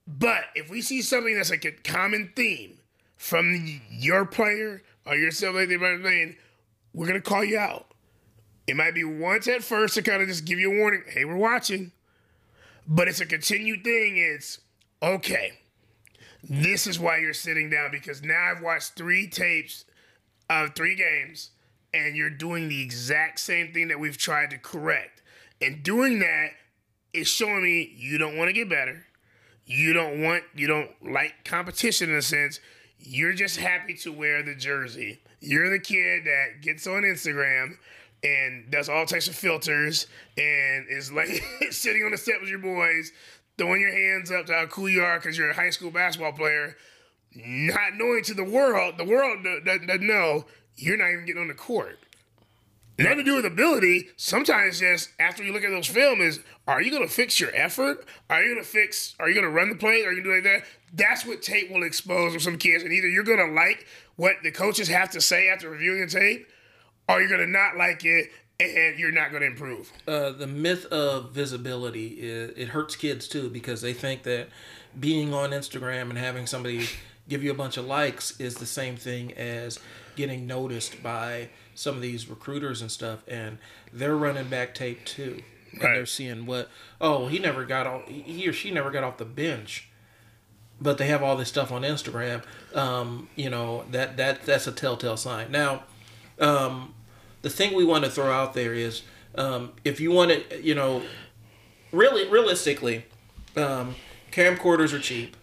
But 0.06 0.44
if 0.54 0.70
we 0.70 0.82
see 0.82 1.00
something 1.00 1.34
that's 1.34 1.50
like 1.50 1.64
a 1.64 1.72
common 1.72 2.32
theme 2.36 2.78
from 3.16 3.80
your 3.90 4.26
player 4.26 4.82
or 5.06 5.16
yourself, 5.16 5.54
like 5.54 5.68
they're 5.68 5.78
playing, 5.78 6.36
we're 6.92 7.06
going 7.06 7.20
to 7.20 7.26
call 7.26 7.44
you 7.44 7.58
out. 7.58 7.86
It 8.66 8.76
might 8.76 8.94
be 8.94 9.04
once 9.04 9.48
at 9.48 9.62
first 9.62 9.94
to 9.94 10.02
kind 10.02 10.20
of 10.20 10.28
just 10.28 10.44
give 10.44 10.58
you 10.58 10.74
a 10.74 10.78
warning 10.78 11.04
hey, 11.06 11.24
we're 11.24 11.36
watching. 11.36 11.92
But 12.86 13.08
it's 13.08 13.20
a 13.20 13.26
continued 13.26 13.84
thing. 13.84 14.18
It's 14.18 14.60
okay 15.02 15.52
this 16.42 16.86
is 16.86 16.98
why 16.98 17.18
you're 17.18 17.34
sitting 17.34 17.70
down 17.70 17.90
because 17.90 18.22
now 18.22 18.52
I've 18.54 18.62
watched 18.62 18.94
three 18.94 19.28
tapes 19.28 19.84
of 20.48 20.74
three 20.74 20.94
games 20.94 21.50
and 21.92 22.16
you're 22.16 22.30
doing 22.30 22.68
the 22.68 22.82
exact 22.82 23.40
same 23.40 23.72
thing 23.72 23.88
that 23.88 23.98
we've 23.98 24.16
tried 24.18 24.50
to 24.50 24.58
correct. 24.58 25.22
And 25.60 25.82
doing 25.82 26.20
that 26.20 26.50
is 27.12 27.28
showing 27.28 27.62
me 27.62 27.92
you 27.96 28.18
don't 28.18 28.36
want 28.36 28.48
to 28.48 28.52
get 28.52 28.68
better. 28.68 29.04
You 29.66 29.92
don't 29.92 30.22
want, 30.22 30.44
you 30.54 30.66
don't 30.66 30.90
like 31.02 31.44
competition 31.44 32.10
in 32.10 32.16
a 32.16 32.22
sense. 32.22 32.60
you're 32.98 33.32
just 33.32 33.58
happy 33.58 33.94
to 33.94 34.12
wear 34.12 34.42
the 34.42 34.54
jersey. 34.54 35.20
You're 35.40 35.70
the 35.70 35.78
kid 35.78 36.24
that 36.24 36.62
gets 36.62 36.86
on 36.86 37.02
Instagram 37.02 37.76
and 38.24 38.70
does 38.70 38.88
all 38.88 39.06
types 39.06 39.28
of 39.28 39.34
filters 39.36 40.06
and 40.36 40.86
is 40.88 41.12
like 41.12 41.28
sitting 41.70 42.02
on 42.02 42.10
the 42.10 42.18
set 42.18 42.40
with 42.40 42.50
your 42.50 42.58
boys, 42.58 43.12
throwing 43.58 43.80
your 43.80 43.92
hands 43.92 44.30
up 44.30 44.46
to 44.46 44.54
how 44.54 44.66
cool 44.66 44.88
you 44.88 45.02
are 45.02 45.18
because 45.18 45.36
you're 45.36 45.50
a 45.50 45.54
high 45.54 45.70
school 45.70 45.90
basketball 45.90 46.32
player, 46.32 46.76
not 47.34 47.94
knowing 47.96 48.22
to 48.24 48.34
the 48.34 48.44
world, 48.44 48.96
the 48.96 49.04
world 49.04 49.44
doesn't 49.64 50.06
know 50.06 50.46
you're 50.76 50.96
not 50.96 51.10
even 51.10 51.26
getting 51.26 51.42
on 51.42 51.48
the 51.48 51.54
court. 51.54 51.98
Nothing 53.00 53.18
to 53.18 53.24
do 53.24 53.36
with 53.36 53.44
ability. 53.44 54.08
Sometimes 54.16 54.80
just 54.80 55.10
after 55.20 55.44
you 55.44 55.52
look 55.52 55.62
at 55.62 55.70
those 55.70 55.86
film 55.86 56.20
is, 56.20 56.40
are 56.66 56.82
you 56.82 56.90
gonna 56.90 57.06
fix 57.06 57.38
your 57.38 57.54
effort? 57.54 58.04
Are 58.28 58.42
you 58.42 58.54
gonna 58.54 58.64
fix? 58.64 59.14
Are 59.20 59.28
you 59.28 59.36
gonna 59.36 59.50
run 59.50 59.68
the 59.68 59.76
play? 59.76 60.04
Are 60.04 60.12
you 60.12 60.22
gonna 60.22 60.40
do 60.40 60.48
like 60.48 60.62
that? 60.62 60.68
That's 60.92 61.24
what 61.24 61.40
tape 61.40 61.70
will 61.70 61.84
expose 61.84 62.32
with 62.32 62.42
some 62.42 62.58
kids. 62.58 62.82
And 62.82 62.92
either 62.92 63.08
you're 63.08 63.22
gonna 63.22 63.52
like 63.52 63.86
what 64.16 64.36
the 64.42 64.50
coaches 64.50 64.88
have 64.88 65.10
to 65.10 65.20
say 65.20 65.48
after 65.48 65.70
reviewing 65.70 66.00
the 66.00 66.06
tape, 66.08 66.48
or 67.08 67.20
you're 67.20 67.30
gonna 67.30 67.46
not 67.46 67.76
like 67.76 68.04
it 68.04 68.30
and 68.60 68.98
you're 68.98 69.12
not 69.12 69.30
gonna 69.30 69.46
improve. 69.46 69.92
Uh, 70.06 70.30
the 70.30 70.46
myth 70.46 70.84
of 70.86 71.30
visibility 71.30 72.16
is, 72.18 72.50
it 72.56 72.68
hurts 72.68 72.96
kids 72.96 73.28
too 73.28 73.48
because 73.48 73.82
they 73.82 73.92
think 73.92 74.24
that 74.24 74.48
being 74.98 75.32
on 75.32 75.50
Instagram 75.50 76.10
and 76.10 76.18
having 76.18 76.46
somebody 76.46 76.88
give 77.28 77.44
you 77.44 77.52
a 77.52 77.54
bunch 77.54 77.76
of 77.76 77.84
likes 77.84 78.38
is 78.40 78.56
the 78.56 78.66
same 78.66 78.96
thing 78.96 79.32
as 79.34 79.78
getting 80.16 80.46
noticed 80.46 81.02
by 81.02 81.48
some 81.74 81.94
of 81.94 82.02
these 82.02 82.28
recruiters 82.28 82.82
and 82.82 82.90
stuff, 82.90 83.22
and 83.28 83.58
they're 83.92 84.16
running 84.16 84.48
back 84.48 84.74
tape 84.74 85.04
too, 85.04 85.40
and 85.70 85.82
right. 85.82 85.94
they're 85.94 86.06
seeing 86.06 86.44
what 86.44 86.68
oh 87.00 87.28
he 87.28 87.38
never 87.38 87.64
got 87.64 87.86
off 87.86 88.08
he 88.08 88.48
or 88.48 88.52
she 88.52 88.72
never 88.72 88.90
got 88.90 89.04
off 89.04 89.18
the 89.18 89.24
bench, 89.24 89.88
but 90.80 90.98
they 90.98 91.06
have 91.06 91.22
all 91.22 91.36
this 91.36 91.48
stuff 91.48 91.70
on 91.70 91.82
Instagram. 91.82 92.42
Um, 92.74 93.28
you 93.36 93.50
know 93.50 93.84
that 93.92 94.16
that 94.16 94.42
that's 94.42 94.66
a 94.66 94.72
telltale 94.72 95.16
sign. 95.16 95.52
Now, 95.52 95.84
um, 96.40 96.94
the 97.42 97.50
thing 97.50 97.74
we 97.74 97.84
want 97.84 98.04
to 98.04 98.10
throw 98.10 98.30
out 98.30 98.54
there 98.54 98.74
is 98.74 99.02
um, 99.34 99.72
if 99.84 100.00
you 100.00 100.10
want 100.10 100.30
to, 100.30 100.62
you 100.62 100.74
know, 100.74 101.02
really 101.92 102.28
realistically, 102.28 103.04
um, 103.56 103.94
camcorders 104.30 104.92
are 104.92 104.98
cheap, 104.98 105.36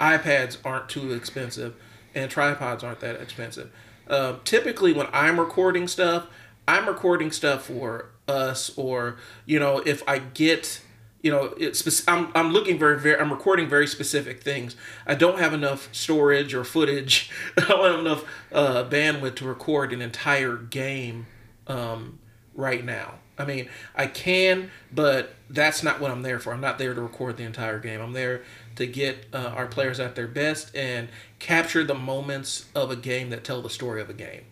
iPads 0.00 0.58
aren't 0.64 0.88
too 0.88 1.12
expensive, 1.12 1.74
and 2.14 2.30
tripods 2.30 2.84
aren't 2.84 3.00
that 3.00 3.20
expensive. 3.20 3.70
Uh, 4.06 4.36
typically, 4.44 4.92
when 4.92 5.06
I'm 5.12 5.40
recording 5.40 5.88
stuff, 5.88 6.26
I'm 6.68 6.86
recording 6.86 7.30
stuff 7.30 7.66
for 7.66 8.10
us, 8.28 8.76
or 8.76 9.16
you 9.46 9.58
know, 9.58 9.78
if 9.78 10.02
I 10.08 10.18
get, 10.18 10.80
you 11.24 11.30
know, 11.30 11.54
it's 11.56 12.06
I'm 12.06 12.30
I'm 12.34 12.52
looking 12.52 12.78
very 12.78 13.00
very 13.00 13.18
I'm 13.18 13.32
recording 13.32 13.66
very 13.66 13.86
specific 13.86 14.42
things. 14.42 14.76
I 15.06 15.14
don't 15.14 15.38
have 15.38 15.54
enough 15.54 15.88
storage 15.90 16.52
or 16.52 16.64
footage. 16.64 17.30
I 17.56 17.62
don't 17.62 17.90
have 17.90 18.00
enough 18.00 18.24
uh, 18.52 18.84
bandwidth 18.84 19.36
to 19.36 19.46
record 19.46 19.94
an 19.94 20.02
entire 20.02 20.56
game 20.56 21.26
um, 21.66 22.18
right 22.54 22.84
now. 22.84 23.14
I 23.38 23.46
mean, 23.46 23.70
I 23.96 24.06
can, 24.06 24.70
but 24.92 25.34
that's 25.48 25.82
not 25.82 25.98
what 25.98 26.10
I'm 26.10 26.20
there 26.20 26.38
for. 26.38 26.52
I'm 26.52 26.60
not 26.60 26.78
there 26.78 26.92
to 26.92 27.00
record 27.00 27.38
the 27.38 27.44
entire 27.44 27.78
game. 27.78 28.02
I'm 28.02 28.12
there 28.12 28.42
to 28.76 28.86
get 28.86 29.26
uh, 29.32 29.52
our 29.56 29.66
players 29.66 29.98
at 29.98 30.16
their 30.16 30.28
best 30.28 30.76
and 30.76 31.08
capture 31.38 31.84
the 31.84 31.94
moments 31.94 32.66
of 32.74 32.90
a 32.90 32.96
game 32.96 33.30
that 33.30 33.44
tell 33.44 33.62
the 33.62 33.70
story 33.70 34.02
of 34.02 34.10
a 34.10 34.14
game. 34.14 34.44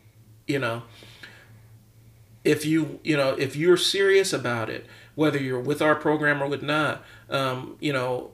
You 0.47 0.59
know, 0.59 0.85
if 2.45 2.65
you 2.65 2.99
you 3.05 3.19
know 3.19 3.35
if 3.35 3.57
you're 3.57 3.77
serious 3.77 4.33
about 4.33 4.71
it, 4.71 4.87
whether 5.15 5.39
you're 5.39 5.61
with 5.61 5.83
our 5.83 5.95
program 5.95 6.43
or 6.43 6.49
with 6.49 6.63
not, 6.63 7.05
um, 7.31 7.77
you 7.81 7.93
know, 7.93 8.31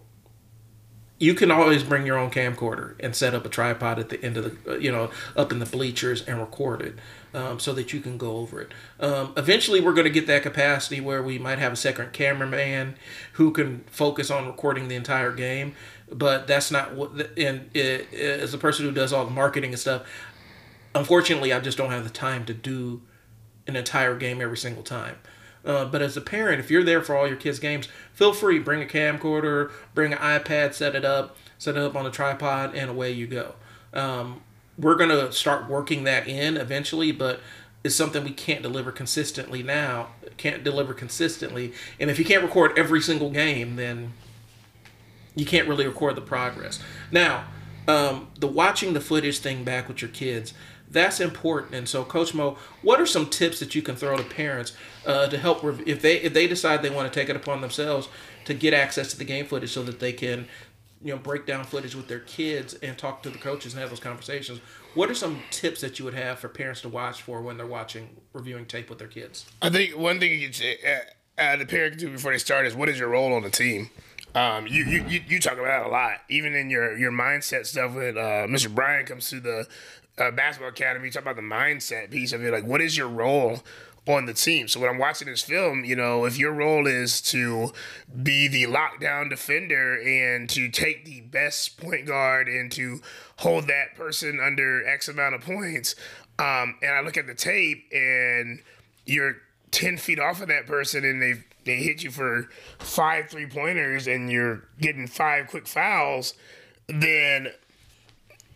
you 1.21 1.35
can 1.35 1.51
always 1.51 1.83
bring 1.83 2.07
your 2.07 2.17
own 2.17 2.31
camcorder 2.31 2.95
and 3.01 3.15
set 3.17 3.35
up 3.35 3.45
a 3.45 3.49
tripod 3.49 3.99
at 3.99 4.09
the 4.09 4.23
end 4.25 4.37
of 4.37 4.65
the 4.65 4.75
uh, 4.75 4.77
you 4.77 4.93
know 4.93 5.11
up 5.37 5.51
in 5.51 5.59
the 5.59 5.67
bleachers 5.67 6.23
and 6.23 6.39
record 6.39 6.81
it 6.81 6.95
um, 7.35 7.59
so 7.59 7.73
that 7.73 7.93
you 7.93 8.01
can 8.01 8.17
go 8.17 8.37
over 8.37 8.61
it. 8.61 8.73
Um, 9.01 9.33
eventually 9.37 9.81
we're 9.81 9.95
going 9.95 10.05
to 10.05 10.11
get 10.11 10.29
that 10.29 10.45
capacity 10.45 11.01
where 11.01 11.21
we 11.21 11.37
might 11.37 11.59
have 11.59 11.73
a 11.73 11.77
second 11.77 12.13
cameraman 12.13 12.95
who 13.33 13.51
can 13.51 13.85
focus 13.91 14.31
on 14.31 14.47
recording 14.47 14.87
the 14.87 14.95
entire 14.95 15.33
game 15.33 15.75
but 16.11 16.47
that's 16.47 16.71
not 16.71 16.95
what 16.95 17.11
and 17.37 17.69
it, 17.75 18.13
as 18.15 18.55
a 18.55 18.59
person 18.59 18.85
who 18.85 18.93
does 18.93 19.13
all 19.13 19.25
the 19.25 19.31
marketing 19.31 19.71
and 19.71 19.79
stuff 19.79 20.03
unfortunately 20.95 21.53
i 21.53 21.61
just 21.61 21.77
don't 21.77 21.91
have 21.91 22.05
the 22.05 22.11
time 22.11 22.45
to 22.45 22.55
do 22.55 23.03
an 23.67 23.77
entire 23.77 24.17
game 24.17 24.41
every 24.41 24.57
single 24.57 24.83
time 24.83 25.17
uh, 25.69 25.85
but 25.85 26.01
as 26.01 26.17
a 26.17 26.21
parent, 26.23 26.59
if 26.59 26.71
you're 26.71 26.83
there 26.83 27.03
for 27.03 27.15
all 27.15 27.29
your 27.29 27.37
kids' 27.37 27.59
games, 27.59 27.89
feel 28.15 28.33
free. 28.33 28.59
Bring 28.59 28.83
a 28.83 28.87
camcorder, 28.87 29.71
bring 29.95 30.15
an 30.15 30.19
iPad, 30.19 30.73
set 30.73 30.95
it 30.95 31.05
up, 31.05 31.37
set 31.59 31.77
it 31.77 31.83
up 31.83 31.95
on 31.95 32.07
a 32.07 32.11
tripod, 32.11 32.75
and 32.75 32.91
away 32.91 33.13
you 33.13 33.27
go. 33.27 33.55
Um, 33.93 34.41
we're 34.79 34.95
going 34.95 35.11
to 35.11 35.31
start 35.31 35.69
working 35.69 36.05
that 36.05 36.27
in 36.27 36.57
eventually, 36.57 37.13
but 37.13 37.41
it's 37.85 37.95
something 37.95 38.25
we 38.25 38.31
can't 38.31 38.63
deliver 38.63 38.91
consistently 38.91 39.63
now. 39.63 40.09
Can't 40.39 40.65
deliver 40.65 40.95
consistently. 40.95 41.75
And 42.01 42.11
if 42.11 42.19
you 42.19 42.25
can't 42.25 42.43
record 42.43 42.79
every 42.79 43.03
single 43.03 43.31
game, 43.31 43.77
then 43.77 44.15
you 45.35 45.45
can't 45.45 45.69
really 45.69 45.87
record 45.87 46.15
the 46.17 46.23
progress. 46.23 46.81
Now, 47.13 47.45
um, 47.87 48.29
the 48.39 48.47
watching 48.47 48.95
the 48.95 49.01
footage 49.01 49.39
thing 49.39 49.65
back 49.65 49.87
with 49.87 50.01
your 50.01 50.11
kids, 50.11 50.55
that's 50.91 51.21
important. 51.21 51.75
And 51.75 51.89
so, 51.89 52.05
Coach 52.05 52.35
Moe, 52.35 52.57
what 52.83 53.01
are 53.01 53.07
some 53.07 53.27
tips 53.27 53.61
that 53.61 53.75
you 53.75 53.83
can 53.83 53.97
throw 53.97 54.17
to 54.17 54.23
parents 54.23 54.73
uh, 55.07 55.29
to 55.29 55.39
help 55.39 55.63
rev- 55.63 55.87
if 55.87 56.03
they 56.03 56.17
if 56.21 56.35
they 56.35 56.47
decide 56.47 56.83
they 56.83 56.91
want 56.91 57.13
to 57.13 57.21
take 57.21 57.29
it 57.29 57.37
upon 57.37 57.61
themselves 57.61 58.09
to 58.47 58.55
get 58.55 58.75
access 58.75 59.11
to 59.11 59.19
the 59.19 59.25
game 59.25 59.47
footage 59.47 59.71
so 59.71 59.83
that 59.83 60.01
they 60.01 60.13
can 60.13 60.47
you 61.03 61.13
know 61.13 61.19
break 61.19 61.47
down 61.47 61.65
footage 61.65 61.95
with 61.95 62.09
their 62.09 62.21
kids 62.21 62.75
and 62.75 62.99
talk 62.99 63.23
to 63.23 63.31
the 63.31 63.39
coaches 63.39 63.73
and 63.73 63.81
have 63.81 63.91
those 63.91 64.01
conversations 64.01 64.61
what 64.95 65.09
are 65.09 65.15
some 65.15 65.41
tips 65.51 65.81
that 65.81 65.99
you 65.99 66.05
would 66.05 66.15
have 66.15 66.41
for 66.41 66.49
parents 66.49 66.81
to 66.81 66.89
watch 66.89 67.23
for 67.23 67.41
when 67.41 67.57
they're 67.57 67.67
watching 67.67 68.09
reviewing 68.33 68.67
tape 68.67 68.91
with 68.91 68.99
their 68.99 69.07
kids 69.07 69.47
i 69.63 69.71
think 69.71 69.97
one 69.97 70.19
thing 70.19 70.33
you 70.33 70.47
can 70.47 70.53
say 70.53 70.77
uh, 70.85 71.41
uh, 71.41 71.57
the 71.57 71.67
parent 71.67 71.93
can 71.93 72.07
do 72.07 72.11
before 72.11 72.33
they 72.33 72.39
start 72.39 72.67
is 72.67 72.75
what 72.75 72.89
is 72.89 72.99
your 72.99 73.09
role 73.09 73.33
on 73.33 73.43
the 73.43 73.51
team 73.51 73.91
um, 74.35 74.67
you, 74.67 74.85
you, 74.85 75.05
you, 75.09 75.23
you 75.27 75.41
talk 75.41 75.55
about 75.55 75.65
that 75.65 75.87
a 75.87 75.89
lot, 75.89 76.19
even 76.29 76.55
in 76.55 76.69
your, 76.69 76.97
your 76.97 77.11
mindset 77.11 77.67
stuff. 77.67 77.95
With 77.95 78.17
uh, 78.17 78.47
Mr. 78.47 78.73
Brian 78.73 79.07
comes 79.07 79.31
to 79.31 79.41
the 79.41 79.67
uh, 80.19 80.31
basketball 80.31 80.71
academy, 80.71 81.11
talk 81.11 81.23
about 81.23 81.37
the 81.37 81.43
mindset 81.43 82.11
piece 82.11 82.33
of 82.33 82.45
it. 82.45 82.53
Like, 82.53 82.65
what 82.65 82.81
is 82.81 82.97
your 82.97 83.09
role 83.09 83.63
on 84.09 84.27
the 84.27 84.35
team. 84.35 84.69
So 84.69 84.81
when 84.81 84.89
I'm 84.89 84.99
watching 84.99 85.29
this 85.29 85.43
film, 85.43 85.85
you 85.85 85.95
know, 85.95 86.25
if 86.25 86.39
your 86.39 86.53
role 86.53 86.87
is 86.87 87.21
to 87.23 87.73
be 88.23 88.49
the 88.49 88.65
lockdown 88.65 89.29
defender 89.29 90.01
and 90.01 90.49
to 90.51 90.71
take 90.71 91.05
the 91.05 91.21
best 91.21 91.79
point 91.79 92.07
guard 92.07 92.49
and 92.49 92.73
to 92.73 93.01
hold 93.39 93.67
that 93.69 93.95
person 93.95 94.41
under 94.41 94.87
X 94.87 95.09
amount 95.09 95.35
of 95.35 95.43
points, 95.43 95.95
um, 96.39 96.77
and 96.83 96.93
I 96.93 97.01
look 97.01 97.17
at 97.17 97.27
the 97.27 97.35
tape 97.35 97.87
and 97.93 98.61
you're 99.05 99.39
10 99.71 99.99
feet 99.99 100.19
off 100.19 100.41
of 100.41 100.49
that 100.49 100.67
person 100.67 101.05
and 101.05 101.21
they 101.21 101.45
they 101.65 101.77
hit 101.83 102.03
you 102.03 102.11
for 102.11 102.49
five 102.79 103.29
three 103.29 103.47
pointers 103.47 104.07
and 104.07 104.33
you're 104.33 104.63
getting 104.81 105.07
five 105.07 105.49
quick 105.49 105.67
fouls, 105.67 106.33
then 106.87 107.49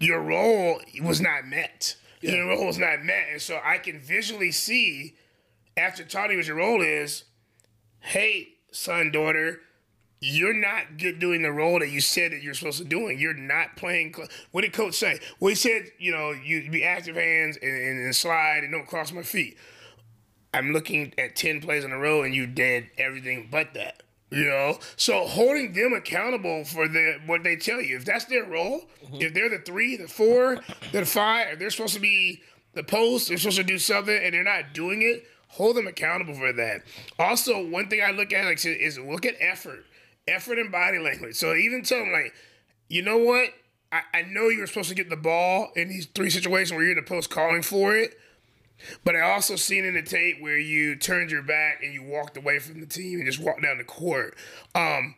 your 0.03 0.21
role 0.21 0.81
was 1.03 1.21
not 1.21 1.47
met. 1.47 1.97
Yeah. 2.21 2.33
Your 2.33 2.49
role 2.49 2.67
was 2.67 2.79
not 2.79 3.03
met. 3.03 3.27
And 3.31 3.41
so 3.41 3.61
I 3.65 3.79
can 3.79 4.01
visually 4.01 4.53
see 4.53 5.17
after 5.77 6.05
Tony 6.05 6.37
what 6.37 6.47
your 6.47 6.57
role 6.57 6.83
is, 6.83 7.25
hey, 8.01 8.49
son, 8.73 9.11
daughter, 9.11 9.61
you're 10.21 10.55
not 10.55 10.99
good 10.99 11.19
doing 11.19 11.43
the 11.43 11.53
role 11.53 11.81
that 11.81 11.91
you 11.91 12.01
said 12.01 12.33
that 12.33 12.43
you're 12.43 12.55
supposed 12.55 12.79
to 12.79 12.85
doing. 12.85 13.19
You're 13.19 13.35
not 13.35 13.77
playing. 13.77 14.15
Cl- 14.15 14.29
what 14.53 14.63
did 14.63 14.73
coach 14.73 14.95
say? 14.95 15.19
Well, 15.41 15.49
he 15.51 15.55
said, 15.55 15.87
you 15.99 16.13
know, 16.13 16.31
you 16.31 16.71
be 16.71 16.85
active 16.85 17.17
hands 17.17 17.57
and, 17.61 17.73
and, 17.73 18.05
and, 18.05 18.15
slide 18.15 18.61
and 18.63 18.73
don't 18.73 18.87
cross 18.87 19.13
my 19.13 19.23
feet. 19.23 19.57
I'm 20.55 20.73
looking 20.73 21.15
at 21.19 21.35
10 21.35 21.61
plays 21.61 21.85
in 21.85 21.93
a 21.93 21.99
row 21.99 22.23
and 22.23 22.35
you 22.35 22.47
did 22.47 22.91
everything 22.99 23.49
but 23.51 23.75
that. 23.75 24.03
You 24.33 24.47
know, 24.47 24.79
so 24.97 25.27
holding 25.27 25.75
them 25.75 25.93
accountable 25.93 26.65
for 26.65 26.89
the 26.89 27.21
what 27.27 27.43
they 27.43 27.57
tell 27.57 27.83
you. 27.83 27.97
If 27.97 28.07
that's 28.07 28.25
their 28.25 28.45
role, 28.45 28.83
mm-hmm. 29.05 29.17
if 29.21 29.35
they're 29.35 29.51
the 29.51 29.59
three, 29.59 29.97
the 29.97 30.09
four, 30.09 30.59
the 30.91 31.05
five, 31.05 31.59
they're 31.59 31.71
supposed 31.71 31.95
to 31.95 32.01
be 32.01 32.41
the 32.73 32.83
post, 32.83 33.29
they're 33.29 33.37
supposed 33.37 33.59
to 33.59 33.65
do 33.65 33.79
something 33.79 34.17
and 34.17 34.33
they're 34.33 34.43
not 34.43 34.73
doing 34.73 35.03
it, 35.03 35.27
hold 35.49 35.77
them 35.77 35.87
accountable 35.87 36.35
for 36.35 36.53
that. 36.55 36.83
Also, 37.19 37.67
one 37.69 37.89
thing 37.89 38.01
I 38.03 38.11
look 38.13 38.33
at 38.33 38.47
like 38.47 38.65
is 38.65 38.99
look 38.99 39.27
at 39.27 39.35
effort, 39.39 39.85
effort 40.27 40.59
and 40.59 40.73
body 40.73 40.99
language. 40.99 41.37
So 41.37 41.55
even 41.55 41.83
tell 41.83 41.99
them 41.99 42.13
like, 42.13 42.33
you 42.89 43.03
know 43.03 43.19
what? 43.19 43.51
I, 43.93 44.01
I 44.15 44.23
know 44.23 44.49
you 44.49 44.61
were 44.61 44.67
supposed 44.67 44.89
to 44.89 44.95
get 44.95 45.11
the 45.11 45.17
ball 45.17 45.71
in 45.77 45.89
these 45.89 46.07
three 46.07 46.31
situations 46.31 46.73
where 46.73 46.83
you're 46.83 46.93
in 46.93 47.05
the 47.05 47.09
post 47.09 47.29
calling 47.29 47.63
for 47.63 47.95
it. 47.95 48.17
But 49.05 49.17
I 49.17 49.21
also 49.21 49.57
seen 49.57 49.85
in 49.85 49.95
the 49.95 50.03
tape 50.03 50.41
where 50.41 50.59
you 50.59 50.97
turned 50.97 51.31
your 51.31 51.43
back 51.43 51.83
and 51.83 51.93
you 51.93 52.03
walked 52.03 52.37
away 52.37 52.59
from 52.59 52.81
the 52.81 52.87
team 52.87 53.19
and 53.19 53.27
just 53.27 53.41
walked 53.41 53.63
down 53.63 53.79
the 53.79 53.85
court. 53.85 54.37
Um, 54.75 55.15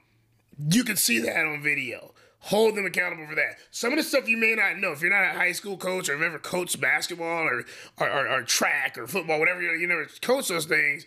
you 0.70 0.84
can 0.84 0.96
see 0.96 1.18
that 1.20 1.44
on 1.46 1.62
video 1.62 2.12
hold 2.48 2.74
them 2.74 2.84
accountable 2.84 3.26
for 3.26 3.34
that. 3.34 3.56
Some 3.70 3.92
of 3.92 3.96
the 3.96 4.02
stuff 4.02 4.28
you 4.28 4.36
may 4.36 4.54
not 4.54 4.76
know 4.78 4.92
if 4.92 5.00
you're 5.00 5.10
not 5.10 5.34
a 5.34 5.38
high 5.38 5.52
school 5.52 5.78
coach 5.78 6.10
or 6.10 6.12
have 6.12 6.20
ever 6.20 6.38
coached 6.38 6.78
basketball 6.78 7.42
or 7.48 7.64
or, 7.98 8.10
or, 8.10 8.28
or 8.28 8.42
track 8.42 8.98
or 8.98 9.06
football, 9.06 9.38
whatever 9.38 9.62
you, 9.62 9.70
you 9.72 9.86
never 9.86 10.06
coach 10.20 10.48
those 10.48 10.66
things. 10.66 11.06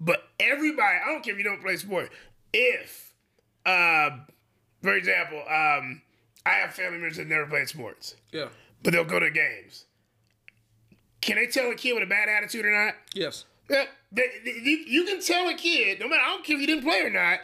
But 0.00 0.22
everybody, 0.40 0.96
I 1.04 1.12
don't 1.12 1.22
care 1.22 1.34
if 1.34 1.38
you 1.38 1.44
don't 1.44 1.60
play 1.60 1.76
sport. 1.76 2.10
If, 2.54 3.12
uh, 3.66 4.10
for 4.82 4.94
example, 4.94 5.40
um, 5.40 6.00
I 6.46 6.52
have 6.54 6.72
family 6.72 6.92
members 6.96 7.18
that 7.18 7.26
never 7.28 7.44
played 7.46 7.68
sports, 7.68 8.16
Yeah. 8.32 8.48
but 8.82 8.94
they'll 8.94 9.04
go 9.04 9.20
to 9.20 9.30
games. 9.30 9.84
Can 11.20 11.36
they 11.36 11.46
tell 11.46 11.70
a 11.70 11.74
kid 11.74 11.92
with 11.94 12.02
a 12.02 12.06
bad 12.06 12.28
attitude 12.28 12.64
or 12.64 12.72
not? 12.86 12.94
Yes. 13.14 13.44
Yeah, 13.68 13.84
they, 14.10 14.26
they- 14.44 14.50
you, 14.62 14.76
you 14.86 15.04
can 15.04 15.20
tell 15.20 15.48
a 15.48 15.54
kid, 15.54 16.00
no 16.00 16.08
matter, 16.08 16.22
I 16.22 16.28
don't 16.28 16.44
care 16.44 16.56
if 16.56 16.60
you 16.60 16.66
didn't 16.66 16.84
play 16.84 17.00
or 17.02 17.10
not, 17.10 17.40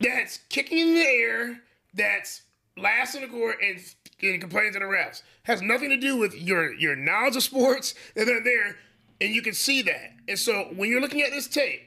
that's 0.00 0.38
kicking 0.48 0.78
in 0.78 0.94
the 0.94 1.00
air, 1.00 1.60
that's 1.94 2.42
last 2.76 3.14
on 3.14 3.22
the 3.22 3.28
court 3.28 3.56
and, 3.62 3.78
and 4.22 4.40
complaining 4.40 4.72
to 4.72 4.78
the 4.78 4.84
refs. 4.86 5.22
Has 5.44 5.60
nothing 5.60 5.90
to 5.90 5.96
do 5.96 6.16
with 6.16 6.34
your, 6.34 6.72
your 6.72 6.96
knowledge 6.96 7.36
of 7.36 7.42
sports, 7.42 7.94
and 8.16 8.26
they're 8.26 8.42
there, 8.42 8.76
and 9.20 9.34
you 9.34 9.42
can 9.42 9.52
see 9.54 9.82
that. 9.82 10.12
And 10.28 10.38
so 10.38 10.68
when 10.74 10.88
you're 10.88 11.00
looking 11.00 11.20
at 11.22 11.30
this 11.32 11.48
tape, 11.48 11.82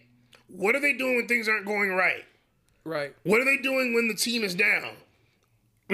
what 0.47 0.75
are 0.75 0.79
they 0.81 0.93
doing 0.93 1.15
when 1.15 1.27
things 1.27 1.47
aren't 1.47 1.65
going 1.65 1.91
right? 1.93 2.25
Right. 2.85 3.15
What 3.23 3.39
are 3.41 3.45
they 3.45 3.57
doing 3.57 3.93
when 3.95 4.07
the 4.09 4.13
team 4.13 4.43
is 4.43 4.53
down? 4.53 4.91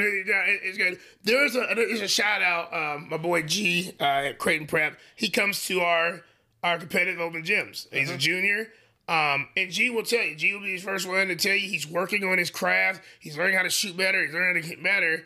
It's 0.04 0.78
good. 0.78 1.00
There's 1.24 1.56
a 1.56 1.68
there's 1.76 2.02
a 2.02 2.08
shout 2.08 2.42
out. 2.42 2.74
Um, 2.74 3.10
my 3.10 3.18
boy 3.18 3.44
G 3.44 3.94
uh, 4.00 4.04
at 4.04 4.38
Creighton 4.38 4.68
Prep. 4.68 4.98
He 5.16 5.30
comes 5.30 5.66
to 5.68 5.82
our 5.82 6.22
our 6.64 6.78
competitive 6.78 7.20
open 7.20 7.44
gyms. 7.44 7.88
He's 7.92 8.10
a 8.10 8.18
junior. 8.18 8.70
Um, 9.08 9.48
and 9.58 9.72
G 9.72 9.90
will 9.90 10.04
tell 10.04 10.24
you. 10.24 10.36
G 10.36 10.54
will 10.54 10.62
be 10.62 10.74
his 10.74 10.84
first 10.84 11.08
one 11.08 11.28
to 11.30 11.36
tell 11.36 11.56
you 11.56 11.68
he's 11.68 11.88
working 11.88 12.24
on 12.24 12.38
his 12.38 12.52
craft. 12.52 13.02
He's 13.20 13.38
learning 13.38 13.56
how 13.56 13.64
to 13.64 13.70
shoot 13.70 13.98
better. 13.98 14.24
He's 14.24 14.34
learning 14.34 14.56
how 14.56 14.62
to 14.62 14.76
get 14.76 14.84
better. 14.84 15.26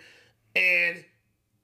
And 0.55 1.03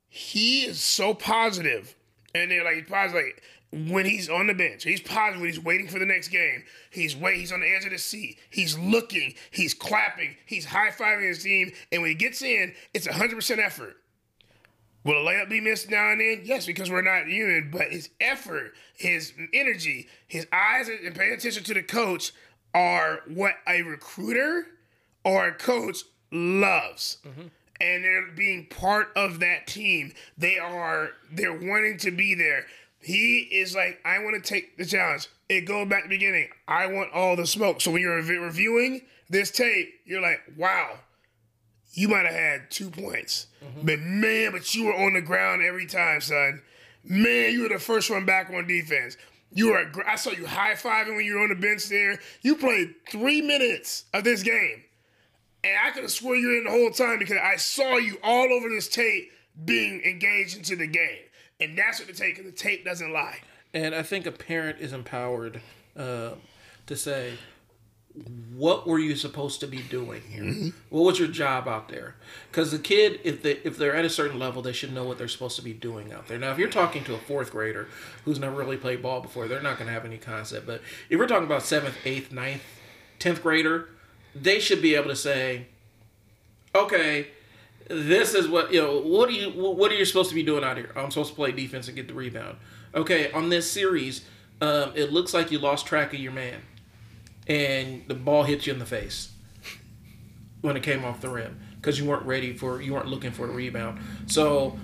he 0.10 0.64
is 0.66 0.82
so 0.82 1.14
positive. 1.14 1.96
And 2.36 2.52
they're 2.52 2.64
like 2.64 2.76
he's 2.76 2.90
positive. 2.90 3.24
Like, 3.24 3.44
when 3.72 4.06
he's 4.06 4.30
on 4.30 4.48
the 4.48 4.54
bench, 4.54 4.84
he's 4.84 5.02
positive. 5.02 5.46
He's 5.46 5.60
waiting 5.60 5.88
for 5.88 6.00
the 6.00 6.06
next 6.06 6.30
game, 6.30 6.64
he's 6.90 7.16
wait. 7.16 7.38
He's 7.38 7.52
on 7.52 7.60
the 7.60 7.68
edge 7.68 7.86
of 7.86 7.92
the 7.92 8.00
seat. 8.00 8.40
He's 8.50 8.78
looking. 8.78 9.36
He's 9.52 9.74
clapping. 9.74 10.36
He's 10.46 10.66
high 10.66 10.90
fiving 10.90 11.28
his 11.28 11.44
team. 11.44 11.72
And 11.92 12.02
when 12.02 12.10
he 12.10 12.16
gets 12.16 12.42
in, 12.42 12.74
it's 12.94 13.06
hundred 13.08 13.36
percent 13.36 13.60
effort. 13.60 13.98
Will 15.06 15.28
a 15.28 15.32
layup 15.32 15.50
be 15.50 15.62
missed 15.62 15.90
now 15.90 16.12
and 16.12 16.20
then? 16.20 16.42
Yes, 16.44 16.66
because 16.66 16.92
we're 16.92 17.02
not 17.02 17.28
human. 17.28 17.70
But 17.72 17.92
his 17.92 18.10
effort, 18.20 18.74
his 18.96 19.34
energy, 19.54 20.10
his 20.28 20.46
eyes, 20.52 20.90
and 20.90 21.16
paying 21.16 21.34
attention 21.34 21.64
to 21.64 21.74
the 21.74 21.84
coach 21.84 22.34
are 22.74 23.22
what 23.28 23.56
a 23.68 23.82
recruiter 23.84 24.66
or 25.24 25.48
a 25.48 25.54
coach 25.54 26.04
loves. 26.32 27.18
And 27.82 28.04
they're 28.04 28.32
being 28.36 28.66
part 28.66 29.10
of 29.16 29.40
that 29.40 29.68
team. 29.68 30.14
They 30.38 30.60
are 30.60 31.12
they're 31.32 31.54
wanting 31.54 31.98
to 32.00 32.12
be 32.12 32.36
there. 32.36 32.66
He 33.02 33.48
is 33.52 33.76
like, 33.76 34.00
I 34.04 34.20
want 34.20 34.42
to 34.44 34.48
take 34.48 34.78
the 34.78 34.86
challenge. 34.86 35.28
It 35.48 35.62
goes 35.62 35.88
back 35.88 36.04
to 36.04 36.10
the 36.10 36.16
beginning. 36.16 36.50
I 36.68 36.88
want 36.88 37.14
all 37.14 37.36
the 37.36 37.48
smoke. 37.48 37.82
So 37.82 37.92
when 37.92 38.02
you're 38.02 38.18
reviewing 38.18 39.02
this 39.30 39.52
tape, 39.52 39.94
you're 40.06 40.22
like, 40.22 40.42
wow, 40.58 40.98
you 41.94 42.08
might 42.08 42.26
have 42.26 42.36
had 42.36 42.72
two 42.72 42.90
points. 42.90 43.48
Mm-hmm. 43.64 43.86
But 43.86 44.00
man, 44.00 44.52
but 44.52 44.76
you 44.76 44.86
were 44.86 44.96
on 44.96 45.14
the 45.14 45.22
ground 45.22 45.62
every 45.62 45.86
time, 45.86 46.22
son. 46.22 46.62
Man, 47.04 47.54
you 47.54 47.64
were 47.64 47.70
the 47.70 47.80
first 47.80 48.10
one 48.10 48.26
back 48.26 48.50
on 48.52 48.68
defense. 48.68 49.18
You 49.52 49.72
were. 49.72 49.92
I 50.06 50.16
saw 50.16 50.32
you 50.32 50.46
high 50.46 50.74
fiving 50.74 51.16
when 51.16 51.26
you 51.26 51.36
were 51.36 51.44
on 51.44 51.50
the 51.50 51.56
bench 51.56 51.90
there. 51.90 52.20
You 52.42 52.56
played 52.56 52.94
three 53.10 53.42
minutes 53.42 54.06
of 54.14 54.24
this 54.24 54.44
game, 54.44 54.84
and 55.64 55.74
I 55.84 55.92
could 55.92 56.04
have 56.04 56.12
swore 56.12 56.36
you 56.36 56.50
were 56.50 56.58
in 56.58 56.64
the 56.66 56.70
whole 56.70 56.92
time 56.92 57.18
because 57.18 57.38
I 57.42 57.56
saw 57.56 57.98
you 57.98 58.18
all 58.22 58.54
over 58.54 58.70
this 58.70 58.88
tape 58.88 59.32
being 59.66 60.02
engaged 60.04 60.58
into 60.58 60.76
the 60.76 60.88
game, 60.88 61.24
and 61.60 61.78
that's 61.78 62.00
what 62.00 62.08
the 62.08 62.14
tape. 62.14 62.44
The 62.44 62.52
tape 62.52 62.86
doesn't 62.86 63.12
lie. 63.12 63.40
And 63.74 63.94
I 63.94 64.04
think 64.04 64.26
a 64.26 64.32
parent 64.32 64.80
is 64.80 64.94
empowered 64.94 65.62
uh, 65.96 66.32
to 66.88 66.96
say, 66.96 67.34
"What 68.56 68.88
were 68.88 68.98
you 68.98 69.16
supposed 69.16 69.60
to 69.60 69.68
be 69.68 69.82
doing 69.84 70.22
here? 70.28 70.72
What 70.90 71.04
was 71.04 71.20
your 71.20 71.28
job 71.28 71.68
out 71.68 71.90
there?" 71.90 72.16
Because 72.50 72.72
the 72.72 72.80
kid, 72.80 73.20
if 73.24 73.44
they 73.44 73.54
if 73.64 73.78
they're 73.78 73.96
at 73.96 74.06
a 74.06 74.10
certain 74.10 74.40
level, 74.40 74.62
they 74.62 74.74
should 74.74 74.94
know 74.94 75.04
what 75.04 75.18
they're 75.18 75.28
supposed 75.28 75.56
to 75.58 75.62
be 75.62 75.74
doing 75.74 76.12
out 76.12 76.28
there. 76.28 76.40
Now, 76.40 76.52
if 76.52 76.58
you're 76.58 76.70
talking 76.70 77.04
to 77.04 77.14
a 77.14 77.20
fourth 77.20 77.52
grader 77.52 77.88
who's 78.26 78.40
never 78.40 78.56
really 78.56 78.78
played 78.78 79.02
ball 79.04 79.22
before, 79.22 79.48
they're 79.48 79.62
not 79.62 79.78
going 79.78 79.88
to 79.88 79.94
have 79.94 80.06
any 80.06 80.18
concept. 80.18 80.66
But 80.66 80.82
if 81.10 81.20
we're 81.20 81.28
talking 81.28 81.46
about 81.46 81.64
seventh, 81.64 81.98
eighth, 82.06 82.32
ninth, 82.32 82.64
tenth 83.20 83.44
grader, 83.44 83.90
they 84.34 84.60
should 84.60 84.82
be 84.82 84.96
able 84.96 85.10
to 85.10 85.16
say, 85.16 85.68
"Okay." 86.74 87.28
This 87.90 88.34
is 88.34 88.48
what 88.48 88.72
you 88.72 88.82
know 88.82 89.00
what 89.00 89.30
are 89.30 89.34
you 89.34 89.50
what 89.50 89.92
are 89.92 89.96
you 89.96 90.06
supposed 90.06 90.30
to 90.30 90.36
be 90.36 90.44
doing 90.44 90.64
out 90.64 90.78
here? 90.78 90.92
I'm 90.96 91.12
supposed 91.12 91.32
to 91.32 91.36
play 91.36 91.52
defense 91.52 91.88
and 91.88 91.96
get 91.96 92.08
the 92.08 92.14
rebound. 92.14 92.58
Okay 92.96 93.32
on 93.32 93.50
this 93.50 93.70
series 93.70 94.26
um, 94.62 94.92
it 94.96 95.12
looks 95.12 95.34
like 95.34 95.52
you 95.52 95.60
lost 95.60 95.86
track 95.86 96.14
of 96.14 96.20
your 96.20 96.32
man 96.32 96.62
and 97.48 98.04
the 98.08 98.14
ball 98.14 98.44
hit 98.44 98.68
you 98.68 98.74
in 98.74 98.80
the 98.80 98.86
face 98.86 99.32
when 100.62 100.76
it 100.78 100.84
came 100.84 101.04
off 101.04 101.22
the 101.22 101.30
rim 101.30 101.60
because 101.80 101.98
you 101.98 102.06
weren't 102.06 102.26
ready 102.26 102.54
for 102.54 102.82
you 102.82 102.94
weren't 102.94 103.08
looking 103.08 103.32
for 103.32 103.46
a 103.46 103.52
rebound. 103.52 104.00
So 104.28 104.78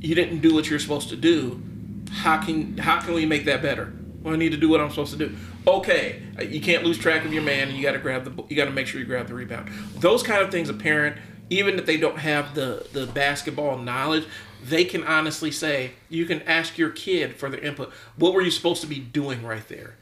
you 0.00 0.14
didn't 0.14 0.40
do 0.40 0.54
what 0.54 0.68
you're 0.68 0.78
supposed 0.78 1.08
to 1.10 1.16
do. 1.16 1.62
How 2.10 2.42
can 2.42 2.76
how 2.78 3.00
can 3.00 3.14
we 3.14 3.26
make 3.26 3.44
that 3.44 3.62
better? 3.62 3.92
Well, 4.22 4.34
I 4.34 4.36
need 4.36 4.52
to 4.52 4.58
do 4.58 4.68
what 4.68 4.80
I'm 4.80 4.90
supposed 4.90 5.12
to 5.12 5.18
do. 5.18 5.34
Okay, 5.66 6.22
you 6.42 6.60
can't 6.60 6.84
lose 6.84 6.98
track 6.98 7.24
of 7.24 7.32
your 7.32 7.42
man, 7.42 7.68
and 7.68 7.76
you 7.76 7.82
got 7.82 7.92
to 7.92 7.98
grab 7.98 8.24
the 8.24 8.44
you 8.48 8.56
got 8.56 8.66
to 8.66 8.70
make 8.70 8.86
sure 8.86 9.00
you 9.00 9.06
grab 9.06 9.28
the 9.28 9.34
rebound. 9.34 9.70
Those 9.96 10.22
kind 10.22 10.42
of 10.42 10.50
things, 10.50 10.68
a 10.68 10.74
parent, 10.74 11.16
even 11.50 11.78
if 11.78 11.84
they 11.84 11.96
don't 11.96 12.18
have 12.18 12.54
the 12.54 12.86
the 12.92 13.06
basketball 13.06 13.76
knowledge, 13.76 14.26
they 14.64 14.84
can 14.84 15.04
honestly 15.04 15.50
say 15.50 15.92
you 16.08 16.24
can 16.24 16.40
ask 16.42 16.78
your 16.78 16.90
kid 16.90 17.36
for 17.36 17.50
their 17.50 17.60
input. 17.60 17.92
What 18.16 18.32
were 18.32 18.40
you 18.40 18.50
supposed 18.50 18.80
to 18.80 18.86
be 18.86 19.00
doing 19.00 19.42
right 19.42 19.66
there? 19.68 19.96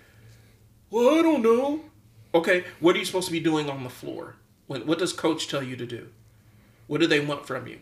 Well, 0.90 1.18
I 1.18 1.22
don't 1.22 1.42
know. 1.42 1.80
Okay, 2.34 2.64
what 2.78 2.94
are 2.94 2.98
you 2.98 3.04
supposed 3.04 3.26
to 3.26 3.32
be 3.32 3.40
doing 3.40 3.68
on 3.70 3.82
the 3.82 3.90
floor? 3.90 4.36
What, 4.66 4.86
what 4.86 4.98
does 4.98 5.12
coach 5.12 5.48
tell 5.48 5.62
you 5.62 5.76
to 5.76 5.86
do? 5.86 6.08
What 6.86 7.00
do 7.00 7.06
they 7.06 7.20
want 7.20 7.46
from 7.46 7.66
you? 7.66 7.78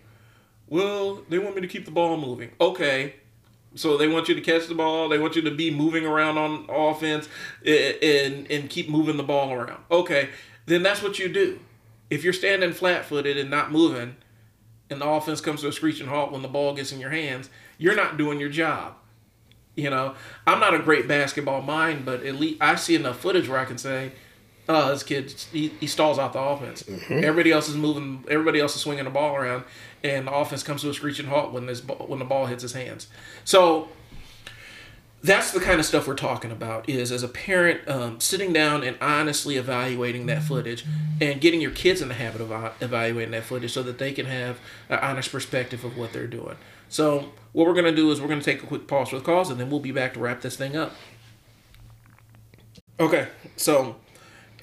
Well, 0.68 1.22
they 1.28 1.38
want 1.38 1.56
me 1.56 1.62
to 1.62 1.68
keep 1.68 1.84
the 1.84 1.90
ball 1.90 2.16
moving. 2.16 2.50
Okay, 2.60 3.14
so 3.74 3.96
they 3.96 4.08
want 4.08 4.28
you 4.28 4.34
to 4.34 4.40
catch 4.40 4.66
the 4.66 4.74
ball. 4.74 5.08
They 5.08 5.18
want 5.18 5.36
you 5.36 5.42
to 5.42 5.50
be 5.50 5.70
moving 5.70 6.06
around 6.06 6.38
on 6.38 6.66
offense 6.68 7.28
eh, 7.64 7.94
eh, 8.00 8.26
and 8.26 8.50
and 8.50 8.70
keep 8.70 8.88
moving 8.88 9.16
the 9.16 9.22
ball 9.22 9.52
around. 9.52 9.82
Okay, 9.90 10.30
then 10.66 10.82
that's 10.82 11.02
what 11.02 11.18
you 11.18 11.28
do. 11.28 11.60
If 12.10 12.24
you're 12.24 12.32
standing 12.32 12.72
flat-footed 12.72 13.36
and 13.36 13.50
not 13.50 13.72
moving, 13.72 14.16
and 14.88 15.00
the 15.00 15.06
offense 15.06 15.40
comes 15.40 15.62
to 15.62 15.68
a 15.68 15.72
screeching 15.72 16.06
halt 16.06 16.32
when 16.32 16.42
the 16.42 16.48
ball 16.48 16.74
gets 16.74 16.92
in 16.92 17.00
your 17.00 17.10
hands, 17.10 17.50
you're 17.78 17.96
not 17.96 18.16
doing 18.16 18.38
your 18.38 18.48
job. 18.48 18.94
You 19.74 19.90
know, 19.90 20.14
I'm 20.46 20.60
not 20.60 20.74
a 20.74 20.78
great 20.78 21.06
basketball 21.06 21.60
mind, 21.60 22.04
but 22.04 22.24
at 22.24 22.36
least 22.36 22.62
I 22.62 22.76
see 22.76 22.94
enough 22.94 23.20
footage 23.20 23.48
where 23.48 23.58
I 23.58 23.66
can 23.66 23.76
say, 23.76 24.12
"Oh, 24.68 24.88
this 24.88 25.02
kid 25.02 25.30
he, 25.52 25.68
he 25.68 25.86
stalls 25.86 26.18
out 26.18 26.32
the 26.32 26.40
offense. 26.40 26.82
Mm-hmm. 26.84 27.24
Everybody 27.24 27.52
else 27.52 27.68
is 27.68 27.76
moving. 27.76 28.24
Everybody 28.30 28.58
else 28.58 28.74
is 28.74 28.80
swinging 28.80 29.04
the 29.04 29.10
ball 29.10 29.36
around, 29.36 29.64
and 30.02 30.28
the 30.28 30.32
offense 30.32 30.62
comes 30.62 30.80
to 30.80 30.88
a 30.88 30.94
screeching 30.94 31.26
halt 31.26 31.52
when 31.52 31.66
this 31.66 31.82
ball, 31.82 32.06
when 32.06 32.18
the 32.18 32.24
ball 32.24 32.46
hits 32.46 32.62
his 32.62 32.72
hands." 32.72 33.08
So 33.44 33.88
that's 35.22 35.50
the 35.50 35.60
kind 35.60 35.80
of 35.80 35.86
stuff 35.86 36.06
we're 36.06 36.14
talking 36.14 36.50
about. 36.50 36.88
Is 36.88 37.10
as 37.10 37.22
a 37.22 37.28
parent 37.28 37.88
um, 37.88 38.20
sitting 38.20 38.52
down 38.52 38.82
and 38.82 38.96
honestly 39.00 39.56
evaluating 39.56 40.26
that 40.26 40.42
footage 40.42 40.84
and 41.20 41.40
getting 41.40 41.60
your 41.60 41.70
kids 41.70 42.00
in 42.00 42.08
the 42.08 42.14
habit 42.14 42.40
of 42.40 42.52
uh, 42.52 42.72
evaluating 42.80 43.32
that 43.32 43.44
footage 43.44 43.72
so 43.72 43.82
that 43.82 43.98
they 43.98 44.12
can 44.12 44.26
have 44.26 44.58
an 44.88 44.98
honest 45.00 45.32
perspective 45.32 45.84
of 45.84 45.96
what 45.96 46.12
they're 46.12 46.26
doing. 46.26 46.56
So 46.88 47.32
what 47.52 47.66
we're 47.66 47.74
gonna 47.74 47.94
do 47.94 48.10
is 48.10 48.20
we're 48.20 48.28
gonna 48.28 48.42
take 48.42 48.62
a 48.62 48.66
quick 48.66 48.86
pause 48.86 49.08
for 49.08 49.18
the 49.18 49.24
calls, 49.24 49.50
and 49.50 49.58
then 49.58 49.70
we'll 49.70 49.80
be 49.80 49.92
back 49.92 50.14
to 50.14 50.20
wrap 50.20 50.42
this 50.42 50.56
thing 50.56 50.76
up. 50.76 50.92
Okay, 53.00 53.28
so 53.56 53.96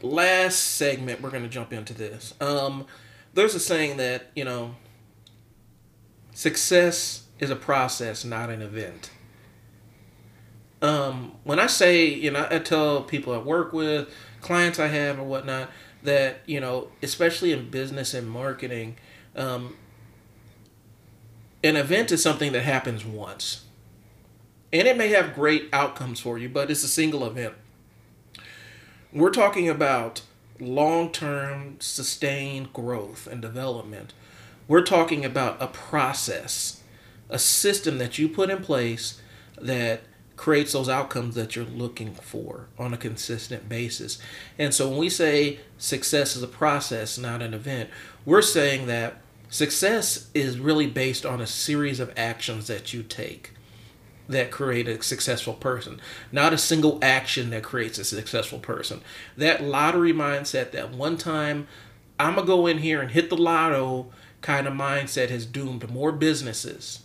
last 0.01 0.57
segment 0.57 1.21
we're 1.21 1.31
gonna 1.31 1.49
jump 1.49 1.73
into 1.73 1.93
this. 1.93 2.33
Um, 2.39 2.85
there's 3.33 3.55
a 3.55 3.59
saying 3.59 3.97
that 3.97 4.31
you 4.35 4.45
know, 4.45 4.75
success 6.33 7.23
is 7.39 7.49
a 7.49 7.55
process, 7.55 8.23
not 8.23 8.49
an 8.49 8.61
event. 8.61 9.09
Um, 10.83 11.31
when 11.45 11.59
I 11.59 11.67
say, 11.67 12.05
you 12.07 12.29
know, 12.29 12.45
I 12.51 12.59
tell 12.59 13.03
people 13.03 13.33
I 13.33 13.37
work 13.37 13.71
with, 13.71 14.13
clients 14.41 14.79
I 14.79 14.87
have, 14.87 15.17
or 15.17 15.23
whatnot, 15.23 15.69
that 16.03 16.41
you 16.45 16.59
know, 16.59 16.89
especially 17.01 17.53
in 17.53 17.69
business 17.69 18.13
and 18.13 18.29
marketing, 18.29 18.97
um, 19.37 19.77
an 21.63 21.77
event 21.77 22.11
is 22.11 22.21
something 22.21 22.51
that 22.51 22.63
happens 22.63 23.05
once, 23.05 23.63
and 24.73 24.85
it 24.85 24.97
may 24.97 25.07
have 25.07 25.33
great 25.33 25.69
outcomes 25.71 26.19
for 26.19 26.37
you, 26.37 26.49
but 26.49 26.69
it's 26.69 26.83
a 26.83 26.89
single 26.89 27.25
event. 27.25 27.53
We're 29.13 29.31
talking 29.31 29.69
about 29.69 30.21
long-term, 30.59 31.77
sustained 31.79 32.73
growth 32.73 33.25
and 33.25 33.41
development. 33.41 34.11
We're 34.67 34.83
talking 34.83 35.23
about 35.23 35.61
a 35.61 35.67
process, 35.67 36.81
a 37.29 37.39
system 37.39 37.99
that 37.99 38.19
you 38.19 38.27
put 38.27 38.49
in 38.49 38.61
place 38.61 39.21
that 39.61 40.01
creates 40.43 40.73
those 40.73 40.89
outcomes 40.89 41.35
that 41.35 41.55
you're 41.55 41.63
looking 41.63 42.13
for 42.13 42.67
on 42.77 42.93
a 42.93 42.97
consistent 42.97 43.69
basis. 43.69 44.19
And 44.59 44.73
so 44.73 44.89
when 44.89 44.97
we 44.97 45.07
say 45.07 45.59
success 45.77 46.35
is 46.35 46.43
a 46.43 46.49
process, 46.49 47.17
not 47.17 47.41
an 47.41 47.53
event, 47.53 47.89
we're 48.25 48.41
saying 48.41 48.87
that 48.87 49.21
success 49.47 50.27
is 50.33 50.59
really 50.59 50.85
based 50.85 51.25
on 51.25 51.39
a 51.39 51.47
series 51.47 52.01
of 52.01 52.11
actions 52.17 52.67
that 52.67 52.93
you 52.93 53.03
take 53.03 53.51
that 54.27 54.51
create 54.51 54.85
a 54.89 55.01
successful 55.01 55.53
person, 55.53 56.01
not 56.29 56.51
a 56.51 56.57
single 56.57 56.99
action 57.01 57.49
that 57.51 57.63
creates 57.63 57.97
a 57.97 58.03
successful 58.03 58.59
person. 58.59 58.99
That 59.37 59.63
lottery 59.63 60.11
mindset 60.11 60.71
that 60.71 60.91
one 60.91 61.15
time 61.15 61.69
I'm 62.19 62.35
going 62.35 62.45
to 62.45 62.51
go 62.51 62.67
in 62.67 62.79
here 62.79 63.01
and 63.01 63.11
hit 63.11 63.29
the 63.29 63.37
lotto 63.37 64.11
kind 64.41 64.67
of 64.67 64.73
mindset 64.73 65.29
has 65.29 65.45
doomed 65.45 65.89
more 65.89 66.11
businesses 66.11 67.03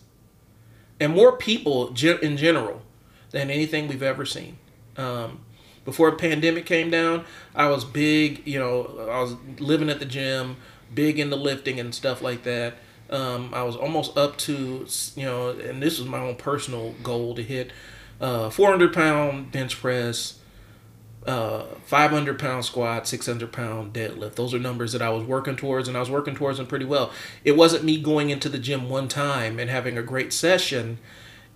and 0.98 1.15
more 1.15 1.36
people 1.36 1.94
in 2.20 2.36
general 2.36 2.82
than 3.31 3.51
anything 3.51 3.89
we've 3.89 4.03
ever 4.03 4.25
seen. 4.25 4.59
Um, 4.97 5.41
before 5.85 6.09
a 6.09 6.17
pandemic 6.17 6.67
came 6.67 6.91
down, 6.91 7.25
I 7.55 7.69
was 7.69 7.85
big, 7.85 8.47
you 8.47 8.59
know, 8.59 9.09
I 9.11 9.21
was 9.21 9.37
living 9.59 9.89
at 9.89 10.01
the 10.01 10.05
gym, 10.05 10.57
big 10.95 11.19
into 11.19 11.37
lifting 11.37 11.81
and 11.81 11.95
stuff 11.95 12.21
like 12.21 12.43
that. 12.43 12.75
Um, 13.11 13.55
I 13.55 13.63
was 13.63 13.75
almost 13.75 14.17
up 14.17 14.37
to, 14.39 14.87
you 15.17 15.25
know, 15.25 15.51
and 15.51 15.83
this 15.83 15.99
was 15.99 16.07
my 16.07 16.19
own 16.19 16.37
personal 16.37 16.93
goal 17.03 17.35
to 17.37 17.43
hit 17.43 17.73
uh, 18.21 18.51
400 18.51 18.93
pound 18.93 19.51
bench 19.51 19.81
press, 19.81 20.39
uh, 21.27 21.65
500 21.85 22.39
pound 22.39 22.65
squat, 22.65 23.07
600 23.07 23.53
pound 23.53 23.93
deadlift. 23.93 24.35
Those 24.35 24.55
are 24.55 24.59
numbers 24.59 24.93
that 24.93 25.03
I 25.03 25.11
was 25.11 25.25
working 25.25 25.57
towards, 25.57 25.89
and 25.89 25.97
I 25.97 26.01
was 26.01 26.11
working 26.11 26.35
towards 26.35 26.59
them 26.59 26.67
pretty 26.67 26.85
well. 26.85 27.13
It 27.45 27.57
wasn't 27.57 27.85
me 27.85 28.01
going 28.01 28.31
into 28.31 28.49
the 28.49 28.59
gym 28.59 28.89
one 28.89 29.09
time 29.09 29.59
and 29.59 29.71
having 29.71 29.97
a 29.97 30.03
great 30.03 30.33
session, 30.33 30.99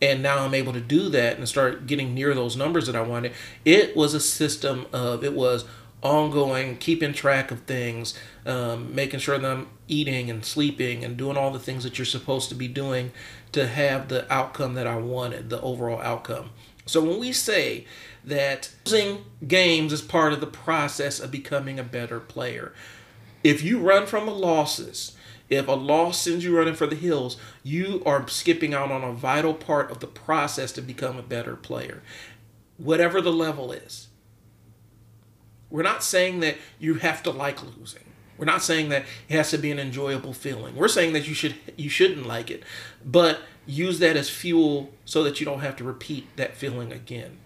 and 0.02 0.20
now 0.20 0.44
I'm 0.44 0.52
able 0.52 0.72
to 0.72 0.80
do 0.80 1.08
that 1.10 1.38
and 1.38 1.48
start 1.48 1.86
getting 1.86 2.12
near 2.12 2.34
those 2.34 2.56
numbers 2.56 2.86
that 2.88 2.96
I 2.96 3.02
wanted. 3.02 3.32
It 3.64 3.96
was 3.96 4.14
a 4.14 4.20
system 4.20 4.86
of, 4.92 5.22
it 5.22 5.32
was 5.32 5.64
ongoing, 6.02 6.76
keeping 6.78 7.12
track 7.12 7.52
of 7.52 7.60
things, 7.60 8.18
um, 8.44 8.92
making 8.92 9.20
sure 9.20 9.38
that 9.38 9.48
I'm 9.48 9.68
eating 9.86 10.28
and 10.28 10.44
sleeping 10.44 11.04
and 11.04 11.16
doing 11.16 11.36
all 11.36 11.52
the 11.52 11.60
things 11.60 11.84
that 11.84 11.98
you're 11.98 12.04
supposed 12.04 12.48
to 12.48 12.56
be 12.56 12.66
doing 12.66 13.12
to 13.52 13.68
have 13.68 14.08
the 14.08 14.30
outcome 14.32 14.74
that 14.74 14.88
I 14.88 14.96
wanted, 14.96 15.50
the 15.50 15.60
overall 15.60 16.02
outcome. 16.02 16.50
So 16.84 17.00
when 17.00 17.20
we 17.20 17.32
say 17.32 17.86
that 18.24 18.72
losing 18.84 19.24
games 19.46 19.92
is 19.92 20.02
part 20.02 20.32
of 20.32 20.40
the 20.40 20.48
process 20.48 21.20
of 21.20 21.30
becoming 21.30 21.78
a 21.78 21.84
better 21.84 22.18
player, 22.18 22.72
if 23.44 23.62
you 23.62 23.78
run 23.78 24.06
from 24.06 24.26
the 24.26 24.32
losses, 24.32 25.16
if 25.52 25.68
a 25.68 25.72
loss 25.72 26.18
sends 26.18 26.44
you 26.44 26.56
running 26.56 26.74
for 26.74 26.86
the 26.86 26.96
hills, 26.96 27.36
you 27.62 28.02
are 28.06 28.26
skipping 28.28 28.72
out 28.74 28.90
on 28.90 29.04
a 29.04 29.12
vital 29.12 29.54
part 29.54 29.90
of 29.90 30.00
the 30.00 30.06
process 30.06 30.72
to 30.72 30.82
become 30.82 31.18
a 31.18 31.22
better 31.22 31.56
player, 31.56 32.02
whatever 32.78 33.20
the 33.20 33.32
level 33.32 33.72
is. 33.72 34.08
We're 35.70 35.82
not 35.82 36.02
saying 36.02 36.40
that 36.40 36.56
you 36.78 36.94
have 36.94 37.22
to 37.24 37.30
like 37.30 37.62
losing. 37.62 38.04
We're 38.38 38.46
not 38.46 38.62
saying 38.62 38.88
that 38.88 39.04
it 39.28 39.36
has 39.36 39.50
to 39.50 39.58
be 39.58 39.70
an 39.70 39.78
enjoyable 39.78 40.32
feeling. 40.32 40.74
We're 40.74 40.88
saying 40.88 41.12
that 41.12 41.28
you 41.28 41.34
should 41.34 41.54
you 41.76 41.88
shouldn't 41.88 42.26
like 42.26 42.50
it, 42.50 42.62
but 43.04 43.40
use 43.66 43.98
that 44.00 44.16
as 44.16 44.28
fuel 44.28 44.90
so 45.04 45.22
that 45.22 45.38
you 45.38 45.46
don't 45.46 45.60
have 45.60 45.76
to 45.76 45.84
repeat 45.84 46.36
that 46.36 46.56
feeling 46.56 46.92
again. 46.92 47.38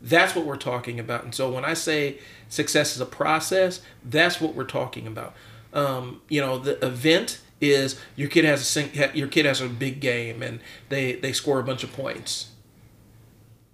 That's 0.00 0.34
what 0.34 0.44
we're 0.44 0.56
talking 0.56 1.00
about. 1.00 1.24
And 1.24 1.34
so 1.34 1.50
when 1.50 1.64
I 1.64 1.74
say 1.74 2.18
success 2.48 2.94
is 2.94 3.00
a 3.00 3.06
process, 3.06 3.80
that's 4.04 4.40
what 4.40 4.54
we're 4.54 4.64
talking 4.64 5.06
about. 5.06 5.34
Um, 5.72 6.20
you 6.28 6.40
know, 6.40 6.58
the 6.58 6.84
event 6.86 7.40
is 7.60 8.00
your 8.16 8.28
kid 8.28 8.44
has 8.44 8.76
a 8.76 9.10
your 9.14 9.28
kid 9.28 9.46
has 9.46 9.60
a 9.60 9.68
big 9.68 10.00
game 10.00 10.42
and 10.42 10.60
they 10.88 11.12
they 11.12 11.32
score 11.32 11.58
a 11.58 11.64
bunch 11.64 11.84
of 11.84 11.92
points. 11.92 12.50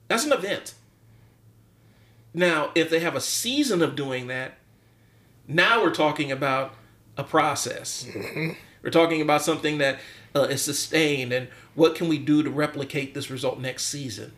That's 0.09 0.25
an 0.25 0.33
event. 0.33 0.75
Now, 2.33 2.71
if 2.75 2.91
they 2.91 3.01
have 3.01 3.17
a 3.17 3.21
season 3.21 3.83
of 3.83 3.97
doing 3.97 4.29
that, 4.29 4.59
now 5.49 5.83
we're 5.83 5.95
talking 5.95 6.31
about 6.31 6.75
a 7.17 7.25
process. 7.25 8.07
Mm-hmm. 8.09 8.51
We're 8.83 8.91
talking 8.91 9.21
about 9.21 9.43
something 9.43 9.79
that 9.79 9.99
uh, 10.35 10.43
is 10.43 10.63
sustained 10.63 11.33
and 11.33 11.49
what 11.75 11.95
can 11.95 12.09
we 12.09 12.19
do 12.19 12.43
to 12.43 12.51
replicate 12.51 13.15
this 13.15 13.31
result 13.31 13.59
next 13.59 13.87
season 13.87 14.33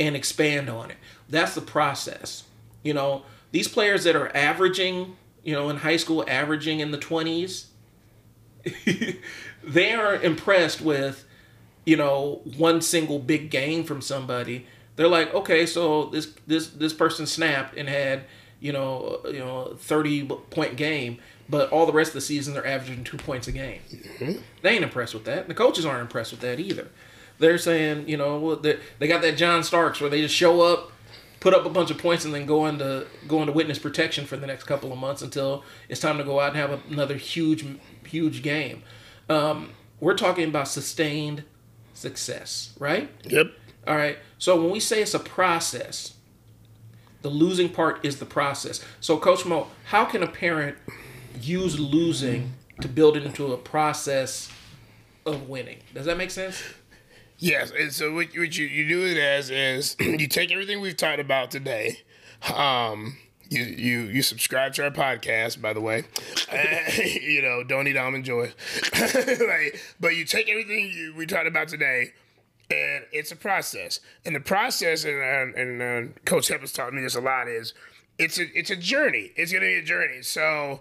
and 0.00 0.16
expand 0.16 0.70
on 0.70 0.90
it. 0.90 0.96
That's 1.28 1.54
the 1.54 1.60
process. 1.60 2.44
You 2.82 2.94
know, 2.94 3.22
these 3.50 3.68
players 3.68 4.04
that 4.04 4.16
are 4.16 4.34
averaging, 4.36 5.16
you 5.44 5.52
know, 5.52 5.68
in 5.68 5.78
high 5.78 5.96
school, 5.96 6.24
averaging 6.26 6.80
in 6.80 6.90
the 6.90 6.98
20s, 6.98 7.66
they 9.64 9.92
are 9.92 10.16
impressed 10.16 10.80
with, 10.80 11.24
you 11.84 11.96
know, 11.96 12.42
one 12.56 12.80
single 12.80 13.18
big 13.18 13.50
game 13.50 13.84
from 13.84 14.00
somebody 14.00 14.66
they're 14.96 15.08
like, 15.08 15.32
okay, 15.34 15.66
so 15.66 16.06
this 16.06 16.32
this 16.46 16.68
this 16.68 16.92
person 16.92 17.26
snapped 17.26 17.76
and 17.76 17.88
had 17.88 18.24
you 18.60 18.72
know 18.72 19.20
you 19.26 19.38
know 19.38 19.74
thirty 19.78 20.24
point 20.24 20.76
game, 20.76 21.18
but 21.48 21.70
all 21.70 21.86
the 21.86 21.92
rest 21.92 22.10
of 22.10 22.14
the 22.14 22.20
season 22.20 22.54
they're 22.54 22.66
averaging 22.66 23.04
two 23.04 23.16
points 23.16 23.48
a 23.48 23.52
game. 23.52 23.80
Mm-hmm. 23.90 24.40
They 24.60 24.70
ain't 24.70 24.84
impressed 24.84 25.14
with 25.14 25.24
that. 25.24 25.48
The 25.48 25.54
coaches 25.54 25.86
aren't 25.86 26.02
impressed 26.02 26.32
with 26.32 26.40
that 26.40 26.60
either. 26.60 26.88
They're 27.38 27.58
saying, 27.58 28.08
you 28.08 28.16
know, 28.16 28.54
they, 28.54 28.78
they 28.98 29.08
got 29.08 29.22
that 29.22 29.36
John 29.36 29.64
Starks 29.64 30.00
where 30.00 30.10
they 30.10 30.20
just 30.20 30.34
show 30.34 30.60
up, 30.60 30.92
put 31.40 31.54
up 31.54 31.64
a 31.64 31.70
bunch 31.70 31.90
of 31.90 31.98
points, 31.98 32.24
and 32.24 32.34
then 32.34 32.44
go 32.44 32.66
into 32.66 33.06
go 33.26 33.40
into 33.40 33.52
witness 33.52 33.78
protection 33.78 34.26
for 34.26 34.36
the 34.36 34.46
next 34.46 34.64
couple 34.64 34.92
of 34.92 34.98
months 34.98 35.22
until 35.22 35.64
it's 35.88 36.00
time 36.00 36.18
to 36.18 36.24
go 36.24 36.38
out 36.38 36.54
and 36.54 36.56
have 36.56 36.80
another 36.90 37.16
huge 37.16 37.64
huge 38.12 38.42
game. 38.42 38.82
Um, 39.30 39.70
we're 40.00 40.16
talking 40.16 40.46
about 40.48 40.68
sustained 40.68 41.44
success, 41.94 42.74
right? 42.78 43.10
Yep. 43.24 43.52
All 43.86 43.96
right. 43.96 44.18
So 44.38 44.60
when 44.60 44.70
we 44.70 44.80
say 44.80 45.00
it's 45.00 45.14
a 45.14 45.18
process, 45.18 46.14
the 47.22 47.30
losing 47.30 47.70
part 47.70 48.04
is 48.04 48.18
the 48.18 48.26
process. 48.26 48.84
So, 49.00 49.16
Coach 49.16 49.46
Moe, 49.46 49.68
how 49.86 50.04
can 50.04 50.22
a 50.22 50.26
parent 50.26 50.76
use 51.40 51.80
losing 51.80 52.52
to 52.80 52.88
build 52.88 53.16
it 53.16 53.24
into 53.24 53.52
a 53.52 53.56
process 53.56 54.50
of 55.24 55.48
winning? 55.48 55.78
Does 55.94 56.04
that 56.06 56.18
make 56.18 56.30
sense? 56.30 56.62
Yes. 57.38 57.72
And 57.76 57.92
so 57.92 58.12
what, 58.12 58.26
what 58.36 58.56
you, 58.56 58.66
you 58.66 58.88
do 58.88 59.06
it 59.06 59.16
as 59.16 59.50
is 59.50 59.96
you 60.00 60.28
take 60.28 60.52
everything 60.52 60.80
we've 60.80 60.96
talked 60.96 61.20
about 61.20 61.50
today. 61.50 62.00
Um, 62.54 63.16
you, 63.52 63.64
you 63.64 64.00
you 64.02 64.22
subscribe 64.22 64.72
to 64.74 64.84
our 64.84 64.90
podcast, 64.90 65.60
by 65.60 65.72
the 65.72 65.80
way. 65.80 66.04
You 67.22 67.42
know, 67.42 67.62
don't 67.62 67.86
eat 67.86 67.96
almond 67.96 68.24
joy. 68.24 68.52
like, 69.00 69.80
but 69.98 70.14
you 70.14 70.24
take 70.24 70.48
everything 70.48 70.90
you, 70.92 71.14
we 71.16 71.26
talked 71.26 71.46
about 71.46 71.68
today, 71.68 72.12
and 72.70 73.04
it's 73.12 73.32
a 73.32 73.36
process. 73.36 74.00
And 74.24 74.34
the 74.34 74.40
process, 74.40 75.04
and 75.04 75.16
uh, 75.16 75.60
and 75.60 75.82
uh, 75.82 76.12
Coach 76.24 76.48
Hep 76.48 76.60
has 76.60 76.72
taught 76.72 76.92
me 76.92 77.02
this 77.02 77.14
a 77.14 77.20
lot, 77.20 77.48
is 77.48 77.74
it's 78.18 78.38
a 78.38 78.44
it's 78.58 78.70
a 78.70 78.76
journey. 78.76 79.32
It's 79.36 79.52
gonna 79.52 79.66
be 79.66 79.74
a 79.74 79.82
journey. 79.82 80.22
So 80.22 80.80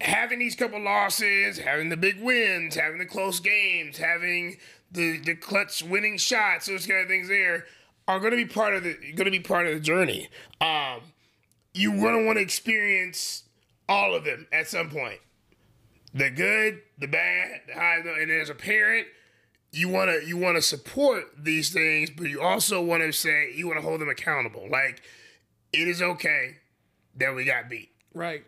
having 0.00 0.38
these 0.38 0.54
couple 0.54 0.80
losses, 0.80 1.58
having 1.58 1.88
the 1.88 1.96
big 1.96 2.22
wins, 2.22 2.74
having 2.74 2.98
the 2.98 3.06
close 3.06 3.40
games, 3.40 3.98
having 3.98 4.58
the 4.90 5.18
the 5.18 5.34
clutch 5.34 5.82
winning 5.82 6.18
shots, 6.18 6.66
those 6.66 6.86
kind 6.86 7.00
of 7.00 7.08
things 7.08 7.28
there 7.28 7.66
are 8.08 8.18
going 8.18 8.32
to 8.32 8.36
be 8.36 8.46
part 8.46 8.74
of 8.74 8.82
the 8.84 8.94
going 9.14 9.24
to 9.24 9.30
be 9.30 9.40
part 9.40 9.66
of 9.66 9.74
the 9.74 9.80
journey. 9.80 10.28
Um, 10.60 11.00
you 11.74 11.92
going 11.92 12.18
to 12.18 12.26
want 12.26 12.38
to 12.38 12.42
experience 12.42 13.44
all 13.88 14.14
of 14.14 14.24
them 14.24 14.46
at 14.52 14.68
some 14.68 14.90
point. 14.90 15.20
The 16.14 16.30
good, 16.30 16.82
the 16.98 17.06
bad, 17.06 17.62
the 17.66 17.74
high, 17.74 17.98
and 17.98 18.30
as 18.30 18.50
a 18.50 18.54
parent, 18.54 19.06
you 19.72 19.88
want 19.88 20.10
to 20.10 20.26
you 20.26 20.36
want 20.36 20.56
to 20.56 20.62
support 20.62 21.24
these 21.38 21.72
things, 21.72 22.10
but 22.10 22.28
you 22.28 22.42
also 22.42 22.82
want 22.82 23.02
to 23.02 23.12
say 23.12 23.52
you 23.54 23.66
want 23.66 23.78
to 23.78 23.82
hold 23.82 24.00
them 24.00 24.10
accountable. 24.10 24.68
Like 24.70 25.02
it 25.72 25.88
is 25.88 26.02
okay 26.02 26.56
that 27.16 27.34
we 27.34 27.44
got 27.44 27.70
beat. 27.70 27.90
Right. 28.14 28.44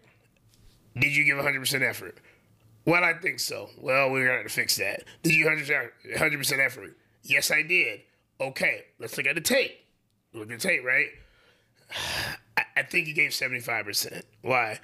Did 0.96 1.16
you 1.16 1.24
give 1.24 1.38
100% 1.38 1.82
effort? 1.82 2.18
Well, 2.84 3.02
I 3.02 3.14
think 3.14 3.40
so. 3.40 3.70
Well, 3.80 4.10
we're 4.10 4.28
going 4.28 4.46
to 4.46 4.52
fix 4.52 4.76
that. 4.76 5.04
Did 5.22 5.34
you 5.34 5.46
100% 5.46 6.58
effort? 6.58 6.96
Yes, 7.22 7.50
I 7.50 7.62
did. 7.62 8.02
Okay, 8.40 8.84
let's 8.98 9.16
look 9.16 9.26
at 9.26 9.34
the 9.34 9.40
tape. 9.40 9.72
Look 10.34 10.50
at 10.50 10.60
the 10.60 10.68
tape, 10.68 10.84
right? 10.84 11.08
I, 12.76 12.82
think 12.82 13.08
you 13.08 13.14
gave 13.14 13.30
75%. 13.30 14.22
Why? 14.42 14.80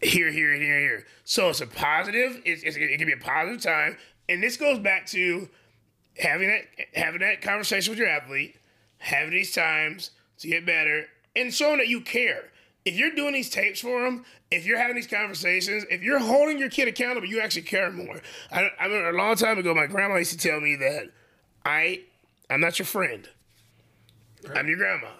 Here, 0.00 0.30
here, 0.30 0.54
here, 0.54 0.80
here. 0.80 1.06
So 1.24 1.50
it's 1.50 1.60
a 1.60 1.66
positive. 1.66 2.40
It's, 2.44 2.62
it's, 2.62 2.76
it 2.76 2.98
can 2.98 3.06
be 3.06 3.12
a 3.12 3.16
positive 3.16 3.62
time 3.62 3.96
and 4.28 4.42
this 4.42 4.56
goes 4.56 4.78
back 4.78 5.06
to 5.06 5.48
having 6.18 6.48
that 6.48 6.62
having 6.94 7.20
that 7.20 7.42
conversation 7.42 7.92
with 7.92 7.98
your 7.98 8.08
athlete, 8.08 8.56
having 8.98 9.30
these 9.30 9.54
times 9.54 10.10
to 10.38 10.48
get 10.48 10.66
better, 10.66 11.06
and 11.36 11.52
showing 11.52 11.78
that 11.78 11.88
you 11.88 12.00
care. 12.00 12.44
If 12.84 12.96
you're 12.96 13.14
doing 13.14 13.32
these 13.32 13.48
tapes 13.48 13.80
for 13.80 14.04
them, 14.04 14.24
if 14.50 14.66
you're 14.66 14.78
having 14.78 14.96
these 14.96 15.06
conversations, 15.06 15.84
if 15.88 16.02
you're 16.02 16.18
holding 16.18 16.58
your 16.58 16.68
kid 16.68 16.88
accountable, 16.88 17.28
you 17.28 17.40
actually 17.40 17.62
care 17.62 17.92
more. 17.92 18.20
I, 18.50 18.70
I 18.78 18.86
remember 18.86 19.10
a 19.10 19.22
long 19.22 19.36
time 19.36 19.58
ago, 19.58 19.72
my 19.72 19.86
grandma 19.86 20.16
used 20.16 20.32
to 20.32 20.48
tell 20.48 20.60
me 20.60 20.74
that 20.76 21.12
I, 21.64 22.02
I'm 22.50 22.60
not 22.60 22.80
your 22.80 22.86
friend. 22.86 23.28
Right. 24.44 24.58
I'm 24.58 24.66
your 24.66 24.78
grandma. 24.78 25.10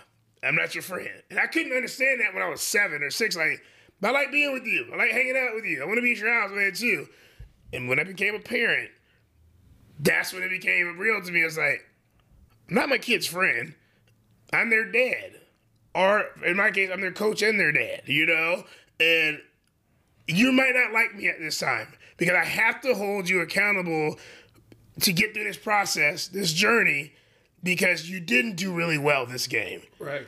I'm 0.42 0.56
not 0.56 0.74
your 0.74 0.82
friend. 0.82 1.22
And 1.30 1.38
I 1.38 1.46
couldn't 1.46 1.72
understand 1.72 2.20
that 2.20 2.34
when 2.34 2.42
I 2.42 2.48
was 2.48 2.60
seven 2.60 3.02
or 3.02 3.10
six. 3.10 3.36
Like, 3.36 3.62
I 4.02 4.10
like 4.10 4.32
being 4.32 4.52
with 4.52 4.66
you. 4.66 4.90
I 4.92 4.96
like 4.96 5.12
hanging 5.12 5.36
out 5.36 5.54
with 5.54 5.64
you. 5.64 5.82
I 5.82 5.86
want 5.86 5.98
to 5.98 6.02
be 6.02 6.12
at 6.12 6.18
your 6.18 6.32
house, 6.32 6.50
man, 6.52 6.72
too. 6.72 7.06
And 7.72 7.88
when 7.88 8.00
I 8.00 8.04
became 8.04 8.34
a 8.34 8.40
parent, 8.40 8.90
that's 10.00 10.32
when 10.32 10.42
it 10.42 10.50
became 10.50 10.98
real 10.98 11.22
to 11.22 11.30
me. 11.30 11.40
It's 11.40 11.56
like, 11.56 11.84
I'm 12.68 12.74
not 12.74 12.88
my 12.88 12.98
kid's 12.98 13.26
friend. 13.26 13.74
I'm 14.52 14.70
their 14.70 14.90
dad. 14.90 15.40
Or 15.94 16.24
in 16.44 16.56
my 16.56 16.70
case, 16.70 16.90
I'm 16.92 17.00
their 17.00 17.12
coach 17.12 17.42
and 17.42 17.60
their 17.60 17.72
dad, 17.72 18.02
you 18.06 18.26
know? 18.26 18.64
And 18.98 19.40
you 20.26 20.52
might 20.52 20.74
not 20.74 20.92
like 20.92 21.14
me 21.14 21.28
at 21.28 21.38
this 21.38 21.58
time 21.58 21.92
because 22.16 22.34
I 22.34 22.44
have 22.44 22.80
to 22.82 22.94
hold 22.94 23.28
you 23.28 23.40
accountable 23.40 24.18
to 25.00 25.12
get 25.12 25.34
through 25.34 25.44
this 25.44 25.56
process, 25.56 26.28
this 26.28 26.52
journey, 26.52 27.12
because 27.62 28.08
you 28.08 28.20
didn't 28.20 28.56
do 28.56 28.72
really 28.72 28.98
well 28.98 29.26
this 29.26 29.46
game. 29.46 29.82
Right. 29.98 30.26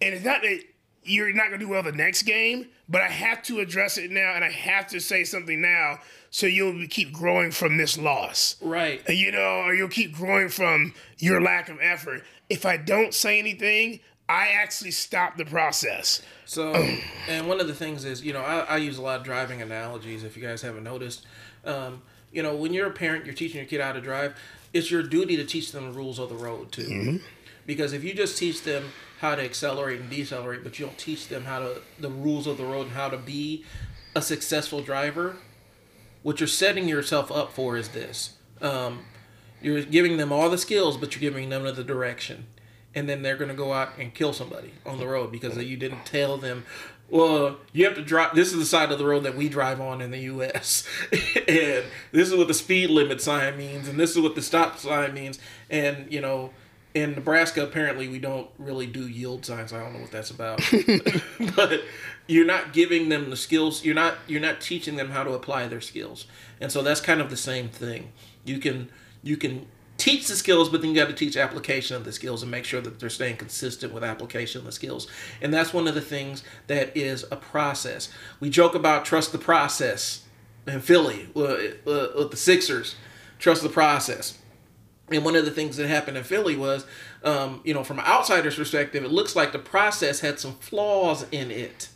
And 0.00 0.14
it's 0.14 0.24
not 0.24 0.42
that 0.42 0.60
you're 1.02 1.32
not 1.32 1.48
going 1.48 1.60
to 1.60 1.66
do 1.66 1.70
well 1.70 1.82
the 1.82 1.92
next 1.92 2.22
game, 2.22 2.68
but 2.88 3.00
I 3.00 3.08
have 3.08 3.42
to 3.44 3.60
address 3.60 3.98
it 3.98 4.10
now 4.10 4.34
and 4.34 4.44
I 4.44 4.50
have 4.50 4.86
to 4.88 5.00
say 5.00 5.24
something 5.24 5.60
now 5.60 5.98
so 6.30 6.46
you'll 6.46 6.86
keep 6.88 7.12
growing 7.12 7.50
from 7.50 7.76
this 7.76 7.98
loss. 7.98 8.56
Right. 8.60 9.02
And, 9.06 9.18
you 9.18 9.32
know, 9.32 9.62
or 9.64 9.74
you'll 9.74 9.88
keep 9.88 10.14
growing 10.14 10.48
from 10.48 10.94
your 11.18 11.40
lack 11.40 11.68
of 11.68 11.78
effort. 11.80 12.22
If 12.48 12.64
I 12.64 12.76
don't 12.76 13.12
say 13.12 13.38
anything, 13.38 14.00
I 14.28 14.48
actually 14.48 14.92
stop 14.92 15.36
the 15.36 15.44
process. 15.44 16.22
So, 16.44 16.72
and 17.28 17.48
one 17.48 17.60
of 17.60 17.66
the 17.66 17.74
things 17.74 18.04
is, 18.04 18.22
you 18.22 18.32
know, 18.32 18.42
I, 18.42 18.60
I 18.60 18.76
use 18.76 18.98
a 18.98 19.02
lot 19.02 19.18
of 19.18 19.24
driving 19.24 19.60
analogies. 19.60 20.22
If 20.22 20.36
you 20.36 20.42
guys 20.42 20.62
haven't 20.62 20.84
noticed, 20.84 21.26
um, 21.64 22.02
you 22.30 22.42
know, 22.42 22.54
when 22.54 22.72
you're 22.72 22.86
a 22.86 22.92
parent, 22.92 23.24
you're 23.26 23.34
teaching 23.34 23.58
your 23.58 23.66
kid 23.66 23.80
how 23.80 23.92
to 23.92 24.00
drive. 24.00 24.36
It's 24.72 24.90
your 24.90 25.02
duty 25.02 25.36
to 25.36 25.44
teach 25.44 25.72
them 25.72 25.92
the 25.92 25.98
rules 25.98 26.18
of 26.18 26.28
the 26.28 26.36
road 26.36 26.72
too, 26.72 26.82
mm-hmm. 26.82 27.16
because 27.66 27.92
if 27.92 28.04
you 28.04 28.14
just 28.14 28.38
teach 28.38 28.62
them 28.62 28.92
how 29.20 29.34
to 29.34 29.42
accelerate 29.42 30.00
and 30.00 30.08
decelerate, 30.08 30.62
but 30.62 30.78
you 30.78 30.86
don't 30.86 30.98
teach 30.98 31.28
them 31.28 31.44
how 31.44 31.58
to 31.58 31.82
the 31.98 32.08
rules 32.08 32.46
of 32.46 32.56
the 32.56 32.64
road 32.64 32.86
and 32.86 32.92
how 32.92 33.08
to 33.08 33.18
be 33.18 33.64
a 34.14 34.22
successful 34.22 34.80
driver, 34.80 35.36
what 36.22 36.40
you're 36.40 36.46
setting 36.46 36.88
yourself 36.88 37.30
up 37.30 37.52
for 37.52 37.76
is 37.76 37.88
this. 37.88 38.36
Um, 38.60 39.04
you're 39.62 39.82
giving 39.82 40.16
them 40.16 40.32
all 40.32 40.48
the 40.48 40.58
skills, 40.58 40.96
but 40.96 41.14
you're 41.14 41.20
giving 41.20 41.48
them 41.50 41.64
the 41.64 41.84
direction 41.84 42.46
and 42.94 43.08
then 43.08 43.22
they're 43.22 43.36
going 43.36 43.50
to 43.50 43.56
go 43.56 43.72
out 43.72 43.90
and 43.98 44.14
kill 44.14 44.32
somebody 44.32 44.72
on 44.84 44.98
the 44.98 45.06
road 45.06 45.30
because 45.30 45.56
you 45.56 45.76
didn't 45.76 46.04
tell 46.04 46.36
them 46.36 46.64
well 47.10 47.56
you 47.72 47.84
have 47.84 47.94
to 47.94 48.02
drive 48.02 48.34
this 48.34 48.52
is 48.52 48.58
the 48.58 48.64
side 48.64 48.90
of 48.90 48.98
the 48.98 49.04
road 49.04 49.22
that 49.24 49.36
we 49.36 49.48
drive 49.48 49.80
on 49.80 50.00
in 50.00 50.10
the 50.10 50.18
us 50.20 50.86
and 51.12 51.84
this 52.12 52.28
is 52.28 52.34
what 52.34 52.48
the 52.48 52.54
speed 52.54 52.90
limit 52.90 53.20
sign 53.20 53.56
means 53.56 53.88
and 53.88 53.98
this 53.98 54.10
is 54.10 54.20
what 54.20 54.34
the 54.34 54.42
stop 54.42 54.78
sign 54.78 55.12
means. 55.14 55.38
And 55.68 56.12
you 56.12 56.20
know 56.20 56.50
in 56.92 57.12
nebraska 57.12 57.62
apparently 57.62 58.08
we 58.08 58.18
don't 58.18 58.48
really 58.58 58.86
do 58.86 59.06
yield 59.06 59.44
signs. 59.44 59.72
I 59.72 59.80
don't 59.80 59.92
know 59.92 60.00
what 60.00 60.10
that's 60.10 60.30
about. 60.30 60.60
But 61.56 61.82
you're 62.26 62.46
not 62.46 62.72
giving 62.72 63.08
them 63.08 63.30
the 63.30 63.36
skills 63.36 63.84
you're 63.84 63.94
not 63.94 64.16
you're 64.26 64.40
not 64.40 64.60
teaching 64.60 64.96
them 64.96 65.10
how 65.10 65.24
to 65.24 65.32
apply 65.32 65.68
their 65.68 65.80
skills. 65.80 66.26
And 66.60 66.70
so 66.70 66.82
that's 66.82 67.00
kind 67.00 67.20
of 67.20 67.30
the 67.30 67.36
same 67.36 67.68
thing. 67.68 68.12
You 68.44 68.58
can 68.58 68.90
you 69.22 69.36
can 69.36 69.66
teach 70.00 70.26
the 70.26 70.34
skills, 70.34 70.68
but 70.68 70.80
then 70.80 70.90
you 70.90 70.96
got 70.96 71.08
to 71.08 71.14
teach 71.14 71.36
application 71.36 71.96
of 71.96 72.04
the 72.04 72.12
skills 72.12 72.42
and 72.42 72.50
make 72.50 72.64
sure 72.64 72.80
that 72.80 72.98
they're 72.98 73.10
staying 73.10 73.36
consistent 73.36 73.92
with 73.92 74.02
application 74.02 74.60
of 74.60 74.64
the 74.64 74.72
skills. 74.72 75.06
And 75.40 75.52
that's 75.52 75.72
one 75.72 75.86
of 75.86 75.94
the 75.94 76.00
things 76.00 76.42
that 76.66 76.96
is 76.96 77.24
a 77.30 77.36
process. 77.36 78.08
We 78.40 78.50
joke 78.50 78.74
about 78.74 79.04
trust 79.04 79.32
the 79.32 79.38
process 79.38 80.24
in 80.66 80.80
Philly 80.80 81.28
with, 81.34 81.84
with 81.84 82.30
the 82.30 82.36
Sixers, 82.36 82.96
trust 83.38 83.62
the 83.62 83.68
process. 83.68 84.38
And 85.10 85.24
one 85.24 85.36
of 85.36 85.44
the 85.44 85.50
things 85.50 85.76
that 85.76 85.88
happened 85.88 86.16
in 86.16 86.24
Philly 86.24 86.56
was, 86.56 86.86
um, 87.24 87.60
you 87.64 87.74
know, 87.74 87.84
from 87.84 87.98
an 87.98 88.06
outsider's 88.06 88.56
perspective, 88.56 89.04
it 89.04 89.10
looks 89.10 89.34
like 89.36 89.52
the 89.52 89.58
process 89.58 90.20
had 90.20 90.38
some 90.38 90.54
flaws 90.54 91.26
in 91.32 91.50
it 91.50 91.88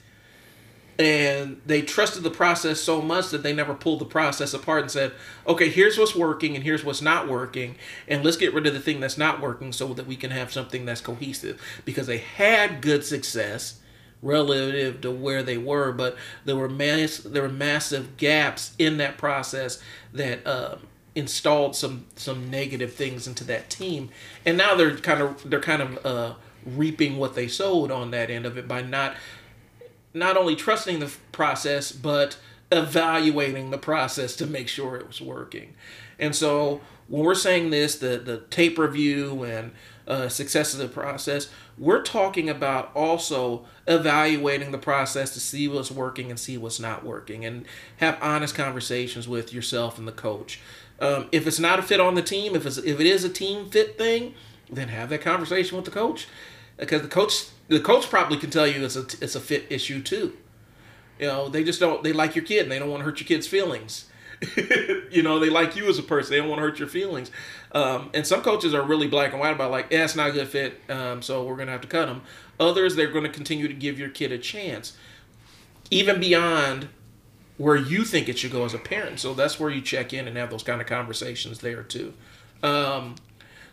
and 0.99 1.61
they 1.67 1.83
trusted 1.83 2.23
the 2.23 2.31
process 2.31 2.81
so 2.81 3.03
much 3.03 3.31
that 3.31 3.43
they 3.43 3.53
never 3.53 3.75
pulled 3.75 4.01
the 4.01 4.05
process 4.05 4.55
apart 4.55 4.83
and 4.83 4.91
said 4.91 5.13
okay 5.47 5.69
here's 5.69 5.99
what's 5.99 6.15
working 6.15 6.55
and 6.55 6.65
here's 6.65 6.85
what's 6.85 7.03
not 7.03 7.29
working 7.29 7.75
and 8.09 8.25
let's 8.25 8.37
get 8.37 8.55
rid 8.55 8.67
of 8.67 8.75
the 8.75 8.81
thing 8.81 9.01
that's 9.01 9.19
not 9.19 9.41
working 9.41 9.73
so 9.73 9.93
that 9.95 10.07
we 10.07 10.17
can 10.17 10.31
have 10.31 10.53
something 10.53 10.85
that's 10.85 11.01
cohesive. 11.01 11.61
Because 11.85 12.07
they 12.07 12.19
had 12.19 12.81
good 12.81 13.05
success 13.05 13.81
relative 14.23 15.01
to 15.03 15.11
where 15.11 15.43
they 15.43 15.59
were 15.59 15.93
but 15.93 16.17
there 16.45 16.57
were 16.57 16.69
mass 16.69 17.19
there 17.19 17.43
were 17.43 17.49
massive 17.49 18.17
gaps 18.17 18.75
in 18.79 18.97
that 18.97 19.19
process 19.19 19.83
that 20.13 20.47
um, 20.47 20.79
installed 21.15 21.77
some 21.77 22.07
some 22.17 22.51
negative 22.51 22.95
things 22.95 23.27
into 23.27 23.45
that 23.45 23.71
team. 23.71 24.11
And 24.47 24.57
now 24.57 24.75
they're 24.75 24.97
kind 24.97 25.21
of 25.21 25.49
they're 25.49 25.61
kind 25.61 25.83
of 25.83 26.07
uh, 26.07 26.35
reaping 26.65 27.19
what 27.19 27.35
they 27.35 27.49
sowed 27.49 27.91
on 27.91 28.11
that 28.13 28.31
end 28.31 28.47
of 28.47 28.57
it 28.57 28.67
by 28.67 28.81
not 28.83 29.15
not 30.15 30.37
only 30.37 30.57
trusting 30.57 31.01
the 31.01 31.13
process, 31.33 31.93
but 31.93 32.39
evaluating 32.73 33.71
the 33.71 33.79
process 33.79 34.37
to 34.37 34.47
make 34.47 34.69
sure 34.69 34.97
it 34.97 35.07
was 35.07 35.21
working. 35.21 35.75
And 36.19 36.35
so 36.35 36.81
when 37.09 37.25
we're 37.25 37.35
saying 37.35 37.71
this, 37.71 37.99
the, 37.99 38.17
the 38.17 38.39
tape 38.51 38.79
review 38.79 39.43
and 39.43 39.73
uh, 40.07 40.29
success 40.29 40.73
of 40.73 40.79
the 40.81 40.89
process, 40.89 41.49
we're 41.77 42.03
talking 42.03 42.49
about 42.49 42.91
also 42.95 43.67
evaluating 43.87 44.71
the 44.71 44.79
process 44.79 45.33
to 45.35 45.41
see 45.41 45.67
what's 45.69 45.91
working 45.91 46.31
and 46.31 46.39
see 46.39 46.57
what's 46.57 46.81
not 46.81 47.05
working 47.05 47.45
and 47.45 47.67
have 47.97 48.19
honest 48.23 48.55
conversations 48.55 49.27
with 49.29 49.53
yourself 49.53 49.99
and 49.99 50.07
the 50.07 50.13
coach. 50.13 50.61
Um, 51.01 51.29
if 51.33 51.47
it's 51.47 51.59
not 51.59 51.79
a 51.79 51.83
fit 51.83 52.01
on 52.01 52.15
the 52.15 52.23
team, 52.23 52.55
if, 52.55 52.65
it's, 52.65 52.79
if 52.79 53.01
it 53.01 53.07
is 53.07 53.25
a 53.25 53.29
team 53.29 53.69
fit 53.69 53.99
thing, 53.99 54.35
then 54.71 54.89
have 54.89 55.11
that 55.11 55.21
conversation 55.21 55.77
with 55.77 55.85
the 55.85 55.91
coach 55.91 56.27
because 56.77 57.03
the 57.03 57.09
coach 57.09 57.49
the 57.69 57.81
coach 57.81 58.09
probably 58.09 58.37
can 58.37 58.51
tell 58.51 58.67
you 58.67 58.85
it's 58.85 58.97
a 58.97 59.07
it's 59.21 59.35
a 59.35 59.41
fit 59.41 59.67
issue 59.71 60.03
too. 60.03 60.37
You 61.19 61.29
know, 61.29 61.49
they 61.49 61.65
just 61.65 61.81
don't 61.81 62.03
they 62.03 62.13
like 62.13 62.35
your 62.35 62.45
kid 62.45 62.63
and 62.63 62.73
they 62.73 62.79
don't 62.79 62.91
want 62.91 63.01
to 63.01 63.05
hurt 63.05 63.21
your 63.21 63.27
kid's 63.27 63.47
feelings. 63.47 64.07
you 65.11 65.23
know, 65.23 65.39
they 65.39 65.49
like 65.49 65.77
you 65.77 65.89
as 65.89 65.99
a 65.99 66.03
person. 66.03 66.33
They 66.33 66.39
don't 66.39 66.49
want 66.49 66.59
to 66.59 66.63
hurt 66.63 66.79
your 66.79 66.89
feelings. 66.89 67.31
Um, 67.73 68.11
and 68.13 68.27
some 68.27 68.43
coaches 68.43 68.75
are 68.75 68.83
really 68.83 69.07
black 69.07 69.33
and 69.33 69.41
white 69.41 69.55
about 69.55 69.71
like, 69.71 69.89
yeah, 69.91 70.05
it's 70.05 70.17
not 70.17 70.31
a 70.31 70.33
good 70.33 70.49
fit, 70.49 70.81
um, 70.91 71.23
so 71.23 71.45
we're 71.45 71.57
gonna 71.57 71.73
have 71.73 71.81
to 71.81 71.89
cut 71.89 72.07
them. 72.07 72.23
Others, 72.61 72.97
they're 72.97 73.11
going 73.11 73.25
to 73.25 73.31
continue 73.31 73.67
to 73.67 73.75
give 73.75 73.99
your 73.99 74.09
kid 74.09 74.31
a 74.31 74.39
chance, 74.39 74.97
even 75.91 76.21
beyond 76.21 76.89
where 77.57 77.77
you 77.77 78.05
think 78.05 78.29
it 78.29 78.39
should 78.39 78.53
go 78.53 78.65
as 78.65 78.75
a 78.75 78.79
parent. 78.79 79.21
So 79.21 79.35
that's 79.35 79.59
where 79.59 79.71
you 79.71 79.81
check 79.81 80.13
in 80.13 80.27
and 80.29 80.37
have 80.37 80.51
those 80.51 80.63
kind 80.63 80.81
of 80.81 80.87
conversations 80.87 81.61
there 81.61 81.83
too. 81.83 82.15
Um, 82.63 83.17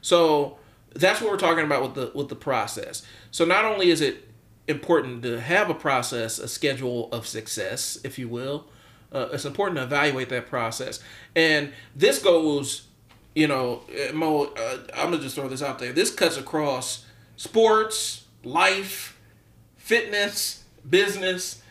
so 0.01 0.57
that's 0.93 1.21
what 1.21 1.31
we're 1.31 1.37
talking 1.37 1.65
about 1.65 1.81
with 1.81 1.93
the 1.95 2.11
with 2.13 2.29
the 2.29 2.35
process. 2.35 3.03
So 3.31 3.45
not 3.45 3.65
only 3.65 3.89
is 3.89 4.01
it 4.01 4.27
important 4.67 5.23
to 5.23 5.39
have 5.39 5.69
a 5.69 5.73
process, 5.73 6.39
a 6.39 6.47
schedule 6.47 7.09
of 7.11 7.25
success, 7.27 7.99
if 8.03 8.19
you 8.19 8.27
will, 8.27 8.65
uh, 9.11 9.29
it's 9.31 9.45
important 9.45 9.77
to 9.77 9.83
evaluate 9.83 10.29
that 10.29 10.47
process. 10.47 10.99
And 11.35 11.73
this 11.95 12.21
goes, 12.21 12.87
you 13.35 13.47
know, 13.47 13.83
uh, 13.89 14.13
Moe, 14.13 14.45
uh, 14.45 14.77
I'm 14.95 15.11
gonna 15.11 15.19
just 15.21 15.35
throw 15.35 15.47
this 15.47 15.61
out 15.61 15.79
there. 15.79 15.91
This 15.93 16.13
cuts 16.13 16.37
across 16.37 17.05
sports, 17.37 18.25
life, 18.43 19.17
fitness, 19.77 20.63
business. 20.89 21.61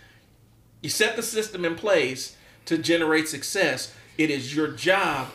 You 0.82 0.90
set 0.90 1.16
the 1.16 1.22
system 1.22 1.64
in 1.64 1.74
place 1.74 2.36
to 2.66 2.78
generate 2.78 3.28
success. 3.28 3.94
It 4.16 4.30
is 4.30 4.54
your 4.54 4.68
job 4.68 5.28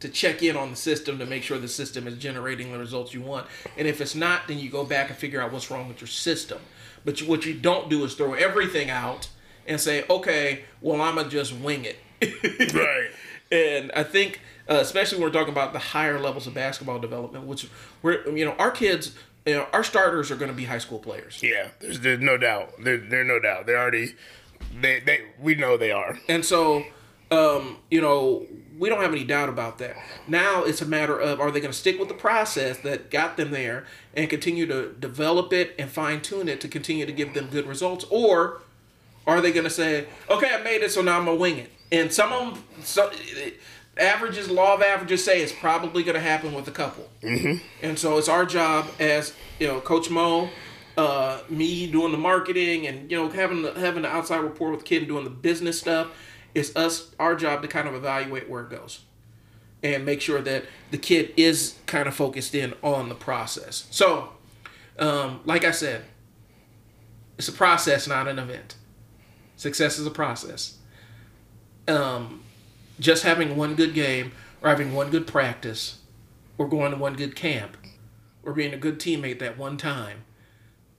to 0.00 0.08
check 0.08 0.42
in 0.42 0.56
on 0.56 0.70
the 0.70 0.76
system 0.76 1.18
to 1.18 1.26
make 1.26 1.42
sure 1.42 1.58
the 1.58 1.68
system 1.68 2.06
is 2.06 2.18
generating 2.18 2.72
the 2.72 2.78
results 2.78 3.14
you 3.14 3.20
want. 3.20 3.46
And 3.76 3.88
if 3.88 4.00
it's 4.00 4.14
not, 4.14 4.48
then 4.48 4.58
you 4.58 4.70
go 4.70 4.84
back 4.84 5.08
and 5.08 5.18
figure 5.18 5.40
out 5.40 5.52
what's 5.52 5.70
wrong 5.70 5.88
with 5.88 6.00
your 6.00 6.08
system. 6.08 6.58
But 7.04 7.20
you, 7.20 7.28
what 7.28 7.46
you 7.46 7.54
don't 7.54 7.88
do 7.88 8.04
is 8.04 8.14
throw 8.14 8.34
everything 8.34 8.90
out 8.90 9.28
and 9.66 9.80
say, 9.80 10.04
okay, 10.08 10.64
well, 10.80 11.00
I'm 11.00 11.14
going 11.14 11.28
to 11.28 11.32
just 11.32 11.54
wing 11.54 11.86
it. 11.86 11.98
right. 12.74 13.10
And 13.50 13.92
I 13.92 14.02
think, 14.02 14.40
uh, 14.68 14.74
especially 14.74 15.18
when 15.18 15.28
we're 15.28 15.32
talking 15.32 15.52
about 15.52 15.72
the 15.72 15.78
higher 15.78 16.18
levels 16.18 16.46
of 16.46 16.54
basketball 16.54 16.98
development, 16.98 17.46
which 17.46 17.68
we're, 18.02 18.28
you 18.30 18.44
know, 18.44 18.52
our 18.52 18.70
kids, 18.70 19.14
you 19.46 19.54
know, 19.54 19.66
our 19.72 19.84
starters 19.84 20.30
are 20.30 20.36
going 20.36 20.50
to 20.50 20.56
be 20.56 20.64
high 20.64 20.78
school 20.78 20.98
players. 20.98 21.42
Yeah, 21.42 21.68
there's, 21.80 22.00
there's 22.00 22.20
no 22.20 22.36
doubt. 22.36 22.72
There, 22.82 22.96
there's 22.96 23.26
no 23.26 23.38
doubt. 23.38 23.66
They're 23.66 23.78
already, 23.78 24.14
they, 24.80 25.00
they, 25.00 25.20
we 25.38 25.54
know 25.54 25.76
they 25.76 25.92
are. 25.92 26.18
And 26.28 26.44
so, 26.44 26.84
um, 27.30 27.78
you 27.90 28.00
know, 28.00 28.46
we 28.78 28.88
don't 28.88 29.00
have 29.00 29.12
any 29.12 29.24
doubt 29.24 29.48
about 29.48 29.78
that. 29.78 29.96
Now 30.26 30.64
it's 30.64 30.82
a 30.82 30.86
matter 30.86 31.18
of 31.18 31.40
are 31.40 31.50
they 31.50 31.60
going 31.60 31.72
to 31.72 31.78
stick 31.78 31.98
with 31.98 32.08
the 32.08 32.14
process 32.14 32.78
that 32.78 33.10
got 33.10 33.36
them 33.36 33.50
there 33.50 33.84
and 34.14 34.28
continue 34.28 34.66
to 34.66 34.92
develop 34.92 35.52
it 35.52 35.74
and 35.78 35.90
fine 35.90 36.20
tune 36.20 36.48
it 36.48 36.60
to 36.62 36.68
continue 36.68 37.06
to 37.06 37.12
give 37.12 37.34
them 37.34 37.48
good 37.48 37.66
results, 37.66 38.04
or 38.10 38.60
are 39.26 39.40
they 39.40 39.52
going 39.52 39.64
to 39.64 39.70
say, 39.70 40.06
okay, 40.28 40.54
I 40.54 40.62
made 40.62 40.82
it, 40.82 40.90
so 40.90 41.02
now 41.02 41.18
I'm 41.18 41.24
gonna 41.24 41.36
wing 41.36 41.58
it? 41.58 41.70
And 41.92 42.12
some 42.12 42.32
of 42.32 42.54
them, 42.54 42.64
some 42.82 43.10
averages, 43.96 44.50
law 44.50 44.74
of 44.74 44.82
averages 44.82 45.24
say 45.24 45.42
it's 45.42 45.52
probably 45.52 46.02
going 46.02 46.14
to 46.14 46.20
happen 46.20 46.52
with 46.52 46.66
a 46.66 46.72
couple. 46.72 47.08
Mm-hmm. 47.22 47.64
And 47.82 47.98
so 47.98 48.18
it's 48.18 48.28
our 48.28 48.44
job 48.44 48.86
as 48.98 49.34
you 49.58 49.68
know, 49.68 49.80
Coach 49.80 50.10
Moe. 50.10 50.50
Uh, 50.96 51.40
me 51.48 51.90
doing 51.90 52.12
the 52.12 52.18
marketing 52.18 52.86
and 52.86 53.10
you 53.10 53.16
know 53.16 53.28
having 53.28 53.62
the, 53.62 53.72
having 53.72 54.02
the 54.02 54.08
outside 54.08 54.36
report 54.36 54.70
with 54.70 54.84
kid 54.84 54.98
and 54.98 55.08
doing 55.08 55.24
the 55.24 55.30
business 55.30 55.80
stuff 55.80 56.06
it's 56.54 56.74
us 56.76 57.14
our 57.18 57.34
job 57.34 57.62
to 57.62 57.68
kind 57.68 57.88
of 57.88 57.94
evaluate 57.94 58.48
where 58.48 58.62
it 58.62 58.70
goes 58.70 59.00
and 59.82 60.06
make 60.06 60.20
sure 60.20 60.40
that 60.40 60.64
the 60.90 60.98
kid 60.98 61.32
is 61.36 61.76
kind 61.86 62.08
of 62.08 62.14
focused 62.14 62.54
in 62.54 62.72
on 62.82 63.10
the 63.10 63.14
process. 63.14 63.86
So, 63.90 64.30
um, 64.98 65.40
like 65.44 65.64
I 65.64 65.72
said, 65.72 66.04
it's 67.36 67.48
a 67.48 67.52
process, 67.52 68.08
not 68.08 68.26
an 68.26 68.38
event. 68.38 68.76
Success 69.56 69.98
is 69.98 70.06
a 70.06 70.10
process. 70.10 70.78
Um, 71.86 72.42
just 72.98 73.24
having 73.24 73.56
one 73.56 73.74
good 73.74 73.92
game, 73.92 74.32
or 74.62 74.70
having 74.70 74.94
one 74.94 75.10
good 75.10 75.26
practice, 75.26 75.98
or 76.56 76.66
going 76.66 76.92
to 76.92 76.96
one 76.96 77.14
good 77.14 77.36
camp, 77.36 77.76
or 78.42 78.54
being 78.54 78.72
a 78.72 78.78
good 78.78 78.98
teammate 78.98 79.38
that 79.40 79.58
one 79.58 79.76
time, 79.76 80.24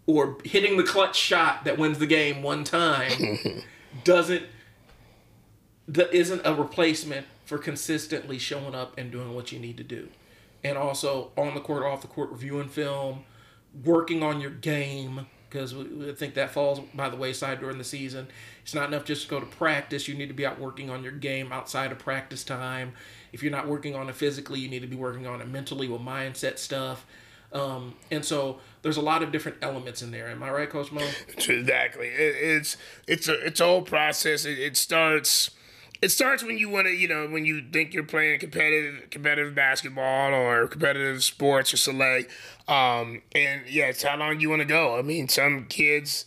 or 0.05 0.37
hitting 0.43 0.77
the 0.77 0.83
clutch 0.83 1.15
shot 1.15 1.65
that 1.65 1.79
wins 1.79 1.97
the 1.97 2.05
game 2.05 2.43
one 2.43 2.63
time 2.63 3.39
doesn't 4.03 4.43
that 5.87 6.13
isn't 6.13 6.41
a 6.45 6.53
replacement 6.53 7.27
for 7.45 7.57
consistently 7.57 8.39
showing 8.39 8.73
up 8.73 8.97
and 8.97 9.11
doing 9.11 9.35
what 9.35 9.51
you 9.51 9.59
need 9.59 9.77
to 9.77 9.83
do. 9.83 10.09
And 10.63 10.77
also 10.77 11.31
on 11.37 11.53
the 11.53 11.61
court, 11.61 11.83
off 11.83 12.01
the 12.01 12.07
court, 12.07 12.31
reviewing 12.31 12.69
film, 12.69 13.23
working 13.83 14.23
on 14.23 14.41
your 14.41 14.49
game, 14.49 15.27
because 15.47 15.75
we, 15.75 16.11
think 16.13 16.33
that 16.33 16.51
falls 16.51 16.79
by 16.93 17.07
the 17.07 17.15
wayside 17.15 17.59
during 17.59 17.77
the 17.77 17.83
season. 17.83 18.27
It's 18.63 18.73
not 18.73 18.87
enough 18.87 19.05
just 19.05 19.23
to 19.23 19.29
go 19.29 19.39
to 19.39 19.45
practice. 19.45 20.07
You 20.07 20.15
need 20.15 20.27
to 20.27 20.33
be 20.33 20.45
out 20.45 20.59
working 20.59 20.89
on 20.89 21.03
your 21.03 21.11
game 21.11 21.51
outside 21.51 21.91
of 21.91 21.99
practice 21.99 22.43
time. 22.43 22.93
If 23.31 23.43
you're 23.43 23.51
not 23.51 23.67
working 23.67 23.95
on 23.95 24.09
it 24.09 24.15
physically, 24.15 24.59
you 24.59 24.69
need 24.69 24.81
to 24.81 24.87
be 24.87 24.95
working 24.95 25.27
on 25.27 25.39
it 25.39 25.47
mentally 25.47 25.87
with 25.87 26.01
mindset 26.01 26.57
stuff. 26.57 27.05
Um, 27.53 27.93
and 28.11 28.25
so 28.25 28.59
there's 28.81 28.97
a 28.97 29.01
lot 29.01 29.23
of 29.23 29.31
different 29.31 29.59
elements 29.61 30.01
in 30.01 30.11
there. 30.11 30.27
Am 30.27 30.41
I 30.41 30.49
right, 30.49 30.69
Coach 30.69 30.91
Moe? 30.91 31.07
Exactly. 31.37 32.07
It, 32.07 32.35
it's 32.37 32.75
it's 33.07 33.27
a 33.27 33.45
it's 33.45 33.59
a 33.61 33.65
whole 33.65 33.83
process. 33.83 34.45
It, 34.45 34.59
it 34.59 34.75
starts 34.75 35.51
it 36.01 36.09
starts 36.09 36.43
when 36.43 36.57
you 36.57 36.69
want 36.69 36.87
to, 36.87 36.91
you 36.91 37.07
know, 37.07 37.27
when 37.27 37.45
you 37.45 37.63
think 37.71 37.93
you're 37.93 38.03
playing 38.03 38.39
competitive 38.39 39.09
competitive 39.09 39.55
basketball 39.55 40.33
or 40.33 40.67
competitive 40.67 41.23
sports 41.23 41.73
or 41.73 41.77
select. 41.77 42.31
Um, 42.67 43.21
and 43.33 43.61
yeah, 43.67 43.85
it's 43.85 44.03
how 44.03 44.17
long 44.17 44.39
you 44.39 44.49
want 44.49 44.61
to 44.61 44.67
go. 44.67 44.97
I 44.97 45.01
mean, 45.01 45.27
some 45.29 45.65
kids, 45.65 46.25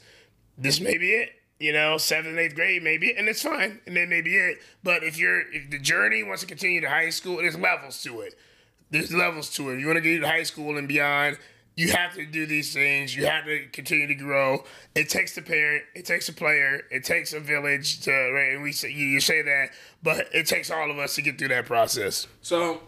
this 0.57 0.81
may 0.81 0.99
be 0.99 1.11
it. 1.11 1.31
You 1.59 1.73
know, 1.73 1.99
seventh, 1.99 2.39
eighth 2.39 2.55
grade, 2.55 2.85
maybe, 2.85 3.13
and 3.17 3.27
it's 3.27 3.43
fine, 3.43 3.81
and 3.85 3.97
then 3.97 4.09
maybe 4.09 4.37
it. 4.37 4.59
But 4.85 5.03
if 5.03 5.19
you're 5.19 5.41
if 5.53 5.71
the 5.71 5.79
journey 5.81 6.23
wants 6.23 6.43
to 6.43 6.47
continue 6.47 6.81
to 6.81 6.89
high 6.89 7.11
school, 7.11 7.39
there's 7.39 7.59
levels 7.59 8.01
to 8.05 8.21
it. 8.21 8.35
There's 8.91 9.13
levels 9.13 9.51
to 9.55 9.71
it. 9.71 9.75
If 9.75 9.81
you 9.81 9.87
want 9.87 9.97
to 9.97 10.01
get 10.01 10.21
to 10.21 10.29
high 10.29 10.45
school 10.45 10.79
and 10.79 10.87
beyond, 10.87 11.37
you 11.79 11.93
have 11.93 12.13
to 12.15 12.27
do 12.27 12.45
these 12.45 12.73
things. 12.73 13.15
You 13.15 13.27
have 13.27 13.45
to 13.45 13.65
continue 13.69 14.09
to 14.09 14.15
grow. 14.17 14.65
It 14.97 15.09
takes 15.09 15.39
a 15.39 15.43
parent, 15.43 15.85
it 15.95 16.05
takes 16.05 16.29
a 16.29 16.33
player, 16.33 16.83
it 16.91 17.05
takes 17.05 17.33
a 17.33 17.39
village 17.39 18.01
to. 18.01 18.11
Right, 18.11 18.53
and 18.55 18.65
we 18.65 18.73
say 18.73 18.91
you, 18.91 19.07
you 19.07 19.21
say 19.21 19.43
that, 19.43 19.71
but 20.03 20.27
it 20.35 20.47
takes 20.49 20.73
all 20.73 20.91
of 20.91 20.99
us 20.99 21.15
to 21.15 21.23
get 21.23 21.39
through 21.39 21.49
that 21.49 21.67
process. 21.67 22.27
So 22.43 22.81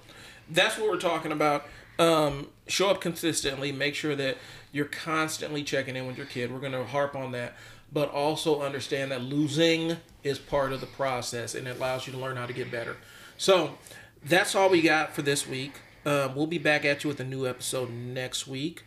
that's 0.51 0.77
what 0.77 0.91
we're 0.91 0.99
talking 0.99 1.31
about. 1.31 1.67
Um, 2.01 2.49
show 2.67 2.91
up 2.91 3.01
consistently. 3.01 3.71
Make 3.71 3.95
sure 3.95 4.17
that 4.17 4.39
you're 4.73 4.87
constantly 4.87 5.63
checking 5.63 5.95
in 5.95 6.09
with 6.09 6.17
your 6.17 6.27
kid. 6.27 6.53
We're 6.53 6.59
going 6.59 6.73
to 6.73 6.85
harp 6.85 7.15
on 7.15 7.31
that, 7.31 7.55
but 7.93 8.11
also 8.11 8.61
understand 8.61 9.13
that 9.13 9.23
losing 9.23 9.99
is 10.25 10.41
part 10.41 10.73
of 10.73 10.81
the 10.81 10.87
process 10.89 11.55
and 11.55 11.69
it 11.69 11.77
allows 11.77 12.09
you 12.09 12.13
to 12.13 12.19
learn 12.19 12.37
how 12.37 12.47
to 12.47 12.53
get 12.53 12.73
better. 12.73 12.97
So 13.39 13.79
that's 14.25 14.57
all 14.57 14.69
we 14.69 14.83
got 14.83 15.15
for 15.15 15.23
this 15.23 15.47
week. 15.47 15.75
Um, 16.05 16.35
we'll 16.35 16.47
be 16.47 16.59
back 16.59 16.85
at 16.85 17.05
you 17.05 17.09
with 17.09 17.21
a 17.21 17.25
new 17.25 17.47
episode 17.47 17.91
next 17.91 18.47
week. 18.47 18.85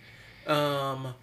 Um, 0.48 1.14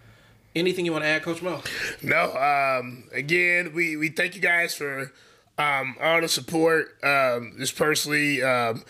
anything 0.55 0.85
you 0.85 0.93
want 0.93 1.05
to 1.05 1.09
add, 1.09 1.23
Coach 1.23 1.43
Moe? 1.43 1.63
No. 2.03 2.33
Um, 2.37 3.05
again, 3.13 3.73
we, 3.75 3.97
we 3.97 4.09
thank 4.09 4.35
you 4.35 4.41
guys 4.41 4.75
for 4.75 5.13
um, 5.59 5.97
all 6.01 6.21
the 6.21 6.29
support. 6.29 6.97
Um, 7.03 7.55
just 7.59 7.77
personally, 7.77 8.43
um, 8.43 8.85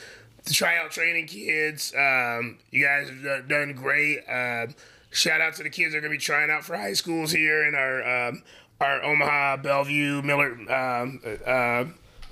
the 0.45 0.53
tryout 0.53 0.91
training 0.91 1.27
kids, 1.27 1.95
um, 1.95 2.59
you 2.71 2.85
guys 2.85 3.09
have 3.09 3.49
done 3.49 3.73
great. 3.73 4.19
Um, 4.29 4.75
shout 5.11 5.41
out 5.41 5.55
to 5.57 5.63
the 5.63 5.71
kids 5.71 5.93
that 5.93 5.99
are 5.99 6.01
going 6.01 6.13
to 6.13 6.19
be 6.19 6.23
trying 6.23 6.51
out 6.51 6.65
for 6.65 6.77
high 6.77 6.93
schools 6.93 7.33
here 7.33 7.67
in 7.67 7.75
our 7.75 8.29
um, 8.29 8.43
our 8.81 9.03
Omaha, 9.03 9.59
Bellevue, 9.59 10.23
Miller 10.23 10.53
um, 10.73 11.21
uh, 11.47 11.85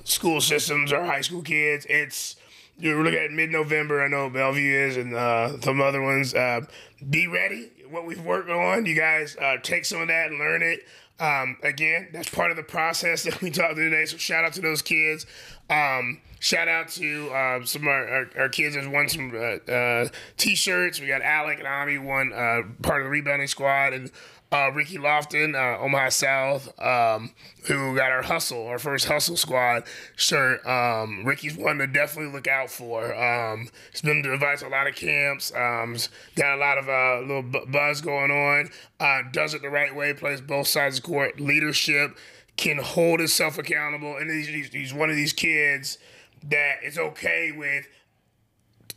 school 0.05 0.41
systems, 0.41 0.93
our 0.93 1.05
high 1.05 1.21
school 1.21 1.43
kids. 1.43 1.87
It's 1.91 2.37
you're 2.79 3.03
looking 3.03 3.19
at 3.19 3.31
mid 3.31 3.51
November. 3.51 4.03
I 4.03 4.09
know 4.09 4.31
Bellevue 4.31 4.73
is, 4.73 4.97
and 4.97 5.15
uh, 5.15 5.61
some 5.61 5.81
other 5.81 6.01
ones. 6.03 6.35
Uh, 6.35 6.63
be 7.09 7.27
ready. 7.27 7.71
What 7.91 8.07
we've 8.07 8.21
worked 8.21 8.51
on, 8.51 8.87
you 8.87 8.95
guys 8.95 9.37
uh, 9.37 9.57
take 9.63 9.85
some 9.85 10.01
of 10.01 10.09
that 10.09 10.31
and 10.31 10.39
learn 10.39 10.63
it. 10.63 10.81
Um, 11.21 11.57
again, 11.63 12.09
that's 12.13 12.29
part 12.29 12.51
of 12.51 12.57
the 12.57 12.63
process 12.63 13.23
that 13.25 13.41
we 13.41 13.51
talked 13.51 13.77
today. 13.77 14.05
So 14.07 14.17
shout 14.17 14.45
out 14.45 14.53
to 14.55 14.61
those 14.61 14.83
kids. 14.83 15.27
Um, 15.69 16.21
shout 16.41 16.69
out 16.69 16.89
to 16.91 17.31
uh, 17.31 17.65
some 17.65 17.83
of 17.83 17.89
our, 17.89 18.09
our, 18.09 18.31
our, 18.39 18.49
kids 18.49 18.75
that 18.75 18.89
won 18.89 19.09
some 19.09 19.33
uh, 19.35 19.71
uh, 19.71 20.09
t-shirts. 20.37 21.01
We 21.01 21.07
got 21.09 21.21
Alec 21.21 21.59
and 21.59 21.69
Ami 21.69 21.99
won 21.99 22.33
uh, 22.33 22.63
part 22.83 23.03
of 23.03 23.07
the 23.07 23.11
rebounding 23.11 23.49
squad, 23.49 23.93
and 23.93 24.11
uh, 24.51 24.71
Ricky 24.75 24.97
Lofton, 24.97 25.55
uh, 25.55 25.79
Omaha 25.83 26.09
South, 26.09 26.81
um, 26.81 27.33
who 27.67 27.95
got 27.95 28.11
our 28.11 28.23
hustle, 28.23 28.67
our 28.67 28.79
first 28.79 29.07
hustle 29.07 29.37
squad 29.37 29.85
shirt. 30.17 30.67
Um, 30.67 31.25
Ricky's 31.25 31.57
one 31.57 31.79
to 31.79 31.87
definitely 31.87 32.33
look 32.33 32.49
out 32.49 32.71
for. 32.71 33.15
Um, 33.15 33.69
he's 33.91 34.01
been 34.01 34.23
to 34.23 34.33
a 34.33 34.69
lot 34.69 34.87
of 34.87 34.95
camps. 34.95 35.53
Um, 35.55 35.97
got 36.35 36.57
a 36.57 36.61
lot 36.61 36.79
of 36.79 36.89
uh, 36.89 37.21
little 37.21 37.67
buzz 37.67 38.01
going 38.01 38.31
on. 38.31 38.71
Uh, 38.99 39.23
does 39.33 39.53
it 39.53 39.61
the 39.61 39.71
right 39.71 39.95
way. 39.95 40.15
Plays 40.15 40.41
both 40.41 40.67
sides 40.67 40.97
of 40.99 41.05
the 41.05 41.09
court. 41.09 41.41
Leadership 41.41 42.17
can 42.57 42.79
hold 42.79 43.21
himself 43.21 43.59
accountable, 43.59 44.17
and 44.17 44.31
he's, 44.31 44.69
he's 44.69 44.95
one 44.95 45.11
of 45.11 45.17
these 45.17 45.33
kids 45.33 45.99
that 46.43 46.77
is 46.83 46.99
okay 46.99 47.53
with 47.53 47.87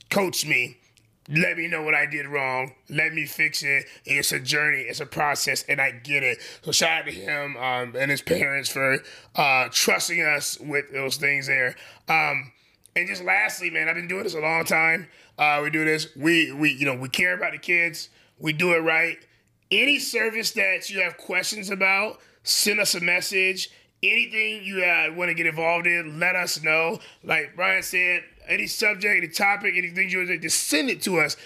coach 0.09 0.45
me 0.45 0.77
let 1.30 1.57
me 1.57 1.68
know 1.68 1.84
what 1.84 1.93
I 1.93 2.06
did 2.06 2.26
wrong. 2.27 2.73
Let 2.89 3.14
me 3.14 3.26
fix 3.26 3.64
it. 3.64 3.85
It's 4.06 4.31
a 4.31 4.39
journey. 4.39 4.81
It's 4.81 4.99
a 4.99 5.06
process, 5.06 5.64
and 5.69 5.80
I 5.80 5.91
get 5.91 6.23
it. 6.23 6.39
So 6.64 6.72
shout 6.72 7.02
out 7.02 7.06
to 7.06 7.11
him 7.11 7.57
um, 7.57 7.95
and 7.98 8.10
his 8.10 8.22
parents 8.22 8.69
for 8.69 8.98
uh, 9.35 9.69
trusting 9.72 10.22
us 10.22 10.60
with 10.60 10.91
those 10.91 11.18
things 11.18 11.48
there. 11.48 11.76
Um, 12.10 12.52
and 12.95 13.07
just 13.07 13.23
lastly, 13.23 13.69
man, 13.69 13.88
I've 13.88 13.95
been 13.95 14.07
doing 14.07 14.23
this 14.23 14.34
a 14.34 14.39
long 14.39 14.65
time. 14.65 15.07
Uh, 15.38 15.60
we 15.64 15.69
do 15.69 15.85
this. 15.85 16.07
We 16.15 16.52
we 16.52 16.72
you 16.72 16.85
know 16.85 16.95
we 16.95 17.10
care 17.10 17.34
about 17.34 17.53
the 17.53 17.60
kids. 17.60 18.10
We 18.39 18.53
do 18.53 18.73
it 18.73 18.80
right. 18.80 19.18
Any 19.69 19.99
service 19.99 20.52
that 20.52 20.89
you 20.89 21.02
have 21.02 21.18
questions 21.18 21.69
about, 21.69 22.19
send 22.43 22.80
us 22.80 22.95
a 22.95 22.99
message. 22.99 23.69
Anything 24.03 24.64
you 24.64 24.84
uh, 24.84 25.14
want 25.15 25.30
to 25.30 25.35
get 25.35 25.45
involved 25.45 25.85
in, 25.85 26.19
let 26.19 26.35
us 26.35 26.61
know. 26.64 26.99
Like 27.23 27.56
Brian 27.56 27.84
said, 27.84 28.23
any 28.47 28.68
subject, 28.68 29.18
any 29.18 29.27
topic, 29.27 29.76
anything 29.76 30.09
you 30.09 30.26
to 30.26 30.38
just 30.38 30.68
send 30.68 30.89
it 30.89 31.01
to 31.03 31.19
us. 31.19 31.38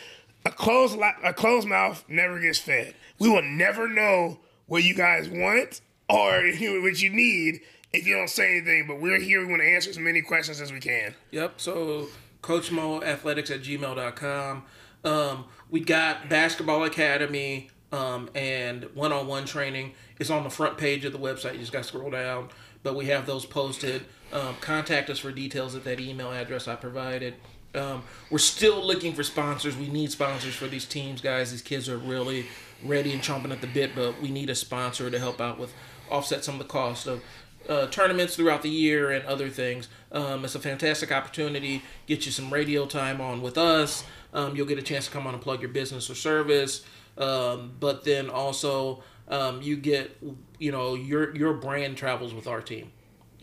A 0.46 0.52
closed 0.52 1.00
a 1.24 1.34
closed 1.34 1.68
mouth 1.68 2.04
never 2.08 2.40
gets 2.40 2.60
fed. 2.60 2.94
We 3.20 3.30
will 3.30 3.42
never 3.42 3.88
know 3.88 4.40
what 4.68 4.84
you 4.84 4.94
guys 4.94 5.30
want 5.30 5.82
or 6.10 6.44
what 6.82 7.02
you 7.02 7.10
need 7.10 7.62
if 7.94 8.06
you 8.06 8.16
don't 8.16 8.30
say 8.30 8.58
anything. 8.58 8.86
But 8.88 9.02
we're 9.02 9.20
here. 9.20 9.40
We 9.42 9.48
want 9.48 9.62
to 9.62 9.68
answer 9.68 9.90
as 9.90 9.98
many 9.98 10.22
questions 10.22 10.62
as 10.62 10.72
we 10.72 10.80
can. 10.80 11.16
Yep. 11.32 11.54
So 11.58 12.08
Coach 12.42 12.72
Moe 12.72 13.02
Athletics 13.02 13.50
at 13.50 13.62
gmail.com. 13.62 14.64
Um, 15.04 15.46
we 15.70 15.80
got 15.80 16.30
Basketball 16.30 16.84
Academy 16.84 17.70
um, 17.92 18.30
and 18.36 18.84
one 18.94 19.12
on 19.12 19.28
one 19.28 19.46
training. 19.46 19.94
It's 20.20 20.30
on 20.30 20.44
the 20.44 20.50
front 20.50 20.78
page 20.78 21.06
of 21.06 21.14
the 21.14 21.20
website. 21.20 21.54
You 21.54 21.60
just 21.60 21.72
got 21.72 21.84
to 21.84 21.88
scroll 21.88 22.12
down. 22.12 22.50
But 22.84 22.96
we 22.96 23.06
have 23.08 23.26
those 23.26 23.46
posted. 23.46 24.06
Um, 24.34 24.56
contact 24.60 25.10
us 25.10 25.20
for 25.20 25.32
details 25.32 25.76
at 25.76 25.84
that 25.86 26.00
email 26.00 26.32
address 26.32 26.68
I 26.68 26.76
provided. 26.76 27.36
Um, 27.74 28.04
we're 28.30 28.38
still 28.38 28.86
looking 28.86 29.14
for 29.14 29.24
sponsors. 29.24 29.76
We 29.76 29.88
need 29.88 30.12
sponsors 30.12 30.56
for 30.56 30.68
these 30.68 30.86
teams, 30.86 31.22
guys. 31.22 31.52
These 31.52 31.62
kids 31.62 31.90
are 31.90 31.98
really 31.98 32.48
ready 32.84 33.12
and 33.12 33.22
chomping 33.22 33.52
at 33.52 33.62
the 33.62 33.68
bit, 33.68 33.96
but 33.96 34.22
we 34.22 34.30
need 34.30 34.50
a 34.50 34.56
sponsor 34.56 35.10
to 35.10 35.20
help 35.20 35.42
out 35.42 35.60
with 35.60 35.74
offset 36.10 36.44
some 36.44 36.56
of 36.56 36.60
the 36.60 36.66
cost 36.66 37.08
of 37.08 37.22
uh, 37.68 37.88
tournaments 37.88 38.36
throughout 38.36 38.62
the 38.62 38.70
year 38.70 39.12
and 39.12 39.26
other 39.26 39.50
things. 39.50 39.88
Um, 40.12 40.46
it's 40.46 40.56
a 40.56 40.60
fantastic 40.60 41.12
opportunity. 41.12 41.82
Get 42.06 42.26
you 42.26 42.32
some 42.32 42.54
radio 42.54 42.86
time 42.86 43.20
on 43.20 43.42
with 43.42 43.58
us. 43.58 44.04
Um, 44.34 44.56
you'll 44.56 44.68
get 44.68 44.78
a 44.78 44.84
chance 44.84 45.06
to 45.06 45.12
come 45.12 45.26
on 45.28 45.34
and 45.34 45.42
plug 45.42 45.62
your 45.62 45.70
business 45.70 46.10
or 46.10 46.16
service. 46.16 46.86
Um, 47.18 47.74
but 47.80 48.04
then 48.04 48.30
also 48.30 49.04
um, 49.28 49.62
you 49.62 49.78
get, 49.78 50.18
you 50.60 50.72
know, 50.72 50.96
your 50.96 51.36
your 51.36 51.54
brand 51.54 51.98
travels 51.98 52.34
with 52.34 52.48
our 52.48 52.62
team. 52.62 52.92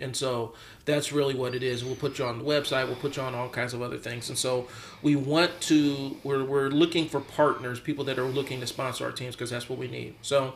And 0.03 0.17
so 0.17 0.53
that's 0.85 1.13
really 1.13 1.35
what 1.35 1.55
it 1.55 1.63
is. 1.63 1.85
We'll 1.85 1.95
put 1.95 2.19
you 2.19 2.25
on 2.25 2.39
the 2.39 2.45
website. 2.45 2.87
We'll 2.87 2.97
put 2.97 3.17
you 3.17 3.23
on 3.23 3.35
all 3.35 3.49
kinds 3.49 3.73
of 3.73 3.83
other 3.83 3.99
things. 3.99 4.29
And 4.29 4.37
so 4.37 4.67
we 5.03 5.17
want 5.17 5.61
to. 5.63 6.17
We're 6.25 6.45
we're 6.45 6.69
looking 6.69 7.09
for 7.09 7.21
partners, 7.21 7.81
people 7.81 8.05
that 8.05 8.19
are 8.19 8.25
looking 8.25 8.61
to 8.61 8.67
sponsor 8.67 9.05
our 9.05 9.13
teams 9.13 9.35
because 9.35 9.51
that's 9.51 9.69
what 9.69 9.79
we 9.79 9.89
need. 9.89 10.15
So, 10.23 10.55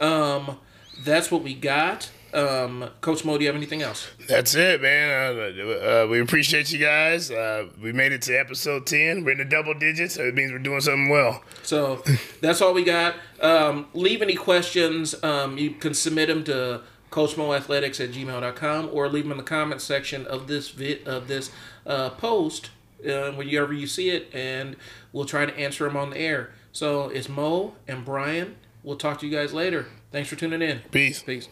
um, 0.00 0.58
that's 1.04 1.30
what 1.30 1.42
we 1.42 1.54
got. 1.54 2.10
Um, 2.32 2.90
Coach 3.00 3.24
Moe, 3.24 3.38
do 3.38 3.44
you 3.44 3.48
have 3.48 3.56
anything 3.56 3.82
else? 3.82 4.06
That's 4.28 4.54
it, 4.54 4.82
man. 4.82 5.38
Uh, 5.38 5.62
uh, 5.72 6.06
we 6.10 6.20
appreciate 6.20 6.70
you 6.70 6.78
guys. 6.78 7.30
Uh, 7.30 7.68
we 7.80 7.92
made 7.92 8.12
it 8.12 8.22
to 8.22 8.38
episode 8.38 8.86
10. 8.86 9.24
We're 9.24 9.32
in 9.32 9.38
the 9.38 9.44
double 9.46 9.72
digits, 9.72 10.14
so 10.14 10.24
it 10.24 10.34
means 10.34 10.52
we're 10.52 10.58
doing 10.58 10.80
something 10.80 11.08
well. 11.08 11.42
So 11.62 12.02
that's 12.42 12.60
all 12.60 12.74
we 12.74 12.84
got. 12.84 13.14
Um, 13.40 13.86
leave 13.94 14.20
any 14.20 14.34
questions. 14.34 15.14
Um, 15.22 15.56
you 15.56 15.70
can 15.70 15.94
submit 15.94 16.28
them 16.28 16.44
to 16.44 16.82
coachmoeathletics 17.10 18.02
at 18.02 18.12
gmail.com 18.12 18.90
or 18.92 19.08
leave 19.08 19.24
them 19.24 19.32
in 19.32 19.38
the 19.38 19.44
comment 19.44 19.80
section 19.80 20.26
of 20.26 20.46
this 20.46 20.70
vid- 20.70 21.06
of 21.06 21.28
this 21.28 21.50
uh, 21.86 22.10
post 22.10 22.70
uh, 23.04 23.30
wherever 23.32 23.72
you 23.72 23.86
see 23.86 24.10
it 24.10 24.28
and 24.32 24.76
we'll 25.12 25.24
try 25.24 25.46
to 25.46 25.56
answer 25.58 25.84
them 25.84 25.96
on 25.96 26.10
the 26.10 26.18
air. 26.18 26.50
So 26.72 27.08
it's 27.08 27.28
moe 27.28 27.74
and 27.86 28.04
brian. 28.04 28.56
We'll 28.82 28.96
talk 28.96 29.18
to 29.20 29.26
you 29.26 29.36
guys 29.36 29.52
later. 29.52 29.86
Thanks 30.12 30.28
for 30.28 30.36
tuning 30.36 30.62
in. 30.62 30.80
Peace. 30.90 31.22
Peace 31.22 31.48